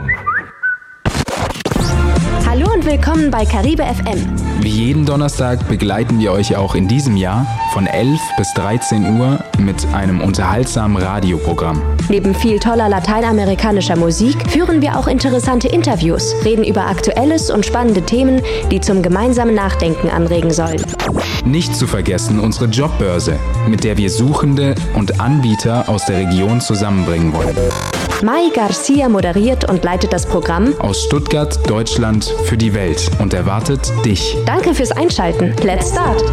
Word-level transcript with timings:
Hallo 2.45 2.67
und 2.73 2.83
willkommen 2.85 3.31
bei 3.31 3.45
Caribe 3.45 3.83
FM. 3.83 4.54
Wie 4.65 4.71
jeden 4.71 5.05
Donnerstag 5.05 5.67
begleiten 5.67 6.17
wir 6.17 6.31
euch 6.31 6.55
auch 6.55 6.73
in 6.73 6.87
diesem 6.87 7.17
Jahr 7.17 7.45
von 7.71 7.85
11 7.85 8.19
bis 8.35 8.51
13 8.55 9.19
Uhr 9.19 9.37
mit 9.59 9.85
einem 9.93 10.21
unterhaltsamen 10.21 10.97
Radioprogramm. 10.97 11.83
Neben 12.09 12.33
viel 12.33 12.57
toller 12.57 12.89
lateinamerikanischer 12.89 13.95
Musik 13.95 14.35
führen 14.49 14.81
wir 14.81 14.97
auch 14.97 15.05
interessante 15.05 15.67
Interviews, 15.67 16.33
reden 16.43 16.63
über 16.63 16.87
Aktuelles 16.87 17.51
und 17.51 17.63
spannende 17.63 18.01
Themen, 18.01 18.41
die 18.71 18.81
zum 18.81 19.03
gemeinsamen 19.03 19.53
Nachdenken 19.53 20.09
anregen 20.09 20.49
sollen. 20.49 20.81
Nicht 21.45 21.75
zu 21.75 21.85
vergessen 21.85 22.39
unsere 22.39 22.65
Jobbörse, 22.65 23.37
mit 23.67 23.83
der 23.83 23.97
wir 23.97 24.09
Suchende 24.09 24.73
und 24.95 25.21
Anbieter 25.21 25.87
aus 25.87 26.05
der 26.05 26.17
Region 26.17 26.59
zusammenbringen 26.59 27.33
wollen. 27.33 27.55
Mai 28.23 28.49
Garcia 28.53 29.09
moderiert 29.09 29.69
und 29.69 29.83
leitet 29.83 30.13
das 30.13 30.25
Programm 30.25 30.73
Aus 30.79 31.03
Stuttgart, 31.03 31.59
Deutschland 31.69 32.23
für 32.45 32.57
die 32.57 32.73
Welt 32.73 33.11
und 33.19 33.33
erwartet 33.33 33.91
dich. 34.05 34.35
Danke 34.55 34.73
fürs 34.73 34.91
Einschalten. 34.91 35.53
Let's 35.63 35.89
start! 35.89 36.23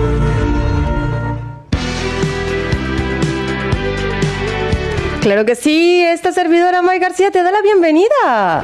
Claro 5.21 5.45
que 5.45 5.57
sí, 5.57 6.05
esta 6.05 6.31
servidora 6.31 6.83
May 6.83 7.01
García 7.01 7.33
te 7.33 7.43
da 7.43 7.51
la 7.51 7.61
bienvenida. 7.63 8.63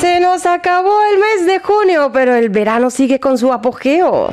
Se 0.00 0.18
nos 0.18 0.46
acabó 0.46 0.96
el 1.12 1.18
mes 1.18 1.46
de 1.46 1.58
junio, 1.58 2.10
pero 2.10 2.34
el 2.34 2.48
verano 2.48 2.88
sigue 2.88 3.20
con 3.20 3.36
su 3.36 3.52
apogeo. 3.52 4.32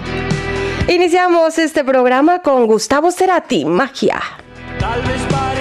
Iniciamos 0.88 1.60
este 1.60 1.84
programa 1.84 2.40
con 2.40 2.68
Gustavo 2.68 3.12
Cerati, 3.12 3.66
Magia. 3.66 4.22
Tal 4.80 5.02
vez 5.02 5.22
parece 5.30 5.61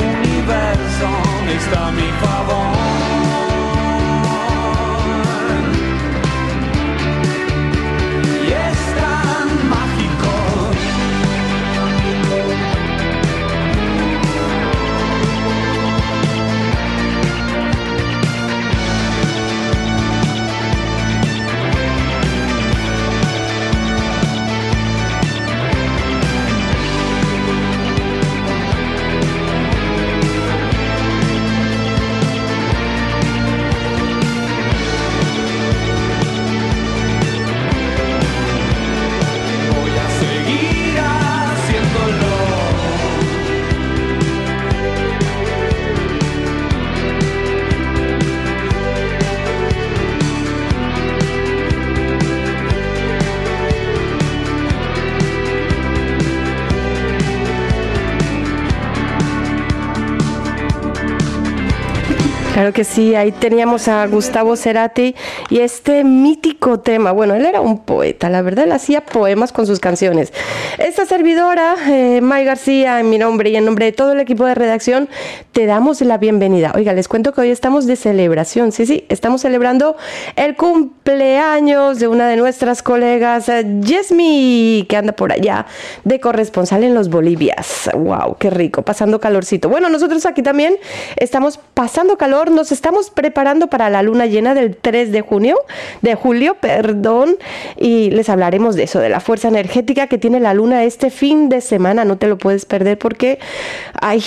Universo 0.00 1.08
está 1.54 1.88
a 1.88 1.92
mi 1.92 2.08
favor. 2.22 2.63
Claro 62.64 62.76
que 62.76 62.84
sí, 62.84 63.14
ahí 63.14 63.30
teníamos 63.30 63.88
a 63.88 64.06
Gustavo 64.06 64.56
Cerati 64.56 65.14
y 65.50 65.58
este 65.58 66.02
mítico 66.02 66.53
tema. 66.80 67.12
Bueno, 67.12 67.34
él 67.34 67.44
era 67.44 67.60
un 67.60 67.84
poeta, 67.84 68.30
la 68.30 68.42
verdad, 68.42 68.64
él 68.64 68.72
hacía 68.72 69.04
poemas 69.04 69.52
con 69.52 69.66
sus 69.66 69.80
canciones. 69.80 70.32
Esta 70.78 71.06
servidora, 71.06 71.76
eh, 71.88 72.20
May 72.20 72.44
García, 72.44 73.00
en 73.00 73.10
mi 73.10 73.18
nombre 73.18 73.50
y 73.50 73.56
en 73.56 73.64
nombre 73.64 73.86
de 73.86 73.92
todo 73.92 74.12
el 74.12 74.20
equipo 74.20 74.46
de 74.46 74.54
redacción, 74.54 75.08
te 75.52 75.66
damos 75.66 76.00
la 76.00 76.18
bienvenida. 76.18 76.72
Oiga, 76.74 76.92
les 76.92 77.08
cuento 77.08 77.32
que 77.32 77.42
hoy 77.42 77.50
estamos 77.50 77.86
de 77.86 77.96
celebración. 77.96 78.72
Sí, 78.72 78.86
sí, 78.86 79.04
estamos 79.08 79.42
celebrando 79.42 79.96
el 80.36 80.56
cumpleaños 80.56 81.98
de 81.98 82.08
una 82.08 82.28
de 82.28 82.36
nuestras 82.36 82.82
colegas, 82.82 83.50
Yesmi, 83.80 84.86
que 84.88 84.96
anda 84.96 85.12
por 85.12 85.32
allá 85.32 85.66
de 86.04 86.20
corresponsal 86.20 86.84
en 86.84 86.94
los 86.94 87.10
Bolivias. 87.10 87.90
¡Wow! 87.94 88.36
¡Qué 88.38 88.50
rico! 88.50 88.82
Pasando 88.82 89.20
calorcito. 89.20 89.68
Bueno, 89.68 89.88
nosotros 89.88 90.24
aquí 90.26 90.42
también 90.42 90.76
estamos 91.16 91.60
pasando 91.74 92.16
calor 92.16 92.50
nos 92.50 92.72
estamos 92.72 93.10
preparando 93.10 93.68
para 93.68 93.90
la 93.90 94.02
luna 94.02 94.26
llena 94.26 94.54
del 94.54 94.76
3 94.76 95.12
de 95.12 95.20
junio, 95.20 95.58
de 96.02 96.14
julio, 96.14 96.53
perdón, 96.60 97.36
y 97.76 98.10
les 98.10 98.28
hablaremos 98.28 98.76
de 98.76 98.84
eso, 98.84 99.00
de 99.00 99.08
la 99.08 99.20
fuerza 99.20 99.48
energética 99.48 100.06
que 100.06 100.18
tiene 100.18 100.40
la 100.40 100.54
luna 100.54 100.84
este 100.84 101.10
fin 101.10 101.48
de 101.48 101.60
semana. 101.60 102.04
No 102.04 102.18
te 102.18 102.26
lo 102.26 102.38
puedes 102.38 102.64
perder 102.64 102.98
porque 102.98 103.38
hay, 104.00 104.22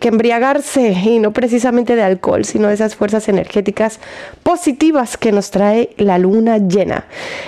que 0.00 0.08
embriagarse 0.08 0.90
y 0.90 1.18
no 1.18 1.32
precisamente 1.32 1.96
de 1.96 2.02
alcohol, 2.02 2.44
sino 2.44 2.68
de 2.68 2.74
esas 2.74 2.94
fuerzas 2.96 3.28
energéticas 3.28 4.00
positivas 4.42 5.16
que 5.16 5.32
nos 5.32 5.50
trae 5.50 5.90
la 5.96 6.18
luna 6.18 6.58
llena. 6.58 7.04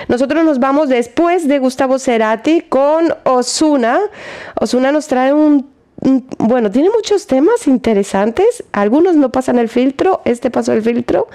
Nosotros 0.08 0.44
nos 0.44 0.58
vamos 0.58 0.88
después 0.88 1.48
de 1.48 1.58
Gustavo 1.58 1.98
Cerati 1.98 2.62
con 2.62 3.14
Osuna. 3.24 3.98
Osuna 4.60 4.92
nos 4.92 5.06
trae 5.06 5.32
un 5.32 5.73
bueno, 6.38 6.70
tiene 6.70 6.90
muchos 6.90 7.26
temas 7.26 7.66
interesantes, 7.66 8.64
algunos 8.72 9.16
no 9.16 9.32
pasan 9.32 9.58
el 9.58 9.68
filtro, 9.68 10.20
este 10.24 10.50
pasó 10.50 10.72
el 10.72 10.82
filtro 10.82 11.28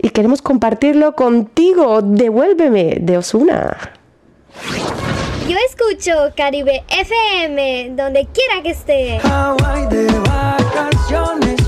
y 0.00 0.10
queremos 0.10 0.40
compartirlo 0.40 1.14
contigo. 1.14 2.00
Devuélveme 2.02 2.98
de 3.00 3.18
Osuna. 3.18 3.76
Yo 5.46 5.56
escucho 5.68 6.32
Caribe 6.34 6.84
FM 6.88 7.92
donde 7.96 8.26
quiera 8.32 8.62
que 8.62 8.70
esté. 8.70 9.18
Hawaii 9.18 9.86
de 9.88 10.06
vacaciones, 10.20 11.63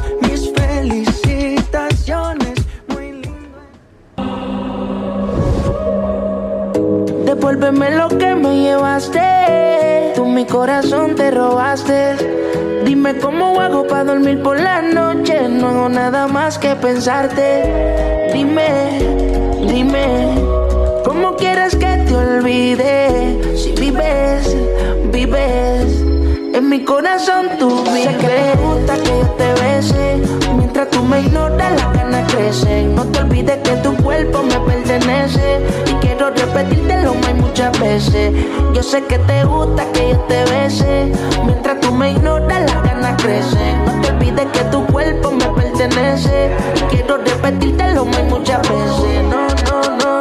Devuélveme 7.47 7.93
lo 7.93 8.09
que 8.09 8.35
me 8.35 8.57
llevaste. 8.57 9.21
Tú 10.17 10.27
mi 10.27 10.45
corazón 10.47 11.15
te 11.15 11.31
robaste. 11.31 12.17
Dime 12.85 13.19
cómo 13.19 13.61
hago 13.61 13.87
para 13.87 14.03
dormir 14.03 14.43
por 14.43 14.59
la 14.59 14.83
noche. 14.83 15.49
No 15.49 15.69
hago 15.69 15.89
nada 15.89 16.27
más 16.27 16.59
que 16.59 16.75
pensarte. 16.75 18.33
Dime, 18.33 18.99
dime, 19.65 20.35
¿cómo 21.05 21.37
quieres 21.37 21.77
que 21.77 21.99
te 22.09 22.17
olvide? 22.17 23.57
Si 23.57 23.71
vives, 23.81 24.57
vives. 25.13 26.03
En 26.53 26.69
mi 26.69 26.83
corazón 26.85 27.51
tú 27.61 27.69
vives. 27.85 28.11
Sé 28.11 28.17
que 28.17 28.27
te 28.27 28.57
gusta 28.61 28.95
que 28.97 29.09
yo 29.21 29.31
te 29.39 29.63
bese. 29.63 30.26
Mientras 30.77 30.95
tú 30.95 31.09
me 31.09 31.21
ignoras, 31.23 31.73
las 31.75 31.93
ganas 31.95 32.31
crecen. 32.31 32.95
No 32.95 33.03
te 33.07 33.21
olvides 33.21 33.57
que 33.65 33.77
tu 33.77 33.97
cuerpo 33.97 34.43
me 34.43 34.61
pertenece. 34.61 35.67
Y 35.87 35.95
quiero 36.05 36.29
repetírtelo 36.29 37.15
más 37.15 37.35
muchas 37.35 37.81
veces. 37.81 38.35
Yo 38.75 38.83
sé 38.83 39.03
que 39.05 39.19
te 39.21 39.43
gusta 39.47 39.91
que 39.93 40.11
yo 40.11 40.19
te 40.29 40.45
bese. 40.45 41.13
Mientras 41.47 41.81
tú 41.81 41.91
me 41.95 42.11
ignoras, 42.11 42.71
las 42.71 42.83
ganas 42.83 43.23
crecen. 43.23 43.87
No 43.87 44.03
te 44.03 44.11
olvides 44.11 44.47
que 44.53 44.65
tu 44.65 44.85
cuerpo 44.89 45.31
me 45.31 45.47
pertenece. 45.47 46.55
Y 46.75 46.81
quiero 46.95 47.17
repetírtelo 47.25 48.05
más 48.05 48.25
muchas 48.25 48.61
veces. 48.61 49.25
No, 49.31 49.49
no, 49.49 49.97
no. 49.97 50.16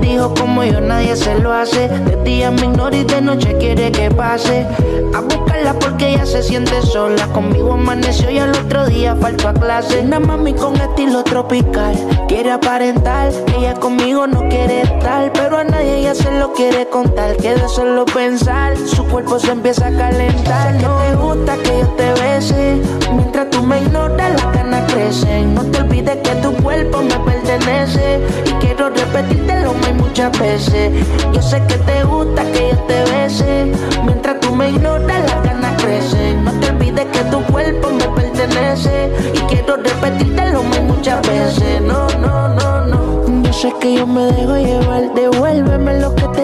Dijo 0.00 0.34
como 0.34 0.64
yo 0.64 0.80
nadie 0.80 1.16
se 1.16 1.38
lo 1.38 1.52
hace. 1.52 1.88
De 1.88 2.16
día 2.24 2.50
me 2.50 2.66
ignora 2.66 2.96
y 2.96 3.04
de 3.04 3.20
noche 3.20 3.56
quiere 3.58 3.90
que 3.92 4.10
pase. 4.10 4.66
A 5.14 5.20
buscarla 5.20 5.74
porque 5.78 6.10
ella 6.10 6.26
se 6.26 6.42
siente 6.42 6.80
sola. 6.82 7.26
Conmigo 7.28 7.72
amaneció 7.74 8.30
y 8.30 8.38
al 8.38 8.50
otro 8.50 8.86
día 8.86 9.16
faltó 9.16 9.48
a 9.48 9.54
clase. 9.54 10.00
Una 10.00 10.20
mami 10.20 10.54
con 10.54 10.76
estilo 10.76 11.22
tropical. 11.24 11.94
Quiere 12.28 12.52
aparentar. 12.52 13.32
Ella 13.56 13.74
conmigo 13.74 14.26
no 14.26 14.48
quiere 14.48 14.82
estar. 14.82 15.32
Pero 15.32 15.58
a 15.58 15.64
nadie 15.64 15.98
ella 15.98 16.14
se 16.14 16.30
lo 16.32 16.52
quiere 16.52 16.86
contar. 16.88 17.36
Que 17.36 17.54
de 17.54 17.68
solo 17.68 18.04
pensar. 18.04 18.76
Su 18.76 19.04
cuerpo 19.06 19.38
se 19.38 19.52
empieza 19.52 19.88
a 19.88 19.92
calentar. 19.92 20.74
No 20.82 20.98
te 20.98 21.16
gusta 21.16 21.56
que 21.56 21.80
yo 21.80 21.88
te 21.96 22.12
bese. 22.20 22.80
Mientras 23.14 23.50
tú 23.50 23.62
me 23.62 23.80
ignoras, 23.80 24.42
las 24.42 24.54
ganas 24.54 24.92
crecen. 24.92 25.54
No 25.54 25.62
te 25.64 25.80
olvides 25.80 26.16
que 26.16 26.30
tu 26.36 26.52
cuerpo 26.62 27.02
me 27.02 27.14
Y 27.58 28.52
quiero 28.60 28.90
repetírtelo 28.90 29.72
más 29.72 29.94
muchas 29.94 30.38
veces. 30.38 30.92
Yo 31.32 31.40
sé 31.40 31.62
que 31.66 31.78
te 31.78 32.04
gusta 32.04 32.42
que 32.52 32.68
yo 32.70 32.78
te 32.80 33.02
bese. 33.10 33.72
Mientras 34.04 34.40
tú 34.40 34.54
me 34.54 34.68
ignoras, 34.70 35.22
las 35.24 35.42
ganas 35.42 35.82
crecen. 35.82 36.44
No 36.44 36.52
te 36.60 36.68
olvides 36.68 37.06
que 37.06 37.20
tu 37.30 37.42
cuerpo 37.44 37.90
me 37.92 38.08
pertenece. 38.08 39.10
Y 39.34 39.38
quiero 39.48 39.76
repetírtelo 39.76 40.62
más 40.64 40.82
muchas 40.82 41.26
veces. 41.26 41.80
No, 41.80 42.06
no, 42.20 42.48
no, 42.48 42.86
no. 42.86 43.42
Yo 43.42 43.52
sé 43.54 43.72
que 43.80 43.94
yo 43.94 44.06
me 44.06 44.26
dejo 44.32 44.56
llevar. 44.56 45.14
Devuélveme 45.14 46.00
lo 46.00 46.14
que 46.14 46.28
te 46.28 46.35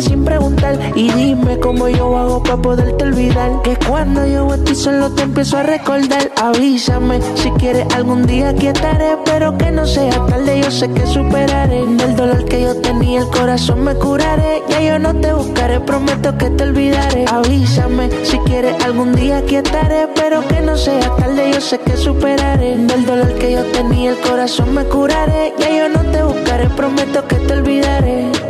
sin 0.00 0.24
preguntar. 0.24 0.78
Y 0.94 1.10
dime 1.12 1.58
cómo 1.58 1.88
yo 1.88 2.16
hago 2.16 2.42
para 2.42 2.56
poderte 2.56 3.04
olvidar. 3.04 3.62
Que 3.62 3.76
cuando 3.76 4.26
yo 4.26 4.52
estoy 4.54 4.74
solo 4.74 5.10
te 5.12 5.22
empiezo 5.22 5.58
a 5.58 5.62
recordar. 5.62 6.30
Avísame 6.36 7.20
si 7.34 7.50
quieres 7.52 7.86
algún 7.94 8.26
día 8.26 8.50
aquí 8.50 8.68
estaré. 8.68 9.16
Pero 9.24 9.56
que 9.58 9.70
no 9.70 9.86
sea 9.86 10.10
tarde, 10.26 10.60
yo 10.62 10.70
sé 10.70 10.88
que 10.90 11.06
superaré. 11.06 11.86
Del 11.86 12.16
dolor 12.16 12.44
que 12.44 12.62
yo 12.62 12.76
tenía, 12.76 13.20
el 13.20 13.28
corazón 13.28 13.84
me 13.84 13.94
curaré. 13.94 14.62
Ya 14.68 14.80
yo 14.80 14.98
no 14.98 15.14
te 15.14 15.32
buscaré, 15.32 15.80
prometo 15.80 16.36
que 16.38 16.50
te 16.50 16.64
olvidaré. 16.64 17.24
Avísame 17.28 18.10
si 18.22 18.38
quieres 18.40 18.82
algún 18.84 19.14
día 19.14 19.38
aquí 19.38 19.56
estaré. 19.56 20.08
Pero 20.14 20.46
que 20.48 20.60
no 20.60 20.76
sea 20.76 21.14
tarde, 21.16 21.50
yo 21.52 21.60
sé 21.60 21.78
que 21.78 21.96
superaré. 21.96 22.76
Del 22.76 23.06
dolor 23.06 23.34
que 23.34 23.52
yo 23.52 23.64
tenía, 23.72 24.10
el 24.10 24.20
corazón 24.20 24.74
me 24.74 24.84
curaré. 24.84 25.54
Ya 25.58 25.70
yo 25.70 25.88
no 25.88 26.00
te 26.10 26.22
buscaré, 26.22 26.68
prometo 26.70 27.26
que 27.26 27.36
te 27.36 27.52
olvidaré. 27.52 28.49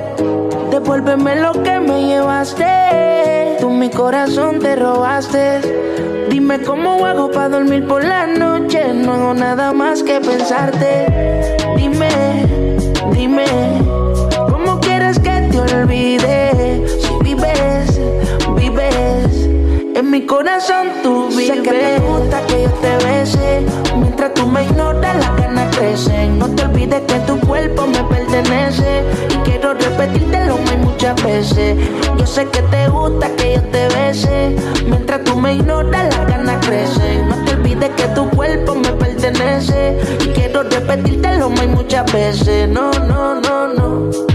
Devuélveme 0.83 1.37
lo 1.37 1.53
que 1.63 1.79
me 1.79 2.07
llevaste. 2.07 3.59
Tú 3.61 3.69
mi 3.69 3.91
corazón 3.91 4.61
te 4.61 4.77
robaste. 4.77 5.61
Dime 6.31 6.63
cómo 6.63 7.05
hago 7.05 7.31
para 7.31 7.51
dormir 7.51 7.87
por 7.87 8.03
la 8.03 8.27
noche. 8.27 8.95
No 8.95 9.13
hago 9.13 9.35
nada 9.35 9.75
más 9.75 10.03
que 10.03 10.21
pensarte. 10.21 11.07
Dime, 11.77 12.09
dime, 13.13 13.45
¿cómo 14.51 14.81
quieres 14.81 15.19
que 15.19 15.49
te 15.53 15.61
olvide? 15.61 16.83
Si 16.99 17.13
vives, 17.25 18.01
vives. 18.57 19.49
En 19.95 20.11
mi 20.11 20.25
corazón 20.25 20.89
tú 21.03 21.29
vives. 21.29 21.47
Sé 21.47 21.63
que 21.63 21.73
te 21.73 21.99
gusta 21.99 22.41
que 22.47 22.63
yo 22.63 22.71
te 22.71 23.07
bese. 23.07 23.67
Mientras 23.99 24.33
tú 24.33 24.47
me 24.47 24.65
ignoras, 24.65 25.17
las 25.17 25.50
No 25.81 26.47
te 26.47 26.65
olvides 26.65 27.01
que 27.07 27.19
tu 27.21 27.41
cuerpo 27.41 27.87
me 27.87 28.05
pertenece. 28.05 29.03
Y 29.31 29.35
quiero 29.49 29.73
repetírtelo 29.73 30.59
más 30.59 30.77
muchas 30.77 31.23
veces. 31.25 31.79
Yo 32.19 32.27
sé 32.27 32.45
que 32.49 32.61
te 32.61 32.87
gusta 32.89 33.35
que 33.37 33.55
yo 33.55 33.63
te 33.63 33.89
bese. 33.89 34.57
Mientras 34.85 35.25
tú 35.25 35.41
me 35.41 35.55
ignoras, 35.55 36.15
las 36.15 36.27
ganas 36.29 36.67
crecen. 36.67 37.31
No 37.31 37.45
te 37.47 37.55
olvides 37.55 37.91
que 37.97 38.09
tu 38.09 38.29
cuerpo 38.29 38.75
me 38.75 38.93
pertenece. 38.93 39.99
Y 40.23 40.29
quiero 40.29 40.65
repetírtelo 40.65 41.49
más 41.49 41.67
muchas 41.69 42.13
veces. 42.13 42.69
No, 42.69 42.91
no, 43.09 43.41
no, 43.41 43.69
no. 43.69 44.30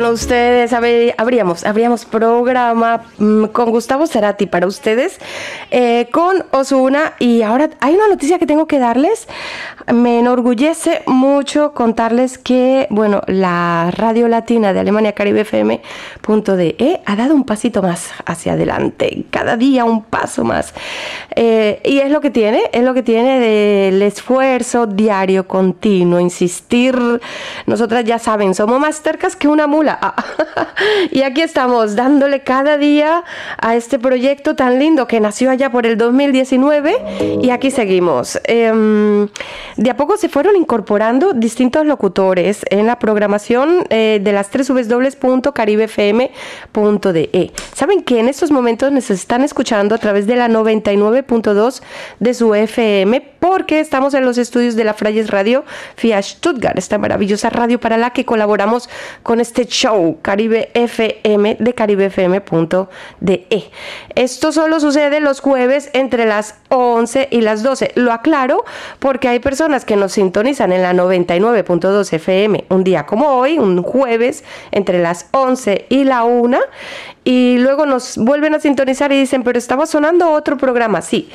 Con 0.00 0.12
ustedes 0.14 0.72
habríamos, 0.72 1.66
habríamos 1.66 2.06
programa 2.06 3.02
mm, 3.18 3.44
con 3.48 3.70
Gustavo 3.70 4.06
Cerati 4.06 4.46
para 4.46 4.66
ustedes, 4.66 5.18
eh, 5.70 6.08
con 6.10 6.46
Osuna. 6.52 7.12
Y 7.18 7.42
ahora 7.42 7.68
hay 7.80 7.96
una 7.96 8.08
noticia 8.08 8.38
que 8.38 8.46
tengo 8.46 8.66
que 8.66 8.78
darles. 8.78 9.28
Me 9.92 10.20
enorgullece 10.20 11.02
mucho 11.06 11.74
contarles 11.74 12.38
que, 12.38 12.86
bueno, 12.88 13.20
la 13.26 13.90
radio 13.94 14.26
latina 14.28 14.72
de 14.72 14.80
Alemania 14.80 15.12
Caribe 15.12 15.42
FM.de 15.42 17.00
ha 17.04 17.16
dado 17.16 17.34
un 17.34 17.44
pasito 17.44 17.82
más 17.82 18.10
hacia 18.24 18.54
adelante. 18.54 19.24
Cada 19.30 19.58
día 19.58 19.84
un 19.84 20.02
paso 20.02 20.44
más. 20.44 20.72
Eh, 21.36 21.82
y 21.84 21.98
es 21.98 22.10
lo 22.10 22.22
que 22.22 22.30
tiene, 22.30 22.62
es 22.72 22.84
lo 22.84 22.94
que 22.94 23.02
tiene 23.02 23.38
del 23.38 24.00
esfuerzo 24.00 24.86
diario, 24.86 25.46
continuo, 25.46 26.20
insistir. 26.20 26.96
Nosotras 27.66 28.04
ya 28.06 28.18
saben, 28.18 28.54
somos 28.54 28.80
más 28.80 29.02
cercas 29.02 29.36
que 29.36 29.46
una 29.46 29.66
mula. 29.66 29.89
Y 31.10 31.22
aquí 31.22 31.42
estamos 31.42 31.96
dándole 31.96 32.42
cada 32.42 32.78
día 32.78 33.24
a 33.58 33.76
este 33.76 33.98
proyecto 33.98 34.56
tan 34.56 34.78
lindo 34.78 35.06
que 35.06 35.20
nació 35.20 35.50
allá 35.50 35.70
por 35.70 35.86
el 35.86 35.98
2019 35.98 37.38
y 37.42 37.50
aquí 37.50 37.70
seguimos. 37.70 38.40
Em, 38.44 39.28
de 39.76 39.90
a 39.90 39.96
poco 39.96 40.16
se 40.16 40.28
fueron 40.28 40.56
incorporando 40.56 41.32
distintos 41.32 41.84
locutores 41.84 42.64
en 42.70 42.86
la 42.86 42.98
programación 42.98 43.84
eh, 43.90 44.20
de 44.22 44.32
las 44.32 44.50
tres 44.50 44.70
www.caribefm.de. 44.70 47.52
Saben 47.74 48.02
que 48.02 48.20
en 48.20 48.28
estos 48.28 48.50
momentos 48.50 48.92
nos 48.92 49.10
están 49.10 49.42
escuchando 49.42 49.94
a 49.94 49.98
través 49.98 50.26
de 50.26 50.36
la 50.36 50.48
99.2 50.48 51.82
de 52.18 52.34
su 52.34 52.54
FM 52.54 53.22
porque 53.40 53.80
estamos 53.80 54.14
en 54.14 54.24
los 54.24 54.38
estudios 54.38 54.76
de 54.76 54.84
la 54.84 54.94
Frayes 54.94 55.30
Radio 55.30 55.64
vía 56.00 56.22
Stuttgart, 56.22 56.78
esta 56.78 56.98
maravillosa 56.98 57.50
radio 57.50 57.80
para 57.80 57.96
la 57.96 58.10
que 58.10 58.24
colaboramos 58.24 58.88
con 59.22 59.40
este 59.40 59.66
show 59.80 60.18
Caribe 60.20 60.70
FM 60.74 61.56
de 61.58 61.74
caribefm.de. 61.74 63.46
Esto 64.14 64.52
solo 64.52 64.78
sucede 64.78 65.20
los 65.20 65.40
jueves 65.40 65.88
entre 65.94 66.26
las 66.26 66.56
11 66.68 67.28
y 67.30 67.40
las 67.40 67.62
12. 67.62 67.92
Lo 67.94 68.12
aclaro 68.12 68.64
porque 68.98 69.28
hay 69.28 69.38
personas 69.38 69.86
que 69.86 69.96
nos 69.96 70.12
sintonizan 70.12 70.72
en 70.72 70.82
la 70.82 70.92
99.2 70.92 72.12
FM 72.12 72.64
un 72.68 72.84
día 72.84 73.06
como 73.06 73.28
hoy, 73.28 73.58
un 73.58 73.82
jueves 73.82 74.44
entre 74.70 75.00
las 75.00 75.28
11 75.32 75.86
y 75.88 76.04
la 76.04 76.24
1 76.24 76.58
y 77.30 77.58
luego 77.58 77.86
nos 77.86 78.16
vuelven 78.16 78.56
a 78.56 78.58
sintonizar 78.58 79.12
y 79.12 79.20
dicen, 79.20 79.44
pero 79.44 79.56
estaba 79.56 79.86
sonando 79.86 80.32
otro 80.32 80.56
programa. 80.56 81.00
Sí, 81.00 81.28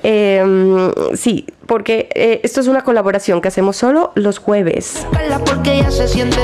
em, 0.00 0.92
sí, 1.14 1.44
porque 1.66 2.08
eh, 2.14 2.40
esto 2.44 2.60
es 2.60 2.68
una 2.68 2.84
colaboración 2.84 3.40
que 3.40 3.48
hacemos 3.48 3.76
solo 3.76 4.12
los 4.14 4.38
jueves 4.38 5.04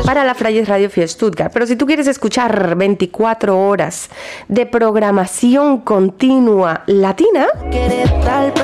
para 0.04 0.24
la 0.24 0.34
Frayes 0.34 0.66
Radio 0.66 0.90
Fiel 0.90 1.08
Stuttgart. 1.08 1.52
Pero 1.52 1.68
si 1.68 1.76
tú 1.76 1.86
quieres 1.86 2.08
escuchar 2.08 2.74
24 2.74 3.56
horas 3.56 4.10
de 4.48 4.66
programación 4.66 5.78
continua 5.82 6.82
latina 6.86 7.46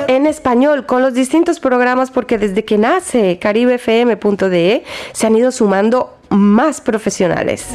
en 0.09 0.27
español 0.27 0.85
con 0.85 1.01
los 1.01 1.13
distintos 1.13 1.61
programas, 1.61 2.11
porque 2.11 2.37
desde 2.37 2.65
que 2.65 2.77
nace 2.77 3.39
caribefm.de 3.39 4.83
se 5.13 5.25
han 5.25 5.37
ido 5.37 5.53
sumando 5.53 6.17
más 6.33 6.81
profesionales. 6.81 7.67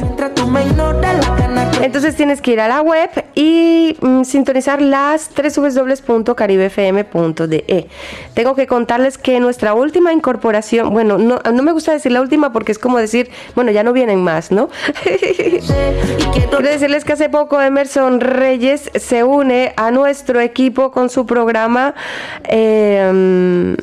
Entonces 1.81 2.15
tienes 2.15 2.41
que 2.41 2.51
ir 2.51 2.59
a 2.59 2.67
la 2.67 2.81
web 2.81 3.09
y 3.35 3.95
mm, 4.01 4.23
sintonizar 4.23 4.81
las 4.81 5.29
www.caribefm.de. 5.35 7.87
Tengo 8.33 8.55
que 8.55 8.65
contarles 8.67 9.17
que 9.17 9.39
nuestra 9.39 9.73
última 9.73 10.11
incorporación, 10.13 10.91
bueno, 10.91 11.17
no, 11.17 11.39
no, 11.39 11.63
me 11.63 11.71
gusta 11.71 11.93
decir 11.93 12.11
la 12.11 12.19
última 12.21 12.51
porque 12.51 12.73
es 12.73 12.79
como 12.79 12.97
decir, 12.97 13.29
bueno, 13.55 13.71
ya 13.71 13.83
no 13.83 13.93
vienen 13.93 14.21
más, 14.23 14.51
¿no? 14.51 14.69
Quiero 16.33 16.59
decirles 16.59 17.05
que 17.05 17.13
hace 17.13 17.29
poco 17.29 17.61
Emerson 17.61 18.19
Reyes 18.19 18.91
se 18.95 19.23
une 19.23 19.71
a 19.77 19.91
nuestro 19.91 20.41
equipo 20.41 20.91
con 20.91 21.09
su 21.09 21.25
programa 21.25 21.95
eh, 22.43 23.75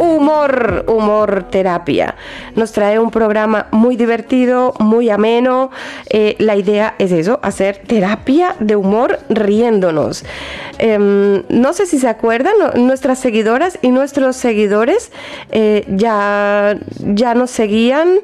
Humor, 0.00 0.84
Humor 0.88 1.46
Terapia. 1.50 2.16
Nos 2.54 2.72
trae 2.72 2.98
un 2.98 3.10
programa 3.10 3.66
muy 3.70 3.96
divertido, 3.96 4.74
muy 4.78 5.10
ameno. 5.10 5.70
Eh, 6.10 6.36
la 6.38 6.56
idea 6.56 6.94
es 6.98 7.12
eso, 7.20 7.40
hacer 7.42 7.82
terapia 7.86 8.56
de 8.60 8.76
humor 8.76 9.18
riéndonos. 9.28 10.24
Em, 10.78 11.42
no 11.48 11.72
sé 11.72 11.86
si 11.86 11.98
se 11.98 12.08
acuerdan, 12.08 12.54
nuestras 12.76 13.18
seguidoras 13.18 13.78
y 13.82 13.88
nuestros 13.88 14.36
seguidores 14.36 15.12
eh, 15.50 15.84
ya, 15.88 16.78
ya 16.98 17.34
nos 17.34 17.50
seguían 17.50 18.20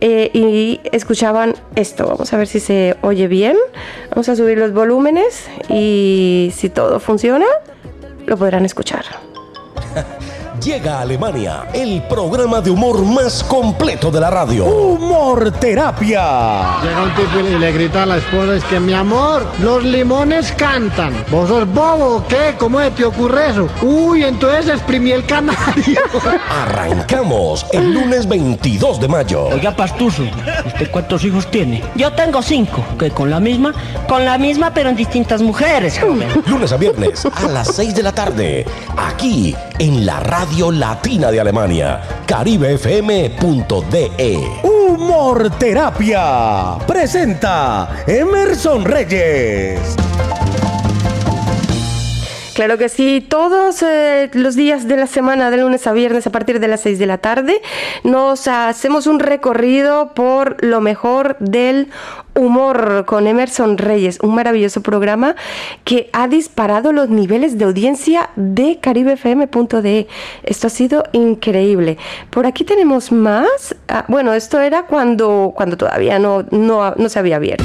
eh, 0.00 0.30
y 0.32 0.80
escuchaban 0.92 1.54
esto. 1.76 2.06
Vamos 2.06 2.32
a 2.32 2.36
ver 2.36 2.46
si 2.46 2.60
se 2.60 2.96
oye 3.02 3.28
bien. 3.28 3.56
Vamos 4.10 4.28
a 4.28 4.36
subir 4.36 4.58
los 4.58 4.72
volúmenes 4.72 5.48
y 5.68 6.52
si 6.54 6.68
todo 6.68 7.00
funciona, 7.00 7.46
lo 8.26 8.36
podrán 8.36 8.64
escuchar. 8.64 9.04
Llega 10.62 10.98
a 10.98 11.00
Alemania 11.00 11.66
el 11.72 12.02
programa 12.04 12.60
de 12.60 12.70
humor 12.70 13.04
más 13.04 13.42
completo 13.42 14.12
de 14.12 14.20
la 14.20 14.30
radio. 14.30 14.64
Humor 14.64 15.50
Terapia. 15.50 16.80
Llega 16.80 17.02
un 17.02 17.14
tipo 17.16 17.40
y 17.40 17.58
le 17.58 17.72
grita 17.72 18.04
a 18.04 18.06
la 18.06 18.18
esposa, 18.18 18.54
es 18.54 18.64
que 18.66 18.78
mi 18.78 18.92
amor, 18.92 19.44
los 19.60 19.82
limones 19.82 20.52
cantan. 20.52 21.14
¿Vos 21.32 21.48
sos 21.48 21.66
bobo 21.66 22.18
o 22.18 22.26
qué? 22.28 22.54
¿Cómo 22.58 22.78
se 22.78 22.92
te 22.92 23.04
ocurre 23.04 23.50
eso? 23.50 23.68
Uy, 23.82 24.22
entonces 24.22 24.68
exprimí 24.68 25.10
el 25.10 25.26
canario. 25.26 26.00
Arrancamos 26.62 27.66
el 27.72 27.92
lunes 27.92 28.28
22 28.28 29.00
de 29.00 29.08
mayo. 29.08 29.46
Oiga, 29.46 29.74
Pastuso, 29.74 30.22
¿usted 30.64 30.88
cuántos 30.92 31.24
hijos 31.24 31.50
tiene? 31.50 31.82
Yo 31.96 32.12
tengo 32.12 32.40
cinco. 32.40 32.84
¿Que 33.00 33.10
con 33.10 33.30
la 33.30 33.40
misma? 33.40 33.72
Con 34.06 34.24
la 34.24 34.38
misma, 34.38 34.72
pero 34.72 34.90
en 34.90 34.96
distintas 34.96 35.42
mujeres. 35.42 36.00
Lunes 36.46 36.70
a 36.70 36.76
viernes 36.76 37.26
a 37.26 37.48
las 37.48 37.74
6 37.74 37.96
de 37.96 38.02
la 38.04 38.12
tarde. 38.12 38.64
Aquí 38.96 39.56
en 39.80 40.06
la 40.06 40.20
radio 40.20 40.51
Latina 40.60 41.30
de 41.30 41.40
Alemania, 41.40 42.02
caribefm.de. 42.26 43.30
Humor 44.62 45.50
Terapia 45.58 46.76
presenta 46.86 48.04
Emerson 48.06 48.84
Reyes. 48.84 49.96
Claro 52.54 52.76
que 52.76 52.90
sí, 52.90 53.24
todos 53.26 53.82
eh, 53.82 54.30
los 54.34 54.56
días 54.56 54.86
de 54.86 54.96
la 54.96 55.06
semana, 55.06 55.50
de 55.50 55.56
lunes 55.56 55.86
a 55.86 55.92
viernes, 55.92 56.26
a 56.26 56.30
partir 56.30 56.60
de 56.60 56.68
las 56.68 56.82
6 56.82 56.98
de 56.98 57.06
la 57.06 57.16
tarde, 57.16 57.62
nos 58.04 58.46
hacemos 58.46 59.06
un 59.06 59.20
recorrido 59.20 60.12
por 60.12 60.62
lo 60.62 60.82
mejor 60.82 61.38
del 61.38 61.88
humor 62.34 63.04
con 63.06 63.26
Emerson 63.26 63.78
Reyes, 63.78 64.18
un 64.22 64.34
maravilloso 64.34 64.82
programa 64.82 65.34
que 65.84 66.10
ha 66.12 66.28
disparado 66.28 66.92
los 66.92 67.08
niveles 67.08 67.56
de 67.56 67.64
audiencia 67.64 68.28
de 68.36 68.78
caribefm.de. 68.80 70.06
Esto 70.42 70.66
ha 70.66 70.70
sido 70.70 71.04
increíble. 71.12 71.96
Por 72.28 72.44
aquí 72.44 72.64
tenemos 72.64 73.12
más. 73.12 73.74
Ah, 73.88 74.04
bueno, 74.08 74.34
esto 74.34 74.60
era 74.60 74.82
cuando, 74.82 75.54
cuando 75.56 75.78
todavía 75.78 76.18
no, 76.18 76.44
no, 76.50 76.94
no 76.96 77.08
se 77.08 77.18
había 77.18 77.36
abierto. 77.36 77.64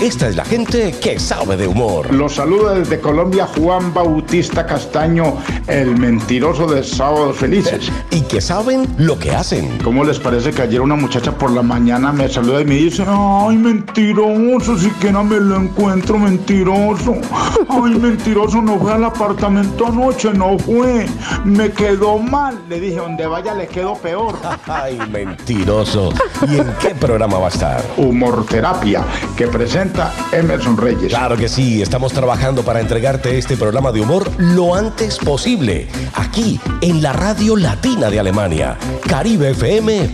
Esta 0.00 0.28
es 0.28 0.36
la 0.36 0.44
gente 0.44 0.94
que 1.02 1.18
sabe 1.18 1.56
de 1.56 1.66
humor. 1.66 2.14
Los 2.14 2.36
saluda 2.36 2.74
desde 2.74 3.00
Colombia 3.00 3.48
Juan 3.48 3.92
Bautista 3.92 4.64
Castaño, 4.64 5.38
el 5.66 5.96
mentiroso 5.96 6.68
de 6.68 6.84
Sábados 6.84 7.36
Felices. 7.36 7.90
Y 8.12 8.20
que 8.20 8.40
saben 8.40 8.86
lo 8.96 9.18
que 9.18 9.32
hacen. 9.32 9.76
¿Cómo 9.82 10.04
les 10.04 10.20
parece 10.20 10.52
que 10.52 10.62
ayer 10.62 10.80
una 10.80 10.94
muchacha 10.94 11.32
por 11.32 11.50
la 11.50 11.62
mañana 11.62 12.12
me 12.12 12.28
saluda 12.28 12.60
y 12.60 12.64
me 12.64 12.76
dice, 12.76 13.02
ay, 13.08 13.56
mentiroso, 13.56 14.78
si 14.78 14.88
que 15.00 15.10
no 15.10 15.24
me 15.24 15.40
lo 15.40 15.56
encuentro, 15.56 16.16
mentiroso. 16.16 17.16
Ay, 17.68 17.98
mentiroso, 17.98 18.62
no 18.62 18.78
fue 18.78 18.92
al 18.92 19.04
apartamento 19.04 19.88
anoche, 19.88 20.32
no 20.32 20.56
fue. 20.60 21.06
Me 21.44 21.72
quedó 21.72 22.18
mal. 22.18 22.56
Le 22.68 22.78
dije, 22.78 22.98
donde 22.98 23.26
vaya 23.26 23.52
le 23.52 23.66
quedo 23.66 23.94
peor. 23.94 24.36
ay, 24.68 24.96
mentiroso. 25.10 26.12
¿Y 26.48 26.58
en 26.58 26.72
qué 26.80 26.94
programa 26.94 27.38
va 27.38 27.46
a 27.46 27.50
estar? 27.50 27.84
Humor 27.96 28.46
Terapia, 28.46 29.02
que 29.36 29.48
presenta 29.48 29.87
Emerson 30.32 30.76
Reyes. 30.76 31.08
Claro 31.08 31.36
que 31.36 31.48
sí, 31.48 31.82
estamos 31.82 32.12
trabajando 32.12 32.62
para 32.62 32.80
entregarte 32.80 33.38
este 33.38 33.56
programa 33.56 33.92
de 33.92 34.00
humor 34.00 34.30
lo 34.38 34.74
antes 34.74 35.18
posible, 35.18 35.88
aquí 36.14 36.60
en 36.80 37.02
la 37.02 37.12
radio 37.12 37.56
latina 37.56 38.10
de 38.10 38.20
Alemania, 38.20 38.76
caribefm.de. 39.06 40.08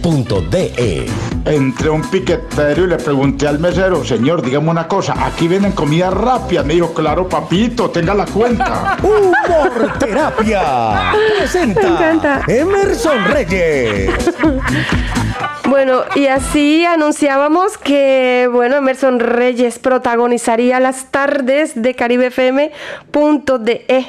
Entré 1.45 1.89
a 1.89 1.93
un 1.93 2.03
piquetero 2.03 2.85
y 2.85 2.87
le 2.87 2.97
pregunté 2.97 3.47
al 3.47 3.59
mesero, 3.59 4.05
señor, 4.05 4.41
dígame 4.43 4.71
una 4.71 4.89
cosa, 4.89 5.15
aquí 5.27 5.47
vienen 5.47 5.73
comida 5.73 6.11
rápida. 6.11 6.63
Me 6.63 6.75
dijo, 6.75 6.95
claro, 6.95 7.29
papito, 7.29 7.91
tenga 7.91 8.15
la 8.15 8.25
cuenta. 8.25 8.97
Humor 9.03 9.99
Terapia 9.99 11.13
presenta 11.39 12.43
Emerson 12.47 13.25
Reyes. 13.27 14.11
Bueno, 15.69 16.03
y 16.15 16.27
así 16.27 16.85
anunciábamos 16.85 17.79
que, 17.79 18.49
bueno, 18.53 18.77
Emerson 18.77 19.19
Reyes 19.19 19.79
protagonizaría 19.79 20.79
las 20.81 21.11
tardes 21.11 21.73
de 21.75 21.95
caribefm.de 21.95 22.73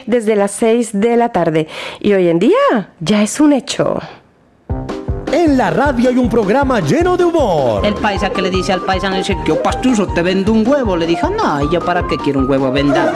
desde 0.06 0.36
las 0.36 0.51
6 0.51 1.00
de 1.00 1.18
la 1.18 1.30
tarde. 1.30 1.68
Y 2.00 2.13
hoy 2.13 2.27
en 2.27 2.39
día 2.39 2.89
ya 3.00 3.24
es 3.24 3.39
un 3.39 3.54
hecho. 3.54 4.00
En 5.32 5.58
la 5.58 5.70
radio 5.70 6.10
hay 6.10 6.17
un 6.17 6.29
programa 6.29 6.79
lleno 6.79 7.17
de 7.17 7.25
humor. 7.25 7.86
El 7.86 7.94
paisa 7.96 8.29
que 8.29 8.41
le 8.41 8.50
dice 8.50 8.74
al 8.74 8.82
paisano, 8.82 9.15
dice, 9.15 9.38
yo 9.46 9.62
pastuso, 9.62 10.08
te 10.08 10.22
vendo 10.22 10.51
un 10.51 10.67
huevo. 10.67 10.96
Le 10.96 11.05
dijo, 11.05 11.29
no, 11.29 11.62
¿y 11.63 11.70
yo 11.72 11.79
para 11.79 12.05
qué 12.08 12.17
quiero 12.17 12.39
un 12.39 12.50
huevo 12.50 12.72
vendado? 12.72 13.12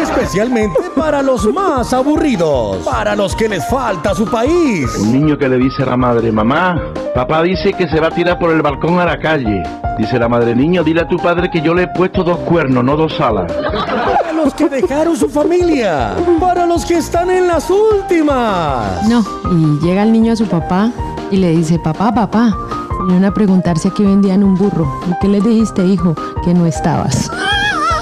Especialmente 0.00 0.76
para 0.94 1.22
los 1.22 1.52
más 1.52 1.92
aburridos, 1.92 2.78
para 2.78 3.16
los 3.16 3.34
que 3.34 3.48
les 3.48 3.66
falta 3.68 4.14
su 4.14 4.24
país. 4.26 4.86
Un 5.00 5.12
niño 5.12 5.38
que 5.38 5.48
le 5.48 5.56
dice 5.56 5.82
a 5.82 5.86
la 5.86 5.96
madre, 5.96 6.30
mamá, 6.32 6.92
papá 7.14 7.42
dice 7.42 7.72
que 7.72 7.88
se 7.88 8.00
va 8.00 8.08
a 8.08 8.10
tirar 8.10 8.38
por 8.38 8.50
el 8.50 8.62
balcón 8.62 8.98
a 9.00 9.04
la 9.04 9.18
calle. 9.18 9.62
Dice 9.98 10.18
la 10.18 10.28
madre, 10.28 10.54
niño, 10.54 10.84
dile 10.84 11.00
a 11.02 11.08
tu 11.08 11.16
padre 11.16 11.50
que 11.50 11.60
yo 11.62 11.72
le 11.72 11.84
he 11.84 11.88
puesto 11.88 12.22
dos 12.22 12.38
cuernos, 12.40 12.84
no 12.84 12.96
dos 12.96 13.18
alas. 13.20 13.50
Para 13.52 14.32
los 14.32 14.52
que 14.54 14.68
dejaron 14.68 15.16
su 15.16 15.28
familia, 15.28 16.14
para 16.38 16.66
los 16.66 16.84
que 16.84 16.98
están 16.98 17.30
en 17.30 17.46
las 17.46 17.70
últimas. 17.70 19.08
No, 19.08 19.24
y 19.50 19.84
llega 19.84 20.02
el 20.02 20.12
niño 20.12 20.32
a 20.32 20.36
su 20.36 20.46
papá 20.46 20.90
y 21.30 21.36
le 21.36 21.50
dice, 21.50 21.78
papá, 21.78 22.12
papá, 22.12 22.54
Vinieron 22.98 23.24
a 23.26 23.34
preguntar 23.34 23.78
si 23.78 23.88
aquí 23.88 24.02
vendían 24.02 24.42
un 24.42 24.54
burro. 24.54 25.00
¿Y 25.08 25.12
qué 25.20 25.28
les 25.28 25.44
dijiste, 25.44 25.84
hijo? 25.84 26.14
Que 26.44 26.54
no 26.54 26.66
estabas. 26.66 27.30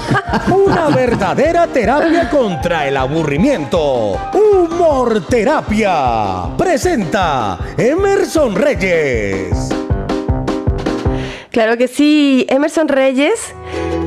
Una 0.51 0.87
verdadera 0.89 1.67
terapia 1.67 2.29
contra 2.29 2.87
el 2.87 2.97
aburrimiento. 2.97 4.17
Humor 4.33 5.25
Terapia. 5.27 6.55
Presenta 6.57 7.59
Emerson 7.77 8.55
Reyes. 8.55 9.69
Claro 11.51 11.77
que 11.77 11.87
sí, 11.87 12.45
Emerson 12.49 12.87
Reyes 12.87 13.53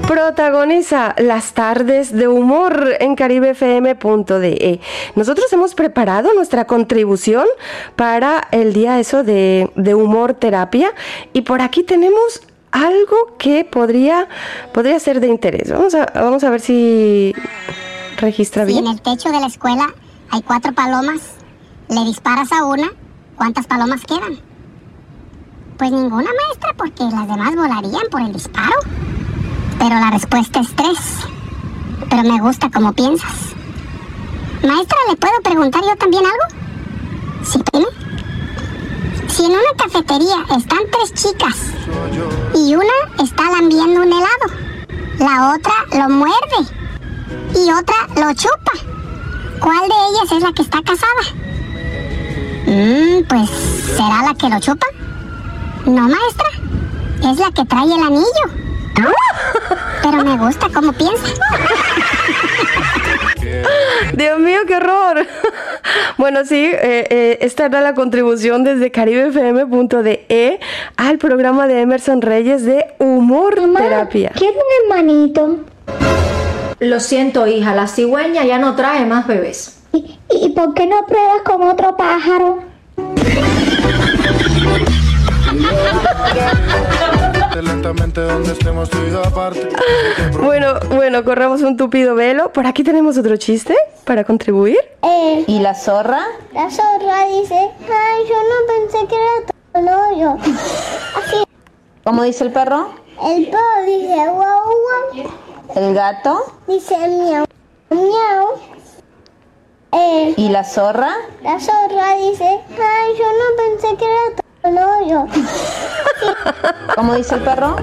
protagoniza 0.08 1.14
las 1.18 1.52
tardes 1.52 2.12
de 2.12 2.28
humor 2.28 2.96
en 2.98 3.14
caribefm.de. 3.14 4.80
Nosotros 5.14 5.52
hemos 5.52 5.74
preparado 5.74 6.32
nuestra 6.32 6.66
contribución 6.66 7.44
para 7.94 8.48
el 8.50 8.72
día 8.72 8.98
eso 8.98 9.22
de, 9.22 9.70
de 9.76 9.94
humor 9.94 10.32
terapia 10.32 10.92
y 11.34 11.42
por 11.42 11.60
aquí 11.60 11.82
tenemos 11.82 12.40
algo 12.72 13.36
que 13.38 13.66
podría, 13.66 14.28
podría 14.72 14.98
ser 14.98 15.20
de 15.20 15.28
interés. 15.28 15.70
Vamos 15.70 15.94
a, 15.94 16.06
vamos 16.14 16.42
a 16.42 16.48
ver 16.48 16.62
si 16.62 17.34
registra 18.16 18.64
Si 18.64 18.72
bien. 18.72 18.86
en 18.86 18.92
el 18.92 19.02
techo 19.02 19.28
de 19.30 19.40
la 19.40 19.46
escuela 19.46 19.92
hay 20.30 20.40
cuatro 20.40 20.72
palomas, 20.72 21.20
le 21.90 22.02
disparas 22.04 22.50
a 22.52 22.64
una, 22.64 22.90
¿cuántas 23.36 23.66
palomas 23.66 24.00
quedan? 24.06 24.38
Pues 25.76 25.92
ninguna 25.92 26.30
maestra, 26.46 26.72
porque 26.78 27.04
las 27.04 27.28
demás 27.28 27.54
volarían 27.54 28.04
por 28.10 28.22
el 28.22 28.32
disparo. 28.32 28.72
Pero 29.78 29.94
la 29.94 30.10
respuesta 30.10 30.60
es 30.60 30.74
tres. 30.74 30.98
Pero 32.10 32.22
me 32.22 32.40
gusta 32.40 32.70
como 32.70 32.92
piensas. 32.92 33.32
Maestra, 34.62 34.98
¿le 35.08 35.16
puedo 35.16 35.40
preguntar 35.42 35.82
yo 35.82 35.96
también 35.96 36.24
algo? 36.24 37.44
Sí, 37.44 37.60
dime. 37.72 37.86
Si 39.28 39.44
en 39.44 39.52
una 39.52 39.72
cafetería 39.76 40.36
están 40.56 40.80
tres 40.90 41.14
chicas 41.14 41.56
y 42.54 42.74
una 42.74 43.22
está 43.22 43.44
lambiendo 43.50 44.00
un 44.00 44.08
helado, 44.08 44.46
la 45.18 45.54
otra 45.54 45.74
lo 45.92 46.08
muerde 46.08 46.60
y 47.54 47.70
otra 47.70 47.94
lo 48.16 48.34
chupa. 48.34 48.72
¿Cuál 49.60 49.88
de 49.88 49.94
ellas 50.10 50.32
es 50.32 50.42
la 50.42 50.52
que 50.52 50.62
está 50.62 50.82
casada? 50.82 51.22
Mmm, 52.66 53.24
pues 53.28 53.50
será 53.96 54.22
la 54.22 54.34
que 54.34 54.48
lo 54.48 54.60
chupa. 54.60 54.86
No, 55.86 56.02
maestra. 56.02 56.48
Es 57.30 57.38
la 57.38 57.50
que 57.52 57.64
trae 57.64 57.86
el 57.86 58.02
anillo. 58.02 58.68
Pero 60.02 60.24
me 60.24 60.36
gusta 60.36 60.68
cómo 60.72 60.92
piensa. 60.92 61.26
Dios 64.14 64.38
mío, 64.40 64.60
qué 64.66 64.76
horror. 64.76 65.26
Bueno, 66.18 66.44
sí, 66.44 66.56
eh, 66.56 67.06
eh, 67.08 67.38
esta 67.40 67.66
era 67.66 67.80
la 67.80 67.94
contribución 67.94 68.64
desde 68.64 68.90
caribefm.de 68.90 70.60
al 70.96 71.18
programa 71.18 71.66
de 71.66 71.80
Emerson 71.80 72.20
Reyes 72.20 72.64
de 72.64 72.84
Humor 72.98 73.54
Terapia. 73.74 74.32
¿Quién 74.34 74.50
un 74.50 74.84
hermanito? 74.84 75.60
Lo 76.80 77.00
siento, 77.00 77.46
hija, 77.46 77.74
la 77.74 77.86
cigüeña 77.86 78.44
ya 78.44 78.58
no 78.58 78.74
trae 78.74 79.06
más 79.06 79.26
bebés. 79.26 79.78
¿Y, 79.92 80.18
y 80.28 80.50
por 80.50 80.74
qué 80.74 80.86
no 80.86 81.06
pruebas 81.06 81.42
con 81.44 81.62
otro 81.62 81.96
pájaro? 81.96 82.64
Lentamente 87.62 88.20
donde 88.20 88.52
estemos 88.52 88.88
tú 88.90 88.98
y 89.06 89.10
yo 89.10 89.24
aparte. 89.24 89.68
Bueno, 90.40 90.74
bueno, 90.90 91.24
corramos 91.24 91.62
un 91.62 91.76
tupido 91.76 92.14
velo. 92.14 92.52
Por 92.52 92.66
aquí 92.66 92.82
tenemos 92.82 93.18
otro 93.18 93.36
chiste 93.36 93.76
para 94.04 94.24
contribuir. 94.24 94.78
¿Y 95.46 95.58
la 95.60 95.74
zorra? 95.74 96.20
La 96.52 96.70
zorra 96.70 97.26
dice, 97.28 97.54
ay, 97.54 98.24
yo 98.28 98.36
no 98.36 98.66
pensé 98.66 99.06
que 99.08 99.14
era 99.14 99.46
todo 99.46 99.58
no, 99.82 100.18
yo. 100.18 100.36
Así. 100.42 101.44
¿Cómo 102.04 102.22
dice 102.22 102.44
el 102.44 102.52
perro? 102.52 102.90
El 103.22 103.46
perro 103.46 103.84
dice, 103.86 104.14
guau, 104.14 104.64
guau. 104.64 105.30
¿El 105.74 105.94
gato? 105.94 106.54
Dice, 106.66 106.96
miau, 106.96 107.44
miau. 107.90 108.46
Eh, 109.92 110.34
¿Y 110.36 110.48
la 110.50 110.64
zorra? 110.64 111.14
la 111.42 111.58
zorra 111.58 112.16
dice, 112.16 112.44
ay, 112.44 113.16
yo 113.18 113.24
no 113.24 113.56
pensé 113.56 113.96
que 113.96 114.04
era 114.04 114.47
todo 114.74 115.00
no, 115.02 115.08
yo. 115.08 115.26
¿Cómo 116.94 117.14
dice 117.14 117.36
el 117.36 117.42
perro? 117.42 117.76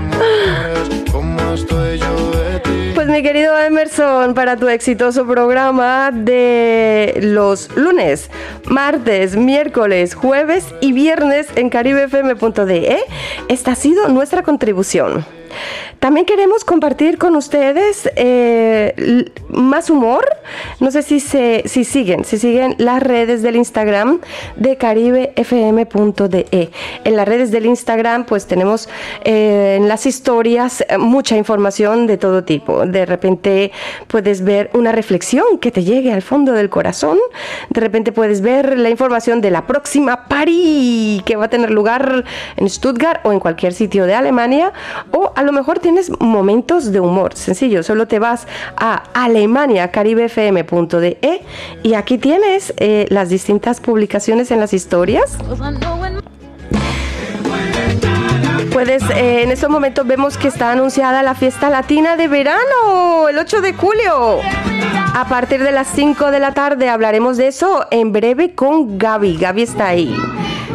Pues 2.94 3.08
mi 3.08 3.22
querido 3.22 3.58
Emerson, 3.58 4.34
para 4.34 4.58
tu 4.58 4.68
exitoso 4.68 5.26
programa 5.26 6.12
de 6.12 7.18
los 7.22 7.76
lunes, 7.76 8.30
martes, 8.66 9.36
miércoles, 9.36 10.16
jueves 10.16 10.66
y 10.82 10.94
viernes 10.94 11.48
en 11.56 11.70
caribefm.de, 11.70 13.00
esta 13.48 13.72
ha 13.72 13.76
sido 13.76 14.08
nuestra 14.10 14.44
contribución. 14.44 15.26
También 16.00 16.26
queremos 16.26 16.64
compartir 16.64 17.18
con 17.18 17.36
ustedes 17.36 18.10
eh, 18.16 19.26
más 19.50 19.90
humor. 19.90 20.26
No 20.80 20.92
sé 20.92 21.02
si 21.02 21.20
se 21.20 21.64
si 21.66 21.84
siguen, 21.84 22.26
si 22.26 22.38
siguen 22.38 22.76
las 22.78 23.02
redes 23.02 23.42
del 23.42 23.56
Instagram 23.56 24.20
de 24.56 24.78
caribefm.de. 24.78 26.72
En 27.04 27.16
las 27.16 27.28
redes 27.28 27.52
del 27.52 27.66
Instagram, 27.66 28.26
pues 28.26 28.46
tenemos 28.48 28.90
eh, 29.24 29.78
en 29.78 29.88
las 29.88 30.06
historias 30.06 30.84
eh, 30.88 30.98
mucha 30.98 31.38
información 31.38 32.08
de 32.08 32.18
todo 32.18 32.44
tipo. 32.44 32.86
De 32.86 33.06
repente 33.06 33.72
puedes 34.08 34.44
ver 34.44 34.70
una 34.74 34.92
reflexión 34.92 35.58
que 35.60 35.72
te 35.72 35.84
llegue 35.84 36.12
al 36.12 36.22
fondo 36.22 36.52
del 36.54 36.70
corazón. 36.70 37.18
De 37.70 37.82
repente 37.82 38.12
puedes 38.12 38.42
ver 38.42 38.78
la 38.78 38.90
información 38.90 39.42
de 39.42 39.52
la 39.52 39.66
próxima 39.68 40.28
party 40.28 41.22
que 41.26 41.36
va 41.36 41.46
a 41.46 41.50
tener 41.50 41.72
lugar 41.72 42.24
en 42.58 42.70
Stuttgart 42.70 43.26
o 43.26 43.32
en 43.32 43.40
cualquier 43.40 43.74
sitio 43.74 44.06
de 44.06 44.14
Alemania. 44.14 44.74
O 45.12 45.32
a 45.36 45.44
lo 45.46 45.52
mejor 45.52 45.80
tienes 45.80 46.12
momentos 46.20 46.92
de 46.92 47.00
humor. 47.00 47.36
Sencillo, 47.36 47.84
solo 47.84 48.08
te 48.08 48.18
vas 48.20 48.48
a 48.76 49.04
alemaniacaribefm.de 49.14 51.42
y 51.84 51.94
aquí 51.94 52.18
tienes 52.18 52.74
eh, 52.78 53.06
las 53.10 53.30
distintas 53.30 53.80
publicaciones 53.80 54.52
en 54.52 54.60
las 54.60 54.74
historias. 54.74 55.38
Puedes, 58.72 59.04
eh, 59.12 59.44
en 59.44 59.52
estos 59.52 59.70
momentos 59.70 60.06
vemos 60.06 60.38
que 60.38 60.50
está 60.50 60.72
anunciada 60.72 61.24
la 61.24 61.34
fiesta 61.34 61.70
latina 61.70 62.18
de 62.18 62.28
verano, 62.28 63.30
el 63.30 63.38
8 63.38 63.62
de 63.62 63.74
julio. 63.74 64.40
A 65.14 65.30
partir 65.30 65.64
de 65.64 65.72
las 65.72 65.88
5 65.88 66.30
de 66.30 66.42
la 66.42 66.54
tarde 66.54 66.90
hablaremos 66.90 67.38
de 67.38 67.48
eso 67.48 67.86
en 67.90 68.12
breve 68.12 68.54
con 68.54 68.98
Gaby. 68.98 69.38
Gaby 69.38 69.62
está 69.62 69.88
ahí 69.88 70.14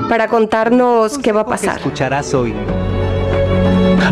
para 0.08 0.28
contarnos 0.28 1.18
qué 1.18 1.32
va 1.32 1.42
a 1.42 1.46
pasar. 1.46 1.76
escucharás 1.76 2.32
hoy. 2.32 2.54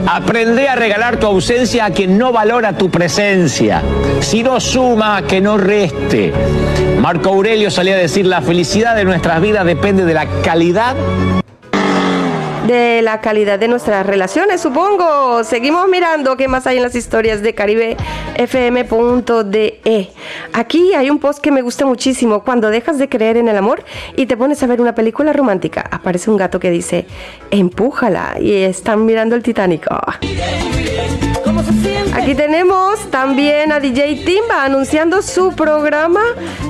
Aprende 0.07 0.69
a 0.69 0.75
regalar 0.75 1.19
tu 1.19 1.27
ausencia 1.27 1.87
a 1.87 1.91
quien 1.91 2.19
no 2.19 2.33
valora 2.33 2.77
tu 2.77 2.91
presencia. 2.91 3.83
Si 4.21 4.43
no 4.43 4.61
suma, 4.61 5.23
que 5.23 5.41
no 5.41 5.57
reste. 5.57 6.33
Marco 7.01 7.31
Aurelio 7.31 7.71
salía 7.71 7.95
a 7.95 7.99
decir, 7.99 8.27
la 8.27 8.43
felicidad 8.43 8.97
de 8.97 9.05
nuestras 9.05 9.41
vidas 9.41 9.65
depende 9.65 10.05
de 10.05 10.15
la 10.15 10.27
calidad 10.43 10.95
de 12.69 13.03
la 13.03 13.21
calidad 13.23 13.59
de 13.59 13.67
nuestras 13.67 14.07
relaciones, 14.07 14.61
supongo. 14.61 15.43
Seguimos 15.43 15.89
mirando 15.89 16.37
qué 16.37 16.47
más 16.49 16.67
hay 16.67 16.77
en 16.77 16.83
las 16.83 16.95
historias 16.95 17.41
de 17.43 17.55
caribefm.de. 17.55 17.99
Aquí 20.53 20.93
hay 20.95 21.09
un 21.09 21.19
post 21.19 21.41
que 21.41 21.51
me 21.51 21.63
gusta 21.63 21.87
muchísimo. 21.87 22.45
Cuando 22.45 22.69
dejas 22.69 22.99
de 22.99 23.09
creer 23.09 23.39
en 23.39 23.49
el 23.49 23.57
amor 23.57 23.83
y 24.17 24.27
te 24.27 24.37
pones 24.37 24.63
a 24.63 24.67
ver 24.67 24.83
una 24.83 24.95
película 24.95 25.33
romántica, 25.33 25.83
aparece 25.91 26.31
un 26.31 26.37
gato 26.37 26.61
que 26.61 26.71
dice, 26.71 27.07
empújala. 27.51 28.37
Y 28.39 28.53
están 28.53 29.07
mirando 29.07 29.35
el 29.35 29.43
Titanic. 29.43 29.87
Ah. 29.91 30.19
Aquí 32.15 32.35
tenemos 32.35 32.99
también 33.11 33.73
a 33.73 33.81
DJ 33.81 34.23
Timba 34.25 34.65
anunciando 34.65 35.23
su 35.23 35.53
programa 35.53 36.21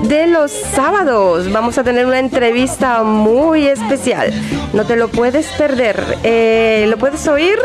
de 0.04 0.26
los 0.26 0.50
sábados. 0.50 1.50
Vamos 1.52 1.78
a 1.78 1.84
tener 1.84 2.06
una 2.06 2.18
entrevista 2.18 3.02
muy 3.02 3.66
especial. 3.66 4.32
No 4.72 4.84
te 4.84 4.96
lo 4.96 5.08
puedes 5.08 5.46
perder. 5.52 6.18
Eh, 6.22 6.86
lo 6.88 6.96
puedes 6.96 7.26
oír, 7.28 7.58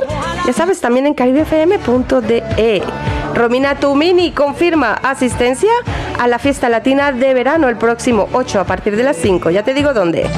ya 0.45 0.53
sabes, 0.53 0.81
también 0.81 1.07
en 1.07 1.13
caribefm.de. 1.13 2.83
Romina 3.33 3.75
Tumini 3.79 4.31
confirma 4.31 4.93
asistencia 4.93 5.71
a 6.19 6.27
la 6.27 6.39
fiesta 6.39 6.69
latina 6.69 7.11
de 7.11 7.33
verano 7.33 7.69
el 7.69 7.77
próximo 7.77 8.29
8 8.33 8.59
a 8.59 8.63
partir 8.63 8.95
de 8.95 9.03
las 9.03 9.17
5. 9.17 9.49
Ya 9.49 9.63
te 9.63 9.73
digo 9.73 9.93
dónde. 9.93 10.29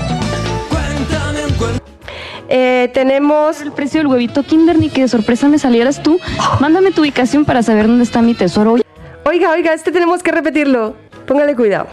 Eh, 2.50 2.92
tenemos 2.94 3.62
el 3.62 3.72
precio 3.72 4.00
del 4.00 4.08
huevito 4.08 4.44
Kinder 4.44 4.78
ni 4.78 4.90
que 4.90 5.02
de 5.02 5.08
sorpresa 5.08 5.48
me 5.48 5.60
salieras 5.60 6.02
tú. 6.04 6.20
Mándame 6.60 6.92
tu 6.92 7.02
ubicación 7.02 7.46
para 7.46 7.64
saber 7.64 7.88
dónde 7.88 8.04
está 8.04 8.22
mi 8.22 8.34
tesoro. 8.34 8.76
Oiga, 9.26 9.52
oiga, 9.52 9.74
este 9.74 9.92
tenemos 9.92 10.22
que 10.22 10.32
repetirlo. 10.32 10.96
Póngale 11.26 11.56
cuidado. 11.56 11.88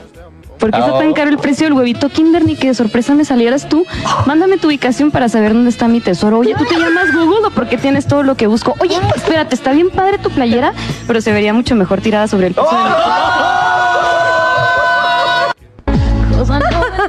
¿Por 0.59 0.71
qué 0.71 0.79
está 0.79 0.97
tan 0.97 1.13
caro 1.13 1.29
el 1.29 1.39
precio 1.39 1.67
del 1.67 1.73
huevito 1.73 2.09
Kinder 2.09 2.45
ni 2.45 2.55
que 2.55 2.69
de 2.69 2.75
sorpresa 2.75 3.15
me 3.15 3.25
salieras 3.25 3.69
tú? 3.69 3.85
Mándame 4.27 4.59
tu 4.59 4.69
ubicación 4.69 5.11
para 5.11 5.29
saber 5.29 5.55
dónde 5.55 5.71
está 5.71 5.89
mi 5.89 6.01
tesoro. 6.01 6.39
Oye, 6.39 6.55
¿tú 6.57 6.65
te 6.65 6.79
llamas 6.79 7.13
Google 7.13 7.49
o 7.49 7.51
porque 7.51 7.79
tienes 7.79 8.07
todo 8.07 8.23
lo 8.23 8.37
que 8.37 8.47
busco? 8.47 8.77
Oye, 8.79 8.97
espérate, 9.17 9.57
está 9.57 9.73
bien 9.73 9.91
padre 9.91 10.19
tu 10.19 10.31
playera, 10.31 10.73
pero 11.09 11.21
se 11.21 11.33
vería 11.33 11.53
mucho 11.53 11.75
mejor 11.75 12.01
tirada 12.01 12.29
sobre 12.29 12.47
el 12.47 12.55
piso 12.55 12.71
de 12.71 12.83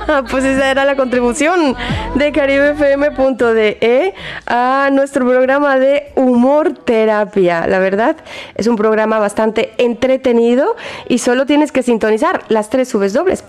pues 0.29 0.43
esa 0.43 0.69
era 0.71 0.85
la 0.85 0.95
contribución 0.95 1.75
de 2.15 2.31
caribefm.de 2.31 3.77
E 3.81 4.13
a 4.45 4.89
nuestro 4.91 5.25
programa 5.25 5.77
de 5.79 6.11
humor 6.15 6.73
terapia. 6.73 7.67
La 7.67 7.79
verdad, 7.79 8.17
es 8.55 8.67
un 8.67 8.75
programa 8.75 9.19
bastante 9.19 9.73
entretenido 9.77 10.75
y 11.07 11.19
solo 11.19 11.45
tienes 11.45 11.71
que 11.71 11.83
sintonizar 11.83 12.43
las 12.49 12.69
tres 12.69 12.89
subes 12.89 13.13
dobles 13.13 13.43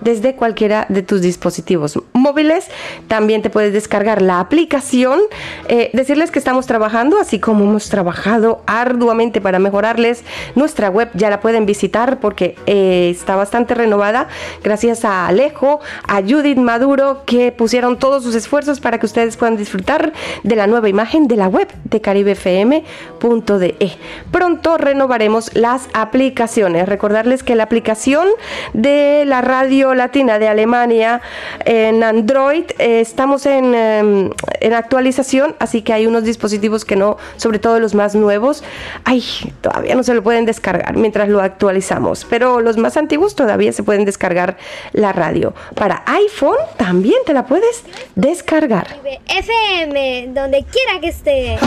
desde 0.00 0.34
cualquiera 0.34 0.86
de 0.88 1.02
tus 1.02 1.22
dispositivos 1.22 1.98
móviles. 2.12 2.66
También 3.08 3.42
te 3.42 3.50
puedes 3.50 3.72
descargar 3.72 4.22
la 4.22 4.40
aplicación. 4.40 5.20
Eh, 5.68 5.90
decirles 5.92 6.30
que 6.30 6.38
estamos 6.38 6.66
trabajando, 6.66 7.18
así 7.18 7.38
como 7.38 7.64
hemos 7.64 7.88
trabajado 7.88 8.62
arduamente 8.66 9.40
para 9.40 9.58
mejorarles 9.58 10.24
nuestra 10.54 10.90
web. 10.90 11.10
Ya 11.14 11.30
la 11.30 11.40
pueden 11.40 11.66
visitar 11.66 12.20
porque 12.20 12.56
eh, 12.66 13.10
está 13.10 13.36
bastante 13.36 13.74
renovada. 13.74 14.28
Gracias 14.62 15.04
a 15.04 15.26
Alejo, 15.26 15.80
a 16.06 16.22
Judith 16.22 16.58
Maduro, 16.58 17.22
que 17.26 17.52
pusieron 17.52 17.98
todos 17.98 18.22
sus 18.22 18.34
esfuerzos 18.34 18.80
para 18.80 18.98
que 18.98 19.06
ustedes 19.06 19.36
puedan 19.36 19.56
disfrutar 19.56 20.12
de 20.42 20.56
la 20.56 20.66
nueva 20.66 20.88
imagen 20.88 21.28
de 21.28 21.36
la 21.36 21.48
web 21.48 21.68
de 21.84 22.00
caribefm.de. 22.00 23.76
E. 23.80 23.92
Pronto 24.30 24.78
renovaremos 24.78 25.54
las 25.54 25.88
aplicaciones. 25.92 26.88
Recordarles 26.88 27.42
que 27.42 27.54
la 27.54 27.64
aplicación 27.64 28.28
de 28.72 29.24
la 29.26 29.40
radio 29.40 29.89
Latina 29.94 30.38
de 30.38 30.48
Alemania 30.48 31.20
en 31.64 32.02
Android. 32.02 32.64
Eh, 32.78 33.00
estamos 33.00 33.46
en, 33.46 33.74
em, 33.74 34.30
en, 34.60 34.74
actualización, 34.74 35.54
así 35.58 35.82
que 35.82 35.92
hay 35.92 36.06
unos 36.06 36.24
dispositivos 36.24 36.84
que 36.84 36.96
no, 36.96 37.16
sobre 37.36 37.58
todo 37.58 37.80
los 37.80 37.94
más 37.94 38.14
nuevos, 38.14 38.62
ay, 39.04 39.22
todavía 39.60 39.94
no 39.94 40.02
se 40.02 40.14
lo 40.14 40.22
pueden 40.22 40.46
descargar 40.46 40.96
mientras 40.96 41.28
lo 41.28 41.40
actualizamos, 41.40 42.26
pero 42.28 42.60
los 42.60 42.76
más 42.76 42.96
antiguos 42.96 43.34
todavía 43.34 43.72
se 43.72 43.82
pueden 43.82 44.04
descargar 44.04 44.56
la 44.92 45.12
radio. 45.12 45.54
Para 45.74 46.02
iPhone 46.06 46.56
también 46.76 47.18
te 47.26 47.34
la 47.34 47.46
puedes 47.46 47.84
descargar. 48.14 48.86
FM, 49.28 50.30
donde 50.34 50.64
quiera 50.64 51.00
que 51.00 51.08
esté. 51.08 51.58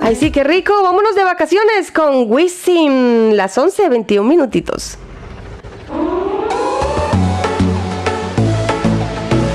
Ay, 0.00 0.14
sí, 0.16 0.30
qué 0.30 0.44
rico. 0.44 0.72
Vámonos 0.82 1.14
de 1.14 1.24
vacaciones 1.24 1.90
con 1.90 2.30
Wisin, 2.30 3.36
las 3.36 3.56
11, 3.58 3.88
21 3.88 4.28
minutitos. 4.28 4.98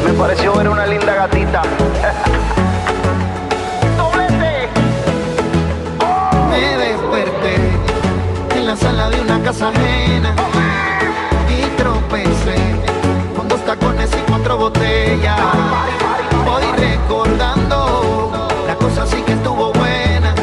Me 0.06 0.13
pareció 0.13 0.54
ver 0.56 0.69
una 0.69 0.86
linda 0.86 1.15
gatita. 1.15 1.62
Me 6.49 6.77
desperté 6.77 7.56
en 8.56 8.65
la 8.67 8.75
sala 8.75 9.10
de 9.10 9.21
una 9.21 9.41
casa 9.41 9.69
ajena 9.69 10.36
y 11.49 11.62
tropecé 11.77 12.56
con 13.36 13.47
dos 13.47 13.63
tacones 13.65 14.10
y 14.12 14.21
cuatro 14.30 14.58
botellas. 14.58 15.39
Voy 16.45 16.63
recordando, 16.77 18.49
la 18.67 18.75
cosa 18.75 19.06
sí 19.08 19.21
que 19.25 19.34
estuvo 19.34 19.71
buena 19.73 20.36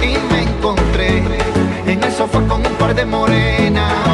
y 0.00 0.16
me 0.32 0.42
encontré 0.42 1.22
en 1.86 2.02
el 2.02 2.12
sofá 2.12 2.40
con 2.48 2.66
un 2.66 2.74
par 2.78 2.94
de 2.94 3.04
morenas. 3.04 4.13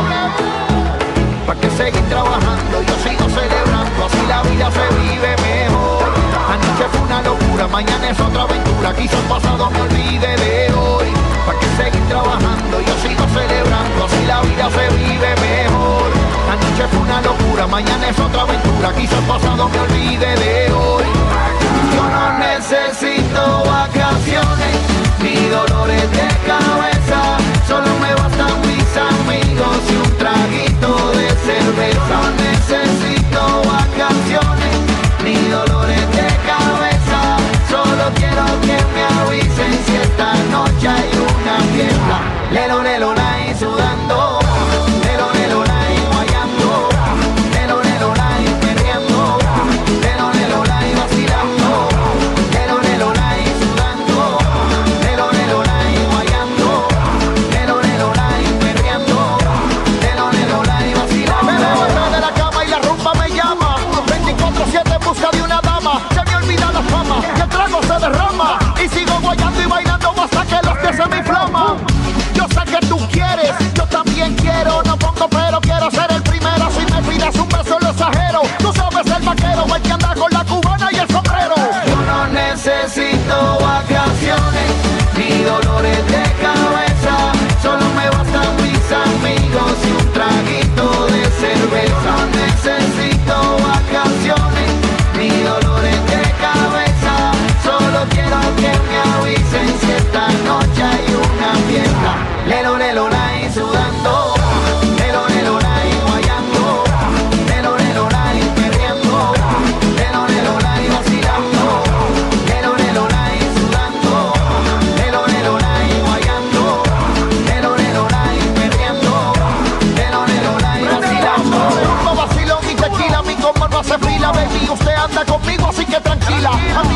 ¿Pa' 1.50 1.56
que 1.56 1.70
seguir 1.70 2.04
trabajando? 2.08 2.80
Yo 2.80 2.94
sigo 3.02 3.26
celebrando, 3.28 4.06
así 4.06 4.22
la 4.28 4.40
vida 4.42 4.70
se 4.70 4.86
vive 5.02 5.34
mejor. 5.42 6.06
Anoche 6.46 6.86
fue 6.92 7.00
una 7.00 7.22
locura, 7.22 7.66
mañana 7.66 8.08
es 8.08 8.20
otra 8.20 8.42
aventura. 8.42 8.94
Quizá 8.94 9.18
el 9.18 9.24
pasado 9.24 9.68
me 9.68 9.80
olvide 9.80 10.36
de 10.36 10.72
hoy. 10.72 11.08
¿Pa' 11.44 11.58
que 11.58 11.66
seguir 11.74 12.06
trabajando? 12.06 12.80
Yo 12.80 12.94
sigo 13.02 13.26
celebrando, 13.34 14.04
así 14.04 14.24
la 14.28 14.40
vida 14.42 14.70
se 14.70 14.94
vive 14.94 15.30
mejor. 15.42 16.06
Anoche 16.54 16.86
fue 16.86 17.00
una 17.00 17.20
locura, 17.20 17.66
mañana 17.66 18.08
es 18.08 18.18
otra 18.20 18.42
aventura. 18.42 18.94
Quizá 18.94 19.18
el 19.18 19.24
pasado 19.24 19.68
me 19.70 19.80
olvide 19.80 20.36
de 20.36 20.72
hoy. 20.72 21.04
Yo 21.96 22.02
no 22.14 22.38
necesito 22.38 23.64
vacaciones 23.66 24.76
ni 25.18 25.34
dolores 25.48 26.06
de 26.12 26.28
cabeza. 26.46 27.38
Solo 27.66 27.90
me 27.98 28.14
bastan 28.14 28.54
mis 28.70 28.86
amigos 28.96 29.78
y 29.90 29.96
un 29.96 30.16
traguito 30.16 31.10
de 31.10 31.19
cerveza. 31.50 32.00
No 32.10 32.22
necesito 32.46 33.40
vacaciones 33.76 34.76
ni 35.24 35.36
dolores 35.48 36.04
de 36.18 36.28
cabeza. 36.50 37.20
Solo 37.68 38.04
quiero 38.14 38.44
que 38.66 38.76
me 38.94 39.02
avisen 39.20 39.72
si 39.86 39.96
esta 39.96 40.34
noche 40.54 40.88
hay 40.88 41.10
una 41.28 41.56
fiesta. 41.74 42.16
Lelo, 42.52 42.82
lelo, 42.82 43.14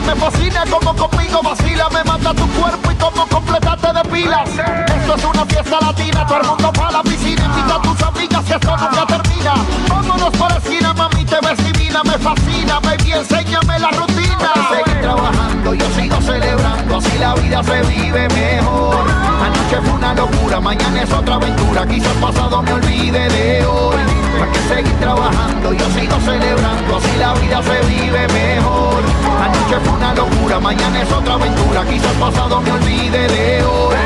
me 0.04 0.14
fascina 0.16 0.64
como 0.70 0.94
conmigo 0.94 1.40
vacila. 1.42 1.88
Me 1.90 2.04
mata 2.04 2.34
tu 2.34 2.46
cuerpo 2.48 2.90
y 2.90 2.94
como 2.96 3.26
completarte 3.26 3.92
de 3.92 4.04
pilas. 4.10 4.48
Esto 4.48 5.14
es 5.16 5.24
una 5.24 5.44
fiesta 5.46 5.80
latina, 5.80 6.26
todo 6.26 6.40
el 6.40 6.46
mundo 6.46 6.72
para 6.72 6.92
la 6.92 7.02
piscina. 7.02 7.44
Invita 7.44 7.74
a 7.76 7.82
tus 7.82 8.02
amigas 8.02 8.44
que 8.44 8.54
esto 8.54 8.76
nunca 8.76 9.06
termina. 9.06 9.54
Vámonos 9.88 10.30
para 10.30 10.54
la 10.54 10.60
esquina, 10.60 10.94
mami, 10.94 11.24
te 11.24 11.36
ves 11.40 11.64
divina. 11.64 12.02
Me 12.04 12.18
fascina, 12.18 12.80
baby, 12.80 13.12
enséñame 13.12 13.78
la 13.78 13.90
rutina. 13.90 14.52
Seguir 14.70 15.00
trabajando, 15.00 15.74
yo 15.74 15.86
sigo 15.96 16.20
celebrando. 16.20 16.96
Así 16.96 17.18
la 17.18 17.34
vida 17.34 17.62
se 17.62 17.82
vive 17.82 18.28
mejor. 18.28 19.04
Anoche 19.44 19.80
fue 19.82 19.92
una 19.92 20.14
locura, 20.14 20.60
mañana 20.60 21.02
es 21.02 21.12
otra 21.12 21.34
aventura. 21.36 21.86
Quizá 21.86 22.10
el 22.10 22.18
pasado 22.18 22.62
me 22.62 22.72
olvide 22.72 23.28
de 23.28 23.66
hoy. 23.66 24.13
Que 24.52 24.74
seguir 24.74 24.92
trabajando, 25.00 25.72
yo 25.72 25.86
sigo 25.90 26.20
celebrando. 26.20 26.96
Así 26.96 27.16
la 27.18 27.32
vida 27.34 27.62
se 27.62 27.80
vive 27.86 28.28
mejor. 28.28 29.02
Anoche 29.42 29.80
fue 29.84 29.92
una 29.94 30.14
locura, 30.14 30.60
mañana 30.60 31.02
es 31.02 31.12
otra 31.12 31.34
aventura. 31.34 31.84
Quizá 31.84 32.10
el 32.10 32.18
pasado 32.18 32.60
me 32.60 32.70
olvide 32.72 33.28
de 33.28 33.64
hoy. 33.64 33.96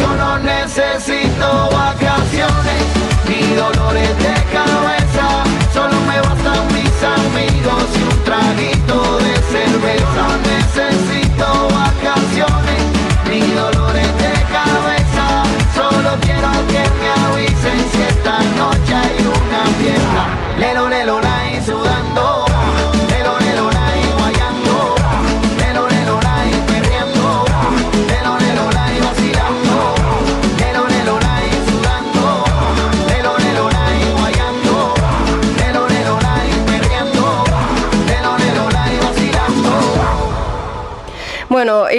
Yo 0.00 0.14
no 0.16 0.38
necesito 0.38 1.70
vacaciones 1.72 2.82
ni 3.28 3.54
dolores 3.54 4.16
de 4.18 4.34
cabeza. 4.52 5.44
Solo 5.72 6.00
me 6.02 6.20
bastan 6.20 6.66
mis 6.74 7.02
amigos 7.02 7.84
y 7.98 8.02
un 8.02 8.24
traguito 8.24 9.18
de 9.18 9.34
cerveza. 9.52 10.24
Necesito 10.46 11.68
vacaciones 11.70 12.97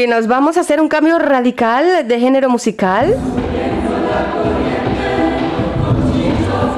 nos 0.10 0.28
vamos 0.28 0.58
a 0.58 0.62
hacer 0.62 0.82
un 0.82 0.90
cambio 0.90 1.20
radical 1.20 2.08
de 2.08 2.20
género 2.20 2.50
musical. 2.50 3.16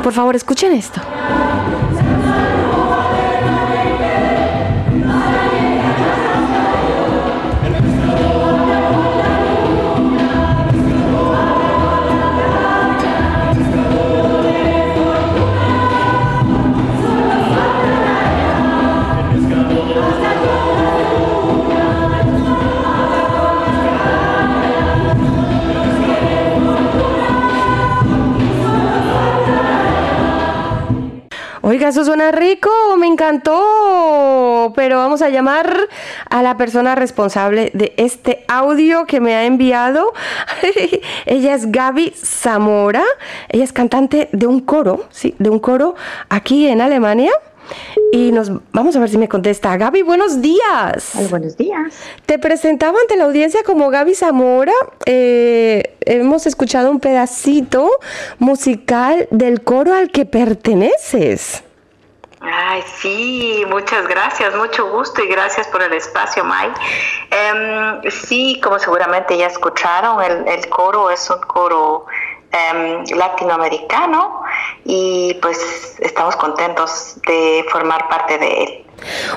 Por 0.04 0.12
favor, 0.12 0.36
escuchen 0.36 0.74
esto. 0.74 1.00
Oiga, 31.82 31.90
eso 31.90 32.06
suena 32.06 32.32
rico, 32.32 32.70
me 33.00 33.08
encantó. 33.08 34.72
Pero 34.76 34.98
vamos 34.98 35.24
a 35.24 35.30
llamar 35.30 35.76
a 36.30 36.44
la 36.44 36.56
persona 36.56 36.94
responsable 36.94 37.72
de 37.74 37.96
este 37.98 38.46
audio 38.48 39.08
que 39.08 39.20
me 39.20 39.34
ha 39.34 39.46
enviado. 39.46 40.14
Ella 41.26 41.56
es 41.56 41.72
Gaby 41.72 42.14
Zamora. 42.16 43.04
Ella 43.50 43.64
es 43.64 43.74
cantante 43.74 44.30
de 44.32 44.46
un 44.46 44.60
coro, 44.60 45.06
sí, 45.10 45.34
de 45.40 45.50
un 45.50 45.58
coro 45.58 45.96
aquí 46.30 46.68
en 46.68 46.82
Alemania. 46.82 47.32
Y 48.12 48.32
nos 48.32 48.52
vamos 48.74 48.96
a 48.96 49.00
ver 49.00 49.10
si 49.10 49.18
me 49.18 49.28
contesta. 49.28 49.76
Gaby, 49.76 50.04
buenos 50.04 50.40
días. 50.40 51.14
buenos 51.32 51.58
días. 51.58 51.96
Te 52.28 52.38
presentaba 52.38 53.00
ante 53.02 53.18
la 53.18 53.24
audiencia 53.24 53.64
como 53.64 53.90
Gaby 53.90 54.14
Zamora. 54.14 54.74
Eh, 55.08 55.96
hemos 56.02 56.46
escuchado 56.46 56.92
un 56.92 57.00
pedacito 57.00 57.90
musical 58.38 59.28
del 59.32 59.64
coro 59.64 59.96
al 59.96 60.12
que 60.12 60.28
perteneces. 60.28 61.64
Ay, 62.44 62.84
sí, 63.00 63.64
muchas 63.70 64.08
gracias, 64.08 64.56
mucho 64.56 64.90
gusto 64.90 65.24
y 65.24 65.28
gracias 65.28 65.68
por 65.68 65.84
el 65.84 65.94
espacio, 65.94 66.44
Mai. 66.44 66.74
Em, 67.30 68.02
sí, 68.10 68.60
como 68.64 68.80
seguramente 68.80 69.38
ya 69.38 69.46
escucharon, 69.46 70.24
el, 70.24 70.48
el 70.48 70.68
coro 70.70 71.12
es 71.12 71.30
un 71.30 71.40
coro 71.42 72.08
em, 72.52 73.06
latinoamericano 73.16 74.42
y 74.84 75.36
pues 75.36 75.98
estamos 76.00 76.36
contentos 76.36 77.22
de 77.28 77.64
formar 77.70 78.10
parte 78.10 78.40
de 78.40 78.64
él. 78.64 78.86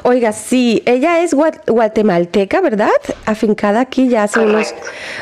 Oiga, 0.02 0.32
sí, 0.32 0.82
ella 0.86 1.20
es 1.22 1.34
gua- 1.34 1.60
guatemalteca, 1.66 2.60
¿verdad? 2.60 2.90
Afincada 3.26 3.80
aquí 3.80 4.08
ya 4.08 4.24
hace 4.24 4.40
unos, 4.40 4.74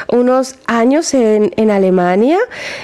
unos 0.08 0.56
años 0.66 1.14
en, 1.14 1.52
en 1.56 1.70
Alemania 1.70 2.38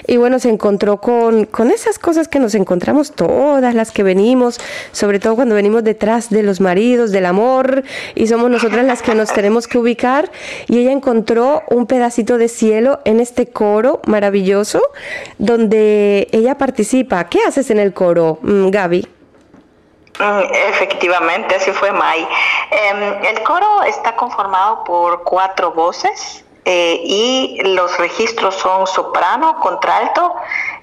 y 0.07 0.17
bueno, 0.17 0.39
se 0.39 0.49
encontró 0.51 1.01
con, 1.01 1.45
con 1.47 1.71
esas 1.71 1.99
cosas 1.99 2.29
que 2.29 2.39
nos 2.39 2.55
encontramos 2.55 3.13
todas 3.13 3.75
las 3.75 3.91
que 3.91 4.03
venimos, 4.03 4.59
sobre 4.93 5.19
todo 5.19 5.35
cuando 5.37 5.55
venimos 5.55 5.85
detrás 5.85 6.31
de 6.31 6.43
los 6.43 6.61
maridos, 6.61 7.11
del 7.11 7.27
amor 7.27 7.83
y 8.15 8.27
somos 8.27 8.51
nosotras 8.51 8.85
las 8.85 9.03
que 9.03 9.15
nos 9.15 9.33
tenemos 9.33 9.67
que 9.67 9.79
ubicar 9.79 10.31
y 10.69 10.79
ella 10.79 10.93
encontró 10.93 11.63
un 11.71 11.87
pedacito 11.87 12.39
de 12.39 12.49
cielo 12.49 13.01
en 13.05 13.21
este 13.21 13.47
coro 13.47 14.01
maravilloso 14.07 14.81
donde 15.39 16.29
ella 16.33 16.57
participa. 16.57 17.29
¿Qué 17.29 17.39
haces 17.47 17.71
en 17.71 17.79
el 17.79 17.93
coro, 17.93 18.39
mm, 18.43 18.69
Gaby? 18.71 19.07
Efectivamente, 20.21 21.55
así 21.55 21.71
fue 21.73 21.93
Mai. 21.93 22.27
Em, 22.71 23.25
el 23.25 23.43
coro 23.43 23.83
está 23.85 24.17
conformado 24.17 24.85
por 24.85 25.23
cuatro 25.23 25.73
voces 25.73 26.45
eh, 26.65 27.01
y 27.05 27.61
los 27.65 27.97
registros 27.99 28.57
son 28.57 28.87
soprano, 28.87 29.61
contralto, 29.61 30.35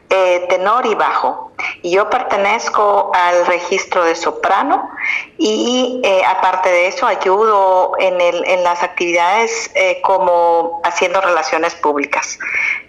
eh, 0.09 0.45
tenor 0.49 0.85
y 0.85 0.95
bajo. 0.95 1.51
Y 1.81 1.91
yo 1.91 2.09
pertenezco 2.09 3.11
al 3.13 3.45
registro 3.45 4.03
de 4.03 4.15
soprano 4.15 4.89
y 5.37 6.01
eh, 6.03 6.21
aparte 6.25 6.69
de 6.69 6.87
eso 6.87 7.07
ayudo 7.07 7.93
en, 7.97 8.19
el, 8.21 8.63
las 8.63 8.83
actividades 8.83 9.71
eh, 9.73 10.01
como 10.01 10.81
haciendo 10.83 11.21
relaciones 11.21 11.75
públicas 11.75 12.37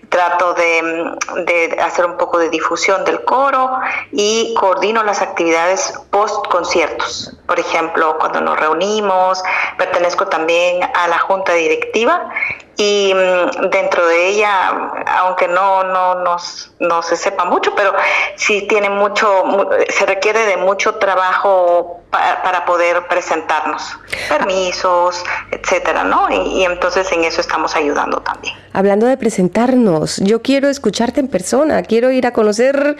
trato 0.08 0.54
de, 0.54 1.16
de 1.46 1.80
hacer 1.80 2.06
un 2.06 2.16
poco 2.16 2.38
de 2.38 2.48
difusión 2.48 3.04
del 3.04 3.24
coro 3.24 3.78
y 4.12 4.54
coordino 4.54 5.02
las 5.02 5.20
actividades 5.20 5.94
post 6.10 6.46
conciertos. 6.48 7.36
Por 7.46 7.58
ejemplo, 7.58 8.16
cuando 8.18 8.40
nos 8.40 8.58
reunimos, 8.58 9.42
pertenezco 9.76 10.28
también 10.28 10.82
a 10.94 11.08
la 11.08 11.18
junta 11.18 11.52
directiva 11.54 12.30
y 12.76 13.12
mm, 13.14 13.68
dentro 13.70 14.06
de 14.06 14.28
ella, 14.28 14.92
aunque 15.18 15.48
no, 15.48 15.84
no, 15.84 16.16
nos- 16.16 16.72
no 16.78 17.02
se 17.02 17.16
sepa 17.16 17.44
mucho, 17.44 17.74
pero 17.74 17.94
sí 18.36 18.66
tiene 18.68 18.90
mucho, 18.90 19.44
mu- 19.44 19.68
se 19.88 20.06
requiere 20.06 20.46
de 20.46 20.56
mucho 20.58 20.96
trabajo 20.96 21.95
pa- 22.10 22.42
para 22.42 22.64
poder 22.64 23.06
presentarnos, 23.08 23.98
permisos, 24.28 25.24
etcétera, 25.50 26.04
¿no? 26.04 26.28
Y, 26.30 26.60
y 26.60 26.64
entonces 26.64 27.10
en 27.12 27.24
eso 27.24 27.40
estamos 27.40 27.74
ayudando 27.76 28.20
también. 28.20 28.54
Hablando 28.72 29.06
de 29.06 29.16
presentarnos, 29.16 30.18
yo 30.18 30.42
quiero 30.42 30.68
escucharte 30.68 31.20
en 31.20 31.28
persona, 31.28 31.82
quiero 31.82 32.10
ir 32.10 32.26
a 32.26 32.32
conocer 32.32 32.96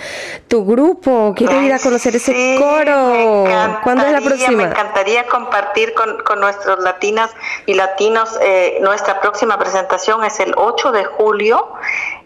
tu 0.49 0.65
grupo, 0.65 1.35
quiero 1.37 1.61
ir 1.61 1.73
a 1.73 1.79
conocer 1.79 2.17
ese 2.17 2.57
coro. 2.59 3.45
¿Cuándo 3.83 4.05
es 4.07 4.13
la 4.13 4.19
encantaría, 4.19 4.21
Me 4.21 4.21
próxima? 4.27 4.63
encantaría 4.65 5.27
compartir 5.27 5.93
con, 5.95 6.23
con 6.25 6.41
nuestros 6.41 6.79
latinas 6.83 7.31
y 7.67 7.75
latinos. 7.75 8.39
eh, 8.41 8.79
nuestra 8.81 9.21
próxima 9.21 9.59
presentación 9.59 10.25
es 10.25 10.41
el 10.41 10.55
8 10.57 10.93
de 10.93 11.05
julio 11.05 11.73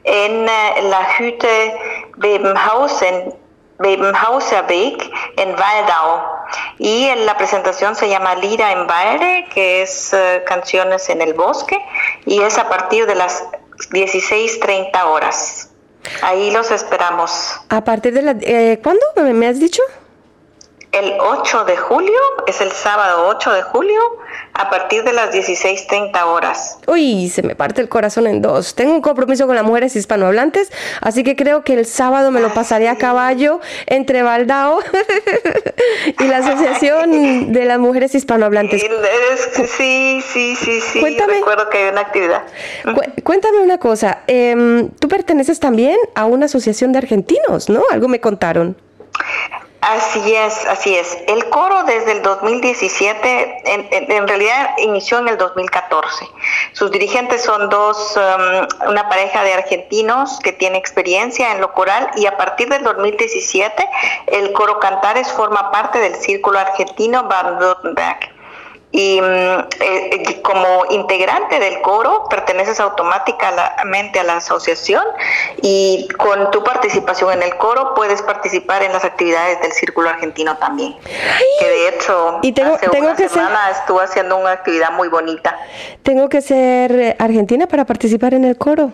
en 0.04 0.48
eh, 0.48 0.82
la 0.84 1.08
Hütte 1.18 1.74
Bebenhausen. 2.16 3.34
Bebenhauserweg 3.80 5.10
en 5.36 5.50
Waldau 5.50 6.22
y 6.78 7.04
en 7.08 7.26
la 7.26 7.36
presentación 7.36 7.96
se 7.96 8.08
llama 8.08 8.34
Lira 8.36 8.72
en 8.72 8.88
Walde 8.88 9.46
que 9.52 9.82
es 9.82 10.12
eh, 10.12 10.42
canciones 10.46 11.08
en 11.08 11.20
el 11.22 11.34
bosque 11.34 11.78
y 12.26 12.40
es 12.42 12.58
a 12.58 12.68
partir 12.68 13.06
de 13.06 13.14
las 13.16 13.44
16.30 13.90 15.04
horas. 15.04 15.70
Ahí 16.22 16.50
los 16.50 16.70
esperamos. 16.70 17.60
A 17.68 17.82
partir 17.82 18.12
de 18.14 18.22
la... 18.22 18.34
eh, 18.40 18.78
¿Cuándo 18.82 19.04
me, 19.16 19.32
me 19.34 19.48
has 19.48 19.58
dicho? 19.58 19.82
el 20.92 21.14
8 21.20 21.64
de 21.66 21.76
julio, 21.76 22.18
es 22.48 22.60
el 22.60 22.72
sábado 22.72 23.28
8 23.28 23.52
de 23.52 23.62
julio, 23.62 24.00
a 24.52 24.68
partir 24.68 25.04
de 25.04 25.12
las 25.12 25.32
16.30 25.32 26.22
horas. 26.26 26.78
Uy, 26.86 27.28
se 27.30 27.42
me 27.42 27.54
parte 27.54 27.80
el 27.80 27.88
corazón 27.88 28.26
en 28.26 28.42
dos. 28.42 28.74
Tengo 28.74 28.92
un 28.92 29.00
compromiso 29.00 29.46
con 29.46 29.56
las 29.56 29.64
mujeres 29.64 29.96
hispanohablantes, 29.96 30.70
así 31.00 31.22
que 31.24 31.36
creo 31.36 31.64
que 31.64 31.74
el 31.74 31.86
sábado 31.86 32.30
me 32.30 32.40
lo 32.40 32.52
pasaré 32.52 32.88
a 32.88 32.96
caballo 32.96 33.60
entre 33.86 34.22
Baldao 34.22 34.80
y 36.18 36.24
la 36.24 36.38
Asociación 36.38 37.52
de 37.52 37.64
las 37.64 37.78
Mujeres 37.78 38.14
Hispanohablantes. 38.14 38.82
Es- 38.82 39.70
sí, 39.70 40.20
sí, 40.32 40.56
sí, 40.56 40.80
sí, 40.80 41.00
Cuéntame. 41.00 41.34
recuerdo 41.34 41.68
que 41.70 41.78
hay 41.78 41.90
una 41.90 42.00
actividad. 42.02 42.42
Cu- 42.84 43.22
cuéntame 43.22 43.58
una 43.60 43.78
cosa, 43.78 44.20
em, 44.26 44.88
tú 44.98 45.08
perteneces 45.08 45.60
también 45.60 45.96
a 46.14 46.24
una 46.26 46.46
asociación 46.46 46.92
de 46.92 46.98
argentinos, 46.98 47.68
¿no? 47.68 47.82
Algo 47.90 48.08
me 48.08 48.20
contaron. 48.20 48.76
Así 49.82 50.34
es, 50.36 50.66
así 50.66 50.94
es. 50.94 51.16
El 51.26 51.48
coro 51.48 51.84
desde 51.84 52.12
el 52.12 52.22
2017, 52.22 53.62
en, 53.64 53.88
en- 53.90 54.12
en 54.12 54.28
realidad 54.28 54.70
inició 54.76 55.18
en 55.20 55.28
el 55.28 55.38
2014. 55.38 56.26
Sus 56.72 56.90
dirigentes 56.90 57.42
son 57.42 57.70
dos, 57.70 58.14
um, 58.16 58.88
una 58.90 59.08
pareja 59.08 59.42
de 59.42 59.54
argentinos 59.54 60.38
que 60.40 60.52
tiene 60.52 60.76
experiencia 60.76 61.52
en 61.52 61.62
lo 61.62 61.72
coral 61.72 62.10
y 62.16 62.26
a 62.26 62.36
partir 62.36 62.68
del 62.68 62.82
2017 62.84 63.88
el 64.26 64.52
coro 64.52 64.78
Cantares 64.80 65.32
forma 65.32 65.70
parte 65.70 65.98
del 65.98 66.14
Círculo 66.16 66.58
Argentino 66.58 67.22
Baden-Württemberg. 67.24 68.18
Y 68.92 69.20
mm, 69.20 69.24
eh, 69.24 69.66
eh, 69.80 70.42
como 70.42 70.84
integrante 70.90 71.60
del 71.60 71.80
coro 71.80 72.26
perteneces 72.28 72.80
automáticamente 72.80 74.18
a 74.18 74.24
la 74.24 74.36
asociación 74.38 75.04
y 75.62 76.08
con 76.18 76.50
tu 76.50 76.64
participación 76.64 77.32
en 77.34 77.42
el 77.44 77.56
coro 77.56 77.94
puedes 77.94 78.20
participar 78.22 78.82
en 78.82 78.92
las 78.92 79.04
actividades 79.04 79.60
del 79.62 79.72
Círculo 79.72 80.08
Argentino 80.10 80.56
también. 80.56 80.96
Que 81.60 81.68
de 81.68 81.88
hecho 81.88 82.38
Y 82.42 82.52
tengo- 82.52 82.74
hace 82.74 82.88
tengo 82.88 83.06
una 83.06 83.16
que 83.16 83.28
ser- 83.28 83.38
semana 83.38 83.70
estuvo 83.70 84.00
haciendo 84.00 84.36
una 84.36 84.50
actividad 84.52 84.90
muy 84.90 85.08
bonita. 85.08 85.56
¿Tengo 86.02 86.28
que 86.28 86.40
ser 86.40 86.90
eh, 86.92 87.16
argentina 87.18 87.66
para 87.68 87.84
participar 87.84 88.34
en 88.34 88.44
el 88.44 88.58
coro? 88.58 88.92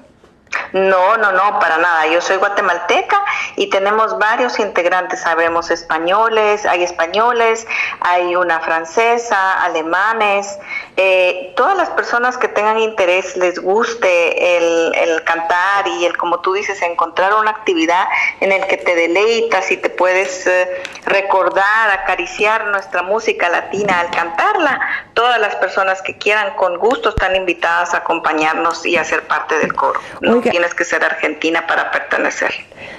No, 0.73 1.17
no, 1.17 1.33
no, 1.33 1.59
para 1.59 1.77
nada. 1.77 2.07
Yo 2.07 2.21
soy 2.21 2.37
guatemalteca 2.37 3.21
y 3.57 3.69
tenemos 3.69 4.17
varios 4.19 4.59
integrantes. 4.61 5.21
Sabemos 5.21 5.71
españoles, 5.71 6.65
hay 6.67 6.83
españoles, 6.85 7.67
hay 8.01 8.37
una 8.37 8.61
francesa, 8.61 9.63
alemanes, 9.65 10.59
Eh, 10.99 11.53
todas 11.57 11.77
las 11.77 11.91
personas 11.91 12.39
que 12.39 12.49
tengan 12.49 12.79
interés, 12.79 13.37
les 13.37 13.59
guste 13.59 14.57
el, 14.57 14.95
el 14.95 15.23
cantar 15.25 15.87
y 15.87 16.05
el, 16.07 16.17
como 16.17 16.41
tú 16.41 16.55
dices, 16.55 16.81
encontrar 16.83 17.35
una 17.35 17.51
actividad 17.51 18.05
en 18.41 18.51
el 18.53 18.67
que 18.67 18.79
te 18.79 18.95
deleitas 18.95 19.71
y 19.71 19.77
te 19.77 19.91
puedes 19.91 20.47
eh, 20.47 20.69
recordar, 21.05 21.91
acariciar 21.91 22.67
nuestra 22.69 23.03
música 23.03 23.49
latina 23.49 24.01
al 24.01 24.11
cantarla, 24.11 24.81
todas 25.15 25.39
las 25.41 25.55
personas 25.57 26.01
que 26.03 26.17
quieran 26.17 26.55
con 26.57 26.79
gusto 26.79 27.11
están 27.11 27.37
invitadas 27.37 27.93
a 27.95 27.99
acompañarnos 27.99 28.85
y 28.87 28.97
a 28.97 29.05
ser 29.05 29.23
parte 29.23 29.59
del 29.59 29.75
coro. 29.75 30.01
No 30.21 30.41
tienes 30.41 30.75
que 30.75 30.85
ser 30.85 31.05
argentina 31.05 31.67
para 31.67 31.91
pertenecer. 31.91 32.55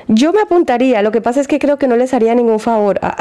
Yo 0.08 0.34
me 0.34 0.42
apuntaría, 0.42 1.02
lo 1.02 1.12
que 1.12 1.22
pasa 1.22 1.42
es 1.42 1.48
que 1.48 1.60
creo 1.60 1.78
que 1.78 1.88
no 1.88 1.96
les 1.96 2.14
haría 2.14 2.34
ningún 2.36 2.60
favor. 2.60 3.00
Ah, 3.02 3.16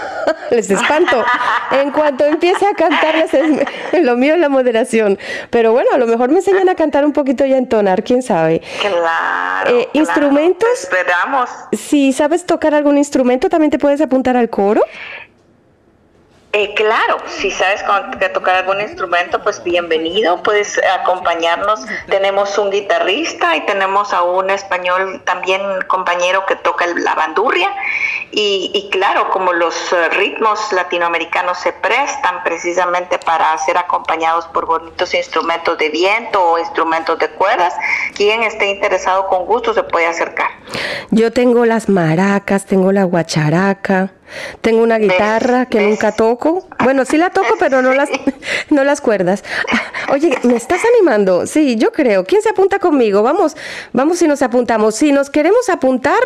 les 0.50 0.70
espanto. 0.70 1.24
En 1.70 1.90
cuanto 1.90 2.24
empiece 2.24 2.66
a 2.66 2.74
cantar, 2.74 3.14
les 3.14 3.32
es- 3.34 3.66
lo 4.02 4.16
mío 4.20 4.34
es 4.34 4.40
la 4.40 4.48
moderación. 4.48 5.18
Pero 5.50 5.72
bueno, 5.72 5.90
a 5.92 5.98
lo 5.98 6.06
mejor 6.06 6.30
me 6.30 6.36
enseñan 6.36 6.68
a 6.68 6.76
cantar 6.76 7.04
un 7.04 7.12
poquito 7.12 7.44
y 7.44 7.52
a 7.52 7.58
entonar, 7.58 8.04
quién 8.04 8.22
sabe. 8.22 8.62
Claro. 8.80 9.80
Eh, 9.80 9.88
¿Instrumentos? 9.94 10.68
Esperamos. 10.74 11.50
Si 11.72 12.12
sabes 12.12 12.46
tocar 12.46 12.74
algún 12.74 12.98
instrumento, 12.98 13.48
también 13.48 13.70
te 13.70 13.78
puedes 13.78 14.00
apuntar 14.00 14.36
al 14.36 14.48
coro. 14.48 14.84
Eh, 16.52 16.74
claro, 16.74 17.18
si 17.28 17.52
sabes 17.52 17.84
que 18.18 18.28
tocar 18.28 18.56
algún 18.56 18.80
instrumento, 18.80 19.40
pues 19.40 19.62
bienvenido, 19.62 20.42
puedes 20.42 20.80
acompañarnos. 21.00 21.80
Tenemos 22.08 22.58
un 22.58 22.70
guitarrista 22.70 23.56
y 23.56 23.60
tenemos 23.66 24.12
a 24.12 24.24
un 24.24 24.50
español 24.50 25.22
también 25.24 25.62
compañero 25.86 26.44
que 26.46 26.56
toca 26.56 26.88
la 26.88 27.14
bandurria. 27.14 27.72
Y, 28.32 28.72
y 28.74 28.90
claro, 28.90 29.30
como 29.30 29.52
los 29.52 29.92
eh, 29.92 30.08
ritmos 30.08 30.72
latinoamericanos 30.72 31.56
se 31.58 31.72
prestan 31.72 32.42
precisamente 32.42 33.18
para 33.18 33.56
ser 33.58 33.78
acompañados 33.78 34.46
por 34.48 34.66
bonitos 34.66 35.14
instrumentos 35.14 35.78
de 35.78 35.88
viento 35.90 36.42
o 36.42 36.58
instrumentos 36.58 37.16
de 37.20 37.28
cuerdas, 37.28 37.74
quien 38.16 38.42
esté 38.42 38.70
interesado 38.70 39.28
con 39.28 39.46
gusto 39.46 39.72
se 39.72 39.84
puede 39.84 40.06
acercar. 40.06 40.50
Yo 41.10 41.32
tengo 41.32 41.64
las 41.64 41.88
maracas, 41.88 42.66
tengo 42.66 42.90
la 42.90 43.04
guacharaca, 43.04 44.12
tengo 44.60 44.82
una 44.82 44.98
guitarra 44.98 45.66
que 45.66 45.80
nunca 45.80 46.12
toco. 46.12 46.66
Bueno, 46.82 47.04
sí 47.04 47.16
la 47.16 47.30
toco, 47.30 47.54
pero 47.58 47.82
no 47.82 47.92
las, 47.94 48.08
no 48.70 48.84
las 48.84 49.00
cuerdas. 49.00 49.44
Oye, 50.12 50.36
¿me 50.42 50.56
estás 50.56 50.80
animando? 50.96 51.46
Sí, 51.46 51.76
yo 51.76 51.92
creo. 51.92 52.24
¿Quién 52.24 52.42
se 52.42 52.50
apunta 52.50 52.78
conmigo? 52.78 53.22
Vamos, 53.22 53.56
vamos 53.92 54.18
si 54.18 54.26
nos 54.26 54.42
apuntamos. 54.42 54.94
Si 54.94 55.12
nos 55.12 55.30
queremos 55.30 55.68
apuntar, 55.68 56.20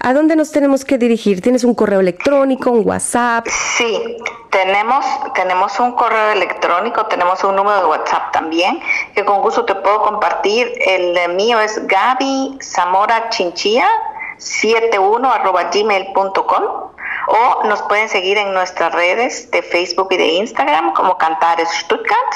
¿a 0.00 0.12
dónde 0.12 0.36
nos 0.36 0.52
tenemos 0.52 0.84
que 0.84 0.98
dirigir? 0.98 1.40
¿Tienes 1.40 1.64
un 1.64 1.74
correo 1.74 2.00
electrónico, 2.00 2.70
un 2.70 2.86
WhatsApp? 2.86 3.46
Sí, 3.76 4.18
tenemos, 4.50 5.04
tenemos 5.34 5.78
un 5.80 5.92
correo 5.92 6.32
electrónico, 6.32 7.06
tenemos 7.06 7.42
un 7.44 7.56
número 7.56 7.80
de 7.80 7.86
WhatsApp 7.86 8.32
también, 8.32 8.80
que 9.14 9.24
con 9.24 9.40
gusto 9.40 9.64
te 9.64 9.74
puedo 9.74 10.02
compartir. 10.02 10.70
El 10.86 11.34
mío 11.34 11.60
es 11.60 11.86
Gaby 11.86 12.58
Zamora 12.60 13.28
Chinchilla 13.30 13.88
71 14.40 15.30
arroba 15.32 15.64
gmail.com 15.64 16.64
o 17.28 17.64
nos 17.64 17.82
pueden 17.82 18.08
seguir 18.08 18.38
en 18.38 18.52
nuestras 18.54 18.92
redes 18.92 19.50
de 19.50 19.62
Facebook 19.62 20.08
y 20.10 20.16
de 20.16 20.26
Instagram 20.26 20.94
como 20.94 21.16
Cantares 21.18 21.68
Stuttgart 21.70 22.32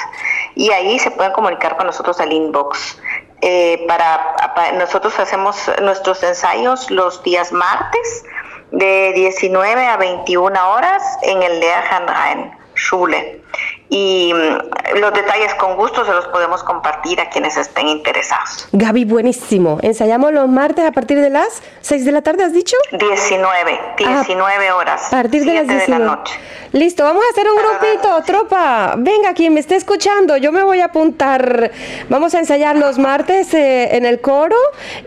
y 0.55 0.71
ahí 0.71 0.99
se 0.99 1.11
pueden 1.11 1.33
comunicar 1.33 1.77
con 1.77 1.87
nosotros 1.87 2.21
al 2.21 2.33
inbox. 2.33 2.99
Eh, 3.41 3.85
para- 3.89 4.37
nosotros 4.75 5.19
hacemos 5.19 5.71
nuestros 5.83 6.23
ensayos 6.23 6.91
los 6.91 7.23
días 7.23 7.51
martes 7.53 8.25
de 8.71 9.13
19 9.15 9.87
a 9.87 9.97
21 9.97 10.71
horas 10.73 11.03
en 11.23 11.43
el 11.43 11.61
Lehrhandrein 11.61 12.53
Schule. 12.77 13.43
Y 13.89 14.33
mm, 14.33 14.99
los 15.01 15.13
detalles 15.13 15.55
con 15.55 15.77
gusto 15.77 16.05
se 16.05 16.13
los 16.13 16.27
podemos 16.29 16.63
compartir 16.65 17.21
a 17.21 17.29
quienes 17.29 17.57
estén 17.57 17.89
interesados. 17.89 18.69
Gaby, 18.73 19.05
buenísimo. 19.05 19.79
Ensayamos 19.83 20.33
los 20.33 20.49
martes 20.49 20.85
a 20.85 20.93
partir 20.93 21.21
de 21.21 21.31
las 21.31 21.63
6 21.83 22.05
de 22.05 22.13
la 22.13 22.23
tarde, 22.23 22.45
¿has 22.45 22.53
dicho? 22.53 22.77
19, 22.93 23.81
19 23.99 24.73
horas. 24.73 25.07
A 25.07 25.11
partir 25.11 25.45
de 25.45 25.55
las 25.55 25.67
7 25.67 25.75
19. 25.75 25.99
la 25.99 26.17
noche. 26.17 26.35
Listo, 26.75 27.05
vamos 27.05 27.23
a 27.25 27.31
hacer 27.31 27.47
un 27.49 27.57
grupito, 27.57 28.23
tropa. 28.27 28.95
Venga, 28.99 29.33
quien 29.33 29.55
me 29.55 29.61
esté 29.61 29.77
escuchando, 29.77 30.37
yo 30.37 30.51
me 30.51 30.65
voy 30.65 30.81
a 30.81 30.87
apuntar. 30.87 31.71
Vamos 32.09 32.35
a 32.35 32.41
ensayar 32.41 32.75
los 32.75 32.99
martes 32.99 33.55
eh, 33.55 33.97
en 33.97 34.05
el 34.05 34.21
coro. 34.21 34.57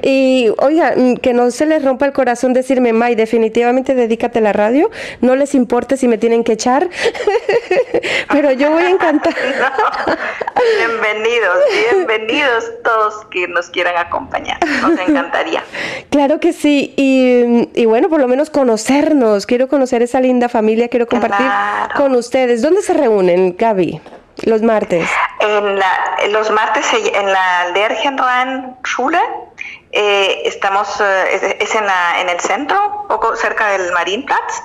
Y 0.02 0.50
oiga, 0.60 0.94
mm, 0.96 1.16
que 1.16 1.34
no 1.34 1.52
se 1.52 1.66
les 1.66 1.84
rompa 1.84 2.06
el 2.06 2.14
corazón 2.14 2.54
decirme, 2.54 2.94
May, 2.94 3.16
definitivamente 3.16 3.96
dedícate 3.96 4.40
a 4.40 4.44
la 4.44 4.54
radio. 4.54 4.90
No 5.20 5.36
les 5.36 5.56
importe 5.56 5.98
si 5.98 6.08
me 6.08 6.18
tienen 6.18 6.46
que 6.46 6.54
echar. 6.54 6.90
Pero 8.32 8.54
yo 8.54 8.67
voy 8.70 8.84
a 8.84 8.90
encantar. 8.90 9.34
Bienvenidos, 10.78 11.58
bienvenidos 11.92 12.66
todos 12.84 13.26
que 13.28 13.48
nos 13.48 13.70
quieran 13.70 13.98
acompañar. 13.98 14.58
Nos 14.82 15.00
encantaría. 15.00 15.64
Claro 16.10 16.40
que 16.40 16.52
sí, 16.54 16.94
y, 16.98 17.70
y 17.80 17.86
bueno, 17.86 18.10
por 18.10 18.20
lo 18.20 18.28
menos 18.28 18.50
conocernos. 18.50 19.46
Quiero 19.46 19.68
conocer 19.68 20.02
esa 20.02 20.20
linda 20.20 20.50
familia, 20.50 20.88
quiero 20.90 21.08
compartir 21.08 21.48
con 21.96 22.16
ustedes. 22.16 22.62
¿Dónde 22.62 22.82
se 22.82 22.94
reúnen, 22.94 23.56
Gaby? 23.58 24.02
Los 24.44 24.62
martes. 24.62 25.10
En 25.40 25.80
la, 25.80 26.18
los 26.30 26.52
martes 26.52 26.86
en 26.94 27.26
la 27.32 27.70
Lerchenrhein 27.74 28.76
Schule 28.86 29.18
eh, 29.92 30.42
estamos, 30.46 31.02
eh, 31.02 31.24
es, 31.34 31.44
es 31.70 31.76
en, 31.76 31.86
la- 31.86 32.22
en 32.22 32.30
el 32.30 32.40
centro, 32.40 33.06
poco 33.10 33.36
cerca 33.36 33.70
del 33.72 33.92
Marienplatz, 33.94 34.62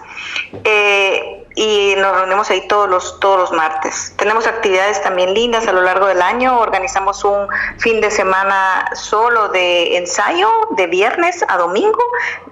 eh, 0.64 1.41
y 1.54 1.94
nos 1.96 2.16
reunimos 2.16 2.50
ahí 2.50 2.66
todos 2.68 2.88
los, 2.88 3.20
todos 3.20 3.38
los 3.38 3.52
martes. 3.52 4.14
Tenemos 4.16 4.46
actividades 4.46 5.02
también 5.02 5.34
lindas 5.34 5.66
a 5.68 5.72
lo 5.72 5.82
largo 5.82 6.06
del 6.06 6.22
año, 6.22 6.58
organizamos 6.58 7.24
un 7.24 7.48
fin 7.78 8.00
de 8.00 8.10
semana 8.10 8.90
solo 8.94 9.48
de 9.48 9.96
ensayo, 9.96 10.48
de 10.70 10.86
viernes 10.86 11.44
a 11.48 11.58
domingo, 11.58 11.98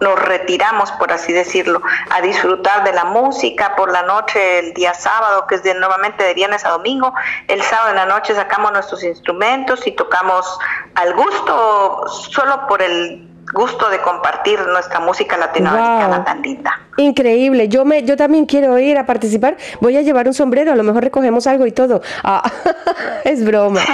nos 0.00 0.18
retiramos, 0.18 0.92
por 0.92 1.12
así 1.12 1.32
decirlo, 1.32 1.80
a 2.10 2.20
disfrutar 2.20 2.84
de 2.84 2.92
la 2.92 3.04
música 3.04 3.74
por 3.76 3.90
la 3.90 4.02
noche, 4.02 4.58
el 4.58 4.74
día 4.74 4.94
sábado, 4.94 5.46
que 5.46 5.56
es 5.56 5.62
de, 5.62 5.74
nuevamente 5.74 6.24
de 6.24 6.34
viernes 6.34 6.64
a 6.64 6.70
domingo, 6.70 7.14
el 7.48 7.62
sábado 7.62 7.90
en 7.90 7.96
la 7.96 8.06
noche 8.06 8.34
sacamos 8.34 8.72
nuestros 8.72 9.02
instrumentos 9.02 9.86
y 9.86 9.92
tocamos 9.92 10.58
al 10.94 11.14
gusto, 11.14 12.04
solo 12.08 12.66
por 12.66 12.82
el 12.82 13.30
gusto 13.52 13.88
de 13.90 13.98
compartir 14.00 14.58
nuestra 14.68 15.00
música 15.00 15.36
latinoamericana 15.36 16.16
Wow. 16.16 16.24
tan 16.24 16.42
linda. 16.42 16.80
Increíble, 16.96 17.68
yo 17.68 17.84
me, 17.84 18.02
yo 18.04 18.16
también 18.16 18.46
quiero 18.46 18.78
ir 18.78 18.98
a 18.98 19.06
participar. 19.06 19.56
Voy 19.80 19.96
a 19.96 20.02
llevar 20.02 20.26
un 20.26 20.34
sombrero, 20.34 20.72
a 20.72 20.76
lo 20.76 20.82
mejor 20.82 21.02
recogemos 21.04 21.46
algo 21.46 21.66
y 21.66 21.72
todo. 21.72 22.02
Ah, 22.24 22.42
es 23.24 23.44
broma. 23.44 23.80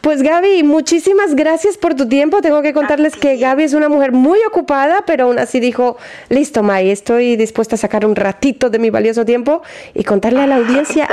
Pues 0.00 0.22
Gaby, 0.22 0.62
muchísimas 0.62 1.34
gracias 1.34 1.78
por 1.78 1.94
tu 1.94 2.08
tiempo. 2.08 2.42
Tengo 2.42 2.60
que 2.60 2.72
contarles 2.74 3.16
que 3.16 3.36
Gaby 3.36 3.64
es 3.64 3.72
una 3.72 3.88
mujer 3.88 4.12
muy 4.12 4.38
ocupada, 4.46 5.04
pero 5.06 5.24
aún 5.24 5.38
así 5.38 5.60
dijo, 5.60 5.96
listo, 6.28 6.62
May, 6.62 6.90
estoy 6.90 7.36
dispuesta 7.36 7.76
a 7.76 7.78
sacar 7.78 8.04
un 8.04 8.16
ratito 8.16 8.68
de 8.68 8.78
mi 8.78 8.90
valioso 8.90 9.24
tiempo 9.24 9.62
y 9.94 10.04
contarle 10.04 10.42
a 10.42 10.46
la 10.46 10.56
audiencia 10.56 11.08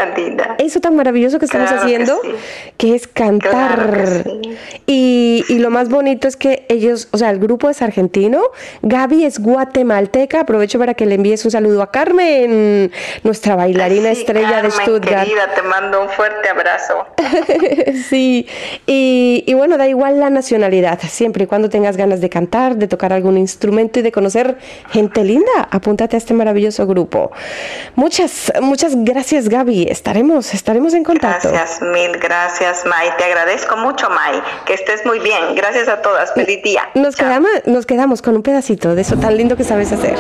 eso 0.57 0.81
tan 0.81 0.95
maravilloso 0.95 1.39
que 1.39 1.45
estamos 1.45 1.69
Claro 1.69 1.81
que 1.81 1.85
haciendo, 1.85 2.19
sí. 2.23 2.29
que 2.77 2.95
es 2.95 3.07
cantar. 3.07 3.75
Claro 3.75 3.93
que 3.93 4.07
sí. 4.07 4.57
Y, 4.88 5.38
y 5.47 5.60
lo 5.60 5.69
más 5.69 5.89
bonito 5.89 6.28
es 6.28 6.36
que 6.36 6.65
ellos, 6.69 7.08
o 7.12 7.17
sea, 7.17 7.30
el 7.30 7.39
grupo 7.39 7.69
es 7.69 7.82
argentino, 7.82 8.41
Gaby 8.82 9.25
es 9.25 9.39
guatemalteca. 9.39 10.41
Aprovecho 10.41 10.80
para 10.80 10.93
que 10.93 11.06
le 11.06 11.15
envíes 11.15 11.43
un 11.45 11.52
saludo 11.52 11.82
a 11.82 11.91
Carmen, 11.91 12.91
nuestra 13.23 13.56
bailarina 13.56 14.13
Sí, 14.13 14.21
estrella 14.21 14.62
de 14.62 14.69
Carmen, 14.69 14.71
Stuttgart. 14.71 15.28
Querida, 15.28 15.54
te 15.54 15.62
mando 15.62 16.02
un 16.02 16.10
fuerte 16.10 16.49
abrazo. 16.49 17.06
sí, 18.10 18.47
y, 18.86 19.43
y 19.45 19.54
bueno, 19.54 19.78
da 19.78 19.88
igual 19.88 20.19
la 20.19 20.30
nacionalidad, 20.30 20.99
siempre 21.02 21.43
y 21.43 21.47
cuando 21.47 21.69
tengas 21.69 21.97
ganas 21.97 22.21
de 22.21 22.30
cantar, 22.30 22.75
de 22.75 22.88
tocar 22.88 23.13
algún 23.13 23.38
instrumento 23.38 23.99
y 23.99 24.02
de 24.02 24.12
conocer 24.12 24.58
gente 24.91 25.23
linda, 25.23 25.67
apúntate 25.71 26.15
a 26.15 26.19
este 26.19 26.34
maravilloso 26.34 26.88
grupo. 26.88 27.32
Muchas, 27.95 28.52
muchas 28.62 28.93
gracias 28.95 29.49
Gaby, 29.49 29.88
estaremos, 29.89 30.54
estaremos 30.54 30.93
en 30.93 31.04
contacto. 31.04 31.52
Gracias, 31.52 31.82
mil 31.82 32.17
gracias, 32.17 32.86
May. 32.86 33.10
Te 33.17 33.25
agradezco 33.25 33.78
mucho, 33.78 34.10
May. 34.10 34.41
Que 34.65 34.73
estés 34.73 35.06
muy 35.06 35.18
bien. 35.23 35.55
Gracias 35.55 35.88
a 35.88 36.01
todas. 36.01 36.34
Feliz 36.34 36.62
día. 36.63 36.89
Nos 36.95 37.15
quedamos, 37.15 37.49
nos 37.65 37.86
quedamos 37.86 38.21
con 38.21 38.36
un 38.36 38.43
pedacito 38.43 38.95
de 38.95 39.01
eso 39.01 39.17
tan 39.17 39.38
lindo 39.38 39.55
que 39.55 39.63
sabes 39.63 39.91
hacer. 39.91 40.15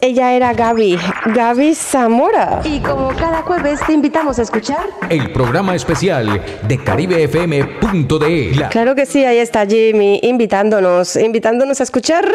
Ella 0.00 0.32
era 0.34 0.52
Gaby, 0.52 0.98
Gaby 1.34 1.74
Zamora. 1.74 2.60
Y 2.64 2.80
como 2.80 3.08
cada 3.08 3.42
jueves 3.42 3.80
te 3.86 3.92
invitamos 3.92 4.38
a 4.38 4.42
escuchar 4.42 4.86
El 5.08 5.32
programa 5.32 5.74
especial 5.74 6.40
de 6.66 6.78
caribefm.de. 6.84 8.52
La- 8.56 8.68
Claro 8.68 8.94
que 8.94 9.06
sí, 9.06 9.24
ahí 9.24 9.38
está 9.38 9.66
Jimmy 9.66 10.20
invitándonos, 10.22 11.16
invitándonos 11.16 11.80
a 11.80 11.82
escuchar 11.84 12.26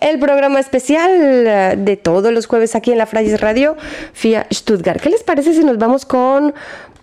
el 0.00 0.18
programa 0.18 0.60
especial 0.60 1.78
de 1.84 1.96
todos 1.96 2.32
los 2.32 2.46
jueves 2.46 2.74
aquí 2.74 2.92
en 2.92 2.98
la 2.98 3.06
Freies 3.06 3.40
Radio 3.40 3.76
FIA 4.12 4.46
Stuttgart. 4.52 5.00
¿Qué 5.00 5.10
les 5.10 5.22
parece 5.22 5.54
si 5.54 5.64
nos 5.64 5.78
vamos 5.78 6.04
con 6.06 6.54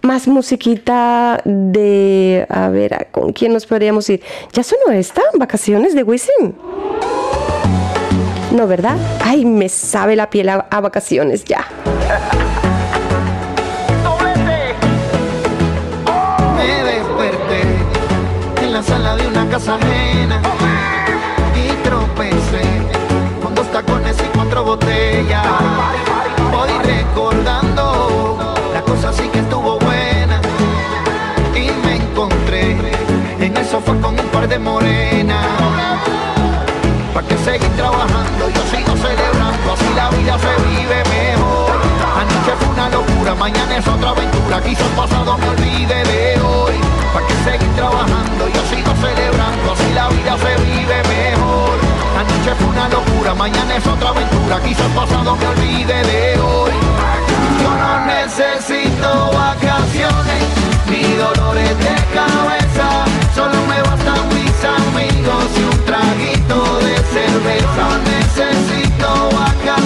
más 0.02 0.28
musiquita 0.28 1.42
de... 1.44 2.46
A 2.50 2.70
ver, 2.70 2.94
¿a- 2.94 3.06
¿con 3.12 3.34
quién 3.34 3.52
nos 3.54 3.66
podríamos 3.66 4.10
ir? 4.10 4.22
¿Ya 4.54 4.64
sonó 4.64 4.92
esta? 4.94 5.22
¿Vacaciones 5.38 5.94
de 5.94 6.04
Wisin? 6.04 6.56
No, 8.52 8.66
¿verdad? 8.68 8.97
Ay, 9.24 9.45
me 9.45 9.70
sabe 9.70 10.16
la 10.16 10.30
piel 10.30 10.50
a, 10.50 10.66
a 10.70 10.82
vacaciones 10.82 11.45
ya. 11.45 11.66
Me 16.58 16.84
desperté 16.84 17.62
en 18.64 18.74
la 18.74 18.82
sala 18.84 19.16
de 19.16 19.28
una 19.28 19.47
casa 19.50 19.76
ajena 19.76 20.41
y 21.56 21.70
tropecé 21.88 22.64
con 23.41 23.54
dos 23.54 23.72
tacones 23.72 24.18
y 24.18 24.38
cuatro 24.38 24.64
botellas. 24.64 25.45
Voy 26.52 26.70
recordando 26.84 28.56
la 28.74 28.82
cosa 28.82 29.14
sí 29.14 29.30
que 29.32 29.39
estuvo 29.39 29.80
buena 29.80 30.41
y 31.54 31.70
me 31.86 31.97
encontré 31.97 32.76
en 33.39 33.56
el 33.56 33.66
sofá 33.66 33.93
con 34.02 34.20
un 34.20 34.28
par 34.28 34.47
de 34.47 34.58
morenas. 34.58 35.45
¿Para 37.14 37.28
que 37.28 37.38
seguir 37.38 37.70
vida 40.20 40.38
se 40.38 40.53
vive 40.67 41.03
mejor. 41.09 41.72
Anoche 42.20 42.51
fue 42.59 42.70
una 42.70 42.89
locura, 42.89 43.36
mañana 43.36 43.78
es 43.78 43.88
otra 43.88 44.09
aventura. 44.09 44.61
Quizá 44.61 44.86
el 44.86 44.91
pasado 44.91 45.38
me 45.38 45.49
olvide 45.49 46.03
de 46.03 46.41
hoy. 46.41 46.76
¿Para 47.13 47.28
que 47.28 47.34
seguir 47.43 47.76
trabajando? 47.76 48.47
Yo 48.47 48.61
sigo 48.70 48.91
celebrando, 49.01 49.72
así 49.74 49.93
la 49.93 50.07
vida 50.09 50.38
se 50.38 50.53
vive 50.63 50.97
mejor. 51.15 51.76
Anoche 52.20 52.55
fue 52.59 52.67
una 52.67 52.89
locura, 52.89 53.34
mañana 53.34 53.76
es 53.76 53.88
otra 53.88 54.09
aventura. 54.09 54.59
Quizá 54.61 54.86
el 54.86 54.91
pasado 54.91 55.36
me 55.36 55.47
olvide 55.47 56.03
de 56.03 56.39
hoy. 56.39 56.72
Yo 57.61 57.70
no 57.70 58.05
necesito 58.05 59.32
vacaciones 59.32 60.43
ni 60.89 61.03
dolores 61.15 61.78
de 61.78 61.95
cabeza. 62.13 63.05
Solo 63.36 63.57
me 63.67 63.82
bastan 63.82 64.28
mis 64.36 64.57
amigos 64.63 65.45
y 65.55 65.63
un 65.63 65.86
traguito 65.86 66.80
de 66.80 66.95
cerveza. 67.15 67.70
No 67.78 67.97
necesito 67.99 69.30
vacaciones 69.38 69.79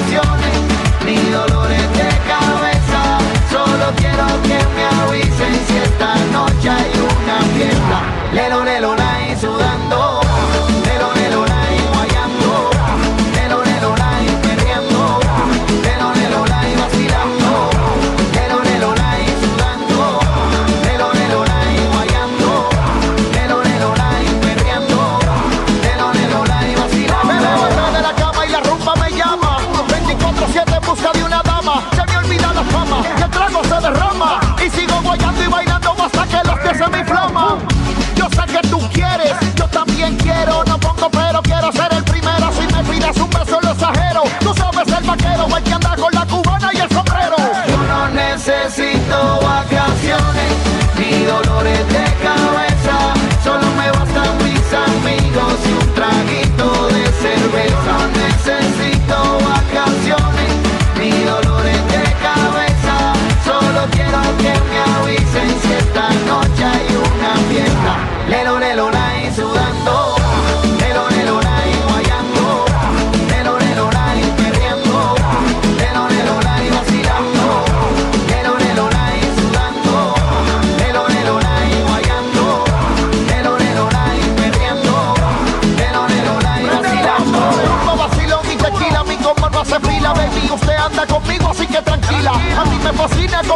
que 36.83 36.89
los 36.89 36.89
pies 36.89 36.89
se 36.89 36.89
me 36.89 36.99
inflaman. 36.99 37.59
Yo 38.15 38.27
sé 38.29 38.51
que 38.51 38.67
tú 38.67 38.79
quieres, 38.93 39.33
yo 39.55 39.67
también 39.67 40.15
quiero. 40.17 40.63
No 40.65 40.79
pongo 40.79 41.09
pero 41.09 41.41
quiero 41.41 41.71
ser 41.71 41.93
el 41.93 42.03
primero. 42.03 42.51
Si 42.53 42.73
me 42.73 42.83
pides 42.83 43.17
un 43.17 43.29
beso 43.29 43.59
lo 43.61 43.71
exagero. 43.71 44.23
Tú 44.39 44.53
sabes 44.53 44.87
el 44.87 45.03
vaquero, 45.05 45.47
el 45.55 45.63
que 45.63 45.73
anda 45.73 45.95
con 45.95 46.13
la 46.13 46.25
cubana 46.25 46.71
y 46.73 46.77
el 46.77 46.89
sombrero. 46.89 47.35
Yo 47.67 47.77
no 47.77 48.09
necesito 48.09 49.39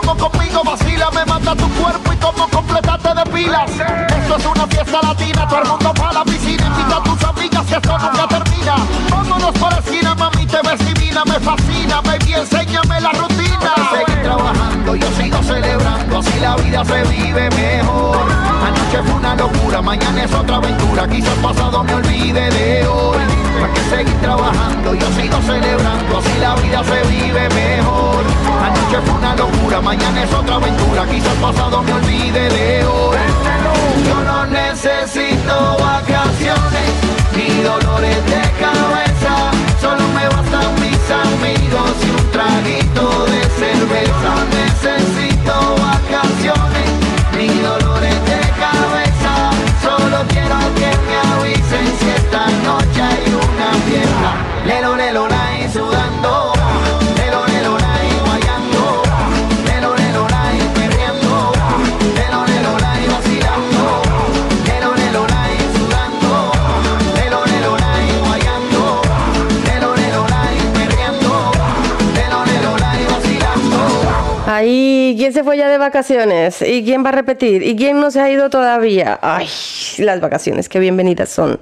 como 0.07 0.29
conmigo 0.29 0.63
vacila. 0.63 1.09
Me 1.11 1.25
manda 1.25 1.55
tu 1.55 1.69
cuerpo 1.73 2.13
y 2.13 2.15
como 2.17 2.47
completarte 2.49 3.13
de 3.13 3.23
pilas. 3.31 3.69
Esto 3.71 4.37
es 4.37 4.45
una 4.45 4.67
fiesta 4.67 5.01
latina, 5.01 5.47
todo 5.47 5.61
el 5.61 5.67
mundo 5.67 5.93
para 5.93 6.13
la 6.13 6.23
piscina. 6.23 6.65
Invita 6.65 6.97
a 6.97 7.03
tus 7.03 7.23
amigas 7.23 7.65
que 7.65 7.75
esto 7.75 7.97
nunca 7.97 8.27
termina. 8.27 8.75
Vámonos 9.09 9.51
para 9.59 9.77
esquina, 9.79 10.15
mami, 10.15 10.45
te 10.45 10.59
ves 10.63 10.79
divina. 10.85 11.25
Me 11.25 11.39
fascina, 11.39 12.01
baby, 12.01 12.33
enséñame 12.33 13.01
la 13.01 13.11
rutina. 13.11 13.73
Seguir 13.91 14.23
trabajando, 14.23 14.95
yo 14.95 15.07
sigo 15.17 15.43
celebrando. 15.43 16.19
Así 16.19 16.39
la 16.39 16.55
vida 16.55 16.85
se 16.85 17.03
vive 17.03 17.49
mejor. 17.49 18.27
Anoche 18.65 19.03
fue 19.03 19.13
una 19.13 19.35
locura, 19.35 19.81
mañana 19.81 20.23
es 20.23 20.33
otra 20.33 20.55
aventura. 20.57 21.07
Quizá 21.07 21.33
el 21.33 21.39
pasado 21.39 21.83
me 21.83 21.93
olvide 21.93 22.49
de 22.49 22.87
hoy. 22.87 23.36
Para 23.59 23.73
que 23.73 23.81
seguir 23.89 24.15
trabajando, 24.21 24.93
yo 24.93 25.07
sigo 25.19 25.41
celebrando. 25.41 26.17
Así 26.17 26.39
la 26.39 26.55
vida 26.55 26.83
se 26.83 27.01
vive 27.07 27.49
mejor. 27.49 28.23
Anoche 28.63 29.01
fue 29.05 29.15
una 29.15 29.35
locura, 29.35 29.81
mañana 29.81 30.23
es 30.23 30.33
otra 30.33 30.55
aventura. 30.55 31.05
Quizá 31.07 31.31
el 31.31 31.39
pasado 31.39 31.81
me 31.83 31.93
olvide 31.93 32.49
de 32.49 32.85
hoy. 32.85 33.17
Yo 34.07 34.15
no 34.23 34.45
necesito 34.45 35.77
vacaciones 35.79 36.89
ni 37.35 37.61
dolores 37.63 38.25
de 38.25 38.41
cabeza. 38.61 39.51
Solo 39.81 40.07
me 40.09 40.27
bastan 40.27 40.73
mis 40.75 41.01
amigos 41.09 41.91
y 42.05 42.09
un 42.09 42.31
traguito 42.31 43.25
de 43.25 43.41
cerveza. 43.57 44.13
No 44.23 44.35
necesito 44.61 45.75
vacaciones 45.81 46.89
ni 47.37 47.47
dolores 47.59 48.15
de 48.25 48.39
cabeza. 48.65 49.51
Solo 49.81 50.17
quiero 50.29 50.57
que 50.75 50.89
me 51.07 51.17
avisen 51.33 51.87
si 51.99 52.09
esta 52.09 52.47
noche 52.65 53.01
hay 53.01 53.26
fiesta. 53.87 54.35
Lelo, 54.65 54.95
lelo, 54.95 55.27
lai, 55.27 55.69
sudando. 55.69 56.06
Vacaciones? 75.77 76.61
¿Y 76.61 76.83
quién 76.83 77.03
va 77.03 77.09
a 77.09 77.11
repetir? 77.13 77.63
¿Y 77.63 77.75
quién 77.75 77.99
no 77.99 78.11
se 78.11 78.19
ha 78.19 78.29
ido 78.29 78.49
todavía? 78.49 79.19
Ay, 79.21 79.47
las 79.99 80.19
vacaciones, 80.21 80.69
qué 80.69 80.79
bienvenidas 80.79 81.29
son. 81.29 81.59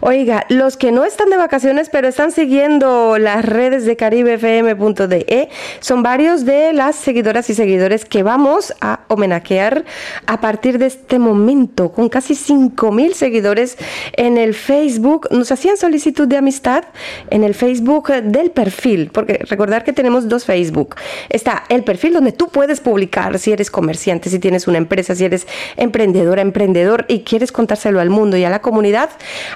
Oiga, 0.00 0.44
los 0.48 0.76
que 0.76 0.92
no 0.92 1.04
están 1.04 1.30
de 1.30 1.36
vacaciones, 1.36 1.88
pero 1.90 2.08
están 2.08 2.32
siguiendo 2.32 3.18
las 3.18 3.44
redes 3.44 3.84
de 3.84 3.96
caribefm.de, 3.96 5.24
E, 5.28 5.48
son 5.80 6.02
varios 6.02 6.44
de 6.44 6.72
las 6.72 6.96
seguidoras 6.96 7.48
y 7.50 7.54
seguidores 7.54 8.04
que 8.04 8.22
vamos 8.22 8.74
a 8.80 9.00
homenajear 9.08 9.84
a 10.26 10.40
partir 10.40 10.78
de 10.78 10.86
este 10.86 11.18
momento, 11.18 11.92
con 11.92 12.08
casi 12.08 12.34
5.000 12.34 13.12
seguidores 13.12 13.78
en 14.14 14.38
el 14.38 14.54
Facebook. 14.54 15.28
Nos 15.30 15.52
hacían 15.52 15.76
solicitud 15.76 16.26
de 16.26 16.36
amistad 16.36 16.84
en 17.30 17.44
el 17.44 17.54
Facebook 17.54 18.08
del 18.08 18.50
perfil, 18.50 19.10
porque 19.12 19.44
recordar 19.48 19.84
que 19.84 19.92
tenemos 19.92 20.28
dos 20.28 20.44
Facebook. 20.44 20.96
Está 21.28 21.64
el 21.68 21.84
perfil 21.84 22.14
donde 22.14 22.32
tú 22.32 22.48
puedes 22.48 22.80
publicar 22.80 23.38
si 23.38 23.52
eres 23.58 23.70
comerciante, 23.70 24.30
si 24.30 24.38
tienes 24.38 24.68
una 24.68 24.78
empresa, 24.78 25.14
si 25.14 25.24
eres 25.24 25.46
emprendedora, 25.76 26.42
emprendedor 26.42 27.04
y 27.08 27.20
quieres 27.20 27.52
contar 27.52 27.78
comunicárselo 27.78 28.00
al 28.00 28.10
mundo 28.10 28.36
y 28.36 28.44
a 28.44 28.50
la 28.50 28.60
comunidad, 28.60 29.10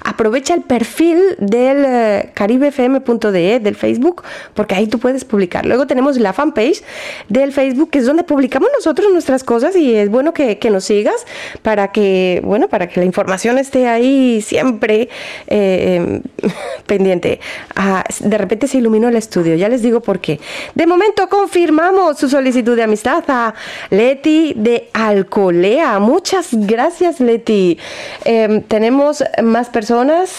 aprovecha 0.05 0.55
el 0.55 0.62
perfil 0.62 1.18
del 1.38 1.84
eh, 1.84 2.30
caribefm.de, 2.34 3.61
del 3.61 3.74
Facebook, 3.74 4.22
porque 4.55 4.74
ahí 4.74 4.86
tú 4.86 4.98
puedes 4.98 5.24
publicar. 5.24 5.66
Luego 5.66 5.86
tenemos 5.86 6.18
la 6.18 6.32
fanpage 6.32 6.82
del 7.28 7.53
Facebook, 7.53 7.90
que 7.90 7.98
es 7.98 8.07
donde 8.07 8.22
publicamos 8.22 8.68
nosotros 8.74 9.12
nuestras 9.12 9.44
cosas 9.44 9.76
y 9.76 9.94
es 9.94 10.09
bueno 10.09 10.32
que, 10.32 10.59
que 10.59 10.70
nos 10.70 10.84
sigas 10.84 11.26
para 11.62 11.88
que, 11.88 12.40
bueno, 12.44 12.68
para 12.68 12.88
que 12.88 13.00
la 13.00 13.07
información 13.07 13.59
esté 13.59 13.88
ahí 13.88 14.40
siempre 14.42 15.09
eh, 15.46 16.20
pendiente. 16.86 17.40
Ah, 17.74 18.05
de 18.20 18.38
repente 18.38 18.68
se 18.68 18.78
iluminó 18.78 19.09
el 19.09 19.16
estudio, 19.16 19.55
ya 19.55 19.68
les 19.68 19.82
digo 19.82 20.00
por 20.00 20.20
qué. 20.20 20.38
De 20.74 20.86
momento 20.86 21.28
confirmamos 21.28 22.18
su 22.18 22.28
solicitud 22.28 22.76
de 22.76 22.82
amistad 22.82 23.24
a 23.28 23.55
Leti 23.93 24.55
de 24.57 24.88
Alcolea. 24.95 25.99
Muchas 25.99 26.49
gracias, 26.53 27.20
Leti. 27.20 27.78
Em, 28.24 28.62
tenemos 28.62 29.22
más 29.43 29.68
personas. 29.68 30.30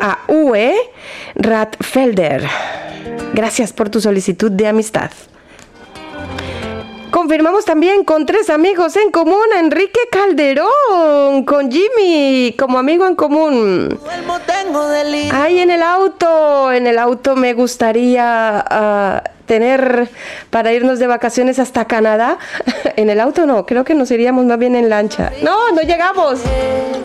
A 0.00 0.18
UE 0.26 0.74
Ratfelder. 1.36 2.44
Gracias 3.34 3.72
por 3.72 3.88
tu 3.88 4.00
solicitud 4.00 4.50
de 4.50 4.66
amistad. 4.66 5.12
Confirmamos 7.12 7.64
también 7.64 8.02
con 8.02 8.26
tres 8.26 8.50
amigos 8.50 8.96
en 8.96 9.12
común, 9.12 9.46
a 9.54 9.60
Enrique 9.60 10.00
Calderón, 10.10 11.44
con 11.44 11.70
Jimmy 11.70 12.56
como 12.58 12.78
amigo 12.78 13.06
en 13.06 13.14
común. 13.14 14.00
Ay, 15.32 15.60
en 15.60 15.70
el 15.70 15.82
auto, 15.82 16.72
en 16.72 16.88
el 16.88 16.98
auto 16.98 17.36
me 17.36 17.54
gustaría 17.54 18.58
ah, 18.58 19.22
tener 19.48 20.08
para 20.50 20.72
irnos 20.72 21.00
de 21.00 21.08
vacaciones 21.08 21.58
hasta 21.58 21.86
Canadá. 21.86 22.38
en 22.96 23.10
el 23.10 23.18
auto 23.18 23.46
no, 23.46 23.66
creo 23.66 23.82
que 23.82 23.96
nos 23.96 24.12
iríamos 24.12 24.44
más 24.44 24.58
bien 24.58 24.76
en 24.76 24.88
lancha. 24.88 25.32
No, 25.42 25.72
no 25.72 25.82
llegamos. 25.82 26.40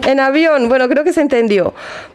En 0.06 0.20
avión, 0.20 0.70
bueno, 0.70 0.88
creo 0.88 1.04
que 1.04 1.14
se 1.14 1.22
entendió. 1.22 1.74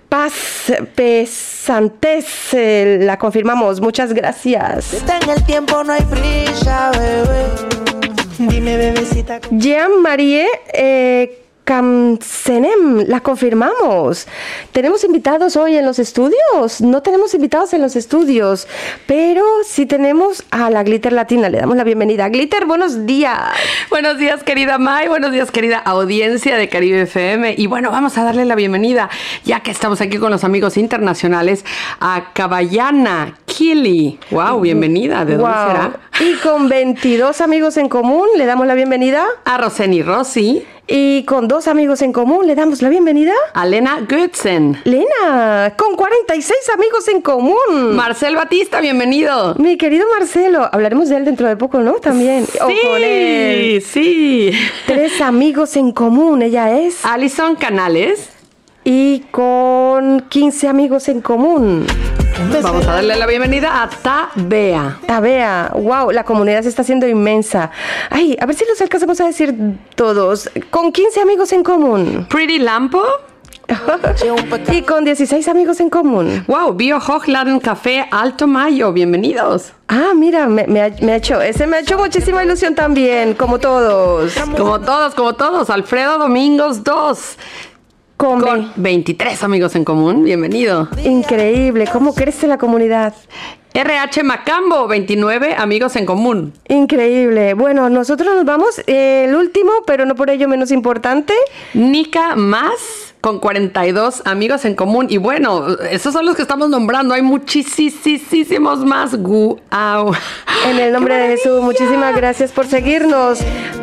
Paz 0.08 0.72
Pesantes, 0.94 2.26
eh, 2.52 2.98
la 3.02 3.18
confirmamos. 3.18 3.80
Muchas 3.80 4.12
gracias. 4.12 4.94
Está 4.94 5.18
en 5.18 5.30
el 5.30 5.44
tiempo, 5.44 5.82
no 5.82 5.92
hay 5.92 6.02
prisa, 6.02 6.92
bebé. 6.92 8.50
Dime, 8.50 8.76
bebecita. 8.76 9.40
Jean-Marie 9.50 10.46
eh, 10.72 11.47
Camsenem, 11.68 13.04
la 13.08 13.20
confirmamos. 13.20 14.26
Tenemos 14.72 15.04
invitados 15.04 15.54
hoy 15.54 15.76
en 15.76 15.84
los 15.84 15.98
estudios. 15.98 16.80
No 16.80 17.02
tenemos 17.02 17.34
invitados 17.34 17.74
en 17.74 17.82
los 17.82 17.94
estudios, 17.94 18.66
pero 19.06 19.44
sí 19.66 19.84
tenemos 19.84 20.42
a 20.50 20.70
la 20.70 20.82
Glitter 20.82 21.12
Latina. 21.12 21.50
Le 21.50 21.58
damos 21.58 21.76
la 21.76 21.84
bienvenida. 21.84 22.26
Glitter, 22.30 22.64
buenos 22.64 23.04
días. 23.04 23.38
Buenos 23.90 24.16
días, 24.16 24.42
querida 24.44 24.78
May. 24.78 25.08
Buenos 25.08 25.30
días, 25.30 25.50
querida 25.50 25.76
audiencia 25.76 26.56
de 26.56 26.70
Caribe 26.70 27.02
FM. 27.02 27.56
Y 27.58 27.66
bueno, 27.66 27.90
vamos 27.90 28.16
a 28.16 28.24
darle 28.24 28.46
la 28.46 28.54
bienvenida, 28.54 29.10
ya 29.44 29.60
que 29.60 29.70
estamos 29.70 30.00
aquí 30.00 30.16
con 30.16 30.30
los 30.30 30.44
amigos 30.44 30.78
internacionales, 30.78 31.66
a 32.00 32.32
Caballana 32.32 33.36
Kili. 33.44 34.18
Wow, 34.30 34.60
bienvenida. 34.62 35.26
¿De 35.26 35.36
dónde 35.36 35.54
Wow. 35.54 35.66
será? 35.66 36.00
Y 36.20 36.32
con 36.38 36.70
22 36.70 37.42
amigos 37.42 37.76
en 37.76 37.90
común, 37.90 38.26
le 38.38 38.46
damos 38.46 38.66
la 38.66 38.72
bienvenida. 38.74 39.26
A 39.44 39.58
Roseni 39.58 40.02
Rossi. 40.02 40.64
Y 40.90 41.24
con 41.24 41.48
dos 41.48 41.68
amigos 41.68 42.00
en 42.00 42.14
común, 42.14 42.46
le 42.46 42.54
damos 42.54 42.80
la 42.80 42.88
bienvenida. 42.88 43.34
A 43.52 43.66
Lena 43.66 44.06
Goodsen. 44.08 44.78
Lena, 44.84 45.74
con 45.76 45.94
46 45.94 46.56
amigos 46.74 47.06
en 47.08 47.20
común. 47.20 47.94
Marcel 47.94 48.34
Batista, 48.36 48.80
bienvenido. 48.80 49.54
Mi 49.58 49.76
querido 49.76 50.06
Marcelo, 50.18 50.66
hablaremos 50.72 51.10
de 51.10 51.16
él 51.16 51.26
dentro 51.26 51.46
de 51.46 51.56
poco, 51.58 51.80
¿no? 51.80 51.96
También. 51.96 52.46
O 52.62 52.64
con 52.64 53.02
él. 53.04 53.82
sí. 53.82 54.50
Tres 54.86 55.20
amigos 55.20 55.76
en 55.76 55.92
común, 55.92 56.40
ella 56.40 56.78
es. 56.80 57.04
Alison 57.04 57.56
Canales. 57.56 58.30
Y 58.82 59.24
con 59.30 60.20
15 60.30 60.68
amigos 60.68 61.10
en 61.10 61.20
común. 61.20 61.84
Vamos 62.38 62.86
a 62.86 62.94
darle 62.94 63.16
la 63.16 63.26
bienvenida 63.26 63.82
a 63.82 63.90
Tabea. 63.90 65.00
Tabea, 65.06 65.72
wow, 65.74 66.12
la 66.12 66.22
comunidad 66.22 66.62
se 66.62 66.68
está 66.68 66.82
haciendo 66.82 67.08
inmensa. 67.08 67.72
Ay, 68.10 68.36
a 68.40 68.46
ver 68.46 68.54
si 68.54 68.64
los 68.64 68.80
alcanzamos 68.80 69.20
a 69.20 69.26
decir 69.26 69.54
todos. 69.96 70.48
Con 70.70 70.92
15 70.92 71.20
amigos 71.20 71.52
en 71.52 71.64
común. 71.64 72.26
Pretty 72.30 72.60
Lampo. 72.60 73.02
y 74.72 74.82
con 74.82 75.04
16 75.04 75.48
amigos 75.48 75.80
en 75.80 75.90
común. 75.90 76.44
Wow, 76.46 76.74
Bio 76.74 76.98
Hochladen 76.98 77.58
Café 77.58 78.06
Alto 78.10 78.46
Mayo, 78.46 78.92
bienvenidos. 78.92 79.72
Ah, 79.88 80.12
mira, 80.14 80.46
me, 80.46 80.66
me 80.66 80.80
ha, 80.80 80.90
me 81.00 81.12
ha 81.12 81.16
hecho, 81.16 81.40
ese 81.42 81.66
me 81.66 81.78
ha 81.78 81.80
hecho 81.80 81.98
muchísima 81.98 82.44
ilusión 82.44 82.74
también, 82.74 83.34
como 83.34 83.58
todos. 83.58 84.34
Como 84.56 84.80
todos, 84.80 85.14
como 85.14 85.34
todos. 85.34 85.70
Alfredo 85.70 86.18
Domingos 86.18 86.84
2. 86.84 87.36
Con, 88.18 88.40
Con 88.40 88.72
23 88.74 89.44
amigos 89.44 89.76
en 89.76 89.84
común, 89.84 90.24
bienvenido. 90.24 90.88
Increíble, 91.04 91.88
cómo 91.92 92.16
crece 92.16 92.48
la 92.48 92.58
comunidad. 92.58 93.14
RH 93.74 94.24
Macambo, 94.24 94.88
29 94.88 95.54
amigos 95.56 95.94
en 95.94 96.04
común. 96.04 96.52
Increíble. 96.66 97.54
Bueno, 97.54 97.88
nosotros 97.88 98.34
nos 98.34 98.44
vamos. 98.44 98.80
eh, 98.88 99.26
el 99.28 99.36
último, 99.36 99.70
pero 99.86 100.04
no 100.04 100.16
por 100.16 100.30
ello 100.30 100.48
menos 100.48 100.72
importante. 100.72 101.32
Nica 101.74 102.34
Más, 102.34 103.07
con 103.20 103.38
42 103.40 104.22
amigos 104.24 104.64
en 104.64 104.74
común. 104.74 105.06
Y 105.08 105.18
bueno, 105.18 105.66
esos 105.90 106.12
son 106.12 106.26
los 106.26 106.36
que 106.36 106.42
estamos 106.42 106.68
nombrando. 106.68 107.14
Hay 107.14 107.22
muchísimos 107.22 108.84
más. 108.84 109.14
Guau. 109.16 110.12
En 110.66 110.78
el 110.78 110.92
nombre 110.92 111.16
de 111.16 111.36
Jesús, 111.36 111.62
muchísimas 111.62 112.14
gracias 112.14 112.52
por 112.52 112.66
seguirnos. 112.66 113.40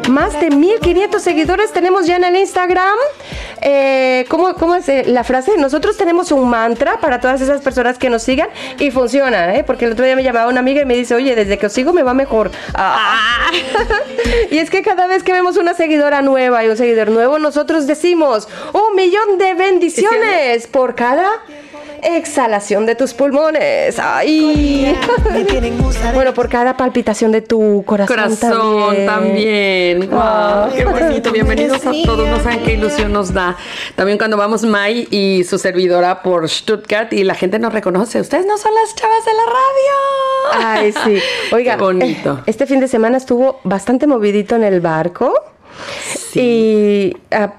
Más 0.10 0.40
de 0.40 0.52
1500 0.52 1.22
seguidores 1.22 1.72
tenemos 1.72 2.06
ya 2.06 2.18
en 2.18 2.24
el 2.24 2.36
Instagram. 2.36 2.98
Eh, 3.62 4.26
¿cómo, 4.30 4.54
cómo 4.54 4.76
es 4.76 4.88
eh, 4.90 5.06
la 5.08 5.24
frase? 5.24 5.58
Nosotros 5.58 5.98
tenemos 5.98 6.32
un 6.32 6.48
mantra 6.48 7.00
para 7.00 7.20
todas 7.20 7.42
esas 7.42 7.62
personas 7.62 7.98
que 7.98 8.10
nos 8.10 8.22
sigan 8.22 8.50
y 8.80 8.92
funciona, 8.92 9.56
¿eh? 9.56 9.64
porque 9.64 9.86
el 9.86 9.94
otro 9.94 10.06
día 10.06 10.16
me 10.16 10.24
llamaba 10.24 10.50
una 10.50 10.60
amiga 10.60 10.82
y 10.82 10.86
me 10.86 10.96
dice, 10.96 11.16
oye, 11.16 11.36
desde 11.36 11.58
que 11.58 11.66
os 11.66 11.74
sigo 11.74 11.92
me 11.94 12.04
va 12.04 12.14
mejor. 12.14 12.52
Ah. 12.76 13.50
y 14.52 14.58
es 14.60 14.70
que 14.70 14.84
cada 14.84 15.08
vez 15.08 15.24
que 15.24 15.34
vemos 15.34 15.58
una 15.58 15.74
seguidora 15.74 16.22
nueva 16.22 16.64
y 16.64 16.68
un 16.68 16.78
seguidor 16.78 17.10
nuevo, 17.10 17.40
nosotros 17.40 17.88
decimos 17.88 18.48
un 18.74 18.96
millón 18.96 19.25
de 19.38 19.54
bendiciones 19.56 20.68
por 20.68 20.96
cada 20.96 21.28
exhalación 22.02 22.86
de 22.86 22.96
tus 22.96 23.14
pulmones. 23.14 23.98
Ay. 24.00 24.96
bueno, 26.14 26.34
por 26.34 26.50
cada 26.50 26.78
palpitación 26.78 27.32
de 27.32 27.42
tu 27.42 27.84
corazón, 27.86 28.16
Corazón 28.16 29.06
también. 29.06 30.10
Wow, 30.10 30.74
qué 30.76 30.86
bonito. 30.86 31.32
Bienvenidos 31.32 31.86
a 31.86 31.92
todos. 32.06 32.28
No 32.28 32.40
saben 32.40 32.64
qué 32.64 32.74
ilusión 32.74 33.12
nos 33.12 33.34
da. 33.34 33.58
También 33.96 34.18
cuando 34.18 34.38
vamos 34.38 34.64
Mai 34.64 35.08
y 35.10 35.44
su 35.44 35.58
servidora 35.58 36.22
por 36.22 36.48
Stuttgart 36.48 37.12
y 37.14 37.24
la 37.24 37.36
gente 37.36 37.60
nos 37.60 37.74
reconoce. 37.74 38.22
Ustedes 38.22 38.46
no 38.46 38.58
son 38.58 38.74
las 38.74 38.96
chavas 38.96 39.26
de 39.26 39.32
la 39.34 39.46
radio. 39.46 40.68
Ay, 40.68 40.94
sí. 41.04 41.24
Oiga, 41.54 41.76
Qué 41.78 41.84
bonito. 41.84 42.42
este 42.46 42.66
fin 42.68 42.80
de 42.80 42.88
semana 42.88 43.18
estuvo 43.18 43.60
bastante 43.64 44.08
movidito 44.08 44.56
en 44.56 44.64
el 44.64 44.80
barco. 44.80 45.34
Y 46.34 47.16
ah, 47.32 47.54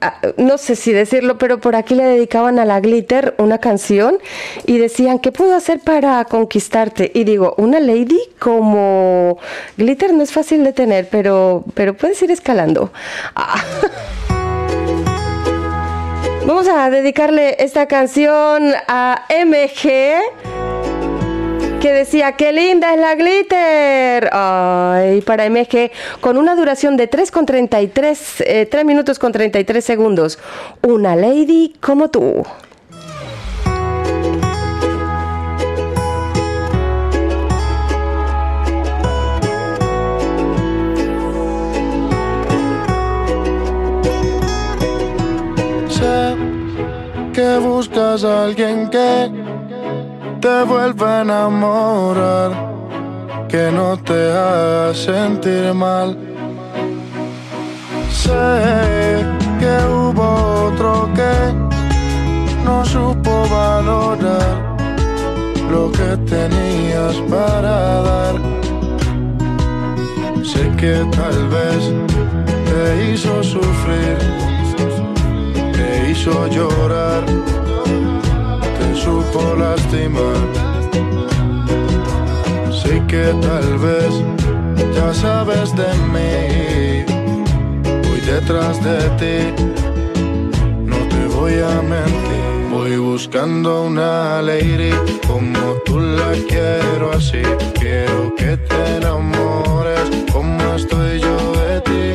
ah, 0.00 0.18
no 0.36 0.58
sé 0.58 0.76
si 0.76 0.92
decirlo, 0.92 1.38
pero 1.38 1.60
por 1.60 1.76
aquí 1.76 1.94
le 1.94 2.04
dedicaban 2.04 2.58
a 2.58 2.64
la 2.64 2.80
Glitter 2.80 3.34
una 3.38 3.58
canción 3.58 4.18
y 4.66 4.78
decían, 4.78 5.18
¿qué 5.18 5.30
puedo 5.32 5.54
hacer 5.54 5.80
para 5.80 6.24
conquistarte? 6.24 7.10
Y 7.14 7.24
digo, 7.24 7.54
una 7.58 7.80
lady 7.80 8.20
como 8.38 9.38
Glitter 9.76 10.14
no 10.14 10.22
es 10.22 10.32
fácil 10.32 10.64
de 10.64 10.72
tener, 10.72 11.08
pero, 11.10 11.64
pero 11.74 11.94
puedes 11.94 12.22
ir 12.22 12.30
escalando. 12.30 12.92
Ah. 13.34 13.62
Vamos 16.46 16.68
a 16.68 16.90
dedicarle 16.90 17.56
esta 17.58 17.86
canción 17.86 18.74
a 18.86 19.24
MG 19.30 20.63
que 21.84 21.92
decía, 21.92 22.32
qué 22.32 22.50
linda 22.50 22.94
es 22.94 22.98
la 22.98 23.14
glitter. 23.14 24.30
Ay, 24.32 25.20
para 25.20 25.50
MG, 25.50 25.90
con 26.22 26.38
una 26.38 26.56
duración 26.56 26.96
de 26.96 27.08
3 27.08 27.30
con 27.30 27.44
33, 27.44 28.40
eh, 28.40 28.66
3 28.70 28.86
minutos 28.86 29.18
con 29.18 29.32
33 29.32 29.84
segundos. 29.84 30.38
Una 30.80 31.14
lady 31.14 31.74
como 31.82 32.08
tú. 32.08 32.42
Sé 45.90 46.34
que 47.34 47.58
buscas 47.58 48.24
a 48.24 48.44
alguien 48.44 48.88
que 48.88 49.53
te 50.44 50.62
vuelva 50.64 51.20
a 51.20 51.22
enamorar, 51.22 52.50
que 53.48 53.70
no 53.72 53.96
te 53.96 54.20
haga 54.30 54.92
sentir 54.92 55.72
mal. 55.72 56.18
Sé 58.10 59.24
que 59.60 59.74
hubo 59.94 60.26
otro 60.66 61.08
que 61.18 61.34
no 62.62 62.84
supo 62.84 63.32
valorar 63.48 64.56
lo 65.72 65.90
que 65.90 66.10
tenías 66.34 67.16
para 67.30 67.76
dar. 68.08 68.34
Sé 70.44 70.62
que 70.76 70.94
tal 71.18 71.38
vez 71.56 71.82
te 72.68 73.12
hizo 73.12 73.42
sufrir, 73.42 74.18
te 75.72 76.10
hizo 76.10 76.46
llorar, 76.48 77.24
supo 79.04 79.40
lastimar. 79.56 80.40
Sé 82.80 83.02
que 83.10 83.24
tal 83.46 83.68
vez 83.86 84.12
ya 84.96 85.12
sabes 85.12 85.74
de 85.80 85.90
mí, 86.12 87.04
voy 88.04 88.20
detrás 88.32 88.76
de 88.88 88.98
ti, 89.20 89.36
no 90.90 90.98
te 91.12 91.22
voy 91.36 91.54
a 91.72 91.82
mentir. 91.82 92.44
Voy 92.70 92.96
buscando 92.96 93.84
una 93.84 94.42
lady 94.42 94.90
como 95.28 95.60
tú 95.86 96.00
la 96.00 96.32
quiero 96.48 97.12
así. 97.12 97.42
Quiero 97.78 98.34
que 98.34 98.56
te 98.56 98.96
enamores 98.96 100.06
como 100.32 100.74
estoy 100.74 101.20
yo 101.20 101.36
de 101.62 101.80
ti. 101.88 102.06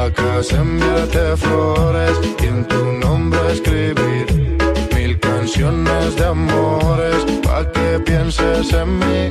A 0.00 0.10
casa 0.10 0.60
enviarte 0.60 1.36
flores 1.38 2.14
y 2.42 2.46
en 2.46 2.68
tu 2.68 2.82
nombre 3.04 3.40
escribir 3.52 4.29
de 5.58 6.24
amores 6.24 7.24
pa' 7.42 7.64
que 7.72 7.98
pienses 8.06 8.72
en 8.72 8.98
mí. 8.98 9.30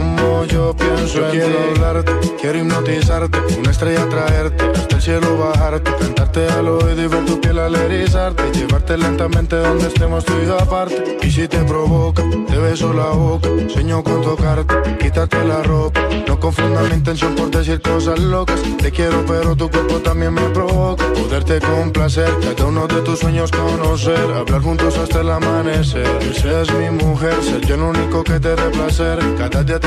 Como 0.00 0.44
yo 0.44 0.74
pienso 0.74 1.26
en 1.26 1.30
quiero 1.30 1.48
ti. 1.48 1.68
hablarte, 1.74 2.12
quiero 2.40 2.58
hipnotizarte, 2.58 3.38
una 3.58 3.70
estrella 3.70 4.08
traerte, 4.08 4.64
hasta 4.74 4.96
el 4.96 5.02
cielo 5.02 5.36
bajarte, 5.36 5.90
cantarte 5.94 6.46
al 6.48 6.68
oído 6.68 7.02
y 7.02 7.06
ver 7.06 7.24
tu 7.26 7.38
piel 7.38 7.58
al 7.58 7.74
erizarte, 7.74 8.42
y 8.48 8.58
llevarte 8.58 8.96
lentamente 8.96 9.56
donde 9.56 9.88
estemos 9.88 10.24
tú 10.24 10.32
y 10.42 10.46
yo 10.46 10.58
aparte. 10.58 11.18
Y 11.20 11.30
si 11.30 11.46
te 11.48 11.58
provoca, 11.64 12.22
te 12.48 12.56
beso 12.56 12.94
la 12.94 13.10
boca, 13.10 13.48
sueño 13.68 14.02
con 14.02 14.22
tocarte, 14.22 14.74
quitarte 14.98 15.44
la 15.44 15.62
ropa. 15.62 16.00
No 16.26 16.40
confunda 16.40 16.82
mi 16.82 16.94
intención 16.94 17.34
por 17.34 17.50
decir 17.50 17.82
cosas 17.82 18.18
locas. 18.18 18.58
Te 18.78 18.90
quiero, 18.90 19.22
pero 19.26 19.54
tu 19.54 19.68
cuerpo 19.70 19.96
también 19.96 20.32
me 20.32 20.48
provoca. 20.50 21.04
Poderte 21.12 21.60
complacer, 21.60 22.30
cada 22.40 22.64
uno 22.66 22.86
de 22.86 23.02
tus 23.02 23.18
sueños 23.18 23.50
conocer, 23.50 24.30
hablar 24.34 24.62
juntos 24.62 24.96
hasta 24.96 25.20
el 25.20 25.30
amanecer. 25.30 26.08
Que 26.18 26.32
seas 26.32 26.72
mi 26.72 26.88
mujer, 26.90 27.34
ser 27.42 27.60
yo 27.66 27.74
el 27.74 27.82
único 27.82 28.24
que 28.24 28.40
te 28.40 28.56
dé 28.56 28.70
placer. 28.70 29.18
Cada 29.36 29.62
día 29.62 29.78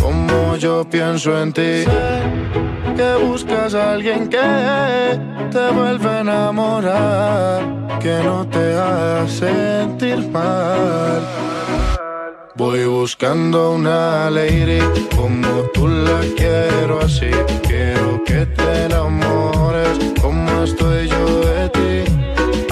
como 0.00 0.56
yo 0.56 0.84
pienso 0.88 1.40
en 1.40 1.52
ti. 1.52 1.84
Que 2.96 3.14
buscas 3.24 3.74
a 3.74 3.92
alguien 3.92 4.28
que 4.28 5.18
te 5.50 5.70
vuelva 5.70 6.16
a 6.16 6.20
enamorar, 6.20 7.98
que 8.00 8.20
no 8.24 8.46
te 8.46 8.74
haga 8.74 9.28
sentir 9.28 10.28
mal. 10.30 11.22
Voy 12.56 12.84
buscando 12.86 13.72
una 13.72 14.28
lady 14.30 14.80
como 15.14 15.48
tú 15.74 15.86
la 15.86 16.20
quiero 16.36 17.00
así. 17.00 17.30
Quiero 17.62 18.24
que 18.24 18.46
te 18.46 18.84
enamores 18.86 19.96
como 20.20 20.64
estoy 20.64 21.08
yo 21.08 21.40
de 21.40 21.68
ti. 21.68 22.12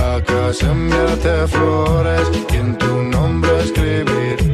A 0.03 0.21
casa 0.23 0.73
enviarte 0.73 1.47
flores 1.47 2.29
y 2.53 2.57
en 2.57 2.77
tu 2.77 3.03
nombre 3.05 3.51
escribir 3.61 4.46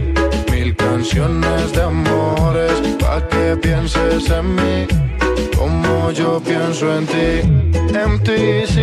canciones 1.03 1.73
de 1.73 1.83
amores 1.83 2.81
pa' 3.01 3.27
que 3.27 3.57
pienses 3.57 4.31
en 4.31 4.55
mí 4.55 4.87
como 5.59 6.13
yo 6.13 6.41
pienso 6.41 6.97
en 6.97 7.07
ti. 7.07 7.43
MTC, 8.09 8.77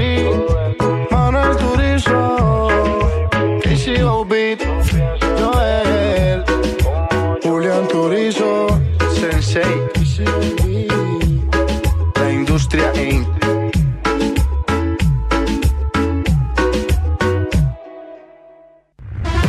Manuel 1.10 1.56
Turizo, 1.56 2.68
KCO 3.64 4.26
Beat, 4.26 4.60
Joel, 5.40 6.44
Julián 7.42 7.88
Turizo, 7.88 8.68
Sensei, 9.18 9.64
la 12.20 12.32
industria 12.34 12.92
Inc. 13.02 13.39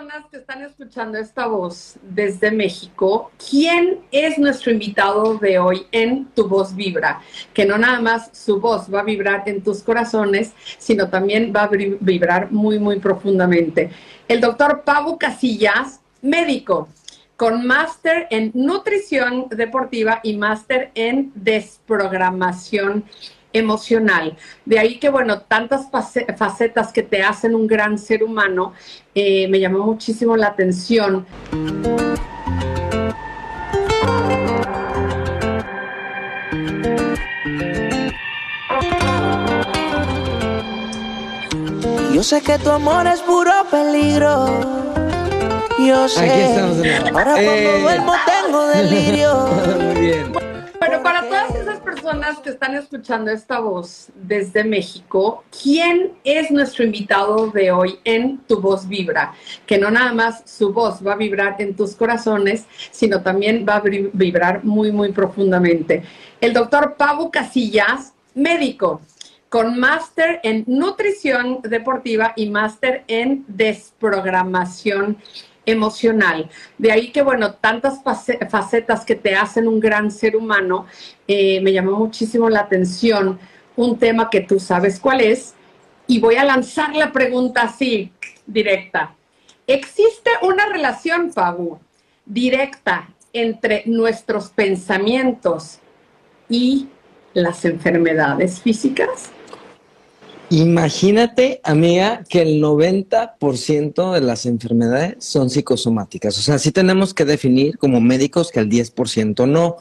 Personas 0.00 0.30
que 0.30 0.38
están 0.38 0.62
escuchando 0.62 1.18
esta 1.18 1.46
voz 1.46 1.96
desde 2.02 2.50
México, 2.50 3.30
¿quién 3.50 4.00
es 4.10 4.38
nuestro 4.38 4.72
invitado 4.72 5.36
de 5.36 5.58
hoy 5.58 5.86
en 5.92 6.24
Tu 6.34 6.48
Voz 6.48 6.74
Vibra? 6.74 7.20
Que 7.52 7.66
no 7.66 7.76
nada 7.76 8.00
más 8.00 8.30
su 8.32 8.60
voz 8.60 8.92
va 8.92 9.00
a 9.00 9.04
vibrar 9.04 9.42
en 9.46 9.62
tus 9.62 9.82
corazones, 9.82 10.52
sino 10.78 11.10
también 11.10 11.52
va 11.54 11.64
a 11.64 11.70
vibr- 11.70 11.98
vibrar 12.00 12.50
muy, 12.50 12.78
muy 12.78 12.98
profundamente. 12.98 13.90
El 14.26 14.40
doctor 14.40 14.84
Pablo 14.84 15.18
Casillas, 15.18 16.00
médico, 16.22 16.88
con 17.36 17.66
máster 17.66 18.26
en 18.30 18.52
nutrición 18.54 19.48
deportiva 19.50 20.20
y 20.22 20.36
máster 20.36 20.92
en 20.94 21.30
desprogramación 21.34 23.04
emocional. 23.52 24.36
De 24.64 24.78
ahí 24.78 24.98
que, 24.98 25.08
bueno, 25.10 25.40
tantas 25.42 25.90
face- 25.90 26.26
facetas 26.36 26.92
que 26.92 27.02
te 27.02 27.22
hacen 27.22 27.54
un 27.54 27.66
gran 27.66 27.98
ser 27.98 28.22
humano, 28.22 28.72
eh, 29.14 29.48
me 29.48 29.58
llamó 29.60 29.80
muchísimo 29.84 30.36
la 30.36 30.48
atención. 30.48 31.26
Yo 42.12 42.22
sé 42.22 42.42
que 42.42 42.58
tu 42.58 42.70
amor 42.70 43.06
es 43.06 43.20
puro 43.20 43.52
peligro. 43.70 44.46
Yo 45.78 46.08
sé. 46.08 46.20
Aquí 46.28 46.40
estamos 46.40 46.76
de 46.78 47.00
nuevo. 47.00 47.18
Ahora 47.18 47.32
cuando 47.32 47.50
Eh. 47.52 47.80
duermo 47.82 48.12
tengo 48.26 48.66
delirio. 48.68 49.46
Muy 49.80 50.00
bien. 50.00 50.39
Para 51.02 51.22
todas 51.22 51.54
esas 51.54 51.80
personas 51.80 52.38
que 52.38 52.50
están 52.50 52.74
escuchando 52.74 53.30
esta 53.30 53.58
voz 53.60 54.08
desde 54.14 54.64
México, 54.64 55.44
¿quién 55.62 56.12
es 56.24 56.50
nuestro 56.50 56.84
invitado 56.84 57.50
de 57.50 57.70
hoy 57.70 57.98
en 58.04 58.38
Tu 58.46 58.60
Voz 58.60 58.86
Vibra? 58.86 59.34
Que 59.66 59.78
no 59.78 59.90
nada 59.90 60.12
más 60.12 60.42
su 60.44 60.72
voz 60.72 61.04
va 61.04 61.14
a 61.14 61.16
vibrar 61.16 61.56
en 61.58 61.74
tus 61.74 61.94
corazones, 61.94 62.66
sino 62.90 63.22
también 63.22 63.64
va 63.68 63.76
a 63.76 63.82
vibr- 63.82 64.10
vibrar 64.12 64.64
muy, 64.64 64.92
muy 64.92 65.12
profundamente. 65.12 66.02
El 66.40 66.52
doctor 66.52 66.96
Pablo 66.96 67.30
Casillas, 67.30 68.12
médico, 68.34 69.00
con 69.48 69.80
máster 69.80 70.40
en 70.44 70.64
nutrición 70.66 71.60
deportiva 71.62 72.34
y 72.36 72.50
máster 72.50 73.04
en 73.08 73.44
desprogramación 73.48 75.18
emocional. 75.66 76.48
De 76.78 76.90
ahí 76.90 77.10
que, 77.12 77.22
bueno, 77.22 77.54
tantas 77.54 78.02
face- 78.02 78.38
facetas 78.48 79.04
que 79.04 79.14
te 79.14 79.34
hacen 79.34 79.68
un 79.68 79.80
gran 79.80 80.10
ser 80.10 80.36
humano, 80.36 80.86
eh, 81.28 81.60
me 81.60 81.72
llamó 81.72 81.92
muchísimo 81.92 82.48
la 82.48 82.60
atención 82.60 83.38
un 83.76 83.98
tema 83.98 84.30
que 84.30 84.40
tú 84.40 84.58
sabes 84.58 84.98
cuál 84.98 85.20
es, 85.20 85.54
y 86.06 86.18
voy 86.18 86.36
a 86.36 86.44
lanzar 86.44 86.94
la 86.96 87.12
pregunta 87.12 87.62
así, 87.62 88.12
directa. 88.46 89.14
¿Existe 89.66 90.30
una 90.42 90.66
relación, 90.66 91.32
Fabu, 91.32 91.78
directa 92.26 93.08
entre 93.32 93.84
nuestros 93.86 94.48
pensamientos 94.48 95.78
y 96.48 96.88
las 97.32 97.64
enfermedades 97.64 98.60
físicas? 98.60 99.30
Imagínate, 100.50 101.60
amiga, 101.62 102.24
que 102.28 102.42
el 102.42 102.60
90% 102.60 104.12
de 104.12 104.20
las 104.20 104.46
enfermedades 104.46 105.14
son 105.24 105.48
psicosomáticas. 105.48 106.36
O 106.38 106.42
sea, 106.42 106.58
sí 106.58 106.72
tenemos 106.72 107.14
que 107.14 107.24
definir 107.24 107.78
como 107.78 108.00
médicos 108.00 108.50
que 108.50 108.58
el 108.60 108.68
10% 108.68 109.46
no, 109.48 109.76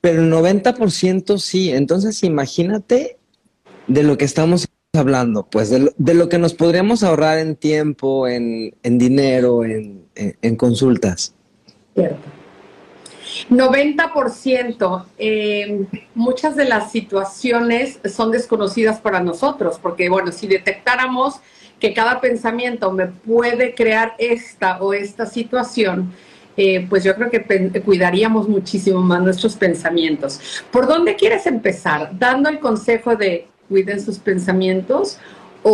pero 0.00 0.22
el 0.22 0.30
90% 0.32 1.38
sí. 1.38 1.70
Entonces, 1.70 2.24
imagínate 2.24 3.18
de 3.86 4.02
lo 4.02 4.18
que 4.18 4.24
estamos 4.24 4.66
hablando, 4.94 5.46
pues 5.48 5.70
de 5.70 5.78
lo, 5.80 5.90
de 5.96 6.14
lo 6.14 6.28
que 6.28 6.38
nos 6.38 6.54
podríamos 6.54 7.02
ahorrar 7.04 7.38
en 7.38 7.54
tiempo, 7.56 8.26
en, 8.26 8.72
dinero, 8.82 9.64
en, 9.64 10.04
en- 10.16 10.36
en 10.42 10.56
consultas. 10.56 11.34
Cierto. 11.94 12.18
90%. 13.50 15.06
eh, 15.18 15.86
muchas 16.14 16.56
de 16.56 16.64
las 16.66 16.90
situaciones 16.92 17.98
son 18.12 18.30
desconocidas 18.30 19.00
para 19.00 19.20
nosotros, 19.20 19.78
porque 19.80 20.08
bueno, 20.08 20.32
si 20.32 20.46
detectáramos 20.46 21.36
que 21.80 21.92
cada 21.92 22.20
pensamiento 22.20 22.90
me 22.92 23.06
puede 23.06 23.74
crear 23.74 24.14
esta 24.18 24.80
o 24.82 24.94
esta 24.94 25.26
situación, 25.26 26.12
eh, 26.56 26.86
pues 26.88 27.02
yo 27.02 27.14
creo 27.16 27.30
que 27.30 27.82
cuidaríamos 27.82 28.48
muchísimo 28.48 29.00
más 29.00 29.20
nuestros 29.22 29.56
pensamientos. 29.56 30.62
¿Por 30.70 30.86
dónde 30.86 31.16
quieres 31.16 31.46
empezar? 31.46 32.10
¿Dando 32.18 32.48
el 32.48 32.60
consejo 32.60 33.16
de 33.16 33.48
cuiden 33.68 34.00
sus 34.00 34.18
pensamientos 34.18 35.18
o, 35.62 35.72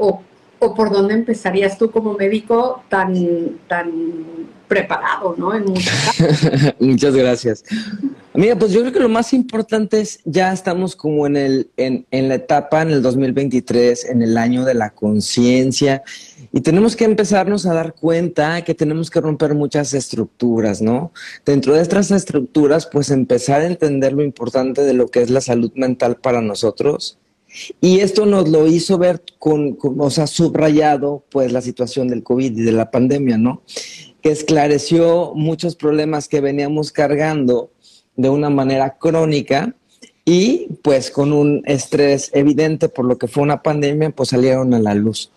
o- 0.00 0.22
o 0.60 0.74
por 0.74 0.90
dónde 0.90 1.12
empezarías 1.14 1.76
tú 1.76 1.90
como 1.90 2.14
médico 2.14 2.82
tan, 2.88 3.12
tan 3.68 3.92
preparado, 4.68 5.34
¿no? 5.36 5.52
Muchas 6.80 7.14
gracias. 7.14 7.64
Amiga, 8.32 8.56
pues 8.56 8.72
yo 8.72 8.80
creo 8.80 8.92
que 8.92 9.00
lo 9.00 9.08
más 9.08 9.32
importante 9.32 10.00
es, 10.00 10.20
ya 10.24 10.52
estamos 10.52 10.96
como 10.96 11.26
en, 11.26 11.36
el, 11.36 11.70
en, 11.76 12.06
en 12.10 12.28
la 12.28 12.34
etapa, 12.34 12.82
en 12.82 12.90
el 12.90 13.02
2023, 13.02 14.06
en 14.06 14.22
el 14.22 14.36
año 14.36 14.64
de 14.64 14.74
la 14.74 14.90
conciencia, 14.90 16.02
y 16.52 16.60
tenemos 16.60 16.96
que 16.96 17.04
empezarnos 17.04 17.66
a 17.66 17.74
dar 17.74 17.94
cuenta 17.94 18.62
que 18.62 18.74
tenemos 18.74 19.10
que 19.10 19.20
romper 19.20 19.54
muchas 19.54 19.94
estructuras, 19.94 20.82
¿no? 20.82 21.12
Dentro 21.44 21.74
de 21.74 21.82
estas 21.82 22.10
estructuras, 22.10 22.86
pues 22.86 23.10
empezar 23.10 23.60
a 23.60 23.66
entender 23.66 24.12
lo 24.12 24.22
importante 24.22 24.82
de 24.82 24.94
lo 24.94 25.08
que 25.08 25.22
es 25.22 25.30
la 25.30 25.40
salud 25.40 25.72
mental 25.74 26.16
para 26.16 26.40
nosotros. 26.40 27.18
Y 27.80 28.00
esto 28.00 28.26
nos 28.26 28.48
lo 28.48 28.66
hizo 28.66 28.98
ver 28.98 29.22
con, 29.38 29.74
con, 29.74 30.00
o 30.00 30.10
sea, 30.10 30.26
subrayado, 30.26 31.24
pues, 31.30 31.52
la 31.52 31.60
situación 31.60 32.08
del 32.08 32.22
COVID 32.22 32.56
y 32.56 32.62
de 32.62 32.72
la 32.72 32.90
pandemia, 32.90 33.38
¿no? 33.38 33.62
Que 34.24 34.30
esclareció 34.30 35.32
muchos 35.34 35.76
problemas 35.76 36.28
que 36.28 36.40
veníamos 36.40 36.92
cargando 36.92 37.68
de 38.16 38.30
una 38.30 38.48
manera 38.48 38.96
crónica 38.96 39.74
y 40.24 40.68
pues 40.80 41.10
con 41.10 41.34
un 41.34 41.62
estrés 41.66 42.30
evidente 42.32 42.88
por 42.88 43.04
lo 43.04 43.18
que 43.18 43.28
fue 43.28 43.42
una 43.42 43.62
pandemia, 43.62 44.08
pues 44.08 44.30
salieron 44.30 44.72
a 44.72 44.78
la 44.78 44.94
luz. 44.94 45.30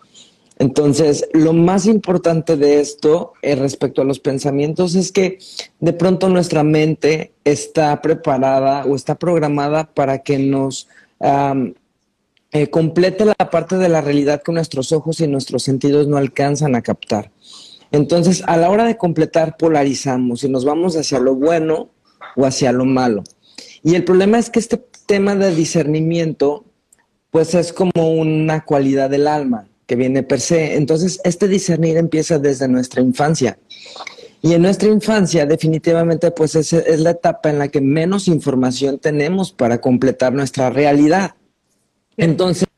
Entonces, 0.58 1.28
lo 1.34 1.52
más 1.52 1.84
importante 1.84 2.56
de 2.56 2.80
esto 2.80 3.34
eh, 3.42 3.56
respecto 3.56 4.00
a 4.00 4.06
los 4.06 4.20
pensamientos 4.20 4.94
es 4.94 5.12
que 5.12 5.38
de 5.80 5.92
pronto 5.92 6.30
nuestra 6.30 6.64
mente 6.64 7.32
está 7.44 8.00
preparada 8.00 8.86
o 8.86 8.96
está 8.96 9.16
programada 9.16 9.84
para 9.84 10.20
que 10.20 10.38
nos 10.38 10.88
eh, 11.20 12.70
complete 12.70 13.26
la 13.26 13.34
parte 13.34 13.76
de 13.76 13.90
la 13.90 14.00
realidad 14.00 14.42
que 14.42 14.50
nuestros 14.50 14.92
ojos 14.92 15.20
y 15.20 15.26
nuestros 15.26 15.62
sentidos 15.62 16.08
no 16.08 16.16
alcanzan 16.16 16.74
a 16.74 16.80
captar. 16.80 17.30
Entonces, 17.90 18.42
a 18.46 18.56
la 18.56 18.70
hora 18.70 18.84
de 18.84 18.96
completar, 18.96 19.56
polarizamos 19.56 20.44
y 20.44 20.48
nos 20.48 20.64
vamos 20.64 20.96
hacia 20.96 21.18
lo 21.18 21.34
bueno 21.34 21.90
o 22.36 22.44
hacia 22.44 22.72
lo 22.72 22.84
malo. 22.84 23.24
Y 23.82 23.94
el 23.94 24.04
problema 24.04 24.38
es 24.38 24.50
que 24.50 24.58
este 24.58 24.82
tema 25.06 25.34
de 25.34 25.54
discernimiento, 25.54 26.64
pues 27.30 27.54
es 27.54 27.72
como 27.72 28.12
una 28.12 28.64
cualidad 28.64 29.10
del 29.10 29.26
alma 29.26 29.68
que 29.86 29.96
viene 29.96 30.22
per 30.22 30.40
se. 30.40 30.76
Entonces, 30.76 31.20
este 31.24 31.48
discernir 31.48 31.96
empieza 31.96 32.38
desde 32.38 32.68
nuestra 32.68 33.00
infancia. 33.00 33.58
Y 34.42 34.52
en 34.52 34.62
nuestra 34.62 34.88
infancia, 34.88 35.46
definitivamente, 35.46 36.30
pues 36.30 36.54
es, 36.54 36.72
es 36.72 37.00
la 37.00 37.10
etapa 37.10 37.50
en 37.50 37.58
la 37.58 37.68
que 37.68 37.80
menos 37.80 38.28
información 38.28 38.98
tenemos 38.98 39.50
para 39.50 39.80
completar 39.80 40.32
nuestra 40.32 40.70
realidad. 40.70 41.34
Entonces, 42.16 42.68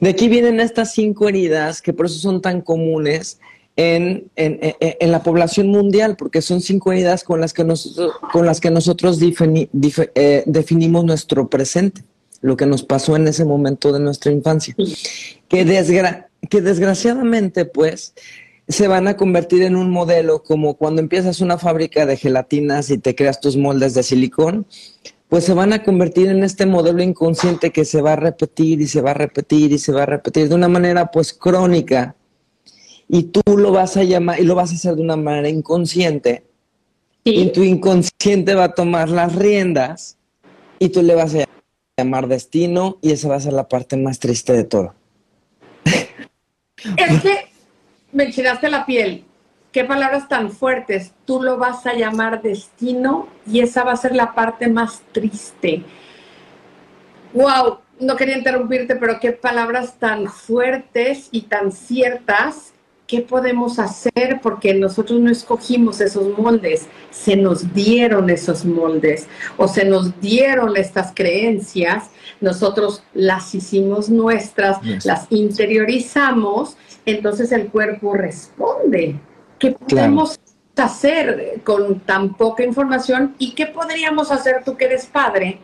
de 0.00 0.10
aquí 0.10 0.28
vienen 0.28 0.60
estas 0.60 0.94
cinco 0.94 1.28
heridas 1.28 1.80
que 1.80 1.92
por 1.92 2.06
eso 2.06 2.18
son 2.18 2.42
tan 2.42 2.60
comunes 2.60 3.38
en, 3.76 4.30
en, 4.36 5.10
la 5.10 5.22
población 5.22 5.68
mundial, 5.68 6.16
porque 6.16 6.42
son 6.42 6.60
cinco 6.60 6.92
heridas 6.92 7.24
con 7.24 7.40
las 7.40 7.52
que 7.52 7.64
nosotros, 7.64 8.12
con 8.32 8.46
las 8.46 8.60
que 8.60 8.70
nosotros 8.70 9.18
definimos 10.46 11.04
nuestro 11.04 11.48
presente, 11.48 12.02
lo 12.40 12.56
que 12.56 12.66
nos 12.66 12.82
pasó 12.84 13.16
en 13.16 13.26
ese 13.26 13.44
momento 13.44 13.92
de 13.92 14.00
nuestra 14.00 14.30
infancia, 14.30 14.74
que, 15.48 15.66
desgra- 15.66 16.28
que 16.48 16.60
desgraciadamente, 16.60 17.64
pues, 17.64 18.14
se 18.68 18.88
van 18.88 19.08
a 19.08 19.16
convertir 19.16 19.62
en 19.62 19.76
un 19.76 19.90
modelo 19.90 20.42
como 20.42 20.74
cuando 20.74 21.02
empiezas 21.02 21.40
una 21.40 21.58
fábrica 21.58 22.06
de 22.06 22.16
gelatinas 22.16 22.90
y 22.90 22.98
te 22.98 23.14
creas 23.14 23.40
tus 23.40 23.56
moldes 23.56 23.92
de 23.94 24.02
silicón, 24.02 24.66
pues 25.28 25.44
se 25.44 25.52
van 25.52 25.72
a 25.72 25.82
convertir 25.82 26.28
en 26.28 26.44
este 26.44 26.64
modelo 26.64 27.02
inconsciente 27.02 27.72
que 27.72 27.84
se 27.84 28.00
va 28.00 28.12
a 28.12 28.16
repetir 28.16 28.80
y 28.80 28.86
se 28.86 29.00
va 29.02 29.10
a 29.10 29.14
repetir 29.14 29.72
y 29.72 29.78
se 29.78 29.92
va 29.92 30.04
a 30.04 30.06
repetir 30.06 30.48
de 30.48 30.54
una 30.54 30.68
manera 30.68 31.10
pues 31.10 31.32
crónica 31.32 32.14
y 33.14 33.22
tú 33.22 33.42
lo 33.56 33.70
vas 33.70 33.96
a 33.96 34.02
llamar 34.02 34.40
y 34.40 34.42
lo 34.42 34.56
vas 34.56 34.72
a 34.72 34.74
hacer 34.74 34.96
de 34.96 35.02
una 35.02 35.14
manera 35.14 35.48
inconsciente 35.48 36.42
y 37.22 37.52
tu 37.52 37.62
inconsciente 37.62 38.56
va 38.56 38.64
a 38.64 38.74
tomar 38.74 39.08
las 39.08 39.36
riendas 39.36 40.18
y 40.80 40.88
tú 40.88 41.00
le 41.00 41.14
vas 41.14 41.32
a 41.36 41.44
llamar 41.96 42.26
destino 42.26 42.98
y 43.02 43.12
esa 43.12 43.28
va 43.28 43.36
a 43.36 43.40
ser 43.40 43.52
la 43.52 43.68
parte 43.68 43.96
más 43.96 44.18
triste 44.18 44.52
de 44.52 44.64
todo. 44.64 44.94
Es 46.96 47.22
que 47.22 47.46
me 48.10 48.24
enchinaste 48.24 48.68
la 48.68 48.84
piel. 48.84 49.24
Qué 49.70 49.84
palabras 49.84 50.28
tan 50.28 50.50
fuertes. 50.50 51.12
Tú 51.24 51.40
lo 51.40 51.56
vas 51.56 51.86
a 51.86 51.94
llamar 51.94 52.42
destino 52.42 53.28
y 53.46 53.60
esa 53.60 53.84
va 53.84 53.92
a 53.92 53.96
ser 53.96 54.16
la 54.16 54.34
parte 54.34 54.66
más 54.66 55.02
triste. 55.12 55.84
Wow, 57.32 57.78
no 58.00 58.16
quería 58.16 58.36
interrumpirte, 58.36 58.96
pero 58.96 59.20
qué 59.20 59.30
palabras 59.30 60.00
tan 60.00 60.26
fuertes 60.26 61.28
y 61.30 61.42
tan 61.42 61.70
ciertas. 61.70 62.73
¿Qué 63.06 63.20
podemos 63.20 63.78
hacer? 63.78 64.40
Porque 64.42 64.72
nosotros 64.72 65.20
no 65.20 65.30
escogimos 65.30 66.00
esos 66.00 66.38
moldes, 66.38 66.86
se 67.10 67.36
nos 67.36 67.74
dieron 67.74 68.30
esos 68.30 68.64
moldes 68.64 69.26
o 69.58 69.68
se 69.68 69.84
nos 69.84 70.18
dieron 70.20 70.76
estas 70.76 71.12
creencias, 71.14 72.04
nosotros 72.40 73.02
las 73.12 73.54
hicimos 73.54 74.08
nuestras, 74.08 74.80
Yes. 74.80 75.04
las 75.04 75.26
interiorizamos, 75.30 76.76
entonces 77.04 77.52
el 77.52 77.66
cuerpo 77.68 78.14
responde. 78.14 79.16
¿Qué 79.58 79.74
Claro. 79.74 79.86
podemos 79.88 80.38
hacer 80.76 81.60
con 81.62 82.00
tan 82.00 82.34
poca 82.34 82.64
información 82.64 83.34
y 83.38 83.52
qué 83.52 83.66
podríamos 83.66 84.32
hacer 84.32 84.62
tú 84.64 84.76
que 84.76 84.86
eres 84.86 85.06
padre 85.06 85.58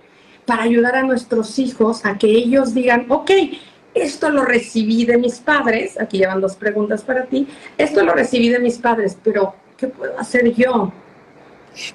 para 0.46 0.62
ayudar 0.62 0.94
a 0.96 1.02
nuestros 1.02 1.58
hijos 1.58 2.04
a 2.04 2.16
que 2.18 2.28
ellos 2.28 2.74
digan, 2.74 3.06
ok, 3.08 3.30
esto 3.94 4.30
lo 4.30 4.44
recibí 4.44 5.04
de 5.04 5.18
mis 5.18 5.38
padres, 5.38 6.00
aquí 6.00 6.18
llevan 6.18 6.40
dos 6.40 6.56
preguntas 6.56 7.02
para 7.02 7.26
ti, 7.26 7.46
esto 7.76 8.02
lo 8.02 8.12
recibí 8.14 8.48
de 8.48 8.58
mis 8.58 8.78
padres, 8.78 9.16
pero 9.22 9.54
¿qué 9.76 9.88
puedo 9.88 10.18
hacer 10.18 10.52
yo? 10.54 10.92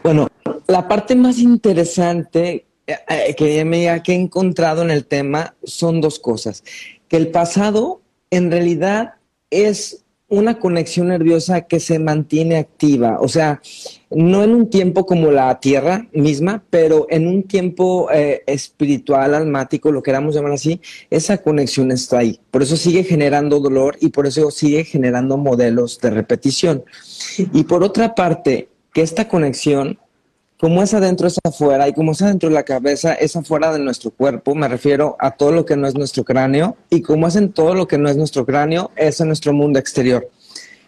Bueno, 0.03 0.27
la 0.67 0.87
parte 0.87 1.15
más 1.15 1.39
interesante 1.39 2.65
eh, 2.87 2.97
eh, 3.09 3.35
que, 3.35 3.65
me, 3.65 4.01
que 4.03 4.13
he 4.13 4.15
encontrado 4.15 4.81
en 4.81 4.91
el 4.91 5.05
tema 5.05 5.55
son 5.63 6.01
dos 6.01 6.19
cosas. 6.19 6.63
Que 7.07 7.17
el 7.17 7.29
pasado 7.29 8.01
en 8.29 8.51
realidad 8.51 9.15
es 9.49 10.04
una 10.28 10.57
conexión 10.57 11.09
nerviosa 11.09 11.61
que 11.61 11.80
se 11.80 11.99
mantiene 11.99 12.57
activa, 12.57 13.19
o 13.19 13.28
sea, 13.28 13.61
no 14.09 14.43
en 14.43 14.55
un 14.55 14.69
tiempo 14.69 15.05
como 15.05 15.30
la 15.30 15.59
Tierra 15.59 16.07
misma, 16.13 16.63
pero 16.69 17.05
en 17.09 17.28
un 17.28 17.43
tiempo 17.43 18.09
eh, 18.11 18.43
espiritual, 18.47 19.36
almático, 19.36 19.91
lo 19.91 20.01
queramos 20.01 20.34
llamar 20.34 20.53
así, 20.53 20.82
esa 21.09 21.38
conexión 21.38 21.91
está 21.91 22.19
ahí. 22.19 22.39
Por 22.49 22.63
eso 22.63 22.76
sigue 22.76 23.03
generando 23.03 23.59
dolor 23.59 23.97
y 23.99 24.09
por 24.09 24.26
eso 24.26 24.49
sigue 24.49 24.84
generando 24.84 25.38
modelos 25.38 25.99
de 25.99 26.09
repetición. 26.09 26.84
Y 27.38 27.63
por 27.65 27.84
otra 27.84 28.15
parte, 28.15 28.69
que 28.93 29.01
esta 29.01 29.28
conexión 29.28 29.99
como 30.66 30.82
es 30.82 30.95
adentro 30.95 31.28
es 31.28 31.38
afuera 31.43 31.88
y 31.88 31.93
como 31.93 32.13
es 32.13 32.24
adentro 32.24 32.49
de 32.49 32.55
la 32.55 32.63
cabeza 32.63 33.13
es 33.13 33.36
afuera 33.36 33.72
de 33.72 33.78
nuestro 33.78 34.09
cuerpo, 34.09 34.55
me 34.55 34.68
refiero 34.68 35.16
a 35.20 35.30
todo 35.30 35.51
lo 35.51 35.63
que 35.63 35.78
no 35.78 35.86
es 35.88 35.93
nuestro 35.93 36.24
cráneo 36.24 36.76
y 36.89 37.03
como 37.03 37.28
es 37.28 37.36
en 37.36 37.53
todo 37.53 37.76
lo 37.76 37.88
que 37.88 37.99
no 37.99 38.09
es 38.09 38.18
nuestro 38.18 38.47
cráneo 38.47 38.89
es 38.95 39.22
en 39.22 39.28
nuestro 39.28 39.53
mundo 39.53 39.78
exterior. 39.78 40.28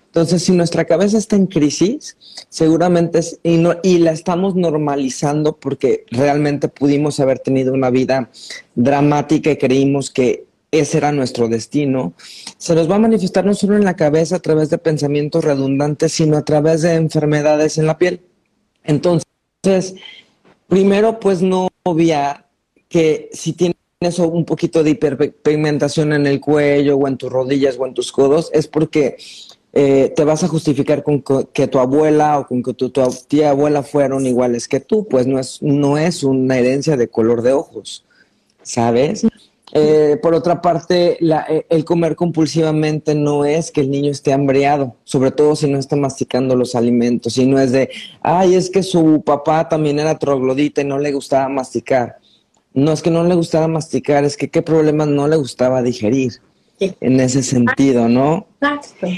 Entonces, 0.08 0.42
si 0.42 0.52
nuestra 0.54 0.86
cabeza 0.86 1.20
está 1.20 1.36
en 1.36 1.46
crisis, 1.46 2.18
seguramente 2.50 3.20
es, 3.20 3.40
y, 3.44 3.58
no, 3.58 3.76
y 3.84 4.00
la 4.00 4.14
estamos 4.14 4.56
normalizando 4.56 5.56
porque 5.56 6.06
realmente 6.10 6.70
pudimos 6.70 7.20
haber 7.20 7.38
tenido 7.38 7.72
una 7.72 7.92
vida 7.92 8.32
dramática 8.74 9.52
y 9.52 9.58
creímos 9.58 10.10
que 10.10 10.46
ese 10.72 10.98
era 10.98 11.12
nuestro 11.12 11.50
destino, 11.50 12.14
se 12.58 12.74
nos 12.74 12.90
va 12.90 12.96
a 12.96 13.00
manifestar 13.00 13.46
no 13.46 13.54
solo 13.54 13.78
en 13.78 13.86
la 13.86 13.96
cabeza 13.96 14.38
a 14.38 14.40
través 14.40 14.72
de 14.72 14.80
pensamientos 14.80 15.44
redundantes, 15.44 16.14
sino 16.14 16.36
a 16.36 16.44
través 16.44 16.82
de 16.82 16.96
enfermedades 16.96 17.78
en 17.78 17.86
la 17.86 18.00
piel. 18.00 18.22
Entonces, 18.84 19.28
entonces, 19.62 19.96
primero, 20.68 21.20
pues 21.20 21.42
no, 21.42 21.68
obviar 21.84 22.48
que 22.90 23.30
si 23.34 23.54
tienes 23.54 23.76
un 24.20 24.46
poquito 24.46 24.84
de 24.84 24.92
hiperpigmentación 24.92 26.14
en 26.14 26.28
el 26.28 26.40
cuello 26.40 26.98
o 26.98 27.08
en 27.08 27.18
tus 27.18 27.32
rodillas 27.32 27.78
o 27.80 27.86
en 27.86 27.94
tus 27.94 28.12
codos, 28.12 28.50
es 28.54 28.68
porque 28.68 29.18
eh, 29.74 30.14
te 30.16 30.24
vas 30.24 30.44
a 30.44 30.48
justificar 30.48 31.04
con 31.04 31.20
co- 31.22 31.50
que 31.52 31.68
tu 31.68 31.80
abuela 31.80 32.40
o 32.40 32.48
con 32.48 32.64
que 32.64 32.74
tu, 32.74 32.90
tu 32.90 33.02
tía 33.28 33.50
abuela 33.52 33.84
fueron 33.84 34.26
iguales 34.26 34.68
que 34.68 34.80
tú, 34.80 35.08
pues 35.08 35.28
no 35.28 35.40
es, 35.40 35.62
no 35.62 35.98
es 35.98 36.24
una 36.24 36.58
herencia 36.58 36.96
de 36.96 37.08
color 37.10 37.42
de 37.42 37.54
ojos, 37.54 38.06
¿sabes? 38.64 39.26
Eh, 39.74 40.18
por 40.22 40.34
otra 40.34 40.62
parte, 40.62 41.18
la- 41.20 41.46
eh, 41.50 41.66
el 41.70 41.84
comer 41.84 42.16
compulsivamente 42.16 43.16
no 43.16 43.44
es 43.44 43.70
que 43.72 43.82
el 43.82 43.92
niño 43.92 44.12
esté 44.12 44.32
hambriado, 44.32 44.96
sobre 45.04 45.32
todo 45.32 45.56
si 45.58 45.70
no 45.70 45.78
está 45.78 45.96
masticando 45.98 46.56
los 46.56 46.74
alimentos, 46.74 47.34
si 47.34 47.46
no 47.46 47.60
es 47.60 47.72
de, 47.74 47.90
ay, 48.22 48.56
es 48.56 48.70
que 48.70 48.82
su 48.82 49.22
papá 49.26 49.68
también 49.68 50.00
era 50.00 50.18
troglodita 50.18 50.82
y 50.82 50.86
no 50.86 50.98
le 51.00 51.12
gustaba 51.12 51.50
masticar. 51.50 52.18
No 52.74 52.94
es 52.94 53.02
que 53.02 53.10
no 53.12 53.24
le 53.26 53.36
gustara 53.36 53.68
masticar, 53.68 54.24
es 54.24 54.38
que 54.38 54.50
qué 54.50 54.62
problema 54.62 55.06
no 55.06 55.28
le 55.28 55.36
gustaba 55.36 55.82
digerir 55.82 56.34
en 57.02 57.20
ese 57.20 57.44
sentido, 57.44 58.08
¿no? 58.08 58.48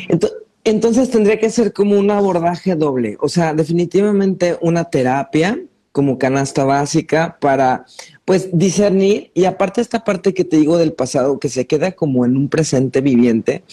Ento- 0.10 0.32
Entonces 0.64 1.10
tendría 1.10 1.40
que 1.40 1.50
ser 1.50 1.74
como 1.74 1.98
un 1.98 2.10
abordaje 2.12 2.76
doble, 2.76 3.18
o 3.22 3.30
sea, 3.30 3.54
definitivamente 3.54 4.58
una 4.62 4.86
terapia 4.86 5.60
como 6.00 6.18
canasta 6.18 6.64
básica 6.64 7.38
para 7.42 7.86
pues 8.24 8.48
discernir 8.54 9.32
y 9.34 9.44
aparte 9.44 9.82
esta 9.82 10.06
parte 10.06 10.34
que 10.34 10.46
te 10.46 10.56
digo 10.56 10.78
del 10.78 10.94
pasado 10.94 11.40
que 11.40 11.50
se 11.50 11.68
queda 11.68 11.92
como 11.92 12.24
en 12.24 12.38
un 12.38 12.48
presente 12.48 13.02
viviente 13.02 13.66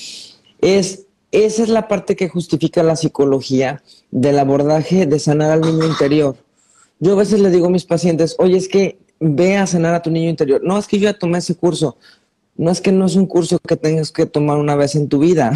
es 0.60 1.06
esa 1.30 1.62
es 1.62 1.68
la 1.68 1.86
parte 1.86 2.16
que 2.16 2.28
justifica 2.28 2.82
la 2.82 2.96
psicología 2.96 3.80
del 4.10 4.40
abordaje 4.40 5.06
de 5.06 5.20
sanar 5.20 5.52
al 5.52 5.60
niño 5.60 5.86
interior. 5.86 6.34
Yo 6.98 7.12
a 7.12 7.16
veces 7.16 7.38
le 7.38 7.50
digo 7.50 7.66
a 7.66 7.70
mis 7.70 7.84
pacientes, 7.84 8.34
oye, 8.40 8.56
es 8.56 8.66
que 8.66 8.98
ve 9.20 9.56
a 9.56 9.68
sanar 9.68 9.94
a 9.94 10.02
tu 10.02 10.10
niño 10.10 10.28
interior. 10.28 10.60
No, 10.64 10.76
es 10.78 10.88
que 10.88 10.98
yo 10.98 11.04
ya 11.04 11.16
tomé 11.16 11.38
ese 11.38 11.54
curso. 11.54 11.96
No 12.56 12.72
es 12.72 12.80
que 12.80 12.90
no 12.90 13.06
es 13.06 13.14
un 13.14 13.26
curso 13.26 13.60
que 13.60 13.76
tengas 13.76 14.10
que 14.10 14.26
tomar 14.26 14.58
una 14.58 14.74
vez 14.74 14.96
en 14.96 15.08
tu 15.08 15.20
vida, 15.20 15.52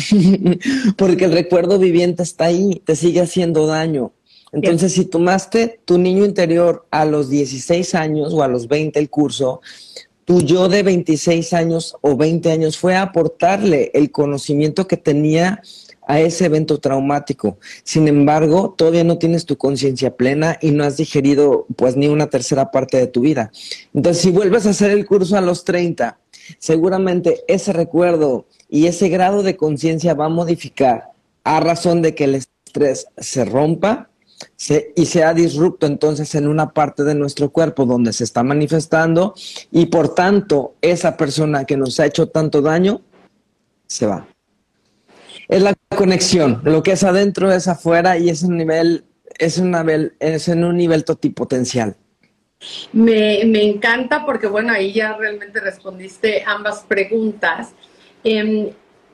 porque 0.96 1.24
el 1.24 1.32
recuerdo 1.32 1.80
viviente 1.80 2.22
está 2.22 2.44
ahí, 2.44 2.80
te 2.84 2.94
sigue 2.94 3.22
haciendo 3.22 3.66
daño. 3.66 4.12
Entonces, 4.52 4.92
si 4.92 5.04
tomaste 5.04 5.80
tu 5.84 5.98
niño 5.98 6.24
interior 6.24 6.86
a 6.90 7.04
los 7.04 7.30
16 7.30 7.94
años 7.94 8.32
o 8.32 8.42
a 8.42 8.48
los 8.48 8.66
20 8.68 8.98
el 8.98 9.08
curso, 9.08 9.60
tu 10.24 10.40
yo 10.40 10.68
de 10.68 10.82
26 10.82 11.52
años 11.52 11.96
o 12.00 12.16
20 12.16 12.50
años 12.50 12.78
fue 12.78 12.94
a 12.94 13.02
aportarle 13.02 13.90
el 13.94 14.10
conocimiento 14.10 14.86
que 14.86 14.96
tenía 14.96 15.62
a 16.06 16.20
ese 16.20 16.46
evento 16.46 16.78
traumático. 16.78 17.58
Sin 17.84 18.08
embargo, 18.08 18.74
todavía 18.76 19.04
no 19.04 19.18
tienes 19.18 19.46
tu 19.46 19.56
conciencia 19.56 20.16
plena 20.16 20.58
y 20.60 20.72
no 20.72 20.84
has 20.84 20.96
digerido 20.96 21.66
pues 21.76 21.96
ni 21.96 22.08
una 22.08 22.28
tercera 22.28 22.72
parte 22.72 22.96
de 22.96 23.06
tu 23.06 23.20
vida. 23.20 23.52
Entonces, 23.94 24.22
si 24.22 24.30
vuelves 24.30 24.66
a 24.66 24.70
hacer 24.70 24.90
el 24.90 25.06
curso 25.06 25.36
a 25.36 25.40
los 25.40 25.64
30, 25.64 26.18
seguramente 26.58 27.44
ese 27.46 27.72
recuerdo 27.72 28.46
y 28.68 28.86
ese 28.86 29.08
grado 29.08 29.44
de 29.44 29.56
conciencia 29.56 30.14
va 30.14 30.26
a 30.26 30.30
modificar 30.30 31.10
a 31.44 31.60
razón 31.60 32.02
de 32.02 32.14
que 32.14 32.24
el 32.24 32.34
estrés 32.34 33.06
se 33.16 33.44
rompa 33.44 34.10
se- 34.56 34.92
y 34.96 35.06
sea 35.06 35.34
disrupto 35.34 35.86
entonces 35.86 36.34
en 36.34 36.48
una 36.48 36.70
parte 36.70 37.04
de 37.04 37.14
nuestro 37.14 37.50
cuerpo 37.50 37.84
donde 37.86 38.12
se 38.12 38.24
está 38.24 38.42
manifestando 38.42 39.34
y 39.70 39.86
por 39.86 40.14
tanto 40.14 40.74
esa 40.80 41.16
persona 41.16 41.64
que 41.64 41.76
nos 41.76 41.98
ha 42.00 42.06
hecho 42.06 42.28
tanto 42.28 42.60
daño 42.62 43.00
se 43.86 44.06
va. 44.06 44.26
Es 45.48 45.62
la 45.62 45.74
conexión, 45.96 46.60
lo 46.64 46.82
que 46.82 46.92
es 46.92 47.02
adentro 47.02 47.50
es 47.52 47.66
afuera 47.66 48.16
y 48.18 48.28
es 48.28 48.42
un 48.42 48.56
nivel, 48.56 49.04
es, 49.38 49.58
un 49.58 49.72
nivel, 49.72 50.14
es 50.20 50.48
en 50.48 50.64
un 50.64 50.76
nivel 50.76 51.04
totipotencial. 51.04 51.96
Me, 52.92 53.42
me 53.46 53.62
encanta 53.64 54.24
porque, 54.26 54.46
bueno, 54.46 54.72
ahí 54.72 54.92
ya 54.92 55.16
realmente 55.16 55.60
respondiste 55.60 56.44
ambas 56.46 56.84
preguntas. 56.86 57.70
Em, 58.22 58.68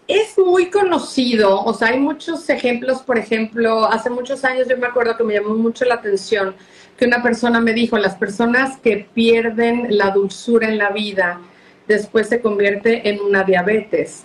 es 0.08 0.38
muy 0.38 0.70
conocido, 0.70 1.62
o 1.64 1.74
sea, 1.74 1.88
hay 1.88 1.98
muchos 1.98 2.48
ejemplos, 2.48 3.02
por 3.02 3.18
ejemplo, 3.18 3.86
hace 3.86 4.10
muchos 4.10 4.44
años 4.44 4.68
yo 4.68 4.76
me 4.76 4.86
acuerdo 4.86 5.16
que 5.16 5.24
me 5.24 5.34
llamó 5.34 5.54
mucho 5.54 5.84
la 5.84 5.94
atención 5.96 6.54
que 6.96 7.04
una 7.04 7.22
persona 7.22 7.60
me 7.60 7.72
dijo, 7.72 7.98
las 7.98 8.16
personas 8.16 8.78
que 8.78 9.06
pierden 9.12 9.86
la 9.90 10.10
dulzura 10.10 10.68
en 10.68 10.78
la 10.78 10.90
vida 10.90 11.40
después 11.86 12.28
se 12.28 12.40
convierte 12.40 13.08
en 13.08 13.20
una 13.20 13.44
diabetes. 13.44 14.24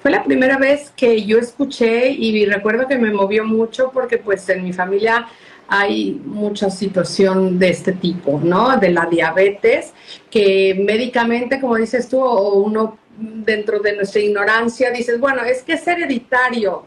Fue 0.00 0.10
la 0.10 0.22
primera 0.22 0.58
vez 0.58 0.92
que 0.94 1.24
yo 1.24 1.38
escuché 1.38 2.10
y 2.10 2.44
recuerdo 2.46 2.86
que 2.86 2.98
me 2.98 3.10
movió 3.10 3.44
mucho 3.44 3.90
porque 3.92 4.18
pues 4.18 4.48
en 4.48 4.62
mi 4.62 4.72
familia 4.72 5.26
hay 5.66 6.20
mucha 6.24 6.70
situación 6.70 7.58
de 7.58 7.70
este 7.70 7.92
tipo, 7.92 8.38
¿no? 8.42 8.76
De 8.76 8.90
la 8.90 9.06
diabetes, 9.06 9.94
que 10.30 10.82
médicamente, 10.86 11.58
como 11.58 11.76
dices 11.76 12.08
tú, 12.08 12.20
o 12.20 12.54
uno 12.54 12.98
dentro 13.18 13.80
de 13.80 13.96
nuestra 13.96 14.20
ignorancia 14.20 14.90
dices, 14.90 15.20
bueno, 15.20 15.42
es 15.42 15.62
que 15.62 15.74
es 15.74 15.86
hereditario. 15.86 16.86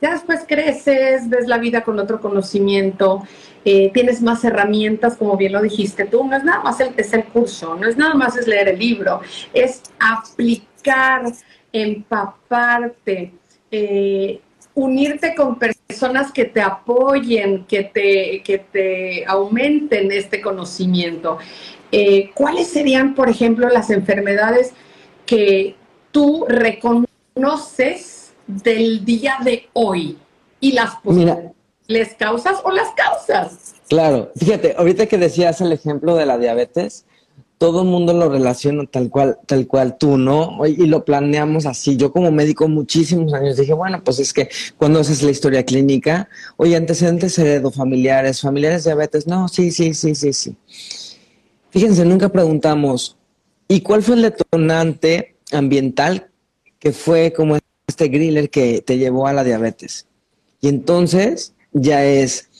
Ya 0.00 0.12
después 0.12 0.44
creces, 0.46 1.28
ves 1.28 1.46
la 1.46 1.58
vida 1.58 1.82
con 1.82 1.98
otro 1.98 2.20
conocimiento, 2.20 3.22
eh, 3.64 3.90
tienes 3.94 4.20
más 4.20 4.44
herramientas, 4.44 5.16
como 5.16 5.36
bien 5.36 5.52
lo 5.52 5.62
dijiste 5.62 6.04
tú, 6.04 6.22
no 6.24 6.36
es 6.36 6.44
nada 6.44 6.62
más 6.62 6.78
el, 6.80 6.92
es 6.96 7.12
el 7.14 7.24
curso, 7.24 7.76
no 7.76 7.88
es 7.88 7.96
nada 7.96 8.14
más 8.14 8.36
es 8.36 8.46
leer 8.46 8.68
el 8.68 8.78
libro, 8.78 9.20
es 9.54 9.82
aplicar, 9.98 11.32
empaparte, 11.72 13.32
eh, 13.70 14.40
unirte 14.74 15.34
con 15.34 15.58
personas 15.58 16.30
que 16.30 16.44
te 16.44 16.60
apoyen, 16.60 17.64
que 17.64 17.84
te, 17.84 18.42
que 18.44 18.58
te 18.58 19.24
aumenten 19.26 20.12
este 20.12 20.42
conocimiento. 20.42 21.38
Eh, 21.90 22.30
¿Cuáles 22.34 22.68
serían, 22.68 23.14
por 23.14 23.30
ejemplo, 23.30 23.68
las 23.70 23.90
enfermedades 23.90 24.74
que 25.26 25.76
tú 26.12 26.46
reconoces 26.48 28.32
del 28.46 29.04
día 29.04 29.38
de 29.44 29.68
hoy 29.72 30.16
y 30.60 30.72
las 30.72 30.94
Mira, 31.04 31.52
les 31.86 32.14
causas 32.14 32.58
o 32.64 32.70
las 32.70 32.88
causas? 32.94 33.74
Claro, 33.88 34.32
fíjate, 34.36 34.74
ahorita 34.76 35.06
que 35.06 35.18
decías 35.18 35.60
el 35.60 35.72
ejemplo 35.72 36.16
de 36.16 36.26
la 36.26 36.38
diabetes, 36.38 37.04
todo 37.58 37.82
el 37.82 37.88
mundo 37.88 38.12
lo 38.12 38.28
relaciona 38.28 38.84
tal 38.84 39.08
cual, 39.08 39.38
tal 39.46 39.66
cual 39.66 39.96
tú, 39.96 40.18
¿no? 40.18 40.66
Y 40.66 40.86
lo 40.86 41.04
planeamos 41.04 41.64
así. 41.64 41.96
Yo 41.96 42.12
como 42.12 42.30
médico 42.30 42.68
muchísimos 42.68 43.32
años 43.32 43.56
dije, 43.56 43.72
bueno, 43.72 44.02
pues 44.04 44.18
es 44.18 44.32
que 44.32 44.48
cuando 44.76 45.00
haces 45.00 45.22
la 45.22 45.30
historia 45.30 45.64
clínica, 45.64 46.28
oye, 46.58 46.76
antecedentes 46.76 47.38
heredofamiliares, 47.38 48.42
familiares 48.42 48.84
diabetes, 48.84 49.26
no, 49.26 49.48
sí, 49.48 49.70
sí, 49.70 49.94
sí, 49.94 50.14
sí, 50.14 50.32
sí. 50.32 50.56
Fíjense, 51.70 52.04
nunca 52.04 52.28
preguntamos, 52.28 53.15
¿y 53.68 53.80
cuál 53.80 54.02
fue 54.02 54.16
el 54.16 54.22
detonante 54.22 55.36
ambiental 55.52 56.30
que 56.78 56.92
fue 56.92 57.32
como 57.32 57.58
este 57.86 58.08
griller 58.08 58.50
que 58.50 58.82
te 58.82 58.98
llevó 58.98 59.26
a 59.26 59.32
la 59.32 59.44
diabetes? 59.44 60.06
Y 60.60 60.68
entonces 60.68 61.54
ya 61.72 62.04
es, 62.04 62.50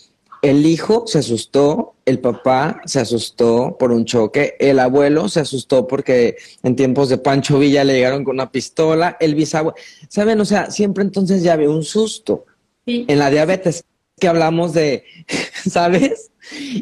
el 0.42 0.66
hijo 0.66 1.06
se 1.06 1.18
asustó, 1.18 1.94
el 2.04 2.20
papá 2.20 2.80
se 2.84 3.00
asustó 3.00 3.76
por 3.78 3.90
un 3.90 4.04
choque, 4.04 4.54
el 4.60 4.78
abuelo 4.78 5.28
se 5.28 5.40
asustó 5.40 5.86
porque 5.86 6.36
en 6.62 6.76
tiempos 6.76 7.08
de 7.08 7.18
Pancho 7.18 7.58
Villa 7.58 7.84
le 7.84 7.94
llegaron 7.94 8.24
con 8.24 8.36
una 8.36 8.52
pistola, 8.52 9.16
el 9.20 9.34
bisabuelo, 9.34 9.76
¿saben? 10.08 10.40
O 10.40 10.44
sea, 10.44 10.70
siempre 10.70 11.02
entonces 11.02 11.42
ya 11.42 11.54
había 11.54 11.70
un 11.70 11.82
susto 11.82 12.44
en 12.86 13.18
la 13.18 13.30
diabetes, 13.30 13.84
que 14.18 14.28
hablamos 14.28 14.72
de, 14.72 15.04
¿sabes? 15.68 16.30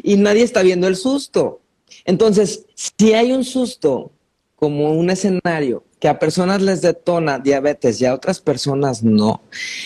Y 0.03 0.17
nadie 0.17 0.43
está 0.43 0.61
viendo 0.61 0.87
el 0.87 0.95
susto. 0.95 1.61
Entonces, 2.05 2.65
si 2.75 3.13
hay 3.13 3.31
un 3.31 3.43
susto 3.43 4.11
como 4.55 4.93
un 4.93 5.09
escenario 5.09 5.83
que 5.99 6.07
a 6.07 6.19
personas 6.19 6.61
les 6.61 6.81
detona 6.81 7.39
diabetes 7.39 7.99
y 8.01 8.05
a 8.05 8.13
otras 8.13 8.39
personas 8.41 9.03
no, 9.03 9.41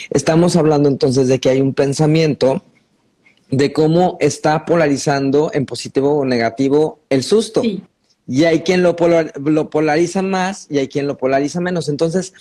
estamos 0.09 0.55
hablando 0.55 0.89
entonces 0.89 1.28
de 1.28 1.39
que 1.39 1.49
hay 1.49 1.61
un 1.61 1.74
pensamiento 1.74 2.63
de 3.51 3.74
cómo 3.74 4.17
está 4.20 4.65
polarizando 4.65 5.49
en 5.53 5.65
positivo 5.65 6.17
o 6.20 6.26
negativo 6.26 6.99
el 7.09 7.24
susto. 7.24 7.61
Y 8.32 8.43
hay 8.43 8.59
quien 8.59 8.84
lo, 8.84 8.95
polar- 8.95 9.34
lo 9.43 9.72
polariza 9.72 10.22
más 10.22 10.67
y 10.70 10.78
hay 10.78 10.88
quien 10.88 11.07
lo 11.07 11.17
polariza 11.17 11.61
menos. 11.61 11.89
Entonces, 11.89 12.34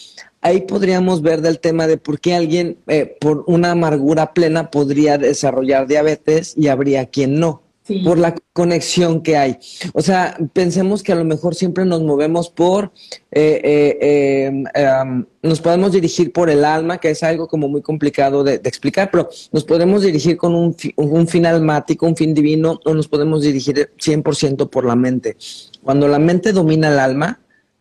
ahí 0.42 0.60
podríamos 0.60 1.22
ver 1.22 1.40
del 1.40 1.60
tema 1.60 1.86
de 1.86 1.96
por 1.96 2.20
qué 2.20 2.34
alguien 2.34 2.76
eh, 2.88 3.16
por 3.18 3.44
una 3.46 3.70
amargura 3.70 4.34
plena 4.34 4.70
podría 4.70 5.16
desarrollar 5.16 5.86
diabetes 5.86 6.52
y 6.58 6.68
habría 6.68 7.06
quien 7.06 7.40
no. 7.40 7.62
Por 8.04 8.18
la 8.18 8.34
conexión 8.52 9.22
que 9.22 9.36
hay. 9.36 9.58
O 9.94 10.02
sea, 10.02 10.36
pensemos 10.52 11.02
que 11.02 11.12
a 11.12 11.14
lo 11.16 11.24
mejor 11.24 11.54
siempre 11.54 11.84
nos 11.84 12.02
movemos 12.02 12.50
por, 12.50 12.92
eh, 13.30 13.60
eh, 13.64 13.98
eh, 14.00 14.50
em, 14.74 15.24
nos 15.42 15.60
podemos 15.60 15.92
dirigir 15.92 16.32
por 16.32 16.50
el 16.50 16.64
alma, 16.64 16.98
que 16.98 17.10
es 17.10 17.22
algo 17.22 17.48
como 17.48 17.68
muy 17.68 17.80
complicado 17.80 18.44
de, 18.44 18.58
de 18.58 18.68
explicar, 18.68 19.10
pero 19.10 19.28
nos 19.52 19.64
podemos 19.64 20.02
dirigir 20.02 20.36
con 20.36 20.54
un, 20.54 20.74
fi- 20.74 20.92
un 20.96 21.26
fin 21.28 21.46
almático, 21.46 22.06
un 22.06 22.16
fin 22.16 22.34
divino, 22.34 22.78
o 22.84 22.94
nos 22.94 23.08
podemos 23.08 23.42
dirigir 23.42 23.90
100% 23.98 24.68
por 24.68 24.84
la 24.84 24.96
mente. 24.96 25.36
Cuando 25.82 26.08
la 26.08 26.18
mente 26.18 26.52
domina 26.52 26.88
el 26.92 26.98
alma, 26.98 27.40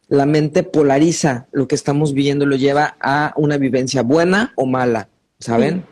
la 0.10 0.26
mente 0.26 0.64
polariza 0.64 1.48
lo 1.52 1.68
que 1.68 1.76
estamos 1.76 2.14
viviendo, 2.14 2.46
lo 2.46 2.56
lleva 2.56 2.96
a 3.02 3.34
una 3.36 3.58
vivencia 3.58 4.04
buena 4.04 4.54
o 4.56 4.66
mala, 4.66 5.10
¿saben? 5.40 5.84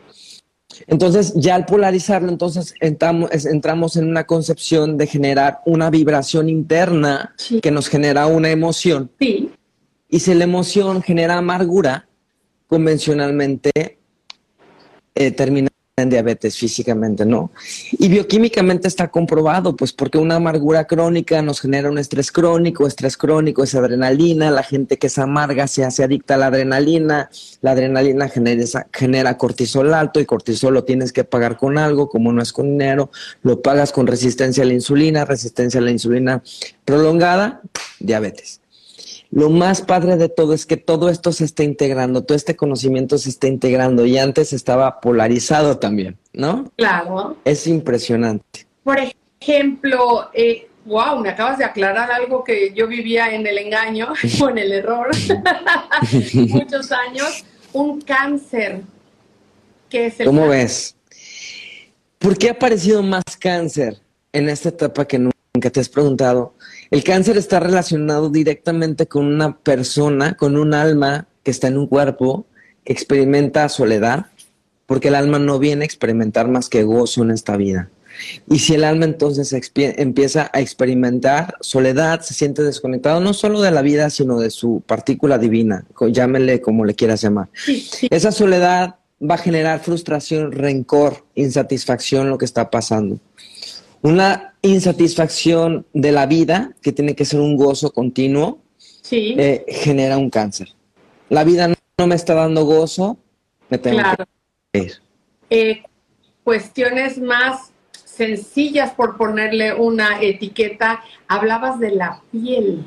Entonces, 0.86 1.32
ya 1.34 1.54
al 1.54 1.66
polarizarlo, 1.66 2.28
entonces 2.28 2.74
entramos, 2.80 3.96
en 3.96 4.08
una 4.08 4.24
concepción 4.24 4.96
de 4.96 5.06
generar 5.06 5.60
una 5.66 5.90
vibración 5.90 6.48
interna 6.48 7.34
que 7.62 7.70
nos 7.70 7.88
genera 7.88 8.26
una 8.26 8.50
emoción. 8.50 9.10
Y 10.08 10.20
si 10.20 10.34
la 10.34 10.44
emoción 10.44 11.02
genera 11.02 11.38
amargura, 11.38 12.08
convencionalmente 12.66 13.98
eh, 15.14 15.30
termina 15.30 15.68
en 15.98 16.10
diabetes 16.10 16.58
físicamente, 16.58 17.24
¿no? 17.24 17.50
Y 17.92 18.08
bioquímicamente 18.08 18.86
está 18.86 19.08
comprobado, 19.08 19.74
pues 19.74 19.94
porque 19.94 20.18
una 20.18 20.34
amargura 20.34 20.84
crónica 20.84 21.40
nos 21.40 21.58
genera 21.58 21.88
un 21.88 21.96
estrés 21.96 22.30
crónico, 22.30 22.86
estrés 22.86 23.16
crónico 23.16 23.64
es 23.64 23.74
adrenalina, 23.74 24.50
la 24.50 24.62
gente 24.62 24.98
que 24.98 25.06
es 25.06 25.16
amarga 25.16 25.66
se 25.66 25.86
hace 25.86 26.04
adicta 26.04 26.34
a 26.34 26.36
la 26.36 26.48
adrenalina, 26.48 27.30
la 27.62 27.70
adrenalina 27.70 28.28
genera, 28.28 28.86
genera 28.92 29.38
cortisol 29.38 29.94
alto 29.94 30.20
y 30.20 30.26
cortisol 30.26 30.74
lo 30.74 30.84
tienes 30.84 31.14
que 31.14 31.24
pagar 31.24 31.56
con 31.56 31.78
algo, 31.78 32.10
como 32.10 32.30
no 32.30 32.42
es 32.42 32.52
con 32.52 32.66
dinero, 32.66 33.10
lo 33.42 33.62
pagas 33.62 33.90
con 33.90 34.06
resistencia 34.06 34.64
a 34.64 34.66
la 34.66 34.74
insulina, 34.74 35.24
resistencia 35.24 35.80
a 35.80 35.82
la 35.82 35.92
insulina 35.92 36.42
prolongada, 36.84 37.62
diabetes. 38.00 38.60
Lo 39.36 39.50
más 39.50 39.82
padre 39.82 40.16
de 40.16 40.30
todo 40.30 40.54
es 40.54 40.64
que 40.64 40.78
todo 40.78 41.10
esto 41.10 41.30
se 41.30 41.44
está 41.44 41.62
integrando, 41.62 42.24
todo 42.24 42.34
este 42.34 42.56
conocimiento 42.56 43.18
se 43.18 43.28
está 43.28 43.48
integrando 43.48 44.06
y 44.06 44.16
antes 44.16 44.54
estaba 44.54 44.98
polarizado 44.98 45.76
también, 45.76 46.16
¿no? 46.32 46.72
Claro. 46.78 47.36
Es 47.44 47.66
impresionante. 47.66 48.66
Por 48.82 48.96
ejemplo, 49.38 50.30
eh, 50.32 50.70
wow, 50.86 51.20
me 51.20 51.28
acabas 51.28 51.58
de 51.58 51.66
aclarar 51.66 52.10
algo 52.10 52.42
que 52.42 52.72
yo 52.72 52.88
vivía 52.88 53.34
en 53.34 53.46
el 53.46 53.58
engaño 53.58 54.14
o 54.40 54.48
en 54.48 54.56
el 54.56 54.72
error 54.72 55.08
muchos 56.34 56.90
años. 56.90 57.44
Un 57.74 58.00
cáncer. 58.00 58.84
que 59.90 60.06
es 60.06 60.18
el 60.18 60.28
¿Cómo 60.28 60.48
cáncer? 60.48 60.58
ves? 60.62 60.96
¿Por 62.18 62.38
qué 62.38 62.48
ha 62.48 62.52
aparecido 62.52 63.02
más 63.02 63.24
cáncer 63.38 63.98
en 64.32 64.48
esta 64.48 64.70
etapa 64.70 65.06
que 65.06 65.18
nunca 65.18 65.68
te 65.70 65.80
has 65.80 65.90
preguntado? 65.90 66.54
El 66.90 67.02
cáncer 67.02 67.36
está 67.36 67.60
relacionado 67.60 68.30
directamente 68.30 69.06
con 69.06 69.26
una 69.26 69.58
persona, 69.58 70.36
con 70.36 70.56
un 70.56 70.74
alma 70.74 71.26
que 71.42 71.50
está 71.50 71.68
en 71.68 71.78
un 71.78 71.86
cuerpo, 71.86 72.46
que 72.84 72.92
experimenta 72.92 73.68
soledad, 73.68 74.26
porque 74.86 75.08
el 75.08 75.16
alma 75.16 75.38
no 75.38 75.58
viene 75.58 75.82
a 75.82 75.86
experimentar 75.86 76.48
más 76.48 76.68
que 76.68 76.84
gozo 76.84 77.22
en 77.22 77.32
esta 77.32 77.56
vida. 77.56 77.90
Y 78.48 78.60
si 78.60 78.74
el 78.74 78.84
alma 78.84 79.04
entonces 79.04 79.54
empieza 79.76 80.50
a 80.52 80.60
experimentar 80.60 81.54
soledad, 81.60 82.20
se 82.22 82.34
siente 82.34 82.62
desconectado 82.62 83.20
no 83.20 83.34
solo 83.34 83.60
de 83.60 83.70
la 83.70 83.82
vida, 83.82 84.08
sino 84.10 84.38
de 84.38 84.50
su 84.50 84.82
partícula 84.86 85.38
divina, 85.38 85.84
llámele 86.00 86.60
como 86.60 86.84
le 86.84 86.94
quieras 86.94 87.20
llamar. 87.20 87.48
Esa 88.10 88.32
soledad 88.32 88.96
va 89.20 89.34
a 89.34 89.38
generar 89.38 89.80
frustración, 89.80 90.52
rencor, 90.52 91.24
insatisfacción, 91.34 92.30
lo 92.30 92.38
que 92.38 92.44
está 92.44 92.70
pasando. 92.70 93.18
Una 94.02 94.54
insatisfacción 94.62 95.86
de 95.92 96.12
la 96.12 96.26
vida, 96.26 96.72
que 96.82 96.92
tiene 96.92 97.14
que 97.14 97.24
ser 97.24 97.40
un 97.40 97.56
gozo 97.56 97.90
continuo, 97.92 98.58
Sí. 98.78 99.34
eh, 99.38 99.64
genera 99.68 100.18
un 100.18 100.30
cáncer. 100.30 100.68
La 101.28 101.44
vida 101.44 101.68
no, 101.68 101.74
no 101.98 102.06
me 102.06 102.14
está 102.14 102.34
dando 102.34 102.64
gozo, 102.64 103.16
me 103.68 103.78
tengo 103.78 103.98
Claro. 103.98 104.24
que 104.72 104.78
ir. 104.80 104.92
Eh, 105.50 105.82
cuestiones 106.44 107.18
más 107.18 107.72
sencillas 107.92 108.92
por 108.92 109.16
ponerle 109.16 109.74
una 109.74 110.20
etiqueta. 110.22 111.02
Hablabas 111.28 111.78
de 111.78 111.90
la 111.90 112.20
piel. 112.32 112.84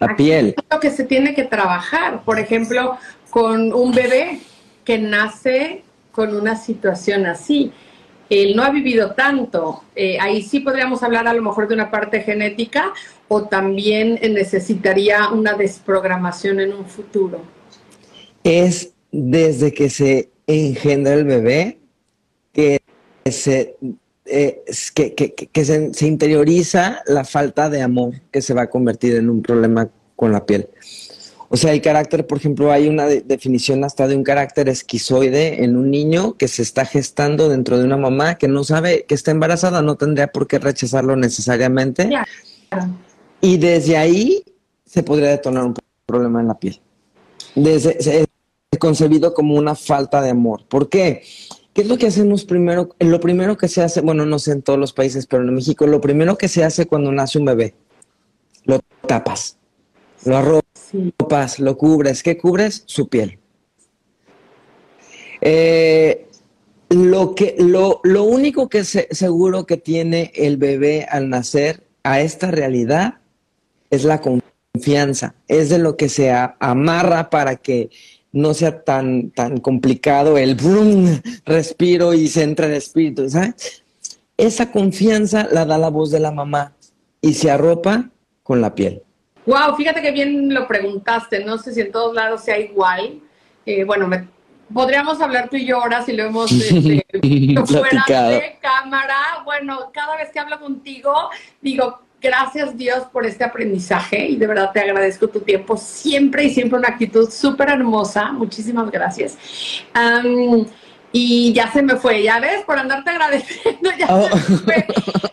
La 0.00 0.16
piel. 0.16 0.54
Lo 0.70 0.80
que 0.80 0.90
se 0.90 1.04
tiene 1.04 1.34
que 1.34 1.44
trabajar, 1.44 2.24
por 2.24 2.38
ejemplo, 2.38 2.96
con 3.30 3.72
un 3.72 3.92
bebé 3.92 4.40
que 4.84 4.98
nace 4.98 5.82
con 6.12 6.34
una 6.34 6.56
situación 6.56 7.26
así. 7.26 7.72
Él 8.30 8.56
no 8.56 8.62
ha 8.62 8.70
vivido 8.70 9.12
tanto. 9.14 9.82
Eh, 9.94 10.18
ahí 10.18 10.42
sí 10.42 10.60
podríamos 10.60 11.02
hablar 11.02 11.28
a 11.28 11.34
lo 11.34 11.42
mejor 11.42 11.68
de 11.68 11.74
una 11.74 11.90
parte 11.90 12.20
genética 12.22 12.92
o 13.28 13.44
también 13.44 14.18
eh, 14.22 14.28
necesitaría 14.28 15.28
una 15.30 15.54
desprogramación 15.54 16.60
en 16.60 16.72
un 16.72 16.86
futuro. 16.86 17.40
es 18.42 18.92
desde 19.10 19.72
que 19.72 19.88
se 19.88 20.28
engendra 20.46 21.14
el 21.14 21.24
bebé 21.24 21.78
que 22.52 22.80
se, 23.30 23.76
eh, 24.26 24.62
que- 24.94 25.14
que 25.14 25.64
se, 25.64 25.94
se 25.94 26.06
interioriza 26.06 27.02
la 27.06 27.24
falta 27.24 27.70
de 27.70 27.80
amor 27.82 28.12
que 28.30 28.42
se 28.42 28.52
va 28.52 28.62
a 28.62 28.70
convertir 28.70 29.14
en 29.16 29.30
un 29.30 29.40
problema 29.40 29.88
con 30.16 30.32
la 30.32 30.44
piel. 30.44 30.68
O 31.54 31.56
sea, 31.56 31.72
el 31.72 31.80
carácter, 31.80 32.26
por 32.26 32.38
ejemplo, 32.38 32.72
hay 32.72 32.88
una 32.88 33.06
de- 33.06 33.20
definición 33.20 33.84
hasta 33.84 34.08
de 34.08 34.16
un 34.16 34.24
carácter 34.24 34.68
esquizoide 34.68 35.62
en 35.62 35.76
un 35.76 35.88
niño 35.88 36.36
que 36.36 36.48
se 36.48 36.62
está 36.62 36.84
gestando 36.84 37.48
dentro 37.48 37.78
de 37.78 37.84
una 37.84 37.96
mamá 37.96 38.34
que 38.34 38.48
no 38.48 38.64
sabe 38.64 39.04
que 39.06 39.14
está 39.14 39.30
embarazada, 39.30 39.80
no 39.80 39.94
tendría 39.94 40.26
por 40.26 40.48
qué 40.48 40.58
rechazarlo 40.58 41.14
necesariamente. 41.14 42.10
Y 43.40 43.58
desde 43.58 43.96
ahí 43.96 44.42
se 44.84 45.04
podría 45.04 45.28
detonar 45.28 45.66
un 45.66 45.74
problema 46.06 46.40
en 46.40 46.48
la 46.48 46.58
piel. 46.58 46.80
Desde, 47.54 48.02
se- 48.02 48.22
es 48.72 48.78
concebido 48.80 49.32
como 49.32 49.54
una 49.54 49.76
falta 49.76 50.20
de 50.22 50.30
amor. 50.30 50.64
¿Por 50.66 50.88
qué? 50.88 51.22
¿Qué 51.72 51.82
es 51.82 51.86
lo 51.88 51.96
que 51.98 52.08
hacemos 52.08 52.44
primero? 52.44 52.96
Lo 52.98 53.20
primero 53.20 53.56
que 53.56 53.68
se 53.68 53.80
hace, 53.80 54.00
bueno, 54.00 54.26
no 54.26 54.40
sé 54.40 54.50
en 54.50 54.62
todos 54.62 54.80
los 54.80 54.92
países, 54.92 55.28
pero 55.28 55.44
en 55.44 55.54
México, 55.54 55.86
lo 55.86 56.00
primero 56.00 56.36
que 56.36 56.48
se 56.48 56.64
hace 56.64 56.86
cuando 56.86 57.12
nace 57.12 57.38
un 57.38 57.44
bebé, 57.44 57.74
lo 58.64 58.80
tapas, 59.06 59.56
lo 60.24 60.36
arropas, 60.36 60.73
lo 61.58 61.76
cubres. 61.76 62.22
¿Qué 62.22 62.36
cubres? 62.38 62.84
Su 62.86 63.08
piel. 63.08 63.38
Eh, 65.40 66.26
lo, 66.90 67.34
que, 67.34 67.56
lo, 67.58 68.00
lo 68.04 68.24
único 68.24 68.68
que 68.68 68.84
se- 68.84 69.08
seguro 69.10 69.66
que 69.66 69.76
tiene 69.76 70.32
el 70.34 70.56
bebé 70.56 71.06
al 71.10 71.28
nacer 71.28 71.82
a 72.02 72.20
esta 72.20 72.50
realidad 72.50 73.18
es 73.90 74.04
la 74.04 74.20
confianza, 74.20 75.34
es 75.48 75.68
de 75.68 75.78
lo 75.78 75.96
que 75.96 76.08
se 76.08 76.30
amarra 76.30 77.30
para 77.30 77.56
que 77.56 77.90
no 78.32 78.54
sea 78.54 78.82
tan, 78.82 79.30
tan 79.30 79.58
complicado 79.58 80.38
el 80.38 80.54
brum, 80.54 81.20
respiro 81.44 82.14
y 82.14 82.28
se 82.28 82.42
entra 82.42 82.66
el 82.66 82.74
espíritu. 82.74 83.26
Esa 84.36 84.72
confianza 84.72 85.48
la 85.52 85.64
da 85.64 85.78
la 85.78 85.90
voz 85.90 86.10
de 86.10 86.20
la 86.20 86.32
mamá 86.32 86.74
y 87.20 87.34
se 87.34 87.50
arropa 87.50 88.10
con 88.42 88.60
la 88.60 88.74
piel. 88.74 89.02
Wow, 89.46 89.76
fíjate 89.76 90.00
que 90.02 90.10
bien 90.10 90.52
lo 90.54 90.66
preguntaste. 90.66 91.44
No 91.44 91.58
sé 91.58 91.72
si 91.74 91.80
en 91.80 91.92
todos 91.92 92.14
lados 92.14 92.42
sea 92.44 92.58
igual. 92.58 93.20
Eh, 93.66 93.84
bueno, 93.84 94.06
me- 94.08 94.28
podríamos 94.72 95.20
hablar 95.20 95.48
tú 95.50 95.56
y 95.56 95.66
yo 95.66 95.80
ahora 95.82 96.02
si 96.02 96.12
lo 96.12 96.24
hemos 96.24 96.50
este, 96.52 97.04
fuera 97.66 98.04
de 98.28 98.58
cámara. 98.60 99.42
Bueno, 99.44 99.90
cada 99.92 100.16
vez 100.16 100.30
que 100.30 100.38
hablo 100.40 100.58
contigo, 100.58 101.30
digo, 101.60 102.00
gracias 102.20 102.74
Dios 102.76 103.04
por 103.12 103.26
este 103.26 103.44
aprendizaje 103.44 104.26
y 104.28 104.36
de 104.36 104.46
verdad 104.46 104.70
te 104.72 104.80
agradezco 104.80 105.28
tu 105.28 105.40
tiempo 105.40 105.76
siempre 105.76 106.44
y 106.44 106.50
siempre 106.54 106.78
una 106.78 106.88
actitud 106.88 107.30
súper 107.30 107.68
hermosa. 107.68 108.32
Muchísimas 108.32 108.90
gracias. 108.90 109.36
Y 111.12 111.52
ya 111.52 111.70
se 111.70 111.80
me 111.82 111.94
fue, 111.96 112.22
ya 112.22 112.40
ves, 112.40 112.64
por 112.64 112.78
andarte 112.78 113.10
agradeciendo, 113.10 113.90
ya 113.98 114.06
Oh. 114.08 114.28
se 114.28 114.34
me 114.50 114.56
fue. 114.58 114.86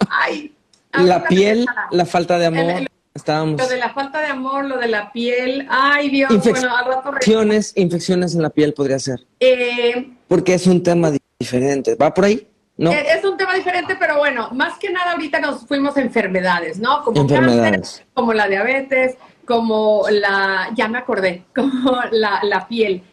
Ay, 0.09 0.53
La 0.93 1.24
piel, 1.24 1.66
la 1.91 2.05
falta 2.05 2.38
de 2.38 2.45
amor, 2.47 2.70
El- 2.72 2.88
estábamos... 3.14 3.59
Lo 3.62 3.68
de 3.68 3.78
la 3.78 3.89
falta 3.93 4.20
de 4.22 4.28
amor, 4.28 4.66
lo 4.66 4.78
de 4.78 4.88
la 4.88 5.12
piel. 5.12 5.68
Ay, 5.70 6.09
Dios, 6.09 6.30
bueno, 6.43 6.76
al 6.76 6.86
rato 6.86 7.09
Infecciones, 7.09 7.74
infecciones 7.76 8.36
en 8.36 8.41
la 8.41 8.49
piel 8.49 8.74
podría 8.74 8.99
ser, 8.99 9.26
Eh, 9.39 10.09
porque 10.28 10.53
es 10.53 10.68
un 10.68 10.82
tema 10.84 11.12
di- 11.12 11.20
diferente. 11.39 11.95
¿Va 11.95 12.14
por 12.14 12.26
ahí? 12.26 12.47
No. 12.78 12.91
eh, 12.91 13.05
Es 13.18 13.24
un 13.26 13.38
tema 13.38 13.53
diferente, 13.53 13.95
pero 13.99 14.18
bueno, 14.18 14.49
más 14.53 14.78
que 14.80 14.89
nada 14.91 15.12
ahorita 15.12 15.39
nos 15.39 15.68
fuimos 15.68 15.95
a 15.97 16.01
enfermedades, 16.01 16.80
¿no? 16.80 17.03
Como 17.03 17.22
Enfermedades. 17.22 17.72
cáncer, 17.72 18.05
como 18.14 18.34
la 18.34 18.47
diabetes, 18.47 19.16
como 19.45 20.05
la, 20.09 20.70
ya 20.76 20.88
me 20.88 20.97
acordé, 20.97 21.43
como 21.55 21.99
la, 22.12 22.39
la 22.43 22.68
piel. 22.68 23.03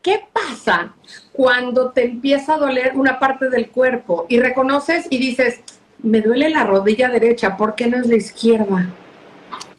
¿Qué 0.00 0.20
pasa 0.32 0.94
cuando 1.32 1.90
te 1.92 2.04
empieza 2.04 2.54
a 2.54 2.58
doler 2.58 2.92
una 2.96 3.20
parte 3.20 3.48
del 3.48 3.68
cuerpo 3.70 4.26
y 4.28 4.40
reconoces 4.40 5.06
y 5.10 5.18
dices, 5.18 5.60
me 6.02 6.20
duele 6.20 6.50
la 6.50 6.64
rodilla 6.64 7.08
derecha, 7.08 7.56
¿por 7.56 7.76
qué 7.76 7.86
no 7.86 7.98
es 7.98 8.08
la 8.08 8.16
izquierda? 8.16 8.88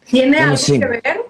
¿Tiene 0.10 0.38
algo 0.38 0.58
sí. 0.58 0.80
que 0.80 0.86
ver? 0.86 1.22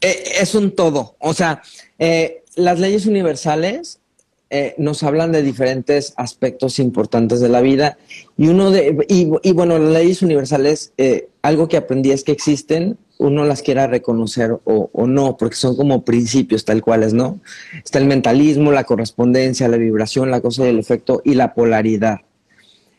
Eh, 0.00 0.24
es 0.40 0.54
un 0.54 0.72
todo. 0.72 1.16
O 1.18 1.34
sea, 1.34 1.62
eh, 1.98 2.42
las 2.54 2.78
leyes 2.78 3.06
universales 3.06 4.00
eh, 4.48 4.74
nos 4.78 5.02
hablan 5.02 5.32
de 5.32 5.42
diferentes 5.42 6.14
aspectos 6.16 6.78
importantes 6.78 7.40
de 7.40 7.48
la 7.48 7.60
vida 7.60 7.98
y 8.38 8.46
uno 8.46 8.70
de 8.70 9.04
y, 9.08 9.28
y 9.42 9.52
bueno, 9.52 9.76
las 9.76 9.92
leyes 9.92 10.22
universales, 10.22 10.92
eh, 10.98 11.28
algo 11.42 11.66
que 11.66 11.76
aprendí 11.76 12.12
es 12.12 12.22
que 12.22 12.30
existen, 12.30 12.96
uno 13.18 13.44
las 13.44 13.62
quiera 13.62 13.88
reconocer 13.88 14.52
o, 14.64 14.90
o 14.92 15.06
no, 15.08 15.36
porque 15.36 15.56
son 15.56 15.76
como 15.76 16.04
principios 16.04 16.64
tal 16.64 16.80
cuales, 16.80 17.12
¿no? 17.12 17.40
Está 17.84 17.98
el 17.98 18.06
mentalismo, 18.06 18.70
la 18.70 18.84
correspondencia, 18.84 19.66
la 19.66 19.78
vibración, 19.78 20.30
la 20.30 20.40
cosa 20.40 20.64
y 20.64 20.68
el 20.68 20.78
efecto 20.78 21.22
y 21.24 21.34
la 21.34 21.52
polaridad. 21.52 22.20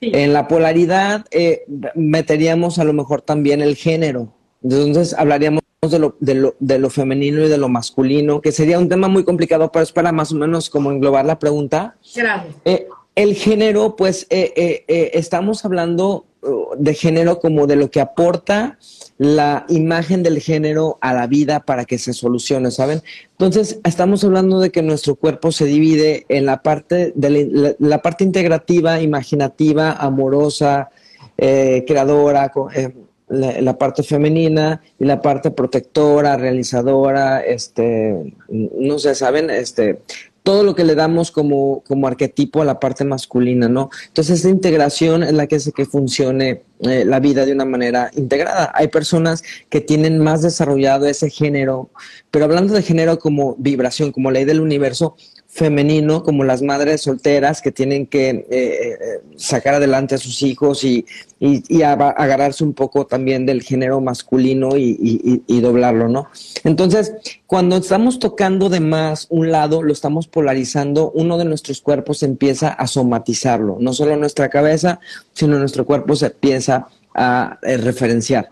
En 0.02 0.34
la 0.34 0.48
polaridad 0.48 1.26
eh, 1.32 1.64
meteríamos 1.96 2.78
a 2.78 2.84
lo 2.84 2.94
mejor 2.94 3.22
también 3.22 3.62
el 3.62 3.76
género. 3.76 4.34
Entonces 4.70 5.14
hablaríamos 5.14 5.62
de 5.90 6.00
lo, 6.00 6.16
de, 6.20 6.34
lo, 6.34 6.56
de 6.60 6.80
lo 6.80 6.90
femenino 6.90 7.46
y 7.46 7.50
de 7.50 7.58
lo 7.58 7.70
masculino, 7.70 8.42
que 8.42 8.52
sería 8.52 8.80
un 8.80 8.90
tema 8.90 9.08
muy 9.08 9.24
complicado, 9.24 9.72
pero 9.72 9.84
es 9.84 9.92
para 9.92 10.12
más 10.12 10.32
o 10.32 10.36
menos 10.36 10.70
como 10.70 10.92
englobar 10.92 11.26
la 11.26 11.40
pregunta. 11.40 11.96
Gracias. 12.16 12.56
Eh, 12.66 12.88
el 13.16 13.36
género, 13.36 13.96
pues 13.96 14.28
eh, 14.30 14.54
eh, 14.56 14.86
eh, 14.88 15.12
estamos 15.14 15.66
hablando 15.66 16.26
uh, 16.42 16.76
de 16.78 16.94
género 16.94 17.40
como 17.40 17.66
de 17.66 17.76
lo 17.76 17.90
que 17.90 18.00
aporta 18.00 18.78
la 19.18 19.66
imagen 19.70 20.22
del 20.22 20.40
género 20.40 21.00
a 21.02 21.14
la 21.14 21.26
vida 21.26 21.62
para 21.62 21.86
que 21.86 21.98
se 21.98 22.14
solucione, 22.14 22.70
¿saben? 22.70 23.02
Entonces, 23.32 23.80
estamos 23.84 24.24
hablando 24.24 24.60
de 24.60 24.70
que 24.70 24.84
nuestro 24.84 25.16
cuerpo 25.16 25.52
se 25.52 25.66
divide 25.66 26.26
en 26.30 26.46
la 26.46 26.62
parte, 26.62 27.12
de 27.16 27.30
la, 27.30 27.76
la 27.80 28.02
parte 28.04 28.24
integrativa, 28.24 29.02
imaginativa, 29.02 29.94
amorosa, 29.94 30.92
eh, 31.38 31.84
creadora, 31.88 32.52
eh, 32.76 32.94
la, 33.30 33.78
parte 33.78 34.04
femenina 34.04 34.82
y 35.00 35.06
la 35.06 35.22
parte 35.22 35.52
protectora, 35.52 36.38
realizadora, 36.38 37.42
este, 37.42 38.34
no 38.50 39.00
sé, 39.00 39.16
¿saben? 39.16 39.50
Este, 39.50 40.00
todo 40.44 40.64
lo 40.64 40.76
que 40.76 40.86
le 40.86 40.96
damos 40.96 41.30
como, 41.30 41.84
como 41.86 42.08
arquetipo 42.08 42.62
a 42.62 42.66
la 42.66 42.80
parte 42.80 43.04
masculina, 43.04 43.68
¿no? 43.68 43.90
Entonces, 44.08 44.40
esa 44.40 44.50
integración 44.50 45.24
es 45.24 45.34
la 45.34 45.46
que 45.46 45.58
hace 45.58 45.74
que 45.74 45.86
funcione 45.86 46.62
eh, 46.80 47.04
la 47.04 47.20
vida 47.20 47.46
de 47.46 47.52
una 47.52 47.66
manera 47.66 48.12
integrada. 48.16 48.72
Hay 48.74 48.88
personas 48.88 49.44
que 49.70 49.82
tienen 49.82 50.20
más 50.20 50.42
desarrollado 50.42 51.06
ese 51.06 51.30
género, 51.30 51.90
pero 52.32 52.46
hablando 52.46 52.74
de 52.74 52.82
género 52.82 53.20
como 53.20 53.56
vibración, 53.58 54.14
como 54.14 54.32
ley 54.32 54.46
del 54.46 54.62
universo, 54.62 55.18
femenino, 55.58 56.22
como 56.22 56.44
las 56.44 56.62
madres 56.62 57.02
solteras 57.02 57.64
que 57.64 57.72
tienen 57.72 58.06
que 58.06 58.30
eh, 58.30 58.46
eh, 58.52 58.98
sacar 59.38 59.74
adelante 59.74 60.14
a 60.14 60.20
sus 60.20 60.44
hijos 60.44 60.84
y, 60.84 61.04
y, 61.40 61.82
agarrarse 61.82 62.64
un 62.64 62.74
poco 62.74 63.08
también 63.08 63.48
del 63.48 63.64
género 63.64 64.00
masculino 64.00 64.78
y 64.78 65.62
doblarlo, 65.62 66.10
¿no? 66.10 66.28
Entonces, 66.64 67.14
cuando 67.48 67.78
estamos 67.78 68.20
tocando 68.20 68.70
de 68.70 68.82
más 68.82 69.26
un 69.32 69.52
lado, 69.52 69.82
lo 69.82 69.92
estamos 69.94 70.28
polarizando, 70.28 71.12
uno 71.16 71.40
de 71.40 71.46
nuestros 71.46 71.82
cuerpos 71.82 72.22
empieza 72.22 72.70
a 72.70 72.86
somatizarlo, 72.86 73.78
no 73.80 73.94
solo 73.94 74.16
nuestra 74.16 74.50
cabeza, 74.50 75.00
sino 75.34 75.58
nuestro 75.58 75.86
cuerpo 75.86 76.16
se 76.16 76.28
empieza 76.28 76.88
a 77.16 77.58
eh, 77.64 77.78
referenciar. 77.78 78.48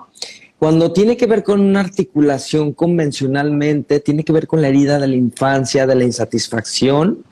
Cuando 0.66 0.92
tiene 0.92 1.16
que 1.16 1.28
ver 1.28 1.44
con 1.44 1.60
una 1.60 1.80
articulación 1.80 2.74
convencionalmente, 2.74 4.00
tiene 4.00 4.24
que 4.24 4.34
ver 4.34 4.48
con 4.48 4.64
la 4.64 4.70
herida 4.70 4.98
de 4.98 5.08
la 5.08 5.16
infancia, 5.16 5.86
de 5.86 5.94
la 5.94 6.06
insatisfacción, 6.06 7.24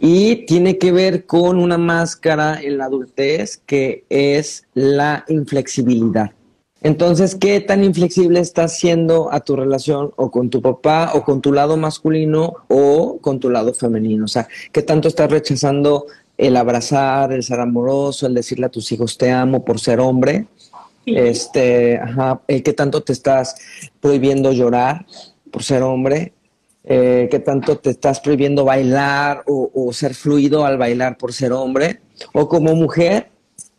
y 0.00 0.46
tiene 0.46 0.76
que 0.76 0.90
ver 0.90 1.26
con 1.26 1.60
una 1.60 1.78
máscara 1.78 2.60
en 2.60 2.78
la 2.78 2.86
adultez 2.86 3.62
que 3.66 4.04
es 4.08 4.64
la 4.74 5.24
inflexibilidad. 5.28 6.32
Entonces, 6.82 7.36
¿qué 7.36 7.60
tan 7.60 7.84
inflexible 7.84 8.40
estás 8.40 8.76
siendo 8.76 9.32
a 9.32 9.38
tu 9.38 9.54
relación 9.54 10.10
o 10.16 10.32
con 10.32 10.50
tu 10.50 10.60
papá 10.60 11.12
o 11.14 11.22
con 11.22 11.40
tu 11.40 11.52
lado 11.52 11.76
masculino 11.76 12.52
o 12.66 13.18
con 13.20 13.38
tu 13.38 13.48
lado 13.48 13.74
femenino? 13.74 14.24
O 14.24 14.28
sea, 14.28 14.48
¿qué 14.72 14.82
tanto 14.82 15.06
estás 15.06 15.30
rechazando 15.30 16.06
el 16.36 16.56
abrazar, 16.56 17.32
el 17.32 17.44
ser 17.44 17.60
amoroso, 17.60 18.26
el 18.26 18.34
decirle 18.34 18.66
a 18.66 18.70
tus 18.70 18.90
hijos 18.90 19.16
te 19.16 19.30
amo 19.30 19.64
por 19.64 19.78
ser 19.78 20.00
hombre? 20.00 20.48
Este, 21.06 21.98
ajá, 21.98 22.40
eh, 22.48 22.62
¿qué 22.64 22.72
tanto 22.72 23.02
te 23.02 23.12
estás 23.12 23.54
prohibiendo 24.00 24.52
llorar 24.52 25.06
por 25.52 25.62
ser 25.62 25.82
hombre? 25.82 26.32
Eh, 26.82 27.28
¿Qué 27.30 27.38
tanto 27.38 27.78
te 27.78 27.90
estás 27.90 28.20
prohibiendo 28.20 28.64
bailar 28.64 29.44
o, 29.46 29.70
o 29.72 29.92
ser 29.92 30.14
fluido 30.14 30.66
al 30.66 30.78
bailar 30.78 31.16
por 31.16 31.32
ser 31.32 31.52
hombre? 31.52 32.00
O 32.32 32.48
como 32.48 32.74
mujer, 32.74 33.28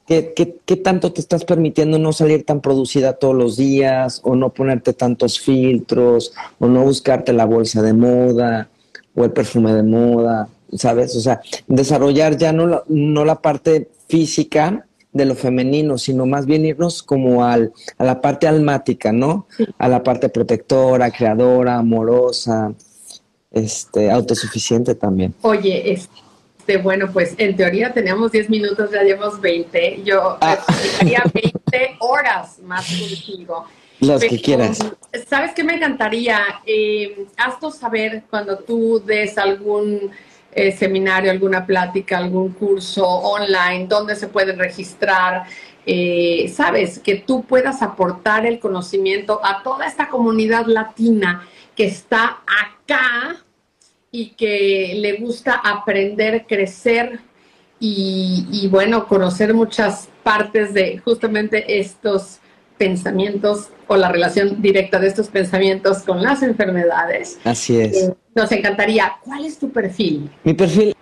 ¿qué, 0.05 0.33
qué, 0.33 0.55
qué 0.65 0.77
tanto 0.77 1.11
te 1.11 1.19
estás 1.19 1.43
permitiendo 1.43 1.99
no 1.99 2.13
salir 2.13 2.45
tan 2.45 2.61
producida 2.61 3.13
todos 3.13 3.35
los 3.35 3.57
días 3.57 4.21
o 4.23 4.35
no 4.35 4.53
ponerte 4.53 4.93
tantos 4.93 5.39
filtros 5.39 6.33
o 6.59 6.67
no 6.67 6.83
buscarte 6.83 7.33
la 7.33 7.45
bolsa 7.45 7.81
de 7.81 7.93
moda 7.93 8.69
o 9.15 9.25
el 9.25 9.31
perfume 9.31 9.73
de 9.73 9.83
moda? 9.83 10.47
¿Sabes? 10.73 11.15
O 11.15 11.19
sea, 11.19 11.41
desarrollar 11.67 12.37
ya 12.37 12.53
no 12.53 12.67
la, 12.67 12.83
no 12.87 13.25
la 13.25 13.41
parte 13.41 13.89
física 14.07 14.86
de 15.17 15.25
lo 15.25 15.35
femenino, 15.35 15.97
sino 15.97 16.25
más 16.25 16.45
bien 16.45 16.65
irnos 16.65 17.03
como 17.03 17.43
al, 17.45 17.73
a 17.97 18.03
la 18.03 18.21
parte 18.21 18.47
almática, 18.47 19.11
¿no? 19.11 19.47
A 19.77 19.87
la 19.87 20.03
parte 20.03 20.29
protectora, 20.29 21.11
creadora, 21.11 21.77
amorosa, 21.77 22.73
este, 23.51 24.11
autosuficiente 24.11 24.95
también. 24.95 25.33
Oye, 25.41 25.91
este, 25.91 26.77
bueno, 26.77 27.09
pues 27.11 27.33
en 27.37 27.55
teoría 27.55 27.93
teníamos 27.93 28.31
10 28.31 28.49
minutos, 28.49 28.91
ya 28.91 29.03
llevamos 29.03 29.41
20. 29.41 30.01
Yo 30.03 30.37
necesitaría 30.41 31.23
20 31.33 31.97
horas 31.99 32.59
más 32.59 32.85
contigo. 32.87 33.65
Las 33.99 34.23
que 34.23 34.39
quieras. 34.39 34.79
¿Sabes 35.27 35.53
qué 35.55 35.63
me 35.63 35.73
encantaría? 35.73 36.39
Eh, 36.65 37.25
haznos 37.35 37.77
saber 37.77 38.23
cuando 38.29 38.59
tú 38.59 39.01
des 39.03 39.37
algún 39.37 40.11
eh, 40.57 40.71
seminario, 40.71 41.29
alguna 41.29 41.67
plática, 41.67 42.17
algún 42.17 42.51
curso 42.53 43.05
online, 43.05 43.85
dónde 43.87 44.15
se 44.15 44.27
pueden 44.27 44.57
registrar. 44.57 45.43
Eh, 45.85 46.51
Sabes, 46.51 46.97
que 46.97 47.13
tú 47.13 47.43
puedas 47.43 47.83
aportar 47.83 48.43
el 48.47 48.57
conocimiento 48.57 49.39
a 49.43 49.61
toda 49.61 49.85
esta 49.85 50.09
comunidad 50.09 50.65
latina 50.65 51.47
que 51.75 51.85
está 51.85 52.39
acá 52.47 53.37
y 54.09 54.29
que 54.31 54.95
le 54.95 55.17
gusta 55.17 55.61
aprender, 55.63 56.47
crecer 56.47 57.19
y, 57.79 58.47
y, 58.51 58.67
bueno, 58.67 59.07
conocer 59.07 59.53
muchas 59.53 60.09
partes 60.23 60.73
de 60.73 60.97
justamente 60.97 61.79
estos 61.79 62.39
pensamientos 62.79 63.69
o 63.87 63.95
la 63.97 64.09
relación 64.11 64.61
directa 64.61 64.99
de 64.99 65.07
estos 65.07 65.27
pensamientos 65.29 65.99
con 65.99 66.21
las 66.21 66.43
enfermedades. 66.43 67.37
Así 67.43 67.79
es. 67.79 67.97
Eh, 67.97 68.13
Nos 68.35 68.51
encantaría, 68.51 69.13
¿cuál 69.23 69.45
es 69.45 69.57
tu 69.57 69.71
perfil? 69.71 70.29
Mi 70.43 70.53
perfil, 70.53 70.95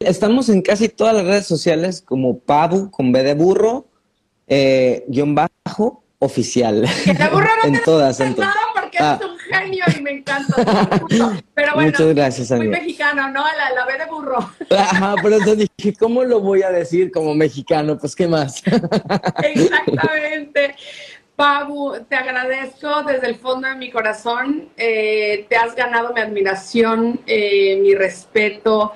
estamos 0.00 0.48
en 0.48 0.62
casi 0.62 0.88
todas 0.88 1.14
las 1.14 1.24
redes 1.24 1.46
sociales 1.46 2.02
como 2.02 2.38
Pabu 2.38 2.90
con 2.90 3.12
B 3.12 3.22
de 3.22 3.34
burro, 3.34 3.86
eh, 4.48 5.04
guion 5.08 5.34
bajo, 5.34 6.02
oficial. 6.18 6.84
en 7.64 7.80
todas, 7.84 8.20
en 8.20 8.34
todas. 8.34 8.54
porque 8.74 8.98
Ah. 9.00 9.18
eres 9.20 9.30
un 9.32 9.38
genio 9.38 9.84
y 9.98 10.02
me 10.02 10.10
encanta. 10.18 10.54
Pero 11.54 11.74
bueno, 11.74 11.90
Muchas 11.90 12.14
gracias, 12.14 12.50
muy 12.50 12.58
amigo. 12.66 12.72
mexicano, 12.72 13.30
¿no? 13.30 13.42
La, 13.44 13.70
la 13.74 13.86
B 13.86 13.98
de 13.98 14.06
burro. 14.10 14.38
Ajá, 14.70 15.14
pero 15.22 15.36
entonces 15.38 15.68
dije, 15.78 15.96
¿cómo 15.98 16.22
lo 16.24 16.40
voy 16.40 16.62
a 16.62 16.70
decir 16.70 17.10
como 17.10 17.34
mexicano? 17.34 17.96
Pues, 17.98 18.14
¿qué 18.14 18.28
más? 18.28 18.62
Exactamente. 19.42 20.74
Pabu, 21.36 21.94
te 22.08 22.14
agradezco 22.14 23.02
desde 23.04 23.26
el 23.26 23.36
fondo 23.36 23.66
de 23.68 23.74
mi 23.74 23.90
corazón. 23.90 24.68
Eh, 24.76 25.46
te 25.48 25.56
has 25.56 25.74
ganado 25.74 26.12
mi 26.12 26.20
admiración, 26.20 27.20
eh, 27.26 27.78
mi 27.82 27.94
respeto. 27.94 28.92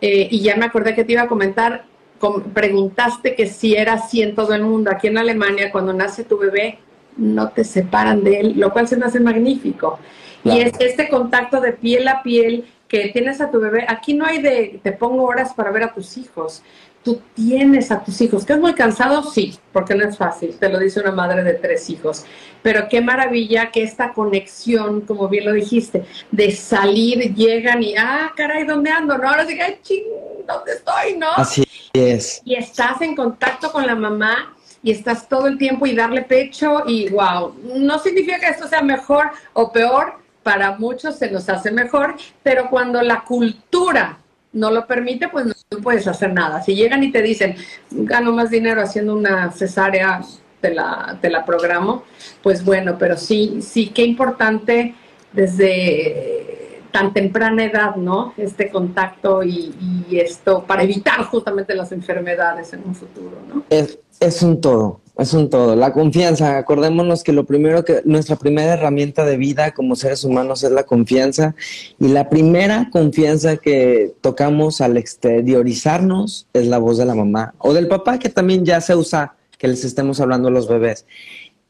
eh, 0.00 0.28
y 0.30 0.40
ya 0.42 0.56
me 0.56 0.66
acordé 0.66 0.94
que 0.94 1.04
te 1.04 1.12
iba 1.12 1.22
a 1.22 1.26
comentar. 1.28 1.84
com- 2.18 2.42
preguntaste 2.52 3.34
que 3.34 3.46
si 3.46 3.74
era 3.76 3.94
así 3.94 4.22
en 4.22 4.34
todo 4.34 4.54
el 4.54 4.62
mundo. 4.62 4.90
Aquí 4.90 5.06
en 5.08 5.18
Alemania, 5.18 5.70
cuando 5.70 5.92
nace 5.92 6.24
tu 6.24 6.38
bebé, 6.38 6.78
no 7.16 7.50
te 7.50 7.62
separan 7.64 8.22
de 8.24 8.40
él, 8.40 8.54
lo 8.56 8.72
cual 8.72 8.88
se 8.88 8.96
me 8.96 9.04
hace 9.06 9.20
magnífico. 9.20 9.98
Y 10.44 10.60
es 10.60 10.72
este 10.80 11.08
contacto 11.10 11.60
de 11.60 11.72
piel 11.72 12.08
a 12.08 12.22
piel 12.22 12.64
que 12.88 13.08
tienes 13.08 13.40
a 13.42 13.50
tu 13.50 13.58
bebé. 13.60 13.84
Aquí 13.88 14.14
no 14.14 14.24
hay 14.26 14.40
de 14.40 14.80
te 14.82 14.92
pongo 14.92 15.24
horas 15.24 15.52
para 15.54 15.70
ver 15.70 15.82
a 15.84 15.92
tus 15.94 16.16
hijos. 16.16 16.62
Tú 17.06 17.22
tienes 17.34 17.92
a 17.92 18.02
tus 18.02 18.20
hijos. 18.20 18.44
¿Que 18.44 18.54
es 18.54 18.58
muy 18.58 18.74
cansado? 18.74 19.22
Sí, 19.30 19.56
porque 19.72 19.94
no 19.94 20.08
es 20.08 20.18
fácil. 20.18 20.56
Te 20.58 20.68
lo 20.68 20.80
dice 20.80 20.98
una 20.98 21.12
madre 21.12 21.44
de 21.44 21.54
tres 21.54 21.88
hijos. 21.88 22.24
Pero 22.64 22.88
qué 22.88 23.00
maravilla 23.00 23.70
que 23.70 23.84
esta 23.84 24.12
conexión, 24.12 25.02
como 25.02 25.28
bien 25.28 25.44
lo 25.44 25.52
dijiste, 25.52 26.04
de 26.32 26.50
salir, 26.50 27.32
llegan 27.32 27.80
y, 27.84 27.94
ah, 27.96 28.32
caray, 28.36 28.66
¿dónde 28.66 28.90
ando? 28.90 29.16
No, 29.16 29.28
ahora 29.28 29.46
sí 29.46 29.56
"Ay, 29.60 29.78
ching, 29.82 30.02
¿dónde 30.48 30.72
estoy? 30.72 31.16
¿No? 31.16 31.28
Así 31.36 31.62
es. 31.92 32.42
y 32.44 32.56
estás 32.56 33.00
en 33.02 33.14
contacto 33.14 33.70
con 33.70 33.86
la 33.86 33.94
mamá 33.94 34.52
y 34.82 34.90
estás 34.90 35.28
todo 35.28 35.46
el 35.46 35.58
tiempo 35.58 35.86
y 35.86 35.94
darle 35.94 36.22
pecho 36.22 36.82
y 36.88 37.08
wow, 37.10 37.54
no 37.76 38.00
significa 38.00 38.40
que 38.40 38.48
esto 38.48 38.66
sea 38.66 38.82
mejor 38.82 39.30
o 39.52 39.70
peor, 39.70 40.14
para 40.42 40.76
muchos 40.76 41.16
se 41.16 41.30
nos 41.30 41.48
hace 41.48 41.70
mejor, 41.70 42.16
pero 42.42 42.68
cuando 42.68 43.00
la 43.00 43.22
cultura 43.22 44.18
no 44.52 44.70
lo 44.70 44.86
permite, 44.86 45.28
pues 45.28 45.46
no, 45.70 45.78
puedes 45.80 46.06
hacer 46.06 46.32
nada. 46.32 46.62
Si 46.62 46.74
llegan 46.74 47.02
y 47.02 47.12
te 47.12 47.22
dicen, 47.22 47.56
gano 47.90 48.32
más 48.32 48.50
dinero 48.50 48.80
haciendo 48.80 49.14
una 49.14 49.50
cesárea, 49.50 50.20
te 50.60 50.74
la, 50.74 51.18
te 51.20 51.30
la 51.30 51.44
programo, 51.44 52.04
pues 52.42 52.64
bueno, 52.64 52.96
pero 52.98 53.16
sí, 53.16 53.58
sí, 53.60 53.88
qué 53.88 54.04
importante 54.04 54.94
desde 55.32 56.82
tan 56.92 57.12
temprana 57.12 57.64
edad, 57.64 57.96
¿no? 57.96 58.32
Este 58.36 58.70
contacto 58.70 59.42
y, 59.42 59.74
y 60.08 60.18
esto 60.18 60.64
para 60.64 60.82
evitar 60.82 61.24
justamente 61.24 61.74
las 61.74 61.92
enfermedades 61.92 62.72
en 62.72 62.82
un 62.84 62.94
futuro, 62.94 63.36
¿no? 63.46 63.64
Es, 63.68 63.98
es 64.18 64.42
un 64.42 64.60
todo, 64.60 65.00
es 65.18 65.32
un 65.32 65.48
todo. 65.48 65.76
La 65.76 65.92
confianza, 65.92 66.58
acordémonos 66.58 67.24
que 67.24 67.32
lo 67.32 67.44
primero 67.44 67.84
que, 67.84 68.02
nuestra 68.04 68.36
primera 68.36 68.74
herramienta 68.74 69.24
de 69.24 69.36
vida 69.36 69.72
como 69.72 69.96
seres 69.96 70.24
humanos 70.24 70.62
es 70.62 70.70
la 70.70 70.84
confianza. 70.84 71.54
Y 71.98 72.08
la 72.08 72.28
primera 72.28 72.90
confianza 72.90 73.56
que 73.56 74.12
tocamos 74.20 74.80
al 74.80 74.96
exteriorizarnos 74.96 76.46
es 76.52 76.66
la 76.66 76.78
voz 76.78 76.98
de 76.98 77.06
la 77.06 77.14
mamá 77.14 77.54
o 77.58 77.72
del 77.72 77.88
papá, 77.88 78.18
que 78.18 78.28
también 78.28 78.64
ya 78.64 78.80
se 78.80 78.94
usa 78.94 79.34
que 79.58 79.68
les 79.68 79.84
estemos 79.84 80.20
hablando 80.20 80.48
a 80.48 80.52
los 80.52 80.68
bebés. 80.68 81.06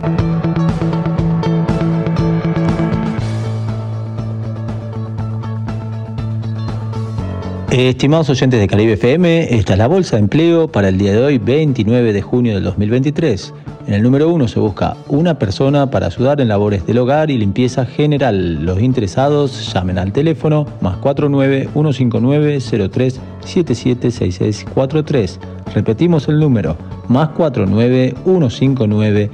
Eh, 7.72 7.90
Estimados 7.90 8.30
oyentes 8.30 8.60
de 8.60 8.68
Caribe 8.68 8.94
FM, 8.94 9.56
esta 9.56 9.74
es 9.74 9.80
la 9.80 9.88
bolsa 9.88 10.18
de 10.18 10.24
empleo 10.24 10.68
para 10.68 10.90
el 10.90 11.00
día 11.00 11.14
de 11.14 11.24
hoy, 11.24 11.40
29 11.40 12.14
de 12.14 12.22
junio 12.22 12.54
del 12.54 12.66
2023. 12.66 13.52
En 13.92 13.96
el 13.96 14.04
número 14.04 14.30
1 14.30 14.48
se 14.48 14.58
busca 14.58 14.96
una 15.10 15.38
persona 15.38 15.92
para 15.92 16.06
ayudar 16.06 16.40
en 16.40 16.48
labores 16.48 16.88
del 16.88 17.00
hogar 17.00 17.30
y 17.30 17.38
limpieza 17.38 17.86
general. 17.86 18.64
Los 18.64 18.82
interesados 18.82 19.74
llamen 19.74 19.98
al 19.98 20.14
teléfono 20.14 20.66
más 20.80 20.96
49 21.00 21.68
159 21.74 22.60
03 22.90 23.20
776643. 23.44 25.40
Repetimos 25.76 26.30
el 26.30 26.40
número 26.40 26.78
más 27.10 27.32
49 27.32 28.16
159 28.24 29.30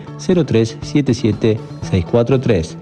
03 0.47 0.77
77643. 0.81 2.77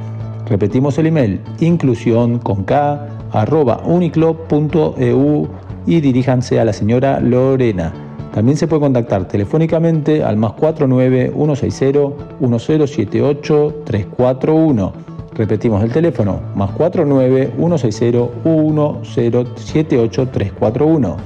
Repetimos 0.46 0.96
el 0.98 1.08
email, 1.08 1.40
inclusión 1.58 2.38
con 2.38 2.62
K, 2.62 3.08
arroba 3.32 3.82
uniclo.eu 3.84 5.48
y 5.88 6.00
diríjanse 6.02 6.60
a 6.60 6.66
la 6.66 6.72
señora 6.74 7.18
Lorena. 7.18 7.92
También 8.34 8.58
se 8.58 8.68
puede 8.68 8.82
contactar 8.82 9.26
telefónicamente 9.26 10.22
al 10.22 10.36
más 10.36 10.52
49 10.52 11.32
160 11.34 11.98
1078 12.40 13.82
341. 13.86 14.92
Repetimos 15.34 15.82
el 15.82 15.90
teléfono, 15.90 16.40
más 16.54 16.70
49 16.72 17.54
160 17.56 18.18
1078 18.44 20.28
341. 20.28 21.16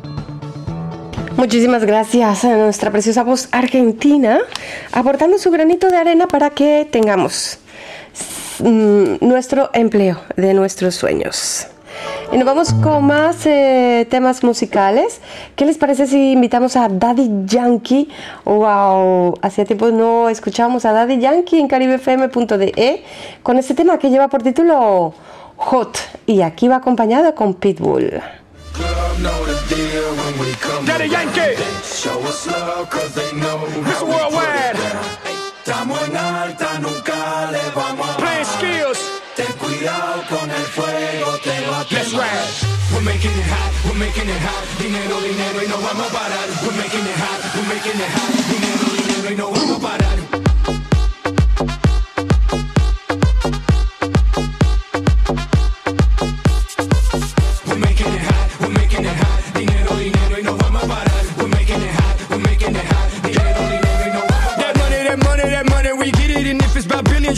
Muchísimas 1.36 1.84
gracias 1.84 2.44
a 2.44 2.56
nuestra 2.56 2.90
preciosa 2.90 3.22
voz 3.22 3.48
argentina, 3.52 4.40
aportando 4.90 5.38
su 5.38 5.52
granito 5.52 5.88
de 5.88 5.96
arena 5.96 6.26
para 6.26 6.50
que 6.50 6.88
tengamos 6.90 7.58
mm, 8.58 9.24
nuestro 9.24 9.70
empleo 9.72 10.20
de 10.36 10.52
nuestros 10.52 10.96
sueños. 10.96 11.68
Y 12.32 12.38
nos 12.38 12.44
vamos 12.44 12.72
con 12.72 13.04
más 13.04 13.46
eh, 13.46 14.04
temas 14.10 14.42
musicales. 14.42 15.20
¿Qué 15.54 15.64
les 15.64 15.78
parece 15.78 16.08
si 16.08 16.32
invitamos 16.32 16.74
a 16.74 16.88
Daddy 16.88 17.44
Yankee? 17.44 18.08
Wow, 18.44 19.38
hacía 19.42 19.64
tiempo 19.64 19.92
no 19.92 20.28
escuchábamos 20.28 20.84
a 20.86 20.92
Daddy 20.92 21.20
Yankee 21.20 21.60
en 21.60 21.68
caribefm.de 21.68 23.04
con 23.44 23.58
este 23.58 23.74
tema 23.74 23.96
que 23.96 24.10
lleva 24.10 24.26
por 24.26 24.42
título 24.42 25.14
Hot. 25.62 25.98
Y 26.26 26.40
aquí 26.42 26.68
va 26.68 26.76
acompañado 26.76 27.34
con 27.34 27.54
Pitbull. 27.54 28.20
Daddy 30.86 31.08
Yankee. 31.10 31.56
Mr. 32.80 34.04
Worldwide. 34.04 34.78
Estamos 35.58 35.98
en 36.08 36.16
alta, 36.16 36.78
nunca 36.80 37.50
le 37.52 37.60
vamos 37.74 38.08
a 38.08 38.16
Playing 38.16 38.44
skills. 38.46 38.98
Ten 39.36 39.52
cuidado 39.58 40.22
con 40.28 40.50
el 40.50 40.64
fuego, 40.74 41.38
te 41.44 41.66
va 41.68 41.80
a 41.80 41.86
Let's 41.90 42.08
quemar. 42.10 42.24
ride. 42.24 42.66
We're 42.92 43.02
making 43.04 43.30
it 43.30 43.46
hot, 43.52 43.72
we're 43.84 43.98
making 43.98 44.28
it 44.28 44.40
hot. 44.40 44.64
Dinero, 44.80 45.20
dinero 45.20 45.62
y 45.62 45.68
no 45.68 45.76
vamos 45.76 46.06
a 46.08 46.12
parar. 46.12 46.48
We're 46.64 46.76
making 46.76 47.04
it 47.04 47.16
hot, 47.20 47.40
we're 47.54 47.68
making 47.68 48.00
it 48.00 48.10
hot. 48.16 48.32
Dinero, 48.48 48.86
dinero 48.96 49.30
y 49.30 49.36
no 49.36 49.50
vamos 49.50 49.76
a 49.76 49.80
parar. 49.80 50.29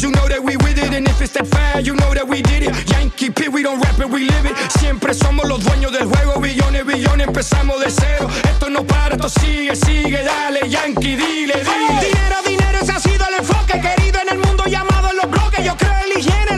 You 0.02 0.10
know 0.10 0.26
that 0.28 0.42
we 0.42 0.56
with 0.56 0.78
it. 0.78 0.92
And 0.92 1.06
if 1.06 1.20
it's 1.20 1.32
that 1.32 1.46
fire, 1.46 1.80
you 1.80 1.94
know 1.94 2.14
that 2.14 2.26
we 2.26 2.42
did 2.42 2.62
it. 2.64 2.90
Yankee 2.90 3.30
P, 3.30 3.48
we 3.48 3.62
don't 3.62 3.80
rap 3.80 3.98
it, 3.98 4.08
we 4.08 4.28
live 4.28 4.46
it. 4.46 4.56
Siempre 4.78 5.14
somos 5.14 5.46
los 5.46 5.62
dueños 5.64 5.92
del 5.92 6.06
juego. 6.06 6.40
Billones, 6.40 6.84
billones, 6.84 7.28
empezamos 7.28 7.80
de 7.80 7.90
cero. 7.90 8.28
Esto 8.44 8.70
no 8.70 8.84
para, 8.84 9.14
esto 9.14 9.28
sigue, 9.28 9.76
sigue. 9.76 10.22
Dale, 10.24 10.68
Yankee, 10.68 11.16
dile, 11.16 11.54
dile. 11.54 12.00
Dinero, 12.00 12.36
dinero, 12.46 12.78
ese 12.80 12.92
ha 12.92 13.00
sido 13.00 13.24
el 13.28 13.34
enfoque. 13.38 13.80
Querido 13.80 14.20
en 14.22 14.28
el 14.30 14.38
mundo 14.38 14.64
llamado 14.66 15.10
en 15.10 15.16
los 15.16 15.30
bloques. 15.30 15.64
Yo 15.64 15.76
creo 15.76 15.92
en 16.06 16.18
higiene, 16.18 16.56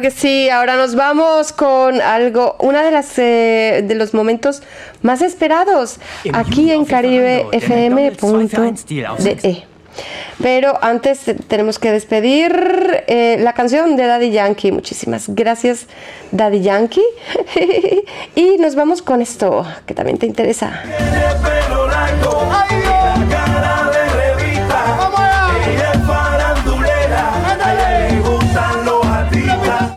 Claro 0.00 0.14
que 0.14 0.18
sí, 0.18 0.48
ahora 0.48 0.76
nos 0.76 0.94
vamos 0.94 1.52
con 1.52 2.00
algo, 2.00 2.56
una 2.58 2.82
de 2.82 2.90
las 2.90 3.18
eh, 3.18 3.84
de 3.84 3.94
los 3.94 4.14
momentos 4.14 4.62
más 5.02 5.20
esperados 5.20 5.98
aquí 6.32 6.72
en 6.72 6.86
Caribe 6.86 7.44
FM.de. 7.52 8.06
Pero 10.42 10.82
antes 10.82 11.28
eh, 11.28 11.34
tenemos 11.34 11.78
que 11.78 11.92
despedir 11.92 13.04
eh, 13.08 13.36
la 13.40 13.52
canción 13.52 13.94
de 13.96 14.06
Daddy 14.06 14.30
Yankee. 14.30 14.72
Muchísimas 14.72 15.26
gracias, 15.28 15.86
Daddy 16.30 16.62
Yankee. 16.62 17.04
y 18.34 18.56
nos 18.56 18.74
vamos 18.76 19.02
con 19.02 19.20
esto, 19.20 19.66
que 19.84 19.92
también 19.92 20.16
te 20.16 20.24
interesa. 20.24 20.82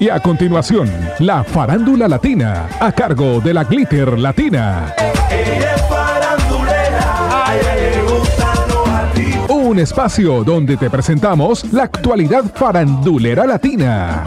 Y 0.04 0.10
a 0.10 0.20
continuación, 0.20 0.92
la 1.20 1.46
farándula 1.46 2.10
latina, 2.10 2.68
a 2.78 2.92
cargo 2.92 3.40
de 3.40 3.54
la 3.54 3.64
Glitter 3.64 4.20
Latina. 4.20 4.94
Un 9.48 9.80
espacio 9.80 10.44
donde 10.44 10.76
te 10.76 10.90
presentamos 10.90 11.72
la 11.72 11.84
actualidad 11.84 12.44
farandulera 12.54 13.46
latina. 13.46 14.26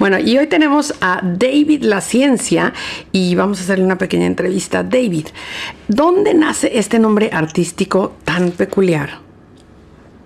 Bueno, 0.00 0.18
y 0.18 0.38
hoy 0.38 0.46
tenemos 0.46 0.94
a 1.02 1.20
David 1.22 1.82
La 1.82 2.00
Ciencia 2.00 2.72
y 3.12 3.34
vamos 3.34 3.60
a 3.60 3.64
hacerle 3.64 3.84
una 3.84 3.98
pequeña 3.98 4.24
entrevista. 4.24 4.82
David, 4.82 5.26
¿dónde 5.88 6.32
nace 6.32 6.78
este 6.78 6.98
nombre 6.98 7.28
artístico 7.30 8.12
tan 8.24 8.52
peculiar? 8.52 9.10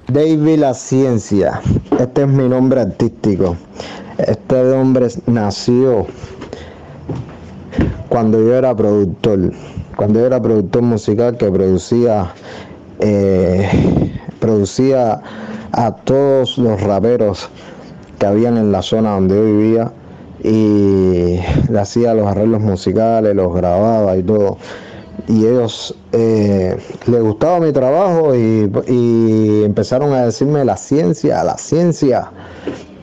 David 0.07 0.59
La 0.59 0.75
Ciencia, 0.75 1.61
este 1.99 2.23
es 2.23 2.29
mi 2.29 2.49
nombre 2.49 2.83
artístico. 2.83 3.57
Este 4.17 4.63
nombre 4.63 5.09
nació 5.27 6.07
cuando 8.09 8.39
yo 8.39 8.55
era 8.55 8.77
productor, 8.77 9.53
cuando 9.97 10.21
yo 10.21 10.27
era 10.27 10.41
productor 10.41 10.83
musical 10.83 11.37
que 11.37 11.51
producía, 11.51 12.33
eh, 13.01 13.69
producía 14.39 15.21
a 15.73 15.91
todos 15.97 16.59
los 16.59 16.81
raperos 16.81 17.51
que 18.25 18.29
habían 18.29 18.57
en 18.57 18.73
la 18.73 18.81
zona 18.81 19.11
donde 19.11 19.35
yo 19.35 19.45
vivía 19.45 19.93
y 20.43 21.39
le 21.71 21.79
hacía 21.79 22.15
los 22.15 22.27
arreglos 22.27 22.63
musicales, 22.63 23.35
los 23.35 23.55
grababa 23.55 24.17
y 24.17 24.23
todo. 24.23 24.57
y 25.29 25.45
ellos 25.45 25.95
eh, 26.13 26.75
les 27.07 27.23
gustaba 27.23 27.61
mi 27.61 27.71
trabajo 27.73 28.35
y, 28.35 28.73
y 28.89 29.63
empezaron 29.65 30.15
a 30.15 30.25
decirme 30.25 30.65
la 30.65 30.79
ciencia, 30.79 31.45
la 31.45 31.59
ciencia, 31.59 32.31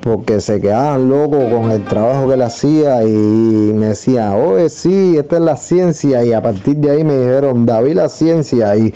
porque 0.01 0.41
se 0.41 0.59
quedaban 0.59 1.07
locos 1.07 1.53
con 1.53 1.69
el 1.69 1.85
trabajo 1.85 2.27
que 2.27 2.33
él 2.33 2.41
hacía 2.41 3.03
y 3.03 3.73
me 3.75 3.89
decían, 3.89 4.33
oye, 4.33 4.69
sí, 4.69 5.17
esta 5.19 5.35
es 5.35 5.41
la 5.43 5.55
ciencia 5.55 6.25
y 6.25 6.33
a 6.33 6.41
partir 6.41 6.77
de 6.77 6.89
ahí 6.89 7.03
me 7.03 7.15
dijeron, 7.15 7.67
David 7.67 7.93
la 7.93 8.09
ciencia 8.09 8.75
y, 8.75 8.91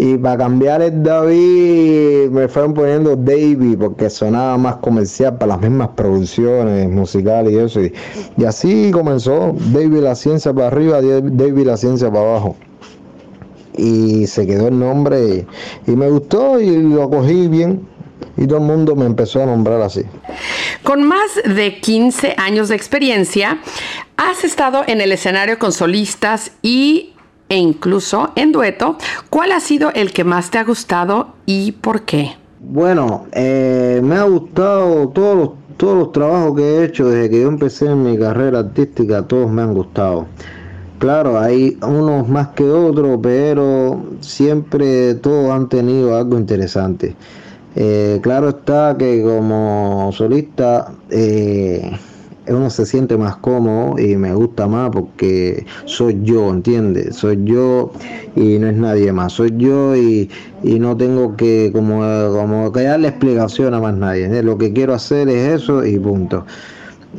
y 0.00 0.16
para 0.16 0.38
cambiar 0.38 0.80
el 0.80 1.02
David 1.02 2.30
me 2.30 2.46
fueron 2.46 2.72
poniendo 2.72 3.16
Davy 3.16 3.76
porque 3.76 4.08
sonaba 4.08 4.56
más 4.56 4.76
comercial 4.76 5.36
para 5.38 5.54
las 5.54 5.60
mismas 5.60 5.88
producciones 5.96 6.88
musicales 6.88 7.52
y 7.52 7.56
eso 7.56 7.82
y, 7.82 7.92
y 8.36 8.44
así 8.44 8.92
comenzó 8.92 9.56
David 9.72 9.98
la 9.98 10.14
ciencia 10.14 10.52
para 10.52 10.68
arriba, 10.68 11.00
David 11.02 11.66
la 11.66 11.76
ciencia 11.76 12.08
para 12.12 12.30
abajo 12.30 12.56
y 13.76 14.28
se 14.28 14.46
quedó 14.46 14.68
el 14.68 14.78
nombre 14.78 15.46
y, 15.86 15.90
y 15.90 15.96
me 15.96 16.08
gustó 16.08 16.60
y 16.60 16.76
lo 16.76 17.10
cogí 17.10 17.48
bien 17.48 17.84
y 18.36 18.46
todo 18.46 18.58
el 18.58 18.64
mundo 18.64 18.94
me 18.94 19.04
empezó 19.04 19.42
a 19.42 19.46
nombrar 19.46 19.82
así. 19.82 20.02
Con 20.84 21.02
más 21.02 21.40
de 21.44 21.80
15 21.80 22.36
años 22.36 22.68
de 22.68 22.76
experiencia, 22.76 23.58
has 24.16 24.44
estado 24.44 24.84
en 24.86 25.00
el 25.00 25.10
escenario 25.10 25.58
con 25.58 25.72
solistas 25.72 26.52
y 26.62 27.14
e 27.48 27.56
incluso 27.56 28.30
en 28.36 28.52
dueto. 28.52 28.96
¿Cuál 29.30 29.52
ha 29.52 29.60
sido 29.60 29.90
el 29.94 30.12
que 30.12 30.24
más 30.24 30.50
te 30.50 30.58
ha 30.58 30.64
gustado 30.64 31.34
y 31.46 31.72
por 31.72 32.02
qué? 32.02 32.32
Bueno, 32.60 33.26
eh, 33.32 34.00
me 34.02 34.16
ha 34.16 34.24
gustado 34.24 35.08
todos 35.08 35.36
los, 35.36 35.50
todos 35.76 35.98
los 35.98 36.12
trabajos 36.12 36.56
que 36.56 36.62
he 36.62 36.84
hecho 36.84 37.08
desde 37.08 37.30
que 37.30 37.40
yo 37.42 37.48
empecé 37.48 37.86
en 37.86 38.02
mi 38.02 38.18
carrera 38.18 38.60
artística, 38.60 39.22
todos 39.22 39.50
me 39.50 39.62
han 39.62 39.74
gustado. 39.74 40.26
Claro, 40.98 41.38
hay 41.38 41.78
unos 41.80 42.28
más 42.28 42.48
que 42.48 42.68
otros, 42.68 43.20
pero 43.22 44.02
siempre 44.20 45.14
todos 45.14 45.50
han 45.50 45.68
tenido 45.68 46.16
algo 46.16 46.36
interesante. 46.36 47.14
Eh, 47.76 48.18
claro 48.22 48.48
está 48.48 48.96
que 48.98 49.22
como 49.22 50.10
solista 50.12 50.92
eh, 51.10 51.92
uno 52.48 52.70
se 52.70 52.86
siente 52.86 53.16
más 53.16 53.36
cómodo 53.36 53.98
y 53.98 54.16
me 54.16 54.34
gusta 54.34 54.66
más 54.66 54.90
porque 54.90 55.64
soy 55.84 56.18
yo, 56.22 56.50
¿entiendes? 56.50 57.16
Soy 57.16 57.38
yo 57.44 57.92
y 58.36 58.58
no 58.58 58.68
es 58.68 58.76
nadie 58.76 59.12
más. 59.12 59.32
Soy 59.34 59.52
yo 59.56 59.96
y, 59.96 60.30
y 60.62 60.78
no 60.78 60.96
tengo 60.96 61.36
que 61.36 61.70
como, 61.72 62.00
como 62.32 62.72
que 62.72 62.82
darle 62.82 63.08
explicación 63.08 63.74
a 63.74 63.80
más 63.80 63.94
nadie. 63.94 64.26
¿eh? 64.26 64.42
Lo 64.42 64.58
que 64.58 64.72
quiero 64.72 64.94
hacer 64.94 65.28
es 65.28 65.62
eso 65.62 65.84
y 65.84 65.98
punto. 65.98 66.44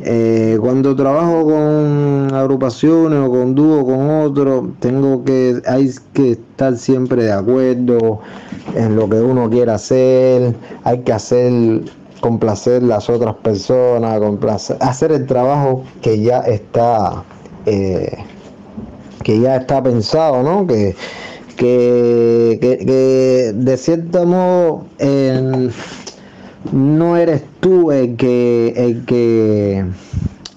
Eh, 0.02 0.56
cuando 0.60 0.94
trabajo 0.94 1.44
con 1.44 2.32
agrupaciones 2.32 3.18
o 3.18 3.30
con 3.30 3.54
dúo 3.54 3.84
con 3.84 4.08
otros, 4.08 4.64
tengo 4.78 5.24
que, 5.24 5.60
hay 5.66 5.90
que 6.14 6.32
estar 6.32 6.76
siempre 6.76 7.24
de 7.24 7.32
acuerdo 7.32 8.20
en 8.76 8.96
lo 8.96 9.08
que 9.08 9.16
uno 9.16 9.50
quiere 9.50 9.72
hacer, 9.72 10.54
hay 10.84 11.00
que 11.00 11.12
hacer, 11.12 11.82
complacer 12.20 12.82
las 12.82 13.08
otras 13.08 13.34
personas, 13.36 14.18
complacer, 14.20 14.76
hacer 14.80 15.12
el 15.12 15.26
trabajo 15.26 15.84
que 16.02 16.20
ya 16.20 16.40
está, 16.40 17.24
eh, 17.66 18.18
que 19.22 19.40
ya 19.40 19.56
está 19.56 19.82
pensado, 19.82 20.42
¿no? 20.42 20.66
Que, 20.66 20.94
que, 21.56 22.58
que, 22.60 23.52
de 23.54 23.76
cierto 23.76 24.24
modo 24.24 24.84
no 26.72 27.16
eres 27.16 27.42
tú 27.60 27.90
el 27.90 28.16
que, 28.16 28.74
el 28.76 29.04
que, 29.04 29.84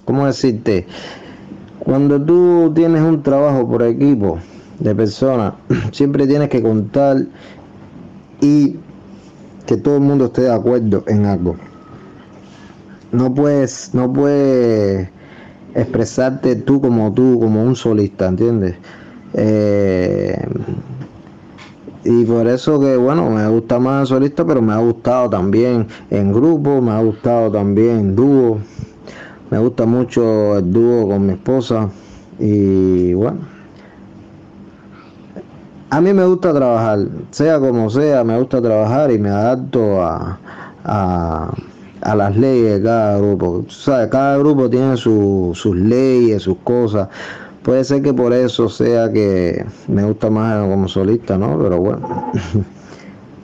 ¿cómo 0.05 0.25
decirte? 0.25 0.85
Cuando 1.79 2.21
tú 2.21 2.71
tienes 2.73 3.01
un 3.01 3.23
trabajo 3.23 3.67
por 3.67 3.83
equipo 3.83 4.39
de 4.79 4.95
personas, 4.95 5.53
siempre 5.91 6.27
tienes 6.27 6.49
que 6.49 6.61
contar 6.61 7.25
y 8.41 8.77
que 9.65 9.77
todo 9.77 9.95
el 9.97 10.01
mundo 10.01 10.25
esté 10.25 10.43
de 10.43 10.53
acuerdo 10.53 11.03
en 11.07 11.25
algo. 11.25 11.55
No 13.11 13.33
puedes, 13.33 13.93
no 13.93 14.11
puedes 14.11 15.09
expresarte 15.75 16.55
tú 16.55 16.81
como 16.81 17.13
tú, 17.13 17.39
como 17.39 17.63
un 17.63 17.75
solista, 17.75 18.27
¿entiendes? 18.27 18.75
Eh, 19.33 20.37
y 22.05 22.25
por 22.25 22.47
eso 22.47 22.79
que 22.79 22.97
bueno, 22.97 23.29
me 23.29 23.47
gusta 23.47 23.79
más 23.79 24.09
solista, 24.09 24.45
pero 24.45 24.61
me 24.61 24.73
ha 24.73 24.79
gustado 24.79 25.29
también 25.29 25.87
en 26.09 26.33
grupo, 26.33 26.81
me 26.81 26.91
ha 26.91 27.01
gustado 27.01 27.51
también 27.51 27.99
en 27.99 28.15
dúo. 28.15 28.59
Me 29.49 29.59
gusta 29.59 29.85
mucho 29.85 30.57
el 30.57 30.73
dúo 30.73 31.07
con 31.07 31.27
mi 31.27 31.33
esposa 31.33 31.89
y 32.39 33.13
bueno. 33.13 33.52
A 35.93 36.01
mí 36.01 36.11
me 36.11 36.25
gusta 36.25 36.51
trabajar, 36.53 37.07
sea 37.29 37.59
como 37.59 37.87
sea, 37.89 38.23
me 38.23 38.37
gusta 38.39 38.59
trabajar 38.61 39.11
y 39.11 39.19
me 39.19 39.29
adapto 39.29 40.01
a, 40.01 40.39
a, 40.83 41.53
a 42.01 42.15
las 42.15 42.35
leyes 42.35 42.77
de 42.79 42.83
cada 42.83 43.17
grupo. 43.19 43.65
¿Sabes? 43.69 44.07
Cada 44.09 44.37
grupo 44.39 44.67
tiene 44.69 44.97
su- 44.97 45.51
sus 45.53 45.75
leyes, 45.75 46.41
sus 46.41 46.57
cosas. 46.63 47.09
Puede 47.61 47.83
ser 47.83 48.01
que 48.01 48.11
por 48.13 48.33
eso 48.33 48.69
sea 48.69 49.11
que 49.11 49.63
me 49.87 50.03
gusta 50.03 50.31
más 50.31 50.67
como 50.67 50.87
solista, 50.87 51.37
¿no? 51.37 51.59
Pero 51.59 51.77
bueno, 51.79 52.01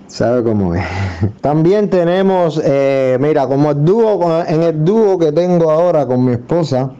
sabe 0.10 0.44
cómo 0.44 0.76
es. 0.76 0.84
También 1.42 1.90
tenemos, 1.90 2.62
eh, 2.64 3.18
mira, 3.20 3.48
como 3.48 3.72
el 3.72 3.86
dúo, 3.86 4.44
en 4.46 4.62
el 4.64 4.84
dúo 4.84 5.18
que 5.18 5.32
tengo 5.32 5.72
ahora 5.72 6.06
con 6.06 6.26
mi 6.26 6.34
esposa, 6.34 6.92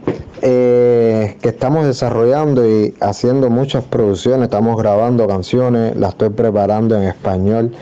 eh, 0.42 1.36
que 1.42 1.50
estamos 1.50 1.84
desarrollando 1.84 2.66
y 2.66 2.94
haciendo 3.00 3.50
muchas 3.50 3.84
producciones, 3.84 4.44
estamos 4.44 4.76
grabando 4.78 5.26
canciones, 5.28 5.94
las 5.96 6.10
estoy 6.12 6.30
preparando 6.30 6.96
en 6.96 7.02
español. 7.04 7.72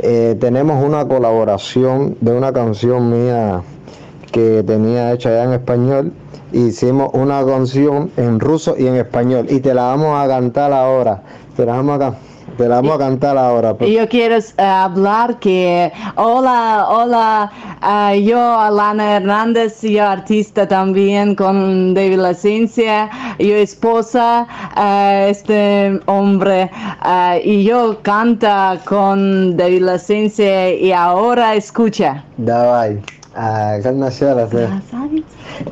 Eh, 0.00 0.36
tenemos 0.40 0.82
una 0.82 1.06
colaboración 1.06 2.16
de 2.20 2.32
una 2.32 2.52
canción 2.52 3.10
mía 3.10 3.60
que 4.32 4.62
tenía 4.66 5.12
hecha 5.12 5.30
ya 5.30 5.44
en 5.44 5.52
español. 5.54 6.12
Hicimos 6.52 7.10
una 7.12 7.44
canción 7.44 8.10
en 8.16 8.40
ruso 8.40 8.74
y 8.78 8.86
en 8.86 8.94
español 8.94 9.46
y 9.50 9.60
te 9.60 9.74
la 9.74 9.82
vamos 9.82 10.16
a 10.18 10.26
cantar 10.28 10.72
ahora. 10.72 11.22
Te 11.56 11.66
la 11.66 11.72
vamos 11.72 11.96
a, 11.96 11.98
can- 11.98 12.16
te 12.57 12.67
la 12.67 12.75
vamos 12.75 12.95
a 12.95 12.97
cantar 12.99 13.37
ahora. 13.37 13.75
Y 13.81 13.93
Yo 13.93 14.07
quiero 14.07 14.35
eh, 14.35 14.63
hablar 14.63 15.39
que, 15.39 15.91
hola, 16.15 16.85
hola, 16.89 17.51
ah, 17.81 18.15
yo 18.15 18.39
Alana 18.39 19.15
Hernández, 19.17 19.81
yo 19.81 20.07
artista 20.07 20.67
también 20.67 21.35
con 21.35 21.93
David 21.93 22.19
La 22.19 22.33
Ciencia, 22.33 23.09
yo 23.39 23.55
esposa 23.55 24.47
a 24.75 25.27
este 25.27 25.99
hombre 26.05 26.69
ah, 27.01 27.37
y 27.43 27.63
yo 27.63 27.99
canta 28.01 28.79
con 28.85 29.57
David 29.57 29.81
La 29.81 29.97
Ciencia 29.97 30.73
y 30.73 30.91
ahora 30.91 31.55
escucha. 31.55 32.23
Давай. 32.37 33.01
А, 33.35 33.81
как 33.81 33.95
начало 33.95 34.47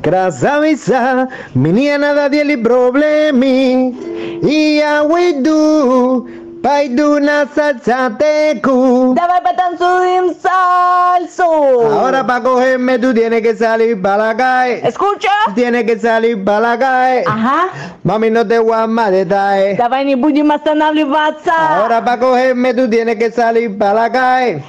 Красавица, 0.02 1.30
мне 1.54 1.98
надо 1.98 2.28
делать 2.30 2.64
проблемы. 2.64 3.96
И 4.42 4.78
я 4.80 5.04
уйду, 5.04 6.28
Paiduna 6.67 7.47
salsatecu. 7.55 9.15
Dame 9.15 9.39
patanzudim 9.41 10.35
salso. 10.35 11.47
Ahora 11.93 12.27
para 12.27 12.43
cogerme 12.43 12.99
tú 12.99 13.15
tienes 13.15 13.41
que 13.43 13.55
salir 13.55 14.03
para 14.03 14.17
la 14.17 14.37
calle. 14.37 14.81
Escucha. 14.83 15.31
Tienes 15.55 15.85
que 15.85 15.97
salir 15.97 16.43
para 16.45 16.61
la 16.61 16.77
calle. 16.77 17.23
Ajá. 17.25 17.69
Mami, 18.03 18.31
no 18.31 18.45
te 18.45 18.59
guamas 18.59 19.13
de 19.13 19.25
tae. 19.27 19.77
Dame 19.77 20.07
ni 20.07 20.17
buji 20.17 20.43
más 20.43 20.65
tan 20.65 20.83
Ahora 20.83 22.05
para 22.05 22.19
cogerme 22.19 22.75
tú 22.75 22.91
tienes 22.91 23.15
que 23.15 23.31
salir 23.31 23.79
para 23.79 23.95
la 23.95 24.11
calle. 24.11 24.65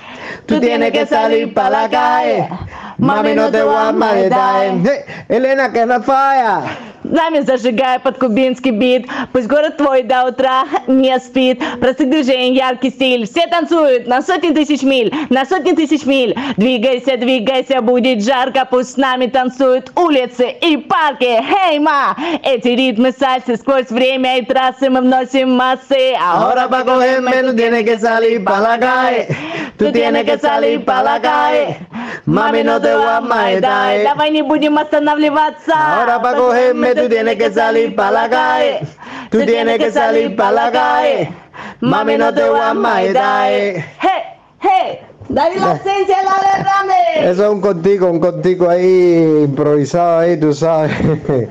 Tú, 0.45 0.53
tú 0.53 0.60
tienes, 0.60 0.91
tienes 0.91 1.10
que, 1.10 1.15
salir 1.15 1.52
para 1.56 1.82
la 1.82 1.90
calle. 1.90 2.48
Mami, 2.99 3.34
no 3.34 3.49
te 3.49 3.64
guamas 3.64 4.14
de 4.14 4.30
tae. 4.30 5.06
Elena, 5.30 5.72
que 5.72 5.82
es. 5.82 6.88
Нами 7.10 7.40
зажигай 7.42 8.00
под 8.00 8.18
кубинский 8.18 8.72
бит 8.72 9.08
Пусть 9.34 9.48
город 9.48 9.78
твой 9.78 10.04
до 10.04 10.26
утра 10.26 10.66
не 10.88 11.18
спит 11.20 11.62
Простых 11.80 12.10
движений, 12.10 12.56
яркий 12.56 12.90
стиль 12.90 13.26
Все 13.26 13.48
танцуют 13.48 14.08
на 14.08 14.22
сотни 14.22 14.52
тысяч 14.52 14.84
миль 14.84 15.14
На 15.30 15.46
сотни 15.46 15.72
тысяч 15.72 16.06
миль 16.06 16.36
Двигайся, 16.58 17.18
двигайся, 17.18 17.82
будет 17.82 18.24
жарко 18.24 18.68
Пусть 18.70 18.94
с 18.94 18.98
нами 18.98 19.28
танцуют 19.28 19.92
улицы 19.96 20.50
и 20.62 20.78
парки 20.78 21.44
Хей, 21.44 21.80
ма! 21.80 22.16
Эти 22.44 22.70
ритмы 22.70 23.12
сальсы 23.18 23.58
Сквозь 23.58 23.90
время 23.90 24.40
и 24.40 24.46
трассы 24.46 24.90
мы 24.90 25.02
вносим 25.02 25.52
массы 25.52 26.14
Ahora 26.20 26.68
para 26.68 26.84
cogerme 26.84 27.32
tú 27.44 27.56
tienes 27.56 27.84
que 27.84 27.98
salir 28.00 28.44
para 28.44 28.60
la 28.60 28.80
calle. 28.80 29.28
Tú 29.78 29.92
tienes 29.92 30.26
que 30.26 30.38
salir 30.38 30.84
para 30.84 31.04
la 31.04 31.22
calle. 31.22 31.78
Mami, 32.26 32.64
no 32.64 32.82
te 32.82 32.92
a 32.92 33.22
más. 33.22 33.62
Давай 33.62 34.32
не 34.32 34.42
будем 34.42 34.78
останавливаться 34.78 35.74
Ahora 35.74 36.22
para 36.22 36.38
cogerme 36.38 36.94
tú 36.98 37.10
tienes 37.10 37.38
que 37.38 37.52
salir 37.52 37.95
para 37.95 38.11
la 38.11 38.30
calle. 38.30 38.80
Tú 39.30 39.45
tienes 39.45 39.78
que 39.78 39.91
salir 39.91 40.36
para 40.36 40.52
la 40.52 40.72
calle. 40.72 41.30
Mami, 41.80 42.18
no 42.18 42.34
te 42.34 42.49
voy 42.49 42.60
a 42.60 42.74
más. 42.74 43.02
Hey, 43.02 43.84
hey, 44.60 44.99
David 45.30 45.58
la 45.60 45.74
esencia 45.74 46.18
la 46.24 46.41
derrame. 46.41 47.32
Eso 47.32 47.44
es 47.45 47.49
un 47.52 47.62
contigo, 47.62 48.10
un 48.10 48.20
contigo 48.20 48.70
ahí 48.70 49.44
improvisado 49.45 50.20
ahí, 50.20 50.40
tú 50.40 50.54
sabes. 50.54 50.91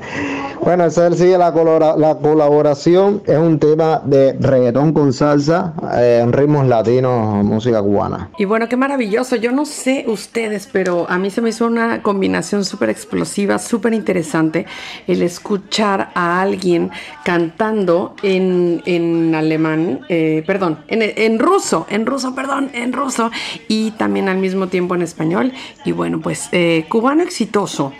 Bueno, 0.59 0.85
esa 0.85 1.09
sigue 1.13 1.37
la, 1.37 1.53
colora- 1.53 1.95
la 1.95 2.17
colaboración. 2.17 3.21
Es 3.25 3.37
un 3.37 3.57
tema 3.59 4.01
de 4.03 4.35
reggaetón 4.37 4.91
con 4.91 5.13
salsa, 5.13 5.73
eh, 5.95 6.19
en 6.21 6.33
ritmos 6.33 6.65
latinos, 6.67 7.45
música 7.45 7.81
cubana. 7.81 8.31
Y 8.37 8.43
bueno, 8.45 8.67
qué 8.67 8.75
maravilloso. 8.75 9.35
Yo 9.37 9.51
no 9.53 9.65
sé 9.65 10.03
ustedes, 10.07 10.67
pero 10.69 11.05
a 11.09 11.19
mí 11.19 11.29
se 11.29 11.41
me 11.41 11.49
hizo 11.49 11.67
una 11.67 12.01
combinación 12.01 12.65
súper 12.65 12.89
explosiva, 12.89 13.59
súper 13.59 13.93
interesante 13.93 14.65
el 15.05 15.21
escuchar 15.21 16.09
a 16.15 16.41
alguien 16.41 16.89
cantando 17.23 18.15
en, 18.23 18.81
en 18.85 19.35
alemán, 19.35 20.01
eh, 20.09 20.43
perdón, 20.45 20.79
en, 20.87 21.01
en 21.03 21.39
ruso, 21.39 21.85
en 21.89 22.05
ruso, 22.05 22.33
perdón, 22.35 22.71
en 22.73 22.91
ruso, 22.93 23.31
y 23.67 23.91
también 23.91 24.29
al 24.29 24.37
mismo 24.37 24.67
tiempo 24.67 24.95
en 24.95 25.01
español. 25.01 25.53
Y 25.85 25.91
bueno, 25.91 26.19
pues 26.21 26.49
eh, 26.51 26.85
cubano 26.89 27.23
exitoso 27.23 27.93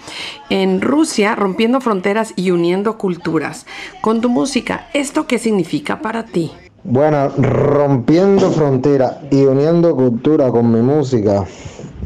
en 0.49 0.81
Rusia, 0.81 1.35
rompiendo 1.35 1.81
fronteras 1.81 2.33
y 2.35 2.51
uniendo 2.51 2.97
culturas. 2.97 3.65
Con 4.01 4.21
tu 4.21 4.29
música, 4.29 4.87
¿esto 4.93 5.27
qué 5.27 5.39
significa 5.39 6.01
para 6.01 6.23
ti? 6.23 6.51
Bueno, 6.83 7.29
rompiendo 7.37 8.49
fronteras 8.51 9.17
y 9.29 9.43
uniendo 9.43 9.95
cultura 9.95 10.49
con 10.51 10.71
mi 10.71 10.81
música, 10.81 11.43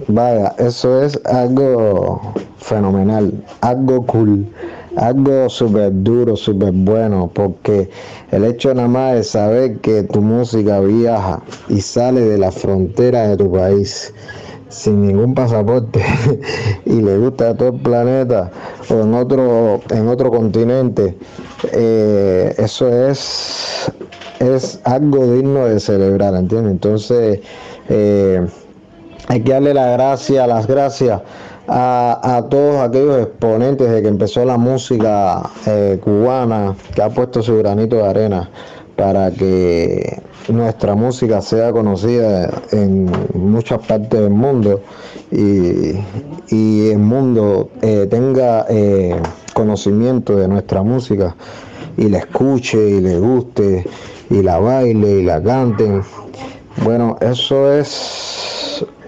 vaya, 0.07 0.55
eso 0.57 1.03
es 1.03 1.19
algo 1.25 2.33
fenomenal, 2.57 3.31
algo 3.61 4.05
cool, 4.07 4.47
algo 4.95 5.49
súper 5.49 5.91
duro, 6.03 6.35
súper 6.35 6.71
bueno, 6.71 7.31
porque 7.33 7.89
el 8.31 8.45
hecho 8.45 8.73
nada 8.73 8.87
más 8.87 9.15
de 9.15 9.23
saber 9.23 9.77
que 9.77 10.03
tu 10.03 10.21
música 10.21 10.79
viaja 10.79 11.41
y 11.69 11.81
sale 11.81 12.21
de 12.21 12.37
la 12.37 12.51
frontera 12.51 13.27
de 13.29 13.37
tu 13.37 13.51
país 13.51 14.13
sin 14.71 15.05
ningún 15.05 15.33
pasaporte 15.33 16.01
y 16.85 17.01
le 17.01 17.17
gusta 17.17 17.49
a 17.49 17.53
todo 17.55 17.69
el 17.69 17.79
planeta 17.81 18.49
o 18.89 19.01
en 19.01 19.13
otro 19.13 19.81
en 19.89 20.07
otro 20.07 20.31
continente 20.31 21.17
eh, 21.73 22.55
eso 22.57 22.87
es 22.87 23.91
es 24.39 24.79
algo 24.85 25.33
digno 25.33 25.65
de 25.65 25.79
celebrar 25.79 26.33
¿entiendes? 26.35 26.71
entonces 26.71 27.41
eh, 27.89 28.47
hay 29.27 29.41
que 29.41 29.51
darle 29.51 29.73
la 29.73 29.91
gracia 29.91 30.47
las 30.47 30.65
gracias 30.67 31.21
a, 31.67 32.37
a 32.37 32.49
todos 32.49 32.81
aquellos 32.81 33.21
exponentes 33.21 33.89
de 33.89 34.01
que 34.01 34.07
empezó 34.07 34.45
la 34.45 34.57
música 34.57 35.41
eh, 35.65 35.99
cubana 36.03 36.75
que 36.93 37.01
ha 37.01 37.09
puesto 37.09 37.41
su 37.41 37.57
granito 37.57 37.97
de 37.97 38.07
arena 38.07 38.49
para 38.95 39.31
que 39.31 40.21
nuestra 40.49 40.95
música 40.95 41.41
sea 41.41 41.71
conocida 41.71 42.51
en 42.71 43.11
muchas 43.33 43.79
partes 43.85 44.19
del 44.19 44.31
mundo 44.31 44.81
y, 45.31 45.93
y 46.49 46.89
el 46.89 46.99
mundo 46.99 47.69
eh, 47.81 48.07
tenga 48.09 48.65
eh, 48.69 49.15
conocimiento 49.53 50.35
de 50.35 50.47
nuestra 50.47 50.83
música 50.83 51.35
y 51.97 52.09
la 52.09 52.19
escuche 52.19 52.77
y 52.77 53.01
le 53.01 53.19
guste 53.19 53.85
y 54.29 54.41
la 54.41 54.59
baile 54.59 55.19
y 55.19 55.23
la 55.23 55.41
canten. 55.41 56.03
Bueno, 56.83 57.17
eso 57.21 57.71
es 57.73 58.60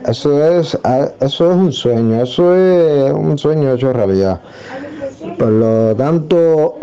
eso 0.07 0.59
es 0.59 0.77
ah, 0.83 1.09
eso 1.21 1.51
es 1.51 1.57
un 1.57 1.71
sueño, 1.71 2.21
eso 2.21 2.55
es 2.55 3.11
un 3.13 3.37
sueño 3.37 3.73
hecho 3.73 3.93
realidad. 3.93 4.41
Por 5.37 5.49
lo 5.49 5.95
tanto, 5.95 6.75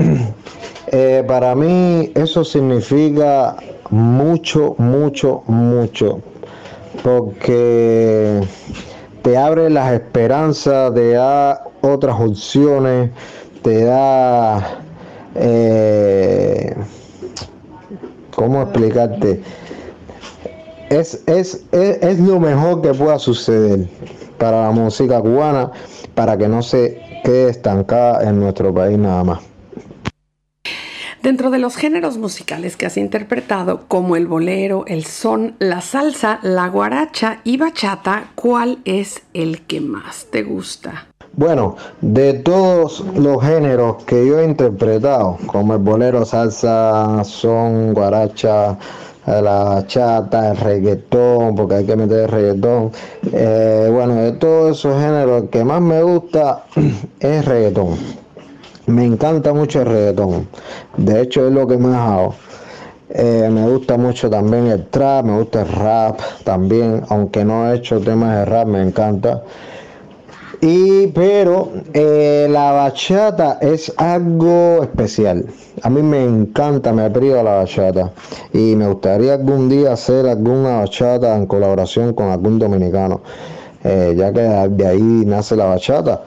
eh, 0.87 1.23
para 1.27 1.55
mí 1.55 2.11
eso 2.15 2.45
significa 2.45 3.57
mucho, 3.91 4.75
mucho, 4.79 5.43
mucho, 5.47 6.21
porque 7.03 8.41
te 9.23 9.37
abre 9.37 9.69
las 9.71 9.93
esperanzas, 9.93 10.95
te 10.95 11.13
da 11.13 11.63
otras 11.83 12.19
opciones, 12.19 13.11
te 13.63 13.85
da, 13.85 14.81
eh, 15.35 16.75
¿cómo 18.35 18.63
explicarte? 18.63 19.43
Es, 20.91 21.23
es, 21.27 21.65
es, 21.73 22.03
es 22.03 22.19
lo 22.19 22.39
mejor 22.41 22.83
que 22.83 22.93
pueda 22.93 23.19
suceder 23.19 23.89
para 24.39 24.65
la 24.65 24.71
música 24.73 25.21
cubana, 25.21 25.71
para 26.15 26.37
que 26.37 26.49
no 26.49 26.63
se 26.63 27.01
quede 27.25 27.51
estancada 27.51 28.29
en 28.29 28.41
nuestro 28.41 28.75
país 28.75 28.99
nada 28.99 29.23
más. 29.23 29.41
Dentro 31.23 31.51
de 31.51 31.59
los 31.59 31.77
géneros 31.77 32.17
musicales 32.17 32.77
que 32.77 32.87
has 32.87 32.97
interpretado, 32.97 33.85
como 33.87 34.17
el 34.17 34.27
bolero, 34.27 34.85
el 34.87 35.05
son, 35.05 35.55
la 35.59 35.81
salsa, 35.81 36.41
la 36.43 36.69
guaracha 36.69 37.41
y 37.45 37.59
bachata, 37.59 38.31
¿cuál 38.35 38.79
es 38.85 39.23
el 39.33 39.61
que 39.67 39.81
más 39.81 40.27
te 40.31 40.43
gusta? 40.43 41.07
Bueno, 41.35 41.77
de 42.01 42.33
todos 42.33 43.05
los 43.15 43.43
géneros 43.45 44.03
que 44.05 44.27
yo 44.27 44.41
he 44.41 44.45
interpretado, 44.45 45.39
como 45.47 45.75
el 45.75 45.81
bolero, 45.81 46.25
salsa, 46.25 47.23
son, 47.23 47.93
guaracha, 47.93 48.79
la 49.27 49.65
bachata, 49.65 50.51
el 50.51 50.57
reggaetón, 50.57 51.55
porque 51.55 51.77
hay 51.77 51.85
que 51.87 51.97
meter 51.97 52.21
el 52.21 52.29
reggaetón. 52.29 52.93
eh, 53.33 53.89
bueno, 53.93 54.15
de 54.17 54.33
todos 54.33 54.79
esos 54.79 55.01
géneros, 55.01 55.43
el 55.43 55.49
que 55.49 55.65
más 55.65 55.81
me 55.81 56.03
gusta 56.03 56.65
es 57.21 57.45
reggaetón. 57.45 57.97
Me 58.87 59.05
encanta 59.05 59.53
mucho 59.53 59.83
el 59.83 59.87
reggaetón. 59.87 60.49
De 60.97 61.21
hecho, 61.23 61.47
es 61.47 61.53
lo 61.53 61.67
que 61.67 61.79
más 61.79 61.97
hago. 61.97 62.35
Eh, 63.13 63.49
me 63.51 63.69
gusta 63.69 63.97
mucho 63.97 64.31
también 64.31 64.69
el 64.69 64.87
trap, 64.87 65.25
me 65.25 65.37
gusta 65.39 65.63
el 65.63 65.69
rap 65.69 66.21
también, 66.45 67.03
aunque 67.09 67.45
no 67.45 67.71
he 67.71 67.77
hecho 67.77 68.01
temas 68.01 68.37
de 68.37 68.45
rap, 68.45 68.69
me 68.69 68.81
encanta. 68.83 69.43
Y 70.63 71.07
pero 71.09 71.73
eh, 71.95 72.47
la 72.51 72.73
bachata 72.73 73.59
es 73.63 73.93
algo 73.97 74.83
especial. 74.83 75.47
A 75.83 75.89
mí 75.89 76.03
me 76.03 76.23
encanta, 76.25 76.93
me 76.93 77.11
priva 77.11 77.43
la 77.43 77.55
bachata. 77.57 78.13
Y 78.53 78.77
me 78.77 78.87
gustaría 78.89 79.35
algún 79.35 79.69
día 79.71 79.93
hacer 79.95 80.27
alguna 80.27 80.81
bachata 80.81 81.37
en 81.37 81.47
colaboración 81.47 82.13
con 82.15 82.29
algún 82.31 82.59
dominicano. 82.59 83.23
eh, 83.85 84.15
ya 84.17 84.33
que 84.33 84.41
de 84.43 84.87
ahí 84.89 85.03
nace 85.27 85.57
la 85.57 85.67
bachata. 85.67 86.25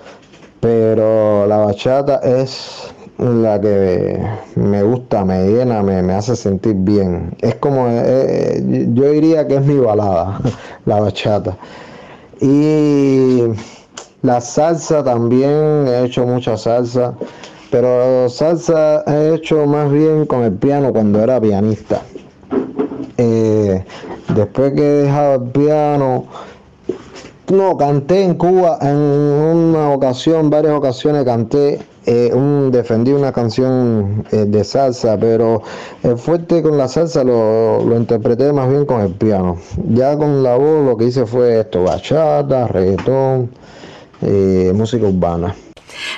Pero 0.59 1.47
la 1.47 1.57
bachata 1.57 2.17
es 2.23 2.93
la 3.17 3.59
que 3.61 4.19
me 4.55 4.83
gusta, 4.83 5.25
me 5.25 5.45
llena, 5.47 5.83
me, 5.83 6.01
me 6.03 6.13
hace 6.13 6.35
sentir 6.35 6.75
bien. 6.77 7.35
Es 7.41 7.55
como, 7.55 7.87
eh, 7.89 8.63
yo 8.93 9.11
diría 9.11 9.47
que 9.47 9.55
es 9.57 9.65
mi 9.65 9.77
balada, 9.79 10.39
la 10.85 10.99
bachata. 11.01 11.57
Y 12.41 13.43
la 14.23 14.39
salsa 14.39 15.03
también, 15.03 15.85
he 15.87 16.05
hecho 16.05 16.25
mucha 16.25 16.57
salsa, 16.57 17.13
pero 17.69 18.29
salsa 18.29 19.03
he 19.05 19.35
hecho 19.35 19.65
más 19.65 19.91
bien 19.91 20.25
con 20.25 20.43
el 20.43 20.53
piano 20.53 20.93
cuando 20.93 21.21
era 21.21 21.41
pianista. 21.41 22.01
Eh, 23.17 23.83
después 24.33 24.73
que 24.73 24.81
he 24.81 25.03
dejado 25.03 25.35
el 25.35 25.51
piano, 25.51 26.25
no, 27.51 27.75
canté 27.75 28.23
en 28.23 28.35
Cuba 28.35 28.77
en 28.81 28.95
una 28.95 29.89
ocasión, 29.91 30.49
varias 30.49 30.73
ocasiones 30.73 31.25
canté, 31.25 31.81
eh, 32.05 32.31
un, 32.33 32.71
defendí 32.71 33.11
una 33.11 33.33
canción 33.33 34.23
eh, 34.31 34.45
de 34.45 34.63
salsa, 34.63 35.17
pero 35.19 35.63
el 36.01 36.17
fuerte 36.17 36.63
con 36.63 36.77
la 36.77 36.87
salsa 36.87 37.25
lo, 37.25 37.83
lo 37.83 37.97
interpreté 37.97 38.53
más 38.53 38.69
bien 38.69 38.85
con 38.85 39.01
el 39.01 39.11
piano. 39.11 39.57
Ya 39.89 40.17
con 40.17 40.43
la 40.43 40.55
voz 40.55 40.85
lo 40.85 40.95
que 40.95 41.05
hice 41.05 41.25
fue 41.25 41.59
esto, 41.59 41.83
bachata, 41.83 42.67
reggaetón, 42.67 43.49
eh, 44.23 44.71
música 44.73 45.05
urbana. 45.07 45.55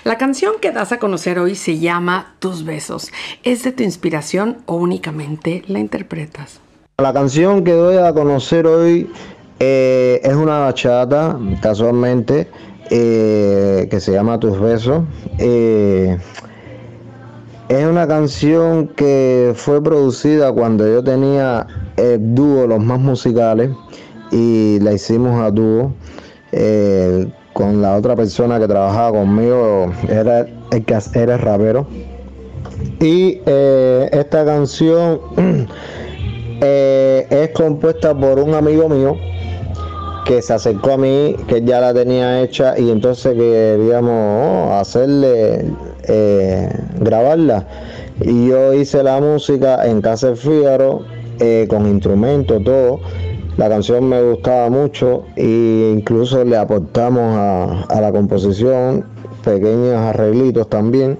La 0.03 0.17
canción 0.17 0.53
que 0.61 0.71
das 0.71 0.91
a 0.91 0.99
conocer 0.99 1.39
hoy 1.39 1.55
se 1.55 1.79
llama 1.79 2.35
Tus 2.39 2.63
besos. 2.63 3.11
¿Es 3.43 3.63
de 3.63 3.71
tu 3.71 3.83
inspiración 3.83 4.57
o 4.65 4.75
únicamente 4.75 5.63
la 5.67 5.79
interpretas? 5.79 6.59
La 6.97 7.13
canción 7.13 7.63
que 7.63 7.73
doy 7.73 7.97
a 7.97 8.13
conocer 8.13 8.67
hoy 8.67 9.09
eh, 9.59 10.21
es 10.23 10.33
una 10.33 10.59
bachata, 10.59 11.37
casualmente, 11.61 12.47
eh, 12.89 13.87
que 13.89 13.99
se 13.99 14.13
llama 14.13 14.39
Tus 14.39 14.59
Besos. 14.59 15.03
Eh, 15.37 16.17
es 17.67 17.85
una 17.85 18.07
canción 18.07 18.87
que 18.89 19.53
fue 19.55 19.83
producida 19.83 20.51
cuando 20.53 20.87
yo 20.87 21.03
tenía 21.03 21.67
el 21.97 22.35
dúo 22.35 22.67
Los 22.67 22.83
Más 22.83 22.99
Musicales 22.99 23.71
y 24.31 24.79
la 24.81 24.93
hicimos 24.93 25.41
a 25.41 25.51
dúo 25.51 25.93
con 27.55 27.81
la 27.81 27.95
otra 27.95 28.17
persona 28.17 28.59
que 28.59 28.67
trabajaba 28.67 29.17
conmigo, 29.19 29.89
era 30.09 30.41
el 30.41 30.85
era 31.13 31.37
rapero. 31.37 31.87
Y 32.99 33.39
eh, 33.45 34.09
esta 34.11 34.43
canción 34.43 35.21
eh, 36.61 37.25
es 37.29 37.49
compuesta 37.51 38.13
por 38.13 38.39
un 38.39 38.55
amigo 38.55 38.89
mío 38.89 39.15
que 40.25 40.41
se 40.41 40.51
acercó 40.51 40.91
a 40.91 40.97
mí, 40.97 41.37
que 41.47 41.63
ya 41.63 41.79
la 41.79 41.93
tenía 41.93 42.41
hecha 42.41 42.77
y 42.77 42.91
entonces 42.91 43.33
queríamos 43.33 44.11
oh, 44.11 44.73
hacerle, 44.73 45.65
eh, 46.09 46.69
grabarla. 46.99 47.65
Y 48.19 48.49
yo 48.49 48.73
hice 48.73 49.01
la 49.01 49.21
música 49.21 49.87
en 49.87 50.01
casa 50.01 50.27
del 50.27 50.35
Fígaro, 50.35 51.05
con 51.69 51.87
instrumentos, 51.87 52.61
todo. 52.65 52.99
La 53.57 53.69
canción 53.69 54.09
me 54.09 54.21
gustaba 54.21 54.69
mucho 54.69 55.25
e 55.35 55.93
incluso 55.95 56.43
le 56.43 56.57
aportamos 56.57 57.23
a, 57.23 57.83
a 57.83 58.01
la 58.01 58.11
composición 58.11 59.05
pequeños 59.45 59.95
arreglitos 59.95 60.67
también. 60.69 61.17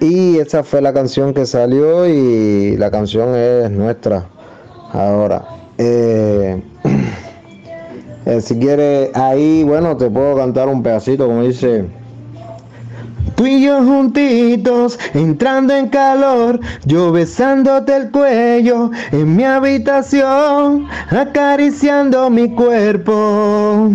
Y 0.00 0.38
esa 0.38 0.62
fue 0.62 0.82
la 0.82 0.92
canción 0.92 1.32
que 1.32 1.46
salió 1.46 2.06
y 2.06 2.76
la 2.76 2.90
canción 2.90 3.34
es 3.34 3.70
nuestra 3.70 4.26
ahora. 4.92 5.42
Eh, 5.78 6.62
eh, 8.26 8.40
si 8.42 8.58
quieres, 8.58 9.10
ahí, 9.14 9.64
bueno, 9.64 9.96
te 9.96 10.10
puedo 10.10 10.36
cantar 10.36 10.68
un 10.68 10.82
pedacito, 10.82 11.26
como 11.26 11.44
dice. 11.44 11.86
Tú 13.36 13.46
y 13.46 13.62
yo 13.62 13.82
juntitos, 13.84 14.98
entrando 15.12 15.74
en 15.76 15.88
calor, 15.88 16.58
yo 16.86 17.12
besándote 17.12 17.94
el 17.94 18.10
cuello 18.10 18.90
en 19.12 19.36
mi 19.36 19.44
habitación, 19.44 20.86
acariciando 21.10 22.30
mi 22.30 22.50
cuerpo. 22.54 23.90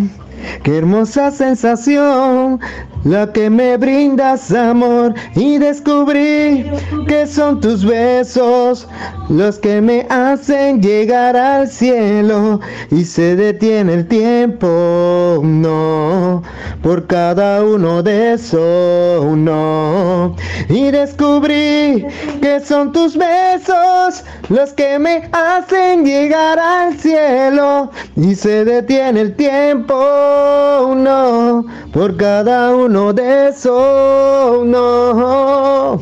Qué 0.63 0.77
hermosa 0.77 1.31
sensación, 1.31 2.59
la 3.03 3.31
que 3.31 3.49
me 3.49 3.77
brindas 3.77 4.51
amor 4.51 5.15
y 5.35 5.57
descubrí 5.57 6.69
que 7.07 7.25
son 7.25 7.59
tus 7.59 7.83
besos 7.83 8.87
los 9.29 9.57
que 9.59 9.81
me 9.81 10.05
hacen 10.09 10.81
llegar 10.81 11.35
al 11.35 11.67
cielo 11.67 12.59
y 12.91 13.03
se 13.03 13.35
detiene 13.35 13.93
el 13.93 14.07
tiempo, 14.07 15.41
no, 15.43 16.43
por 16.83 17.07
cada 17.07 17.63
uno 17.63 18.03
de 18.03 18.33
esos, 18.33 19.25
no. 19.37 20.35
Y 20.69 20.91
descubrí 20.91 22.05
que 22.41 22.59
son 22.59 22.91
tus 22.91 23.17
besos 23.17 24.23
los 24.49 24.73
que 24.73 24.99
me 24.99 25.29
hacen 25.31 26.05
llegar 26.05 26.59
al 26.59 26.97
cielo 26.97 27.89
y 28.15 28.35
se 28.35 28.65
detiene 28.65 29.21
el 29.21 29.35
tiempo, 29.35 30.93
no, 30.95 31.65
por 31.93 32.17
cada 32.17 32.75
uno 32.75 32.90
de 32.91 33.47
esos, 33.47 34.65
no. 34.65 36.01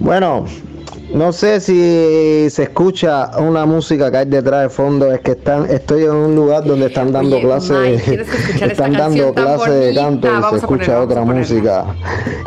Bueno, 0.00 0.46
no 1.14 1.32
sé 1.32 1.60
si 1.60 2.50
se 2.50 2.64
escucha 2.64 3.30
una 3.38 3.66
música 3.66 4.10
que 4.10 4.16
hay 4.16 4.26
detrás 4.26 4.62
de 4.62 4.68
fondo, 4.68 5.12
es 5.12 5.20
que 5.20 5.32
están, 5.32 5.70
estoy 5.70 6.02
en 6.02 6.10
un 6.10 6.34
lugar 6.34 6.64
donde 6.64 6.86
están 6.86 7.12
dando 7.12 7.36
Oye, 7.36 7.44
clases, 7.44 7.78
Mike, 7.78 8.02
¿quieres 8.02 8.28
escuchar 8.28 8.54
esta 8.72 8.86
están 8.86 8.92
dando 8.94 9.32
clases 9.32 9.74
de 9.74 9.94
canto 9.94 10.26
y 10.26 10.30
Vamos 10.32 10.50
se 10.50 10.56
escucha 10.56 11.00
otra 11.00 11.24
música 11.24 11.84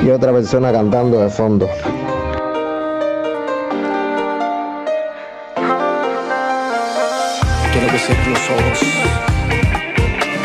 y 0.03 0.10
otra 0.10 0.34
persona 0.34 0.73
cantando 0.73 1.22
de 1.22 1.30
fondo. 1.30 1.69
Quiero 7.72 7.88
que 7.90 7.99
cierres 7.99 8.27
los 8.27 8.49
ojos 8.49 8.82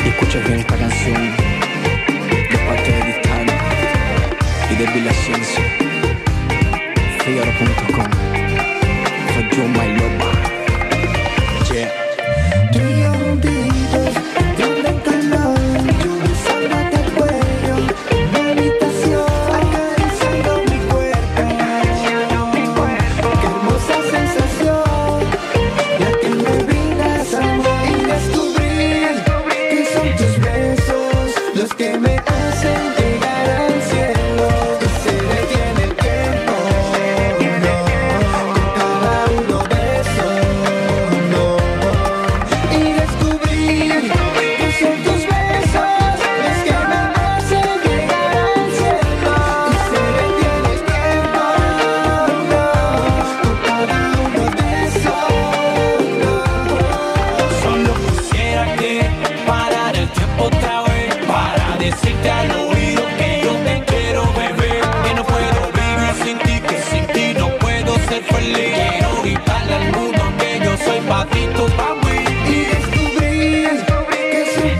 y 0.04 0.08
escuches 0.08 0.46
bien 0.46 0.60
esta 0.60 0.76
canción 0.76 1.49
y 4.80 4.86
de 4.86 4.92
Villa 4.92 5.12
Ciencia. 5.12 5.64
Figaro.com 7.24 8.10
For 9.34 9.56
you, 9.56 9.68
my 9.68 9.86
lover. 9.98 10.29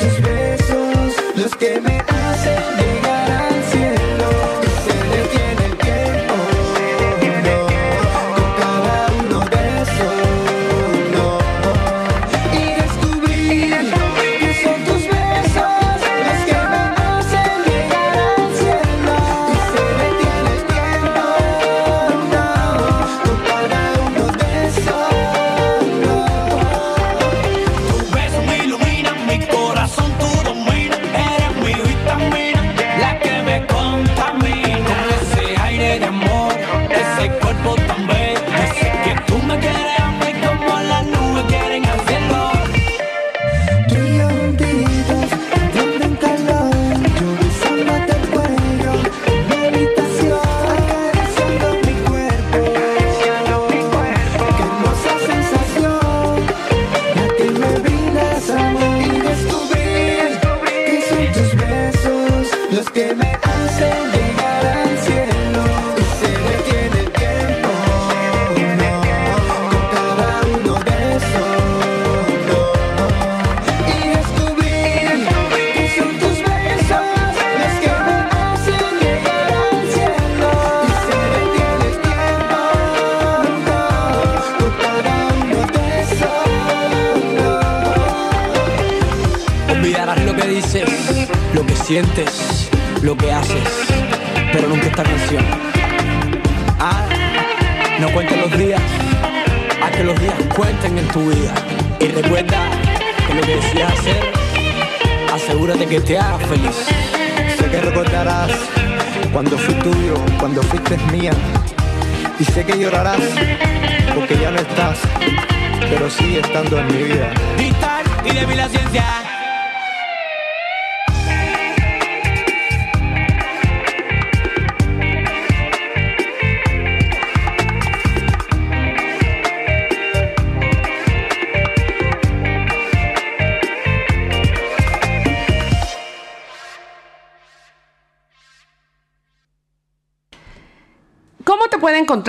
Tus 0.00 0.20
besos 0.22 1.14
los 1.36 1.54
que 1.56 1.80
me 1.80 1.98
hacen 1.98 2.79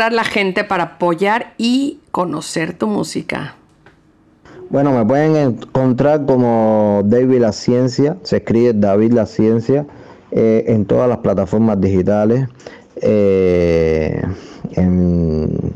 la 0.09 0.23
gente 0.23 0.63
para 0.63 0.83
apoyar 0.83 1.53
y 1.57 1.99
conocer 2.11 2.73
tu 2.73 2.87
música? 2.87 3.55
Bueno, 4.71 4.93
me 4.93 5.05
pueden 5.05 5.35
encontrar 5.35 6.25
como 6.25 7.01
David 7.05 7.39
La 7.41 7.51
Ciencia, 7.51 8.17
se 8.23 8.37
escribe 8.37 8.73
David 8.73 9.11
La 9.13 9.25
Ciencia, 9.25 9.85
eh, 10.31 10.63
en 10.67 10.85
todas 10.85 11.09
las 11.09 11.17
plataformas 11.17 11.81
digitales, 11.81 12.47
eh, 13.01 14.21
en, 14.75 15.73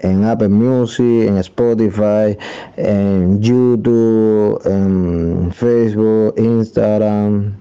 en 0.00 0.24
Apple 0.24 0.48
Music, 0.48 1.28
en 1.28 1.36
Spotify, 1.38 2.36
en 2.76 3.40
YouTube, 3.40 4.60
en 4.64 5.52
Facebook, 5.52 6.34
Instagram 6.36 7.54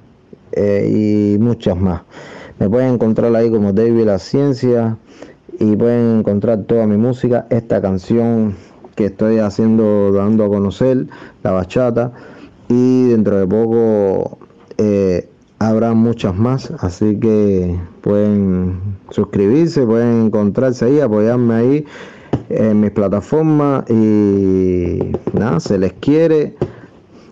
eh, 0.52 1.36
y 1.36 1.38
muchas 1.38 1.78
más. 1.78 2.02
Me 2.58 2.70
pueden 2.70 2.96
encontrar 2.96 3.36
ahí 3.36 3.52
como 3.52 3.72
David 3.72 4.06
La 4.06 4.18
Ciencia 4.18 4.98
y 5.60 5.76
pueden 5.76 6.20
encontrar 6.20 6.64
toda 6.64 6.88
mi 6.88 6.98
música. 6.98 7.46
Esta 7.50 7.82
canción 7.82 8.56
que 8.96 9.06
estoy 9.06 9.40
haciendo, 9.40 10.12
dando 10.12 10.46
a 10.46 10.50
conocer, 10.50 11.08
la 11.44 11.52
bachata. 11.52 12.12
Y 12.68 13.10
dentro 13.10 13.38
de 13.38 13.48
poco 13.48 14.40
eh, 14.78 15.30
habrá 15.60 15.94
muchas 15.94 16.36
más, 16.36 16.72
así 16.80 17.20
que 17.20 17.78
pueden 18.02 18.98
suscribirse, 19.12 19.86
pueden 19.86 20.28
encontrarse 20.28 20.86
ahí, 20.86 21.00
apoyarme 21.00 21.54
ahí 21.54 21.86
en 22.50 22.82
mis 22.82 22.92
plataformas 22.92 23.90
y 23.90 25.00
nada, 25.34 25.60
se 25.60 25.78
les 25.78 25.94
quiere. 25.94 26.56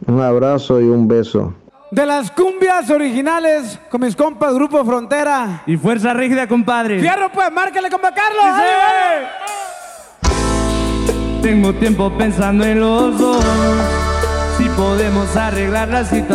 Un 0.08 0.20
abrazo 0.20 0.82
y 0.82 0.86
un 0.86 1.08
beso. 1.08 1.54
De 1.94 2.08
las 2.08 2.32
cumbias 2.32 2.90
originales 2.90 3.80
con 3.88 4.02
mis 4.02 4.16
compas 4.16 4.52
Grupo 4.56 4.84
Frontera. 4.84 5.62
Y 5.68 5.78
Fuerza 5.78 6.12
Rígida, 6.12 6.48
compadre. 6.48 7.00
Fierro, 7.00 7.32
pues, 7.32 7.52
márcale, 7.52 7.88
compa 7.92 8.12
Carlos. 8.12 8.46
Tengo 11.44 11.72
tiempo 11.74 12.12
pensando 12.18 12.66
en 12.66 12.80
los 12.80 13.20
dos. 13.20 13.46
Si 14.58 14.64
podemos 14.70 15.36
arreglar 15.36 15.90
la 15.90 16.04
situación. 16.04 16.34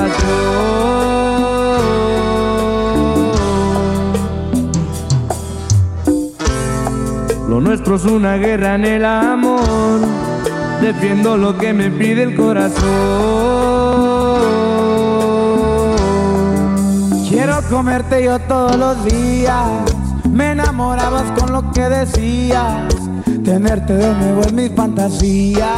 Lo 7.48 7.60
nuestro 7.60 7.96
es 7.96 8.04
una 8.04 8.36
guerra 8.36 8.76
en 8.76 8.84
el 8.84 9.04
amor. 9.04 10.02
Defiendo 10.80 11.36
lo 11.36 11.58
que 11.58 11.72
me 11.72 11.90
pide 11.90 12.22
el 12.22 12.36
corazón. 12.36 14.17
Comerte 17.68 18.24
yo 18.24 18.38
todos 18.40 18.76
los 18.76 19.04
días. 19.04 19.68
Me 20.30 20.52
enamorabas 20.52 21.30
con 21.38 21.52
lo 21.52 21.70
que 21.72 21.88
decías. 21.88 22.84
Tenerte 23.44 23.94
de 23.94 24.14
nuevo 24.14 24.40
es 24.42 24.52
mi 24.52 24.68
fantasía. 24.68 25.68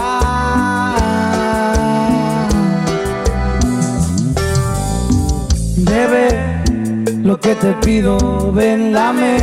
Bebe, 5.76 6.62
lo 7.22 7.38
que 7.40 7.54
te 7.54 7.72
pido, 7.74 8.52
ven, 8.52 8.92
dame. 8.92 9.38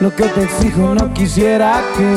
Lo 0.00 0.14
que 0.14 0.24
te 0.24 0.44
exijo, 0.44 0.94
no 0.94 1.12
quisiera 1.12 1.82
que 1.96 2.14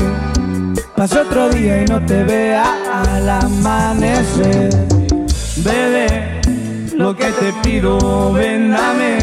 pase 0.95 1.19
otro 1.19 1.49
día 1.49 1.81
y 1.81 1.85
no 1.85 2.05
te 2.05 2.23
vea 2.23 2.63
al 2.93 3.29
amanecer. 3.29 4.69
Bebé, 5.57 6.32
lo 6.95 7.15
que 7.15 7.25
te 7.25 7.53
pido, 7.63 8.33
ven, 8.33 8.71
dame. 8.71 9.17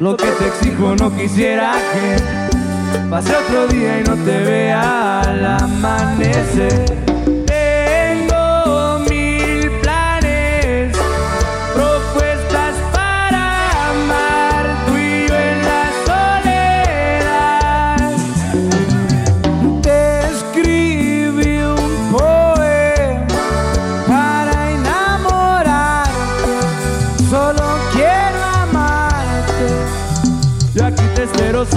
Lo 0.00 0.16
que 0.16 0.26
te 0.26 0.48
exijo, 0.48 0.96
no 0.96 1.14
quisiera 1.16 1.74
que 1.92 3.08
pase 3.08 3.32
otro 3.36 3.68
día 3.68 4.00
y 4.00 4.04
no 4.04 4.16
te 4.16 4.38
vea 4.44 5.20
al 5.20 5.44
amanecer. 5.46 7.11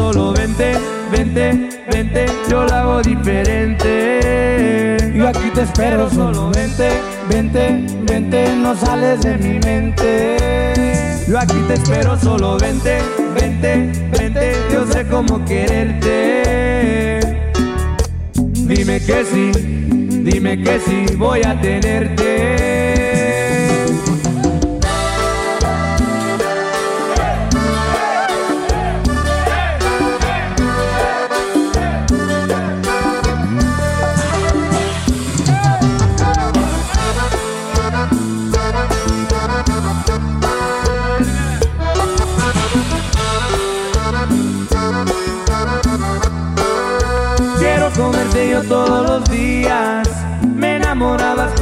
Solo 0.06 0.34
vente, 0.34 0.74
vente, 1.12 1.70
vente, 1.92 2.26
yo 2.48 2.64
lo 2.64 2.74
hago 2.74 3.02
diferente. 3.02 4.98
Yo 5.16 5.28
aquí 5.28 5.50
te 5.54 5.62
espero, 5.64 6.10
solo 6.12 6.52
vente, 6.52 6.90
vente, 7.28 7.88
vente, 8.04 8.56
no 8.56 8.76
sales 8.76 9.22
de 9.22 9.38
mi 9.38 9.58
mente. 9.60 10.38
Yo 11.28 11.40
aquí 11.40 11.58
te 11.68 11.74
espero, 11.74 12.20
solo 12.20 12.58
vente, 12.60 13.00
vente, 13.40 13.92
vente, 14.12 14.54
yo 14.72 14.86
sé 14.86 15.08
cómo 15.08 15.44
quererte. 15.44 17.20
Dime 18.38 19.00
que 19.00 19.26
sí, 19.26 19.52
dime 20.24 20.62
que 20.62 20.80
sí, 20.80 21.16
voy 21.18 21.42
a 21.44 21.60
tenerte. 21.60 22.75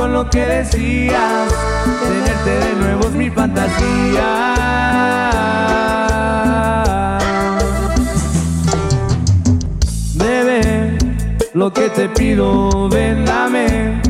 Con 0.04 0.12
lo 0.12 0.30
que 0.30 0.46
decías. 0.46 1.48
Tenerte 2.02 2.50
de 2.50 2.76
nuevo 2.76 3.08
es 3.08 3.12
mi 3.12 3.30
fantasía. 3.30 4.30
Bebé, 10.16 10.98
lo 11.54 11.72
que 11.72 11.90
te 11.90 12.10
pido, 12.10 12.90
ven, 12.90 13.24
dame. 13.24 14.02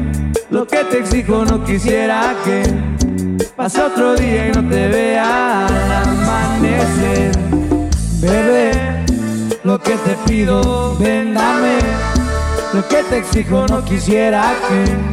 Lo 0.50 0.66
que 0.66 0.84
te 0.86 0.98
exijo, 0.98 1.46
no 1.46 1.64
quisiera 1.64 2.38
que 2.44 2.64
pase 3.56 3.84
otro 3.84 4.16
día 4.16 4.48
y 4.48 4.52
no 4.52 4.68
te 4.68 4.88
vea 4.88 5.68
al 5.68 5.92
amanecer. 5.92 7.32
Bebé, 8.20 8.72
lo 9.64 9.80
que 9.80 9.96
te 9.98 10.16
pido, 10.26 10.98
ven, 10.98 11.36
dame. 11.36 11.78
Lo 12.74 12.88
que 12.88 13.04
te 13.04 13.20
exijo, 13.20 13.68
no 13.68 13.86
quisiera 13.86 14.56
que 14.68 15.13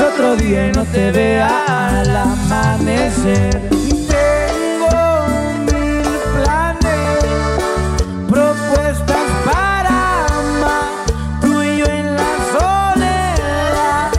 otro 0.00 0.36
día 0.36 0.72
no 0.74 0.84
te 0.86 1.12
vea 1.12 2.00
al 2.00 2.16
amanecer. 2.16 3.68
Tengo 3.70 5.26
mil 5.70 6.02
planes, 6.34 7.18
propuestas 8.28 9.26
para 9.44 10.26
amar, 10.26 10.90
tú 11.40 11.62
y 11.62 11.78
yo 11.78 11.86
en 11.86 12.16
la 12.16 12.32
soledad. 12.52 14.10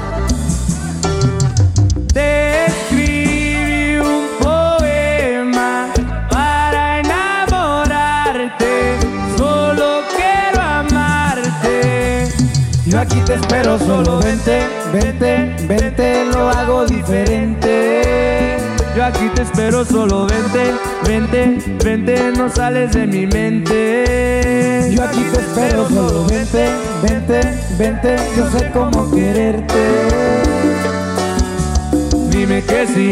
Te 2.13 2.65
escribí 2.67 3.97
un 3.97 4.27
poema 4.39 5.87
para 6.29 6.99
enamorarte. 6.99 8.71
Solo 9.37 10.01
quiero 10.15 10.61
amarte. 10.61 12.27
Yo 12.85 12.99
aquí 12.99 13.19
te 13.25 13.33
espero, 13.33 13.77
solo 13.79 14.19
vente, 14.19 14.67
vente, 14.95 15.55
vente, 15.67 16.25
lo 16.33 16.49
hago 16.49 16.85
diferente. 16.85 18.57
Yo 18.95 19.03
aquí 19.03 19.27
te 19.35 19.41
espero, 19.41 19.83
solo 19.83 20.25
vente, 20.25 20.73
vente, 21.05 21.57
vente, 21.83 22.31
no 22.37 22.49
sales 22.49 22.93
de 22.93 23.05
mi 23.05 23.27
mente. 23.27 24.89
Yo 24.91 25.03
aquí 25.03 25.21
te 25.33 25.39
espero, 25.41 25.89
solo 25.89 26.25
vente, 26.27 26.69
vente, 27.03 27.41
vente, 27.77 28.15
yo 28.37 28.49
sé 28.51 28.71
cómo 28.71 29.11
quererte. 29.11 29.83
Dime 32.29 32.63
que 32.63 32.87
sí, 32.87 33.09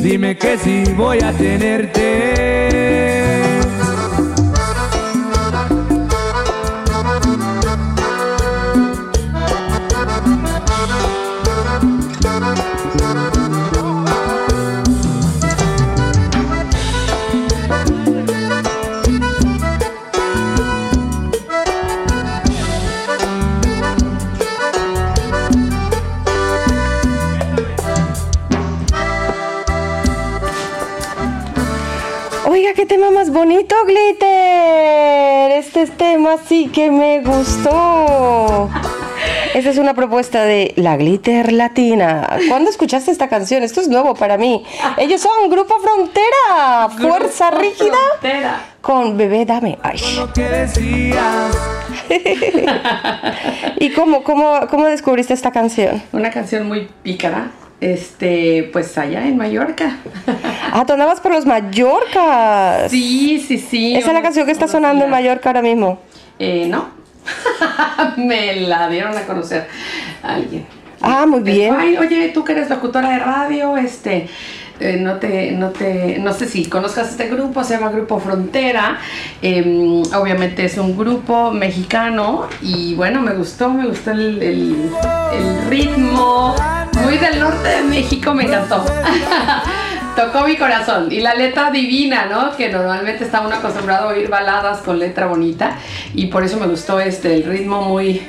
dime 0.00 0.36
que 0.36 0.56
sí, 0.58 0.84
voy 0.96 1.18
a 1.20 1.32
tenerte. 1.32 3.07
Bonito, 33.38 33.76
Glitter. 33.86 35.52
Este 35.52 35.86
tema 35.86 36.38
sí 36.44 36.68
que 36.74 36.90
me 36.90 37.20
gustó. 37.20 38.68
Esta 39.54 39.70
es 39.70 39.78
una 39.78 39.94
propuesta 39.94 40.42
de 40.42 40.72
la 40.74 40.96
Glitter 40.96 41.52
Latina. 41.52 42.28
¿Cuándo 42.48 42.68
escuchaste 42.68 43.12
esta 43.12 43.28
canción? 43.28 43.62
Esto 43.62 43.80
es 43.80 43.86
nuevo 43.86 44.14
para 44.16 44.36
mí. 44.38 44.64
Ellos 44.96 45.20
son 45.20 45.48
Grupo 45.50 45.76
Frontera, 45.78 46.88
Fuerza 46.98 47.50
Grupo 47.50 47.62
Rígida, 47.62 47.96
Frontera. 48.20 48.60
con 48.80 49.16
Bebé 49.16 49.44
Dame. 49.44 49.78
Ay. 49.84 50.00
¿Y 53.78 53.90
cómo, 53.90 54.24
cómo, 54.24 54.66
cómo 54.68 54.86
descubriste 54.86 55.32
esta 55.32 55.52
canción? 55.52 56.02
Una 56.10 56.30
canción 56.32 56.66
muy 56.66 56.88
pícara. 57.04 57.52
Este, 57.80 58.68
pues 58.72 58.98
allá 58.98 59.26
en 59.26 59.36
Mallorca. 59.36 59.96
Ah, 60.70 60.84
tú 60.86 60.92
andabas 60.92 61.18
por 61.20 61.32
los 61.32 61.46
Mallorcas. 61.46 62.90
Sí, 62.90 63.42
sí, 63.46 63.56
sí. 63.56 63.96
Esa 63.96 64.08
es 64.08 64.14
la 64.14 64.20
canción 64.20 64.44
que 64.44 64.52
está 64.52 64.68
sonando 64.68 65.06
en 65.06 65.10
Mallorca 65.10 65.48
ahora 65.48 65.62
mismo. 65.62 65.98
Eh, 66.38 66.66
no. 66.68 66.90
Me 68.18 68.56
la 68.56 68.86
dieron 68.90 69.16
a 69.16 69.22
conocer 69.22 69.66
a 70.22 70.34
alguien. 70.34 70.66
Ah, 71.00 71.24
muy 71.26 71.40
bien. 71.40 71.74
Ay, 71.76 71.96
oye, 71.96 72.28
tú 72.28 72.44
que 72.44 72.52
eres 72.52 72.68
locutora 72.68 73.10
de 73.10 73.18
radio, 73.18 73.78
este, 73.78 74.28
eh, 74.80 74.96
no 75.00 75.14
te, 75.16 75.52
no 75.52 75.70
te, 75.70 76.18
no 76.18 76.32
sé 76.32 76.46
si 76.46 76.64
conozcas 76.66 77.10
este 77.10 77.28
grupo, 77.28 77.64
se 77.64 77.74
llama 77.74 77.90
Grupo 77.90 78.18
Frontera. 78.20 78.98
Eh, 79.42 80.02
obviamente 80.14 80.64
es 80.64 80.78
un 80.78 80.96
grupo 80.96 81.50
mexicano 81.50 82.46
y 82.62 82.94
bueno, 82.94 83.20
me 83.20 83.32
gustó, 83.34 83.70
me 83.70 83.86
gustó 83.86 84.10
el, 84.12 84.42
el- 84.42 84.90
el 85.32 85.68
ritmo, 85.68 86.54
muy 87.04 87.16
del 87.18 87.38
norte 87.40 87.68
de 87.68 87.82
México, 87.82 88.32
me 88.34 88.44
encantó. 88.44 88.84
Tocó 90.16 90.46
mi 90.48 90.56
corazón 90.56 91.12
y 91.12 91.20
la 91.20 91.34
letra 91.34 91.70
divina, 91.70 92.26
¿no? 92.26 92.56
Que 92.56 92.68
normalmente 92.70 93.22
está 93.22 93.40
uno 93.40 93.54
acostumbrado 93.54 94.08
a 94.08 94.12
oír 94.14 94.28
baladas 94.28 94.78
con 94.80 94.98
letra 94.98 95.26
bonita 95.26 95.76
y 96.12 96.26
por 96.26 96.42
eso 96.42 96.58
me 96.58 96.66
gustó 96.66 96.98
este 96.98 97.34
el 97.34 97.44
ritmo 97.44 97.82
muy 97.82 98.20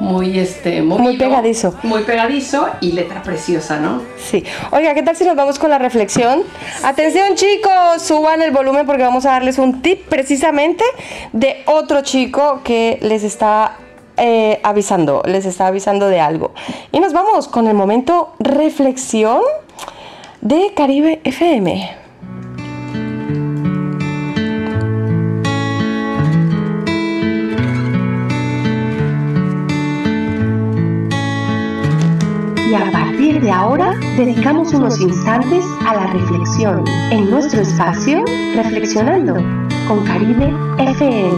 muy 0.00 0.38
este 0.38 0.82
movido, 0.82 1.04
Muy 1.04 1.16
pegadizo. 1.16 1.74
muy 1.82 2.02
pegadizo 2.02 2.68
y 2.80 2.92
letra 2.92 3.22
preciosa, 3.22 3.78
¿no? 3.78 4.02
Sí. 4.18 4.44
Oiga, 4.70 4.94
¿qué 4.94 5.02
tal 5.02 5.16
si 5.16 5.24
nos 5.24 5.36
vamos 5.36 5.58
con 5.58 5.70
la 5.70 5.78
reflexión? 5.78 6.42
Atención 6.84 7.34
chicos, 7.34 8.02
suban 8.02 8.42
el 8.42 8.50
volumen 8.50 8.84
porque 8.86 9.02
vamos 9.02 9.24
a 9.26 9.30
darles 9.30 9.58
un 9.58 9.82
tip 9.82 10.06
precisamente 10.08 10.84
de 11.32 11.62
otro 11.66 12.02
chico 12.02 12.60
que 12.62 12.98
les 13.00 13.22
está 13.24 13.76
eh, 14.18 14.60
avisando, 14.62 15.22
les 15.26 15.44
está 15.46 15.66
avisando 15.68 16.08
de 16.08 16.20
algo. 16.20 16.52
Y 16.92 17.00
nos 17.00 17.12
vamos 17.12 17.48
con 17.48 17.66
el 17.66 17.74
momento 17.74 18.34
reflexión 18.38 19.40
de 20.40 20.72
Caribe 20.74 21.20
FM. 21.24 22.05
De 33.40 33.50
ahora, 33.50 33.94
dedicamos 34.16 34.72
unos 34.72 35.00
instantes 35.00 35.64
a 35.86 35.94
la 35.94 36.06
reflexión 36.06 36.84
en 37.10 37.30
nuestro 37.30 37.60
espacio 37.60 38.24
Reflexionando 38.54 39.34
con 39.86 40.04
Caribe 40.04 40.54
FM. 40.78 41.32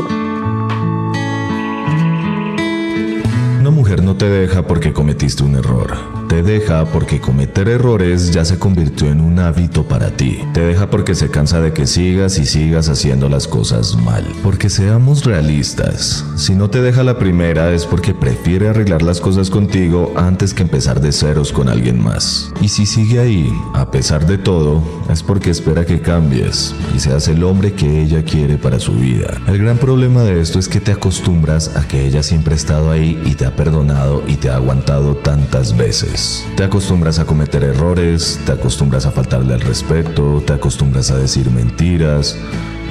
Una 3.60 3.70
mujer 3.70 4.02
no 4.02 4.16
te 4.16 4.28
deja 4.28 4.62
porque 4.62 4.92
cometiste 4.92 5.42
un 5.42 5.56
error. 5.56 6.17
Te 6.28 6.42
deja 6.42 6.84
porque 6.84 7.22
cometer 7.22 7.70
errores 7.70 8.32
ya 8.32 8.44
se 8.44 8.58
convirtió 8.58 9.10
en 9.10 9.22
un 9.22 9.38
hábito 9.38 9.88
para 9.88 10.10
ti. 10.10 10.38
Te 10.52 10.60
deja 10.60 10.90
porque 10.90 11.14
se 11.14 11.30
cansa 11.30 11.62
de 11.62 11.72
que 11.72 11.86
sigas 11.86 12.38
y 12.38 12.44
sigas 12.44 12.90
haciendo 12.90 13.30
las 13.30 13.48
cosas 13.48 13.96
mal. 13.96 14.26
Porque 14.42 14.68
seamos 14.68 15.24
realistas, 15.24 16.26
si 16.36 16.54
no 16.54 16.68
te 16.68 16.82
deja 16.82 17.02
la 17.02 17.18
primera 17.18 17.72
es 17.72 17.86
porque 17.86 18.12
prefiere 18.12 18.68
arreglar 18.68 19.00
las 19.00 19.20
cosas 19.20 19.48
contigo 19.48 20.12
antes 20.16 20.52
que 20.52 20.62
empezar 20.62 21.00
de 21.00 21.12
ceros 21.12 21.50
con 21.50 21.70
alguien 21.70 22.02
más. 22.02 22.52
Y 22.60 22.68
si 22.68 22.84
sigue 22.84 23.20
ahí, 23.20 23.50
a 23.72 23.90
pesar 23.90 24.26
de 24.26 24.36
todo, 24.36 24.82
es 25.10 25.22
porque 25.22 25.48
espera 25.48 25.86
que 25.86 26.02
cambies 26.02 26.74
y 26.94 27.00
seas 27.00 27.26
el 27.28 27.42
hombre 27.42 27.72
que 27.72 28.02
ella 28.02 28.22
quiere 28.22 28.58
para 28.58 28.78
su 28.78 28.92
vida. 28.92 29.40
El 29.46 29.56
gran 29.56 29.78
problema 29.78 30.22
de 30.24 30.42
esto 30.42 30.58
es 30.58 30.68
que 30.68 30.80
te 30.80 30.92
acostumbras 30.92 31.74
a 31.74 31.88
que 31.88 32.06
ella 32.06 32.22
siempre 32.22 32.52
ha 32.52 32.56
estado 32.56 32.90
ahí 32.90 33.18
y 33.24 33.34
te 33.34 33.46
ha 33.46 33.56
perdonado 33.56 34.22
y 34.26 34.36
te 34.36 34.50
ha 34.50 34.56
aguantado 34.56 35.16
tantas 35.16 35.74
veces. 35.74 36.17
Te 36.56 36.64
acostumbras 36.64 37.18
a 37.18 37.24
cometer 37.24 37.62
errores, 37.62 38.40
te 38.44 38.52
acostumbras 38.52 39.06
a 39.06 39.12
faltarle 39.12 39.54
al 39.54 39.60
respeto, 39.60 40.42
te 40.44 40.52
acostumbras 40.52 41.10
a 41.10 41.16
decir 41.16 41.50
mentiras, 41.50 42.36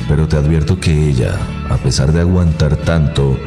pero 0.08 0.28
te 0.28 0.38
advierto 0.38 0.80
que 0.80 1.10
ella, 1.10 1.38
a 1.70 1.78
pesar 1.78 2.14
de 2.14 2.22
aguantar 2.22 2.78
tanto, 2.78 3.38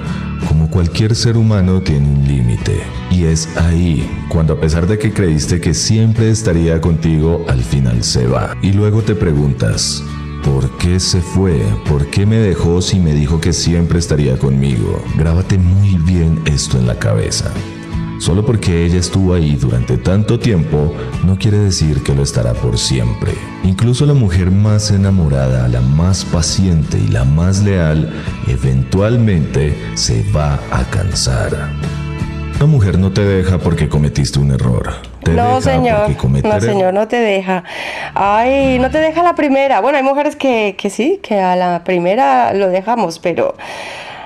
como 0.49 0.71
cualquier 0.71 1.15
ser 1.15 1.37
humano 1.37 1.81
tiene 1.81 2.09
un 2.09 2.29
límite. 2.29 2.81
Y 3.11 3.25
es 3.25 3.49
ahí, 3.57 4.09
cuando 4.29 4.55
a 4.55 4.61
pesar 4.61 4.87
de 4.87 4.99
que 4.99 5.13
creíste 5.13 5.61
que 5.61 5.73
siempre 5.73 6.31
estaría 6.31 6.81
contigo, 6.81 7.45
al 7.49 7.63
final 7.63 8.03
se 8.05 8.27
va. 8.27 8.57
Y 8.63 8.73
luego 8.73 9.03
te 9.03 9.15
preguntas, 9.15 10.03
¿Por 10.45 10.79
qué 10.79 10.99
se 10.99 11.21
fue? 11.21 11.61
¿Por 11.87 12.07
qué 12.07 12.25
me 12.25 12.37
dejó 12.37 12.81
si 12.81 12.99
me 12.99 13.13
dijo 13.13 13.43
que 13.43 13.53
siempre 13.53 13.99
estaría 13.99 14.39
conmigo? 14.39 15.03
Grábate 15.19 15.59
muy 15.59 15.97
bien 15.97 16.41
esto 16.47 16.79
en 16.79 16.87
la 16.87 16.99
cabeza. 16.99 17.53
Solo 18.21 18.45
porque 18.45 18.85
ella 18.85 18.99
estuvo 18.99 19.33
ahí 19.33 19.57
durante 19.57 19.97
tanto 19.97 20.39
tiempo 20.39 20.95
no 21.25 21.39
quiere 21.39 21.57
decir 21.57 22.03
que 22.03 22.15
lo 22.15 22.23
estará 22.23 22.53
por 22.53 22.79
siempre. 22.79 23.33
Incluso 23.65 24.05
la 24.05 24.13
mujer 24.13 24.51
más 24.51 24.91
enamorada, 24.91 25.67
la 25.69 25.81
más 25.81 26.27
paciente 26.27 26.99
y 26.99 27.09
la 27.09 27.25
más 27.25 27.63
leal, 27.63 28.13
eventualmente 28.47 29.75
se 29.95 30.23
va 30.33 30.61
a 30.71 30.85
cansar. 30.91 31.71
Una 32.57 32.67
mujer 32.67 32.99
no 32.99 33.11
te 33.11 33.25
deja 33.25 33.57
porque 33.57 33.89
cometiste 33.89 34.39
un 34.39 34.51
error. 34.51 34.93
Te 35.25 35.33
No, 35.33 35.63
señor. 35.63 36.11
No, 36.45 36.61
señor, 36.61 36.93
no 36.93 37.09
te 37.09 37.17
deja. 37.17 37.65
Ay, 38.13 38.79
no 38.79 38.91
te 38.91 38.99
deja 38.99 39.23
la 39.23 39.35
primera. 39.35 39.81
Bueno, 39.81 39.97
hay 39.97 40.05
mujeres 40.05 40.37
que, 40.37 40.77
que 40.79 40.91
sí, 40.91 41.21
que 41.23 41.41
a 41.41 41.57
la 41.57 41.85
primera 41.85 42.53
lo 42.53 42.69
dejamos, 42.69 43.19
pero 43.19 43.55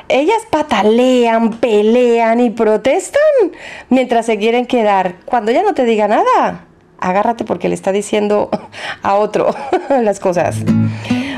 ellas 0.09 0.43
patalean, 0.51 1.59
pelean 1.59 2.41
y 2.41 2.51
protestan 2.51 3.21
mientras 3.89 4.27
se 4.27 4.39
quieren 4.39 4.67
quedar. 4.67 5.17
Cuando 5.25 5.51
ya 5.53 5.63
no 5.63 5.75
te 5.75 5.85
diga 5.85 6.09
nada, 6.09 6.67
agárrate 6.99 7.45
porque 7.45 7.69
le 7.69 7.75
está 7.75 7.93
diciendo 7.93 8.51
a 9.03 9.15
otro 9.17 9.55
las 9.89 10.21
cosas. 10.21 10.57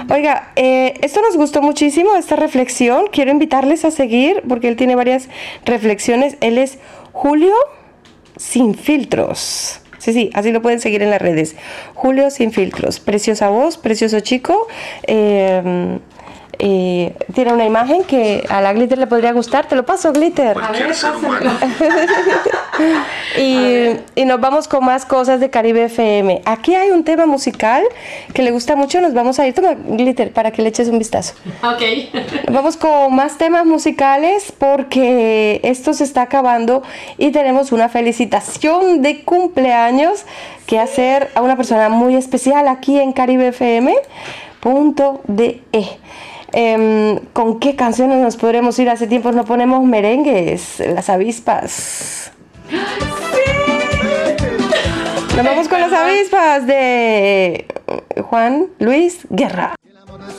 Oiga, 0.08 0.52
eh, 0.54 0.94
esto 1.02 1.20
nos 1.20 1.36
gustó 1.36 1.62
muchísimo, 1.62 2.14
esta 2.16 2.36
reflexión. 2.36 3.06
Quiero 3.10 3.30
invitarles 3.30 3.84
a 3.84 3.90
seguir 3.90 4.42
porque 4.48 4.68
él 4.68 4.76
tiene 4.76 4.94
varias 4.94 5.28
reflexiones. 5.64 6.36
Él 6.40 6.58
es 6.58 6.78
Julio 7.12 7.54
sin 8.36 8.74
filtros. 8.74 9.80
Sí, 9.98 10.12
sí, 10.12 10.30
así 10.34 10.52
lo 10.52 10.62
pueden 10.62 10.78
seguir 10.78 11.02
en 11.02 11.10
las 11.10 11.20
redes. 11.20 11.56
Julio 11.94 12.30
sin 12.30 12.52
filtros. 12.52 13.00
Preciosa 13.00 13.48
voz, 13.48 13.78
precioso 13.78 14.20
chico. 14.20 14.68
Eh, 15.08 15.98
eh, 16.58 17.14
tiene 17.34 17.52
una 17.52 17.64
imagen 17.64 18.04
que 18.04 18.44
a 18.48 18.60
la 18.60 18.72
Glitter 18.72 18.98
le 18.98 19.06
podría 19.06 19.32
gustar. 19.32 19.66
Te 19.66 19.76
lo 19.76 19.84
paso, 19.84 20.12
Glitter. 20.12 20.56
A 20.62 20.72
ver, 20.72 20.88
pásamelo. 20.88 21.50
y, 23.38 24.20
y 24.20 24.24
nos 24.24 24.40
vamos 24.40 24.68
con 24.68 24.84
más 24.84 25.04
cosas 25.04 25.40
de 25.40 25.50
Caribe 25.50 25.84
FM. 25.84 26.42
Aquí 26.44 26.74
hay 26.74 26.90
un 26.90 27.04
tema 27.04 27.26
musical 27.26 27.82
que 28.32 28.42
le 28.42 28.50
gusta 28.50 28.76
mucho. 28.76 29.00
Nos 29.00 29.14
vamos 29.14 29.38
a 29.38 29.46
ir. 29.46 29.54
Toma, 29.54 29.74
Glitter, 29.74 30.32
para 30.32 30.50
que 30.50 30.62
le 30.62 30.68
eches 30.68 30.88
un 30.88 30.98
vistazo. 30.98 31.34
Ok. 31.62 31.82
Vamos 32.50 32.76
con 32.76 33.14
más 33.14 33.38
temas 33.38 33.66
musicales 33.66 34.52
porque 34.56 35.60
esto 35.62 35.92
se 35.92 36.04
está 36.04 36.22
acabando 36.22 36.82
y 37.18 37.30
tenemos 37.32 37.72
una 37.72 37.88
felicitación 37.88 39.02
de 39.02 39.24
cumpleaños 39.24 40.24
que 40.66 40.78
hacer 40.78 41.30
a 41.34 41.42
una 41.42 41.56
persona 41.56 41.88
muy 41.88 42.16
especial 42.16 42.68
aquí 42.68 42.98
en 42.98 43.12
Caribe 43.12 43.48
FM. 43.48 43.94
Punto 44.60 45.20
de 45.26 45.62
E. 45.72 45.86
Em, 46.52 47.18
¿Con 47.32 47.58
qué 47.58 47.76
canciones 47.76 48.18
nos 48.18 48.36
podremos 48.36 48.78
ir? 48.78 48.88
Hace 48.88 49.06
tiempo 49.06 49.32
no 49.32 49.44
ponemos 49.44 49.84
merengues, 49.84 50.80
las 50.80 51.10
avispas. 51.10 52.32
Nos 55.36 55.44
vamos 55.44 55.68
con 55.68 55.80
las 55.80 55.92
avispas 55.92 56.66
de 56.66 57.66
Juan 58.22 58.68
Luis 58.78 59.26
Guerra. 59.30 59.74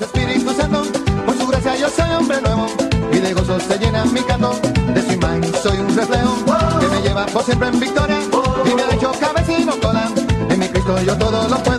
Espíritu 0.01 0.51
Santo, 0.53 0.83
por 1.25 1.37
su 1.37 1.47
gracia 1.47 1.75
yo 1.75 1.89
soy 1.89 2.09
hombre 2.15 2.41
nuevo 2.41 2.65
y 3.11 3.17
de 3.19 3.33
gozo 3.33 3.59
se 3.59 3.77
llena 3.77 4.05
mi 4.05 4.21
canto. 4.21 4.53
De 4.93 5.01
su 5.01 5.13
imagen 5.13 5.43
soy 5.53 5.77
un 5.77 5.95
reflejo 5.95 6.35
que 6.79 6.87
me 6.87 7.01
lleva 7.01 7.25
por 7.27 7.43
siempre 7.43 7.67
en 7.67 7.79
victoria 7.79 8.19
y 8.65 8.75
me 8.75 8.81
ha 8.81 8.95
hecho 8.95 9.11
cabeza 9.19 9.59
y 9.59 9.65
no 9.65 9.79
cola. 9.79 10.09
En 10.49 10.59
mi 10.59 10.67
Cristo 10.67 10.99
yo 11.01 11.17
todo 11.17 11.47
lo 11.47 11.57
puedo. 11.63 11.76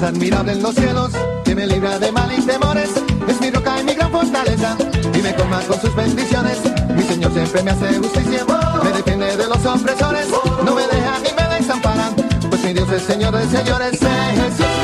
Es 0.00 0.02
admirable 0.02 0.52
en 0.52 0.62
los 0.62 0.74
cielos, 0.74 1.10
que 1.44 1.54
me 1.54 1.66
libra 1.66 1.98
de 1.98 2.10
mal 2.10 2.30
y 2.32 2.40
temores. 2.40 2.90
Es 3.28 3.40
mi 3.40 3.50
roca 3.50 3.80
y 3.80 3.84
mi 3.84 3.94
gran 3.94 4.10
fortaleza, 4.10 4.76
y 5.14 5.22
me 5.22 5.34
colma 5.34 5.60
con 5.60 5.78
sus 5.80 5.94
bendiciones. 5.94 6.58
Mi 6.96 7.02
Señor 7.02 7.32
siempre 7.32 7.62
me 7.62 7.70
hace 7.70 7.98
justicia, 7.98 8.46
me 8.82 8.90
defiende 8.92 9.36
de 9.36 9.46
los 9.46 9.64
opresores. 9.66 10.28
No 10.64 10.74
me 10.74 10.82
deja 10.86 11.18
ni 11.22 11.32
me 11.34 11.56
desampara, 11.56 12.10
pues 12.48 12.64
mi 12.64 12.72
Dios 12.72 12.90
es 12.90 13.02
Señor 13.02 13.36
de 13.36 13.46
señores. 13.56 13.98
Jesús 14.00 14.79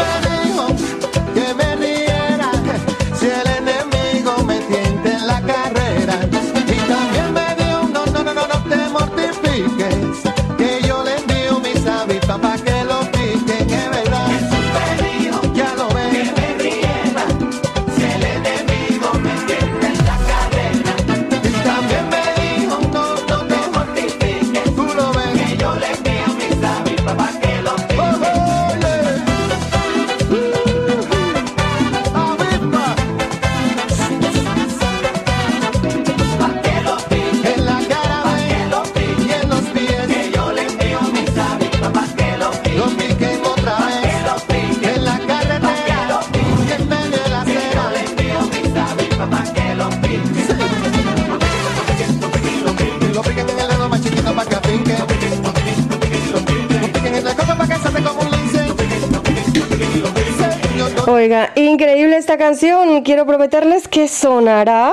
Oiga, 61.27 61.51
increíble 61.57 62.17
esta 62.17 62.39
canción. 62.39 63.03
Quiero 63.03 63.27
prometerles 63.27 63.89
que 63.89 64.07
sonará. 64.07 64.93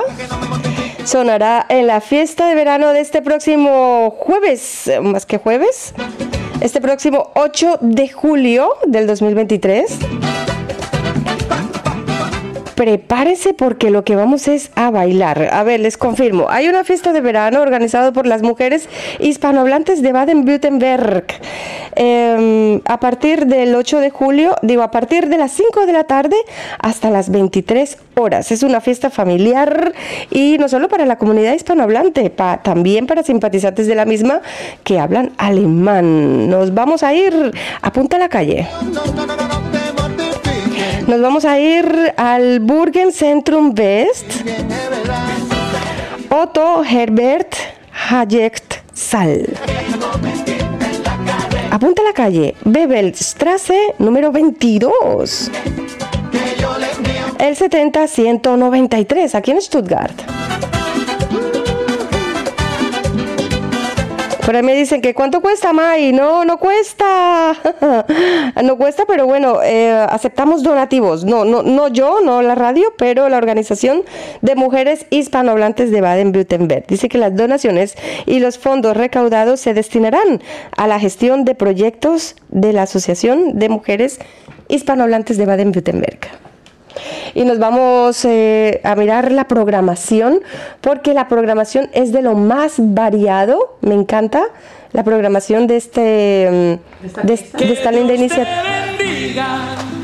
Sonará 1.04 1.64
en 1.68 1.86
la 1.86 2.00
fiesta 2.00 2.48
de 2.48 2.56
verano 2.56 2.92
de 2.92 2.98
este 2.98 3.22
próximo 3.22 4.10
jueves, 4.18 4.88
eh, 4.88 4.98
más 4.98 5.26
que 5.26 5.38
jueves, 5.38 5.94
este 6.60 6.80
próximo 6.80 7.30
8 7.36 7.78
de 7.82 8.08
julio 8.08 8.68
del 8.84 9.06
2023. 9.06 9.96
Prepárese 12.74 13.54
porque 13.54 13.90
lo 13.90 14.04
que 14.04 14.16
vamos 14.16 14.48
es 14.48 14.70
a 14.74 14.90
bailar. 14.90 15.48
A 15.52 15.62
ver, 15.62 15.80
les 15.80 15.96
confirmo. 15.96 16.46
Hay 16.50 16.68
una 16.68 16.84
fiesta 16.84 17.12
de 17.12 17.20
verano 17.20 17.60
organizada 17.62 18.12
por 18.12 18.26
las 18.26 18.42
mujeres 18.42 18.88
hispanohablantes 19.20 20.02
de 20.02 20.12
Baden-Württemberg. 20.12 21.24
Eh, 21.96 22.80
a 22.84 22.98
partir 23.00 23.46
del 23.46 23.74
8 23.74 24.00
de 24.00 24.10
julio, 24.10 24.56
digo, 24.62 24.82
a 24.82 24.90
partir 24.90 25.28
de 25.28 25.38
las 25.38 25.52
5 25.52 25.86
de 25.86 25.92
la 25.92 26.04
tarde 26.04 26.36
hasta 26.80 27.10
las 27.10 27.30
23 27.30 27.98
horas. 28.16 28.50
Es 28.50 28.62
una 28.62 28.80
fiesta 28.80 29.10
familiar 29.10 29.92
y 30.30 30.56
no 30.58 30.68
solo 30.68 30.88
para 30.88 31.06
la 31.06 31.16
comunidad 31.16 31.54
hispanohablante, 31.54 32.30
pa- 32.30 32.62
también 32.62 33.06
para 33.06 33.22
simpatizantes 33.22 33.86
de 33.86 33.94
la 33.94 34.04
misma 34.04 34.40
que 34.82 34.98
hablan 34.98 35.32
alemán. 35.38 36.48
Nos 36.50 36.74
vamos 36.74 37.02
a 37.02 37.14
ir 37.14 37.52
a 37.82 37.92
Punta 37.92 38.18
la 38.18 38.28
Calle. 38.28 38.66
Nos 41.06 41.20
vamos 41.20 41.44
a 41.44 41.58
ir 41.58 42.14
al 42.16 42.60
Burgen 42.60 43.12
Centrum 43.12 43.74
West. 43.76 44.24
Otto 46.30 46.82
Herbert 46.82 47.54
Hayek 48.08 48.82
Sal. 48.94 49.44
Apunta 51.70 52.00
a 52.00 52.04
la 52.06 52.12
calle 52.14 52.54
Bebelstrasse 52.64 53.94
número 53.98 54.32
22. 54.32 55.50
El 57.38 57.56
70-193, 57.56 59.34
aquí 59.34 59.50
en 59.50 59.60
Stuttgart. 59.60 60.14
Por 64.44 64.54
ahí 64.54 64.62
me 64.62 64.74
dicen 64.74 65.00
que 65.00 65.14
cuánto 65.14 65.40
cuesta, 65.40 65.72
May. 65.72 66.12
No, 66.12 66.44
no 66.44 66.58
cuesta. 66.58 67.54
no 68.62 68.76
cuesta, 68.76 69.04
pero 69.06 69.24
bueno, 69.24 69.62
eh, 69.62 69.90
aceptamos 69.90 70.62
donativos. 70.62 71.24
No, 71.24 71.46
no, 71.46 71.62
no 71.62 71.88
yo, 71.88 72.20
no 72.20 72.42
la 72.42 72.54
radio, 72.54 72.92
pero 72.98 73.30
la 73.30 73.38
organización 73.38 74.02
de 74.42 74.54
mujeres 74.54 75.06
hispanohablantes 75.08 75.90
de 75.90 76.02
Baden-Württemberg. 76.02 76.86
Dice 76.86 77.08
que 77.08 77.16
las 77.16 77.34
donaciones 77.34 77.96
y 78.26 78.40
los 78.40 78.58
fondos 78.58 78.94
recaudados 78.94 79.60
se 79.60 79.72
destinarán 79.72 80.42
a 80.76 80.86
la 80.86 81.00
gestión 81.00 81.46
de 81.46 81.54
proyectos 81.54 82.36
de 82.50 82.74
la 82.74 82.82
Asociación 82.82 83.58
de 83.58 83.70
Mujeres 83.70 84.18
Hispanohablantes 84.68 85.38
de 85.38 85.46
Baden-Württemberg. 85.46 86.18
Y 87.34 87.44
nos 87.44 87.58
vamos 87.58 88.24
eh, 88.24 88.80
a 88.84 88.94
mirar 88.94 89.32
la 89.32 89.44
programación, 89.48 90.40
porque 90.80 91.14
la 91.14 91.28
programación 91.28 91.88
es 91.92 92.12
de 92.12 92.22
lo 92.22 92.34
más 92.34 92.74
variado. 92.78 93.76
Me 93.80 93.94
encanta 93.94 94.42
la 94.92 95.02
programación 95.02 95.66
de 95.66 95.76
este 95.76 96.78
mm, 97.02 97.26
de, 97.26 97.36
de 97.66 97.72
esta 97.72 97.90
linda 97.90 98.14
iniciativa. 98.14 98.62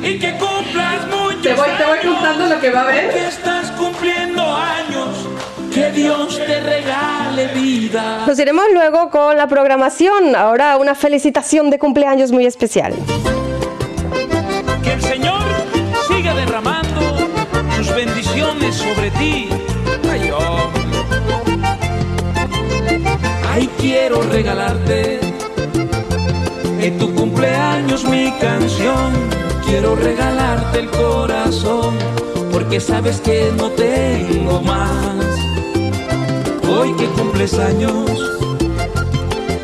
y 0.03 0.19
que 0.19 0.33
cumplas 0.33 1.07
muchos 1.07 1.43
Te 1.43 1.55
voy- 1.55 1.69
te 1.79 1.85
voy 1.87 1.99
contando 2.15 2.47
lo 2.55 2.61
que 2.61 2.71
va 2.71 2.81
a 2.81 2.83
haber. 2.85 3.05
porque 3.07 3.27
estás 3.27 3.71
cumpliendo 3.73 4.43
años. 4.43 5.29
Que 5.73 5.93
Dios 5.93 6.37
te 6.45 6.61
regale 6.61 7.47
vida. 7.55 8.25
Nos 8.27 8.37
iremos 8.41 8.65
luego 8.75 9.09
con 9.11 9.37
la 9.37 9.47
programación. 9.47 10.35
Ahora 10.35 10.77
una 10.79 10.97
felicitación 10.97 11.71
de 11.71 11.79
cumpleaños 11.79 12.33
muy 12.33 12.45
especial. 12.45 12.93
Que 14.83 14.93
el 14.95 15.01
sobre 18.95 19.11
ti. 19.12 19.49
Ay, 20.11 20.31
hombre. 20.31 20.83
Ay, 23.49 23.69
quiero 23.79 24.23
regalarte 24.23 25.21
en 26.81 26.99
tu 26.99 27.15
cumpleaños 27.15 28.05
mi 28.05 28.33
canción. 28.41 29.12
Quiero 29.65 29.95
regalarte 29.95 30.81
el 30.81 30.91
corazón, 30.91 31.95
porque 32.53 32.81
sabes 32.81 33.21
que 33.21 33.53
no 33.57 33.71
tengo 33.71 34.61
más. 34.62 35.25
Hoy 36.69 36.93
que 36.95 37.07
cumples 37.19 37.55
años, 37.59 38.11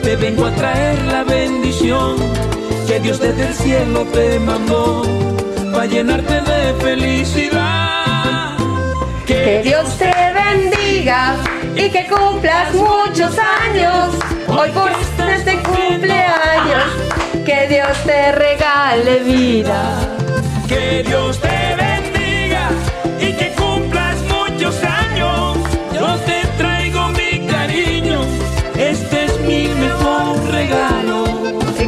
te 0.02 0.14
vengo 0.16 0.46
a 0.46 0.52
traer 0.52 1.02
la 1.06 1.24
bendición 1.24 2.16
que 2.86 3.00
Dios 3.00 3.18
desde 3.18 3.48
el 3.48 3.54
cielo 3.54 4.06
te 4.12 4.38
mandó 4.38 5.02
para 5.72 5.86
llenarte 5.86 6.34
de 6.34 6.74
felicidad. 6.80 7.65
Que 9.26 9.60
Dios 9.64 9.98
te 9.98 10.12
bendiga 10.32 11.34
y 11.74 11.90
que 11.90 12.06
cumplas 12.06 12.72
muchos 12.74 13.36
años. 13.38 14.14
Hoy 14.46 14.70
por 14.70 14.92
este 15.28 15.62
cumpleaños, 15.62 16.84
que 17.44 17.66
Dios 17.68 17.98
te 18.04 18.30
regale 18.30 19.18
vida. 19.24 19.98
Que 20.68 21.02
Dios 21.04 21.40
te 21.40 21.65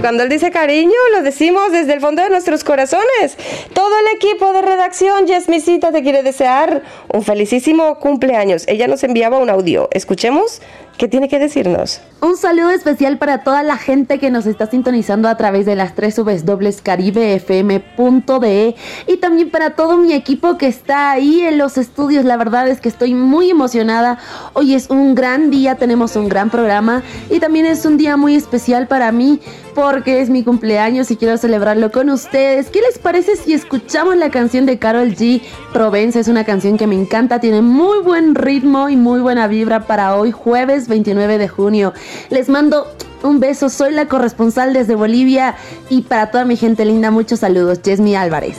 Cuando 0.00 0.22
él 0.22 0.28
dice 0.28 0.52
cariño, 0.52 0.92
lo 1.12 1.22
decimos 1.22 1.72
desde 1.72 1.92
el 1.92 2.00
fondo 2.00 2.22
de 2.22 2.30
nuestros 2.30 2.62
corazones. 2.62 3.36
Todo 3.72 3.90
el 3.98 4.16
equipo 4.16 4.52
de 4.52 4.62
redacción, 4.62 5.26
Yesmisita, 5.26 5.90
te 5.90 6.02
quiere 6.04 6.22
desear 6.22 6.82
un 7.12 7.24
felicísimo 7.24 7.98
cumpleaños. 7.98 8.64
Ella 8.68 8.86
nos 8.86 9.02
enviaba 9.02 9.38
un 9.38 9.50
audio. 9.50 9.88
Escuchemos 9.90 10.62
qué 10.98 11.08
tiene 11.08 11.28
que 11.28 11.38
decirnos. 11.38 12.00
Un 12.20 12.36
saludo 12.36 12.70
especial 12.70 13.16
para 13.18 13.44
toda 13.44 13.62
la 13.62 13.76
gente 13.76 14.18
que 14.18 14.30
nos 14.30 14.44
está 14.46 14.66
sintonizando 14.68 15.28
a 15.28 15.36
través 15.36 15.64
de 15.64 15.76
las 15.76 15.94
tres 15.94 16.16
dobles 16.16 16.82
caribefm.de 16.82 18.74
y 19.06 19.16
también 19.18 19.50
para 19.50 19.76
todo 19.76 19.96
mi 19.96 20.12
equipo 20.12 20.58
que 20.58 20.66
está 20.66 21.12
ahí 21.12 21.42
en 21.42 21.56
los 21.56 21.78
estudios. 21.78 22.24
La 22.24 22.36
verdad 22.36 22.66
es 22.68 22.80
que 22.80 22.88
estoy 22.88 23.14
muy 23.14 23.50
emocionada. 23.50 24.18
Hoy 24.52 24.74
es 24.74 24.90
un 24.90 25.14
gran 25.14 25.50
día, 25.50 25.76
tenemos 25.76 26.16
un 26.16 26.28
gran 26.28 26.50
programa 26.50 27.04
y 27.30 27.38
también 27.38 27.66
es 27.66 27.86
un 27.86 27.96
día 27.96 28.16
muy 28.16 28.34
especial 28.34 28.88
para 28.88 29.12
mí 29.12 29.40
porque 29.76 30.20
es 30.20 30.28
mi 30.28 30.42
cumpleaños 30.42 31.08
y 31.12 31.16
quiero 31.16 31.36
celebrarlo 31.36 31.92
con 31.92 32.10
ustedes. 32.10 32.68
¿Qué 32.68 32.80
les 32.80 32.98
parece 32.98 33.36
si 33.36 33.52
escuchamos 33.52 34.16
la 34.16 34.28
canción 34.28 34.66
de 34.66 34.80
Carol 34.80 35.14
G. 35.14 35.40
Provenza 35.72 36.18
es 36.18 36.26
una 36.26 36.42
canción 36.42 36.76
que 36.76 36.88
me 36.88 36.96
encanta, 36.96 37.38
tiene 37.38 37.62
muy 37.62 38.02
buen 38.02 38.34
ritmo 38.34 38.88
y 38.88 38.96
muy 38.96 39.20
buena 39.20 39.46
vibra 39.46 39.86
para 39.86 40.16
hoy, 40.16 40.32
jueves 40.32 40.87
29 40.88 41.38
de 41.38 41.48
junio. 41.48 41.92
Les 42.30 42.48
mando 42.48 42.86
un 43.22 43.40
beso, 43.40 43.68
soy 43.68 43.92
la 43.92 44.06
corresponsal 44.06 44.72
desde 44.72 44.94
Bolivia 44.94 45.56
y 45.90 46.02
para 46.02 46.30
toda 46.30 46.44
mi 46.44 46.56
gente 46.56 46.84
linda, 46.84 47.10
muchos 47.10 47.40
saludos. 47.40 47.82
Yesmi 47.82 48.14
Álvarez. 48.14 48.56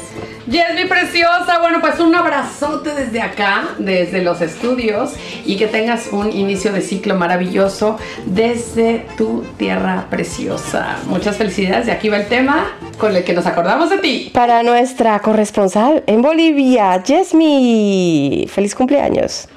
Yesmi 0.48 0.86
preciosa, 0.86 1.60
bueno 1.60 1.80
pues 1.80 2.00
un 2.00 2.14
abrazote 2.16 2.94
desde 2.96 3.22
acá, 3.22 3.70
desde 3.78 4.24
los 4.24 4.42
estudios 4.42 5.12
y 5.46 5.58
que 5.58 5.68
tengas 5.68 6.08
un 6.12 6.32
inicio 6.32 6.74
de 6.74 6.82
ciclo 6.82 7.16
maravilloso 7.16 7.98
desde 8.26 9.06
tu 9.16 9.44
tierra 9.58 10.08
preciosa. 10.10 10.98
Muchas 11.06 11.38
felicidades 11.38 11.88
y 11.88 11.92
aquí 11.92 12.10
va 12.10 12.18
el 12.18 12.28
tema 12.28 12.68
con 12.98 13.16
el 13.16 13.24
que 13.24 13.34
nos 13.34 13.46
acordamos 13.46 13.90
de 13.92 14.00
ti. 14.00 14.32
Para 14.34 14.64
nuestra 14.64 15.20
corresponsal 15.20 16.04
en 16.08 16.22
Bolivia, 16.22 17.02
Yesmi. 17.04 18.48
Feliz 18.50 18.74
cumpleaños. 18.74 19.48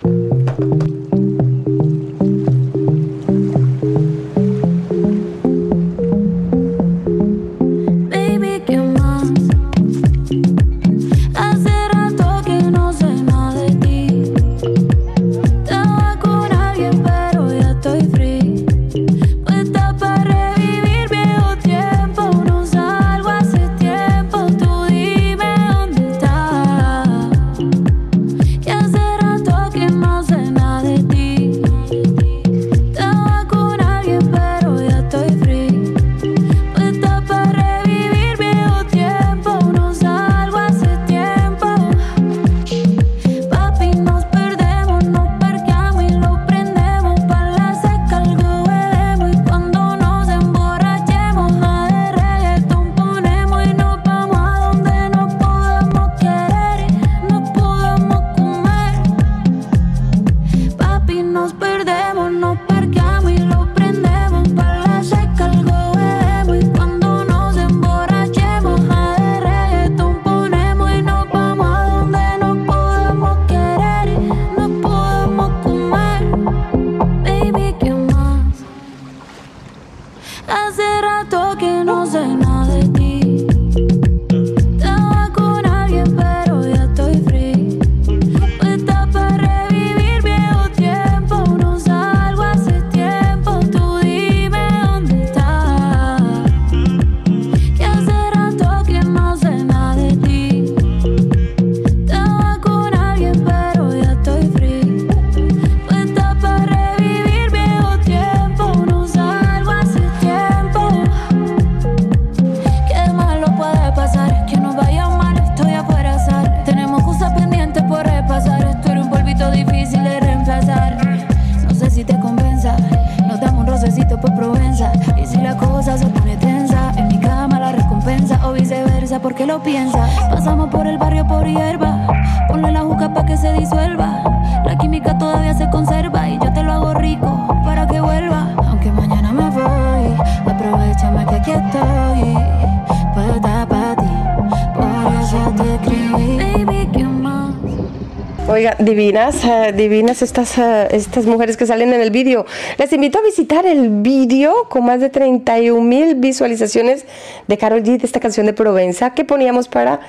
Divinas, 148.92 149.42
eh, 149.44 149.72
divinas 149.74 150.20
estas, 150.20 150.58
eh, 150.58 150.88
estas 150.90 151.24
mujeres 151.24 151.56
que 151.56 151.64
salen 151.64 151.94
en 151.94 152.02
el 152.02 152.10
vídeo. 152.10 152.44
Les 152.76 152.92
invito 152.92 153.18
a 153.18 153.22
visitar 153.22 153.64
el 153.64 153.88
vídeo 153.88 154.68
con 154.68 154.84
más 154.84 155.00
de 155.00 155.08
31 155.08 155.80
mil 155.80 156.14
visualizaciones 156.16 157.06
de 157.48 157.56
Carol 157.56 157.82
G 157.82 157.98
de 157.98 158.04
esta 158.06 158.20
canción 158.20 158.44
de 158.44 158.52
Provenza 158.52 159.14
que 159.14 159.24
poníamos 159.24 159.68
para 159.68 160.00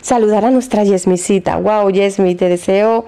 saludar 0.00 0.46
a 0.46 0.50
nuestra 0.50 0.84
Yesmisita. 0.84 1.58
Wow, 1.58 1.90
Yesmi, 1.90 2.34
te 2.34 2.48
deseo 2.48 3.04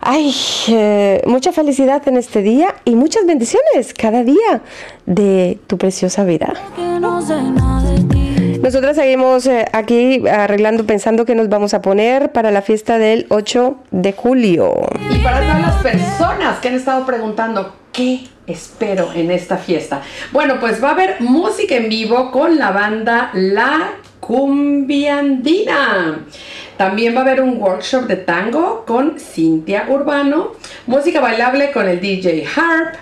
ay, 0.00 0.32
eh, 0.68 1.22
mucha 1.26 1.50
felicidad 1.50 2.06
en 2.06 2.16
este 2.16 2.42
día 2.42 2.76
y 2.84 2.94
muchas 2.94 3.26
bendiciones 3.26 3.92
cada 3.92 4.22
día 4.22 4.62
de 5.06 5.58
tu 5.66 5.78
preciosa 5.78 6.24
vida. 6.24 6.53
Ti. 8.74 8.74
Nosotros 8.74 8.96
seguimos 8.96 9.46
eh, 9.46 9.66
aquí 9.72 10.26
arreglando, 10.26 10.84
pensando 10.84 11.24
que 11.24 11.36
nos 11.36 11.48
vamos 11.48 11.74
a 11.74 11.80
poner 11.80 12.32
para 12.32 12.50
la 12.50 12.60
fiesta 12.60 12.98
del 12.98 13.26
8 13.28 13.76
de 13.92 14.12
julio. 14.12 14.74
Y 15.10 15.18
para 15.18 15.40
todas 15.40 15.60
las 15.60 15.76
personas 15.76 16.58
que 16.58 16.68
han 16.68 16.74
estado 16.74 17.06
preguntando, 17.06 17.76
¿qué 17.92 18.24
espero 18.46 19.12
en 19.14 19.30
esta 19.30 19.58
fiesta? 19.58 20.02
Bueno, 20.32 20.58
pues 20.58 20.82
va 20.82 20.88
a 20.88 20.92
haber 20.92 21.20
música 21.20 21.76
en 21.76 21.88
vivo 21.88 22.32
con 22.32 22.58
la 22.58 22.72
banda 22.72 23.30
La 23.34 23.92
Cumbiandina. 24.18 26.24
También 26.76 27.14
va 27.14 27.20
a 27.20 27.22
haber 27.22 27.40
un 27.40 27.62
workshop 27.62 28.08
de 28.08 28.16
tango 28.16 28.84
con 28.84 29.20
Cintia 29.20 29.86
Urbano, 29.88 30.52
música 30.86 31.20
bailable 31.20 31.70
con 31.70 31.88
el 31.88 32.00
DJ 32.00 32.44
Harp, 32.56 32.96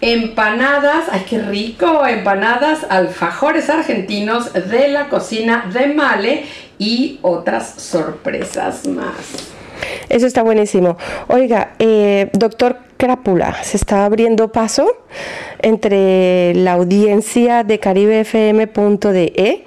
empanadas, 0.00 1.04
ay 1.10 1.24
qué 1.28 1.38
rico, 1.38 2.06
empanadas, 2.06 2.86
alfajores 2.88 3.70
argentinos 3.70 4.52
de 4.52 4.88
la 4.88 5.08
cocina 5.08 5.70
de 5.72 5.88
Male 5.88 6.44
y 6.78 7.18
otras 7.22 7.74
sorpresas 7.78 8.86
más. 8.86 9.54
Eso 10.08 10.26
está 10.26 10.42
buenísimo. 10.42 10.96
Oiga, 11.28 11.74
eh, 11.78 12.30
doctor 12.32 12.78
Crápula, 12.96 13.62
se 13.62 13.76
está 13.76 14.04
abriendo 14.04 14.52
paso 14.52 14.86
entre 15.60 16.54
la 16.54 16.72
audiencia 16.72 17.64
de 17.64 17.78
caribefm.de. 17.80 19.64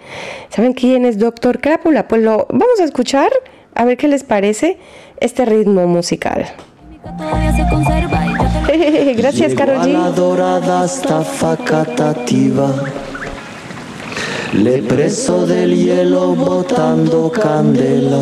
¿Saben 0.50 0.74
quién 0.74 1.06
es 1.06 1.18
doctor 1.18 1.60
Crápula? 1.60 2.08
Pues 2.08 2.22
lo 2.22 2.48
vamos 2.50 2.80
a 2.80 2.84
escuchar 2.84 3.30
a 3.76 3.86
ver 3.86 3.98
qué 3.98 4.08
les 4.08 4.24
parece 4.24 4.78
este 5.20 5.46
ritmo 5.46 5.86
musical. 5.88 6.46
Todavía 7.18 7.56
se 7.56 7.68
conserva 7.70 8.26
y 8.26 8.30
yo 8.30 8.38
te 8.38 8.44
lo 8.44 8.47
Gracias, 9.18 9.54
Carol 9.54 9.92
la 9.92 10.12
dorada 10.12 10.82
hasta 10.82 11.22
facatativa. 11.22 12.70
Le 14.54 14.82
preso 14.82 15.46
del 15.46 15.76
hielo 15.76 16.36
botando 16.36 17.32
candela. 17.32 18.22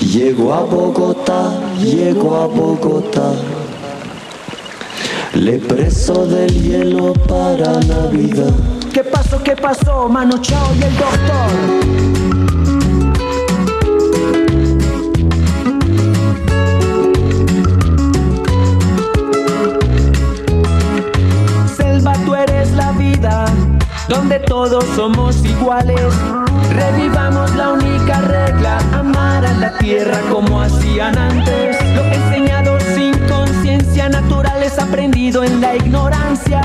Llegó 0.00 0.54
a 0.54 0.60
Bogotá, 0.60 1.50
llegó 1.78 2.36
a 2.36 2.46
Bogotá. 2.46 3.32
Le 5.34 5.58
preso 5.58 6.26
del 6.26 6.62
hielo 6.62 7.12
para 7.12 7.80
Navidad. 7.80 8.52
¿Qué 8.92 9.04
pasó? 9.04 9.42
¿Qué 9.42 9.56
pasó? 9.56 10.08
Mano 10.08 10.38
Chao 10.38 10.74
y 10.74 10.82
el 10.82 10.96
doctor. 10.96 12.39
Donde 24.10 24.40
todos 24.40 24.84
somos 24.96 25.42
iguales. 25.44 26.12
Revivamos 26.74 27.54
la 27.54 27.72
única 27.72 28.20
regla, 28.22 28.78
amar 28.92 29.46
a 29.46 29.52
la 29.54 29.78
tierra 29.78 30.20
como 30.30 30.60
hacían 30.60 31.16
antes. 31.16 31.76
Lo 31.94 32.02
enseñado 32.02 32.76
sin 32.94 33.16
conciencia 33.28 34.08
natural 34.08 34.62
es 34.64 34.78
aprendido 34.78 35.44
en 35.44 35.60
la 35.60 35.76
ignorancia. 35.76 36.60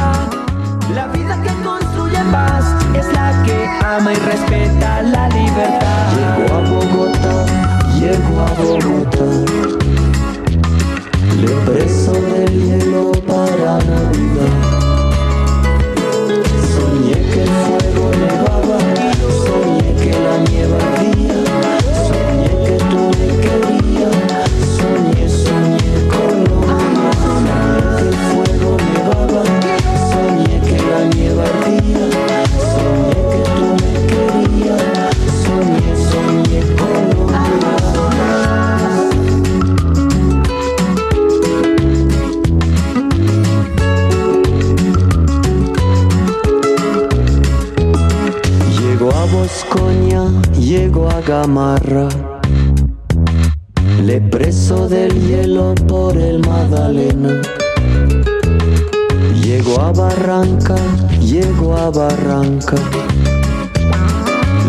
La 0.96 1.08
vida 1.08 1.40
que 1.44 1.52
construye 1.64 2.18
paz 2.32 2.66
es 2.96 3.06
la 3.14 3.44
que 3.44 3.70
ama 3.86 4.12
y 4.12 4.16
respeta 4.16 5.04
la 5.04 5.30
libertad. 5.30 6.14
Llego 6.16 6.56
a 6.56 6.62
Bogotá, 6.62 7.46
llego 8.00 8.42
a 8.42 8.50
Bogotá. 8.60 9.26
Le 11.40 11.52
preso 11.72 12.12
del 12.12 12.54
hielo 12.64 13.12
para 13.28 13.78
Navidad. 13.86 14.75
Nevaba, 18.78 19.14
soñé 19.46 19.94
que 19.96 20.12
la 20.12 20.38
nieve 20.50 21.05
llego 50.66 51.08
a 51.08 51.22
Gamarra. 51.22 52.08
Le 54.04 54.20
preso 54.20 54.90
del 54.90 55.12
hielo 55.28 55.76
por 55.88 56.18
el 56.18 56.40
Magdalena. 56.40 57.40
Llego 59.44 59.80
a 59.80 59.92
Barranca, 59.92 60.76
llego 61.22 61.78
a 61.78 61.92
Barranca. 61.92 62.78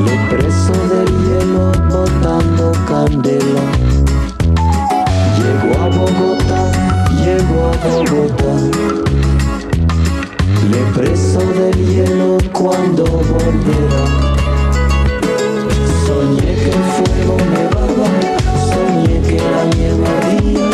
Le 0.04 0.16
preso 0.28 0.74
del 0.92 1.08
hielo 1.22 1.72
botando 1.88 2.72
candela. 2.86 3.64
Llego 5.38 5.70
a 5.80 5.88
Bogotá, 5.96 6.62
llego 7.24 7.58
a 7.72 7.76
Bogotá. 7.88 8.54
Le 10.70 10.82
preso 10.94 11.40
del 11.40 11.86
hielo 11.86 12.36
cuando 12.52 13.04
volverá. 13.04 14.35
Soñé 16.06 16.54
que 16.54 16.68
el 16.68 16.84
fuego 16.94 17.36
nevaba, 17.50 18.08
soñé 18.70 19.20
que 19.22 19.38
la 19.38 19.64
nieve 19.74 20.04
ardía, 20.06 20.65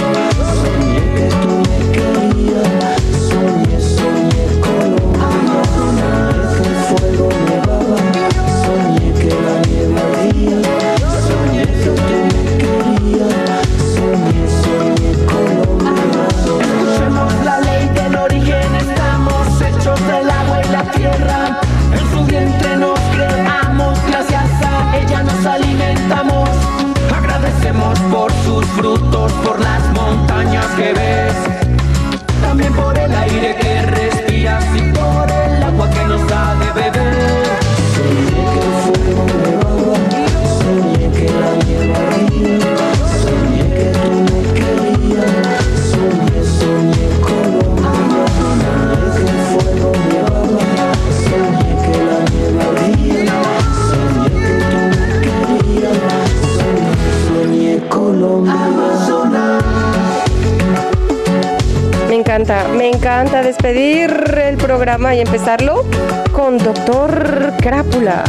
encanta, 62.34 62.66
me 62.68 62.88
encanta 62.88 63.42
despedir 63.42 64.10
el 64.42 64.56
programa 64.56 65.14
y 65.14 65.20
empezarlo 65.20 65.84
con 66.32 66.56
Doctor 66.56 67.52
Crápula. 67.60 68.24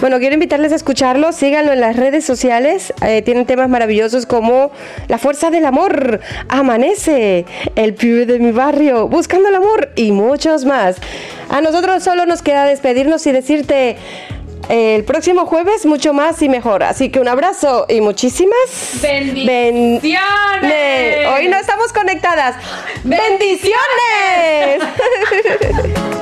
Bueno, 0.00 0.18
quiero 0.18 0.32
invitarles 0.32 0.72
a 0.72 0.76
escucharlo, 0.76 1.32
síganlo 1.32 1.74
en 1.74 1.82
las 1.82 1.96
redes 1.96 2.24
sociales, 2.24 2.94
eh, 3.02 3.20
tienen 3.20 3.44
temas 3.44 3.68
maravillosos 3.68 4.24
como 4.24 4.70
La 5.08 5.18
Fuerza 5.18 5.50
del 5.50 5.66
Amor, 5.66 6.20
Amanece, 6.48 7.44
El 7.76 7.92
Pibe 7.92 8.24
de 8.24 8.38
mi 8.38 8.52
Barrio, 8.52 9.06
Buscando 9.06 9.50
el 9.50 9.54
Amor 9.54 9.90
y 9.96 10.12
muchos 10.12 10.64
más. 10.64 10.96
A 11.50 11.60
nosotros 11.60 12.02
solo 12.02 12.24
nos 12.24 12.40
queda 12.40 12.64
despedirnos 12.64 13.26
y 13.26 13.32
decirte 13.32 13.96
el 14.68 15.04
próximo 15.04 15.46
jueves 15.46 15.84
mucho 15.86 16.12
más 16.12 16.40
y 16.42 16.48
mejor. 16.48 16.82
Así 16.82 17.10
que 17.10 17.20
un 17.20 17.28
abrazo 17.28 17.86
y 17.88 18.00
muchísimas 18.00 18.54
Bendiciones. 19.02 20.00
ben- 20.62 21.26
Hoy 21.34 21.48
no 21.48 21.56
estamos 21.56 21.92
conectadas. 21.92 22.56
¡Bendiciones! 23.04 23.74